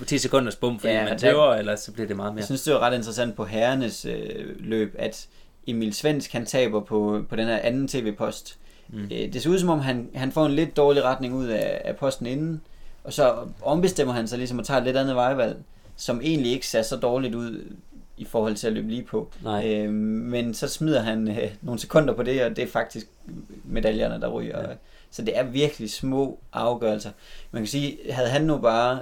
10 0.08 0.18
sekunders 0.18 0.56
bum, 0.56 0.80
fordi 0.80 0.94
Ja, 0.94 1.04
man 1.04 1.12
der- 1.12 1.18
tøver, 1.18 1.54
eller 1.56 1.76
så 1.76 1.92
bliver 1.92 2.08
det 2.08 2.16
meget 2.16 2.34
mere. 2.34 2.40
Jeg 2.40 2.46
synes, 2.46 2.64
det 2.64 2.74
var 2.74 2.80
ret 2.80 2.94
interessant 2.96 3.36
på 3.36 3.46
herrenes 3.46 4.06
øh, 4.06 4.46
løb, 4.60 4.96
at 5.00 5.28
Emil 5.68 5.94
Svensk, 5.94 6.32
han 6.34 6.46
taber 6.46 6.80
på, 6.82 7.24
på 7.30 7.36
den 7.36 7.48
her 7.48 7.58
anden 7.58 7.88
tv-post. 7.88 8.58
Mm. 8.90 9.04
Øh, 9.04 9.34
det 9.34 9.42
ser 9.42 9.50
ud 9.50 9.60
som 9.60 9.70
om, 9.70 9.80
han, 9.80 10.10
han 10.16 10.32
får 10.32 10.46
en 10.46 10.52
lidt 10.52 10.78
dårlig 10.78 11.04
retning 11.04 11.34
ud 11.34 11.48
af, 11.48 11.82
af 11.86 11.96
posten 11.96 12.26
inden, 12.26 12.62
og 13.04 13.14
så 13.14 13.36
ombestemmer 13.62 14.14
han 14.14 14.28
sig 14.28 14.38
ligesom 14.38 14.60
og 14.60 14.66
tager 14.66 14.78
et 14.78 14.84
lidt 14.84 14.98
andet 14.98 15.16
vejvalg, 15.16 15.58
som 15.96 16.22
egentlig 16.22 16.52
ikke 16.52 16.68
ser 16.68 16.82
så 16.82 16.96
dårligt 16.96 17.36
ud 17.36 17.76
i 18.18 18.26
forhold 18.26 18.56
til 18.56 18.68
at 18.68 18.74
løbe 18.74 18.90
lige 18.90 19.04
på. 19.04 19.32
Nej. 19.44 19.74
Øh, 19.74 19.90
men 19.94 20.54
så 20.54 20.68
smider 20.68 21.02
han 21.02 21.28
øh, 21.28 21.52
nogle 21.62 21.80
sekunder 21.80 22.14
på 22.14 22.24
det, 22.24 22.44
og 22.44 22.56
det 22.56 22.64
er 22.64 22.68
faktisk 22.68 23.08
medaljerne, 23.64 24.22
der 24.22 24.28
ryger. 24.30 24.70
Ja. 24.70 24.76
Så 25.12 25.22
det 25.22 25.38
er 25.38 25.44
virkelig 25.44 25.92
små 25.92 26.40
afgørelser. 26.54 27.12
Man 27.52 27.62
kan 27.62 27.68
sige, 27.68 27.98
havde 28.10 28.30
han 28.30 28.42
nu 28.42 28.58
bare 28.58 29.00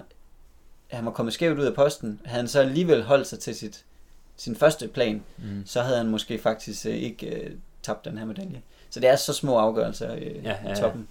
han 0.88 1.06
var 1.06 1.12
kommet 1.12 1.34
skævt 1.34 1.60
ud 1.60 1.64
af 1.66 1.74
posten, 1.74 2.20
havde 2.26 2.40
han 2.42 2.48
så 2.48 2.60
alligevel 2.60 3.04
holdt 3.04 3.28
sig 3.28 3.40
til 3.40 3.56
sit, 3.56 3.84
sin 4.38 4.56
første 4.56 4.88
plan, 4.88 5.24
Mm. 5.38 5.64
så 5.66 5.82
havde 5.82 5.98
han 5.98 6.08
måske 6.08 6.38
faktisk 6.38 6.86
øh, 6.86 6.96
ikke 6.96 7.28
øh, 7.28 7.52
tabt 7.84 8.06
den 8.06 8.18
her 8.18 8.26
medalje. 8.26 8.62
Så 8.98 9.02
det 9.02 9.10
er 9.10 9.16
så 9.16 9.34
små 9.34 9.58
afgørelser 9.58 10.16
øh, 10.16 10.22
Ja, 10.22 10.30
ja, 10.44 10.56
ja, 10.66 10.72
i 10.74 10.76
toppen. 10.76 11.08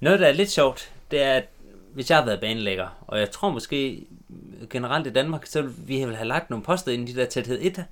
Noget, 0.00 0.20
der 0.20 0.26
er 0.26 0.32
lidt 0.32 0.50
sjovt, 0.50 0.92
det 1.10 1.22
er, 1.22 1.32
at 1.32 1.44
hvis 1.94 2.10
jeg 2.10 2.18
har 2.18 2.24
været 2.24 2.40
banelægger, 2.40 3.04
og 3.06 3.18
jeg 3.20 3.30
tror 3.30 3.50
måske 3.50 4.06
generelt 4.70 5.06
i 5.06 5.10
Danmark, 5.10 5.46
så 5.46 5.62
ville 5.62 5.74
vi 5.86 6.04
vil 6.04 6.16
have 6.16 6.28
lagt 6.28 6.50
nogle 6.50 6.64
poster 6.64 6.92
ind 6.92 7.08
i 7.08 7.12
de 7.12 7.20
der 7.20 7.26
tæthed 7.26 7.58
1. 7.62 7.84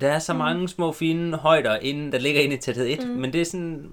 Der 0.00 0.08
er 0.12 0.18
så 0.18 0.32
Mm. 0.32 0.38
mange 0.38 0.68
små 0.68 0.92
fine 0.92 1.36
højder, 1.36 1.76
inden, 1.76 2.12
der 2.12 2.18
ligger 2.18 2.40
inde 2.40 2.54
i 2.54 2.58
tæthed 2.58 2.86
1, 2.86 3.02
Mm. 3.08 3.14
men 3.14 3.32
det 3.32 3.40
er 3.40 3.44
sådan, 3.44 3.90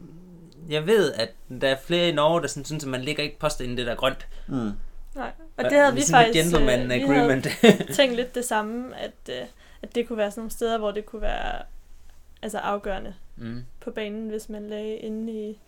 jeg 0.69 0.87
ved, 0.87 1.13
at 1.13 1.29
der 1.61 1.67
er 1.69 1.75
flere 1.85 2.09
i 2.09 2.11
Norge, 2.11 2.41
der 2.41 2.47
sådan, 2.47 2.65
synes, 2.65 2.83
at 2.83 2.89
man 2.89 3.01
ligger 3.01 3.23
ikke 3.23 3.39
poster 3.39 3.63
inde 3.63 3.73
i 3.73 3.77
det 3.77 3.87
der 3.87 3.95
grønt. 3.95 4.27
Mm. 4.47 4.71
Nej, 5.15 5.31
og 5.57 5.63
det 5.63 5.73
havde 5.73 5.93
vi 5.95 6.01
faktisk... 6.11 6.43
gentleman 6.43 6.81
øh, 6.81 6.89
vi 6.89 6.93
agreement. 6.93 7.45
havde 7.47 7.93
tænkt 7.97 8.15
lidt 8.15 8.35
det 8.35 8.45
samme, 8.45 8.95
at, 8.97 9.11
øh, 9.29 9.45
at 9.81 9.95
det 9.95 10.07
kunne 10.07 10.17
være 10.17 10.31
sådan 10.31 10.39
nogle 10.41 10.51
steder, 10.51 10.77
hvor 10.77 10.91
det 10.91 11.05
kunne 11.05 11.21
være 11.21 11.61
altså 12.41 12.57
afgørende 12.57 13.13
mm. 13.37 13.63
på 13.79 13.91
banen, 13.91 14.29
hvis 14.29 14.49
man 14.49 14.67
lagde 14.67 14.97
inde 14.97 15.33
i, 15.33 15.59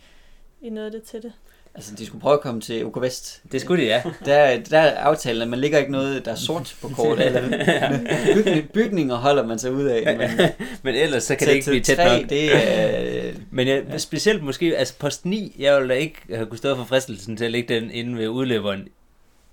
i 0.62 0.70
noget 0.70 0.86
af 0.86 0.92
det 0.92 1.04
tætte. 1.04 1.34
Altså, 1.76 1.96
de 1.96 2.06
skulle 2.06 2.22
prøve 2.22 2.34
at 2.34 2.42
komme 2.42 2.62
til 2.62 2.86
OK 2.86 3.02
Vest. 3.02 3.42
Det 3.52 3.62
skulle 3.62 3.84
de, 3.84 3.88
ja. 3.88 4.04
Der, 4.26 4.60
der 4.60 4.80
er 4.80 4.98
aftalen, 4.98 5.42
at 5.42 5.48
man 5.48 5.60
ligger 5.60 5.78
ikke 5.78 5.92
noget, 5.92 6.26
der 6.26 6.32
er 6.32 6.36
sort 6.36 6.76
på 6.82 6.88
kortet. 6.88 7.26
eller 7.26 8.00
bygning, 8.36 8.70
bygninger 8.70 9.16
holder 9.16 9.46
man 9.46 9.60
sig 9.60 9.72
ud 9.72 9.84
af. 9.84 10.18
Men 10.18 10.30
Men 10.84 10.96
ellers 10.96 11.24
så 11.24 11.36
kan 11.36 11.48
det 11.48 11.54
ikke 11.54 11.66
blive 11.66 11.82
tæt 11.82 11.98
tre, 11.98 12.22
nok. 12.22 12.30
det 12.30 12.56
er... 12.56 13.34
Men 13.52 13.68
jeg, 13.68 14.02
specielt 14.02 14.44
måske, 14.44 14.78
altså 14.78 14.98
post 14.98 15.26
9, 15.26 15.56
jeg 15.60 15.76
ville 15.76 15.94
da 15.94 16.00
ikke 16.00 16.18
have 16.30 16.46
kunnet 16.46 16.58
stå 16.58 16.76
for 16.76 16.84
fristelsen 16.84 17.38
til 17.38 17.46
at 17.46 17.52
lægge 17.52 17.76
den 17.76 17.92
inde 17.92 18.18
ved 18.18 18.28
udløberen 18.28 18.88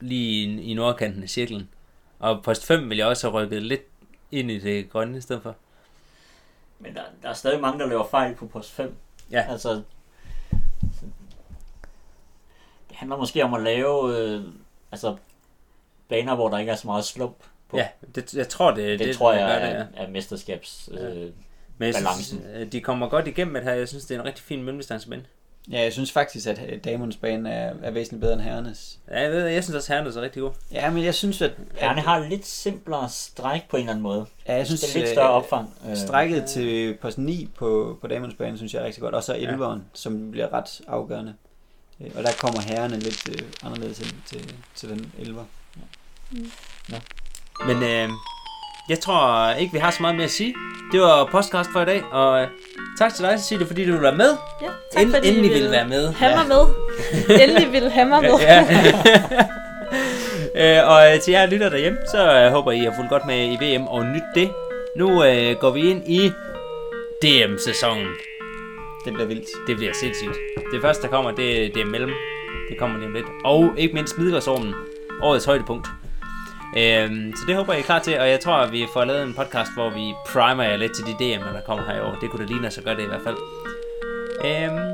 lige 0.00 0.46
i, 0.46 0.62
i 0.70 0.74
nordkanten 0.74 1.22
af 1.22 1.28
cirklen. 1.28 1.68
Og 2.18 2.42
post 2.42 2.66
5 2.66 2.88
ville 2.88 2.98
jeg 2.98 3.06
også 3.06 3.30
have 3.30 3.42
rykket 3.42 3.62
lidt 3.62 3.82
ind 4.32 4.50
i 4.50 4.58
det 4.58 4.90
grønne 4.90 5.18
i 5.18 5.20
stedet 5.20 5.42
for. 5.42 5.56
Men 6.78 6.94
der, 6.94 7.02
der 7.22 7.28
er 7.28 7.32
stadig 7.32 7.60
mange, 7.60 7.78
der 7.80 7.86
laver 7.86 8.06
fejl 8.08 8.34
på 8.34 8.46
post 8.46 8.72
5. 8.72 8.94
Ja. 9.30 9.46
Altså, 9.50 9.82
det 12.88 12.96
handler 12.96 13.16
måske 13.16 13.44
om 13.44 13.54
at 13.54 13.62
lave 13.62 14.18
øh, 14.18 14.44
altså, 14.92 15.16
baner, 16.08 16.34
hvor 16.34 16.48
der 16.48 16.58
ikke 16.58 16.72
er 16.72 16.76
så 16.76 16.86
meget 16.86 17.04
slump 17.04 17.36
på. 17.68 17.76
Ja, 17.76 17.88
det, 18.14 18.34
jeg 18.34 18.48
tror, 18.48 18.70
det, 18.70 18.98
det, 18.98 19.08
det, 19.08 19.16
tror 19.16 19.32
jeg 19.32 19.54
er, 19.54 19.68
det, 19.68 19.88
ja. 19.96 20.04
er 20.04 20.08
mesterskabs... 20.10 20.88
Ja. 20.92 21.08
Øh, 21.08 21.32
Men 21.78 21.86
jeg 21.86 21.94
synes, 21.94 22.06
balancen. 22.06 22.42
øh, 22.54 22.72
de 22.72 22.80
kommer 22.80 23.08
godt 23.08 23.28
igennem 23.28 23.52
med 23.52 23.60
det 23.60 23.68
her. 23.68 23.76
Jeg 23.76 23.88
synes, 23.88 24.04
det 24.04 24.14
er 24.14 24.20
en 24.20 24.26
rigtig 24.26 24.44
fin 24.44 24.62
mellemdistancebane. 24.62 25.24
Ja, 25.70 25.80
jeg 25.82 25.92
synes 25.92 26.12
faktisk, 26.12 26.46
at 26.46 26.60
øh, 26.68 26.78
damernes 26.84 27.16
bane 27.16 27.50
er, 27.52 27.74
er 27.82 27.90
væsentligt 27.90 28.20
bedre 28.20 28.32
end 28.34 28.42
herrenes. 28.42 28.98
Ja, 29.10 29.20
jeg 29.20 29.30
ved, 29.32 29.46
jeg 29.46 29.64
synes 29.64 29.76
også, 29.76 29.92
herren 29.92 30.06
er 30.06 30.10
så 30.10 30.20
rigtig 30.20 30.42
god. 30.42 30.50
Ja, 30.72 30.90
men 30.90 31.04
jeg 31.04 31.14
synes, 31.14 31.42
at... 31.42 31.52
Herrene 31.74 31.98
at 32.00 32.04
har 32.06 32.18
lidt 32.28 32.46
simplere 32.46 33.08
stræk 33.10 33.68
på 33.68 33.76
en 33.76 33.80
eller 33.80 33.90
anden 33.92 34.02
måde. 34.02 34.26
ja, 34.48 34.54
jeg 34.56 34.66
synes, 34.66 34.80
det 34.80 34.90
er 34.90 34.98
lidt 34.98 35.08
øh, 35.08 35.14
større 35.14 35.30
opfang. 35.30 35.74
Øh, 35.90 35.96
Strækket 35.96 36.44
til 36.44 36.94
post 37.02 37.18
9 37.18 37.48
på, 37.58 37.98
på 38.00 38.06
damernes 38.06 38.34
bane, 38.36 38.56
synes 38.56 38.74
jeg 38.74 38.82
er 38.82 38.86
rigtig 38.86 39.00
godt. 39.02 39.14
Og 39.14 39.22
så 39.22 39.34
Ja. 39.34 39.52
11'eren, 39.56 39.78
som 39.92 40.30
bliver 40.30 40.52
ret 40.52 40.80
afgørende. 40.88 41.34
Øh, 42.00 42.10
Og 42.16 42.22
der 42.22 42.30
kommer 42.40 42.60
herrerne 42.60 42.98
lidt 42.98 43.28
øh, 43.28 43.48
anderledes 43.62 44.00
ind 44.00 44.12
til, 44.26 44.54
til 44.74 44.88
den 44.88 45.12
11'er. 45.18 45.44
Men 47.66 47.76
øh, 47.82 48.08
jeg 48.88 49.00
tror 49.00 49.50
ikke, 49.50 49.72
vi 49.72 49.78
har 49.78 49.90
så 49.90 49.98
meget 50.00 50.16
mere 50.16 50.24
at 50.24 50.30
sige. 50.30 50.54
Det 50.92 51.00
var 51.00 51.24
podcast 51.24 51.70
for 51.72 51.80
i 51.80 51.84
dag, 51.84 52.02
og 52.12 52.42
øh, 52.42 52.48
tak 52.98 53.14
til 53.14 53.24
dig, 53.24 53.40
Cecilie, 53.40 53.66
fordi 53.66 53.84
du 53.84 53.90
ville 53.90 54.02
være 54.02 54.16
med. 54.16 54.36
Ja, 54.62 54.66
tak 54.92 55.02
Ind, 55.02 55.14
fordi 55.14 55.28
I 55.28 55.40
ville 55.48 55.70
være 55.70 55.88
med. 55.88 56.12
have 56.12 56.36
mig 56.36 56.46
med. 56.48 56.64
Endelig 57.42 57.72
ville 57.72 57.90
mig 58.08 58.22
med. 58.22 58.30
ja. 58.40 58.60
øh, 60.80 60.90
og 60.90 61.14
øh, 61.14 61.20
til 61.20 61.32
jer 61.32 61.46
lytter 61.46 61.68
derhjemme, 61.68 61.98
så 62.10 62.32
øh, 62.34 62.52
håber 62.52 62.72
I 62.72 62.78
har 62.78 62.92
fulgt 62.96 63.10
godt 63.10 63.26
med 63.26 63.52
i 63.52 63.56
VM 63.76 63.86
og 63.86 64.04
nyt 64.06 64.22
det. 64.34 64.50
Nu 64.96 65.24
øh, 65.24 65.56
går 65.56 65.70
vi 65.70 65.90
ind 65.90 66.08
i 66.08 66.30
DM-sæsonen. 67.22 68.06
Det 69.04 69.12
bliver 69.14 69.26
vildt. 69.26 69.48
Det 69.66 69.76
bliver 69.76 69.92
sindssygt. 69.94 70.36
Det 70.72 70.80
første, 70.82 71.02
der 71.02 71.08
kommer, 71.08 71.30
det, 71.30 71.74
det 71.74 71.82
er 71.82 71.86
mellem. 71.86 72.10
Det 72.70 72.78
kommer 72.78 72.98
lige 72.98 73.06
om 73.06 73.14
lidt. 73.14 73.26
Og 73.44 73.70
ikke 73.76 73.94
mindst 73.94 74.18
Midgårdsormen. 74.18 74.74
Årets 75.22 75.44
højdepunkt. 75.44 75.88
Øhm, 76.78 77.32
så 77.36 77.42
det 77.48 77.56
håber 77.56 77.72
jeg 77.72 77.80
er 77.80 77.84
klar 77.84 77.98
til, 77.98 78.18
og 78.20 78.28
jeg 78.28 78.40
tror, 78.40 78.54
at 78.54 78.72
vi 78.72 78.86
får 78.92 79.04
lavet 79.04 79.22
en 79.22 79.34
podcast, 79.34 79.70
hvor 79.76 79.90
vi 79.90 80.14
primer 80.26 80.64
jer 80.64 80.76
lidt 80.76 80.92
til 80.96 81.04
de 81.06 81.10
DM'er, 81.20 81.52
der 81.52 81.60
kommer 81.66 81.84
her 81.86 81.96
i 81.96 82.00
år. 82.00 82.14
Det 82.20 82.30
kunne 82.30 82.46
da 82.46 82.52
ligne 82.52 82.66
os 82.66 82.78
at 82.78 82.84
gøre 82.84 82.96
det 82.96 83.02
i 83.02 83.06
hvert 83.06 83.24
fald. 83.24 83.36
Øhm, 84.44 84.92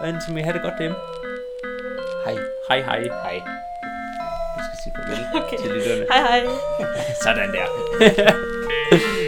og 0.00 0.08
indtil 0.08 0.34
vi 0.34 0.40
have 0.40 0.52
det 0.54 0.62
godt 0.62 0.74
derhjemme. 0.78 0.98
Hej. 2.26 2.36
Hej 2.68 2.80
hej. 2.82 3.00
Hej. 3.24 3.36
Du 4.56 4.60
skal 4.66 4.76
sige 4.82 4.92
farvel 4.96 5.18
Okay. 5.44 5.58
til 5.62 5.70
lytterne. 5.74 6.04
Hej 6.12 6.20
hej. 6.28 6.42
Sådan 7.24 7.50
der. 7.56 7.66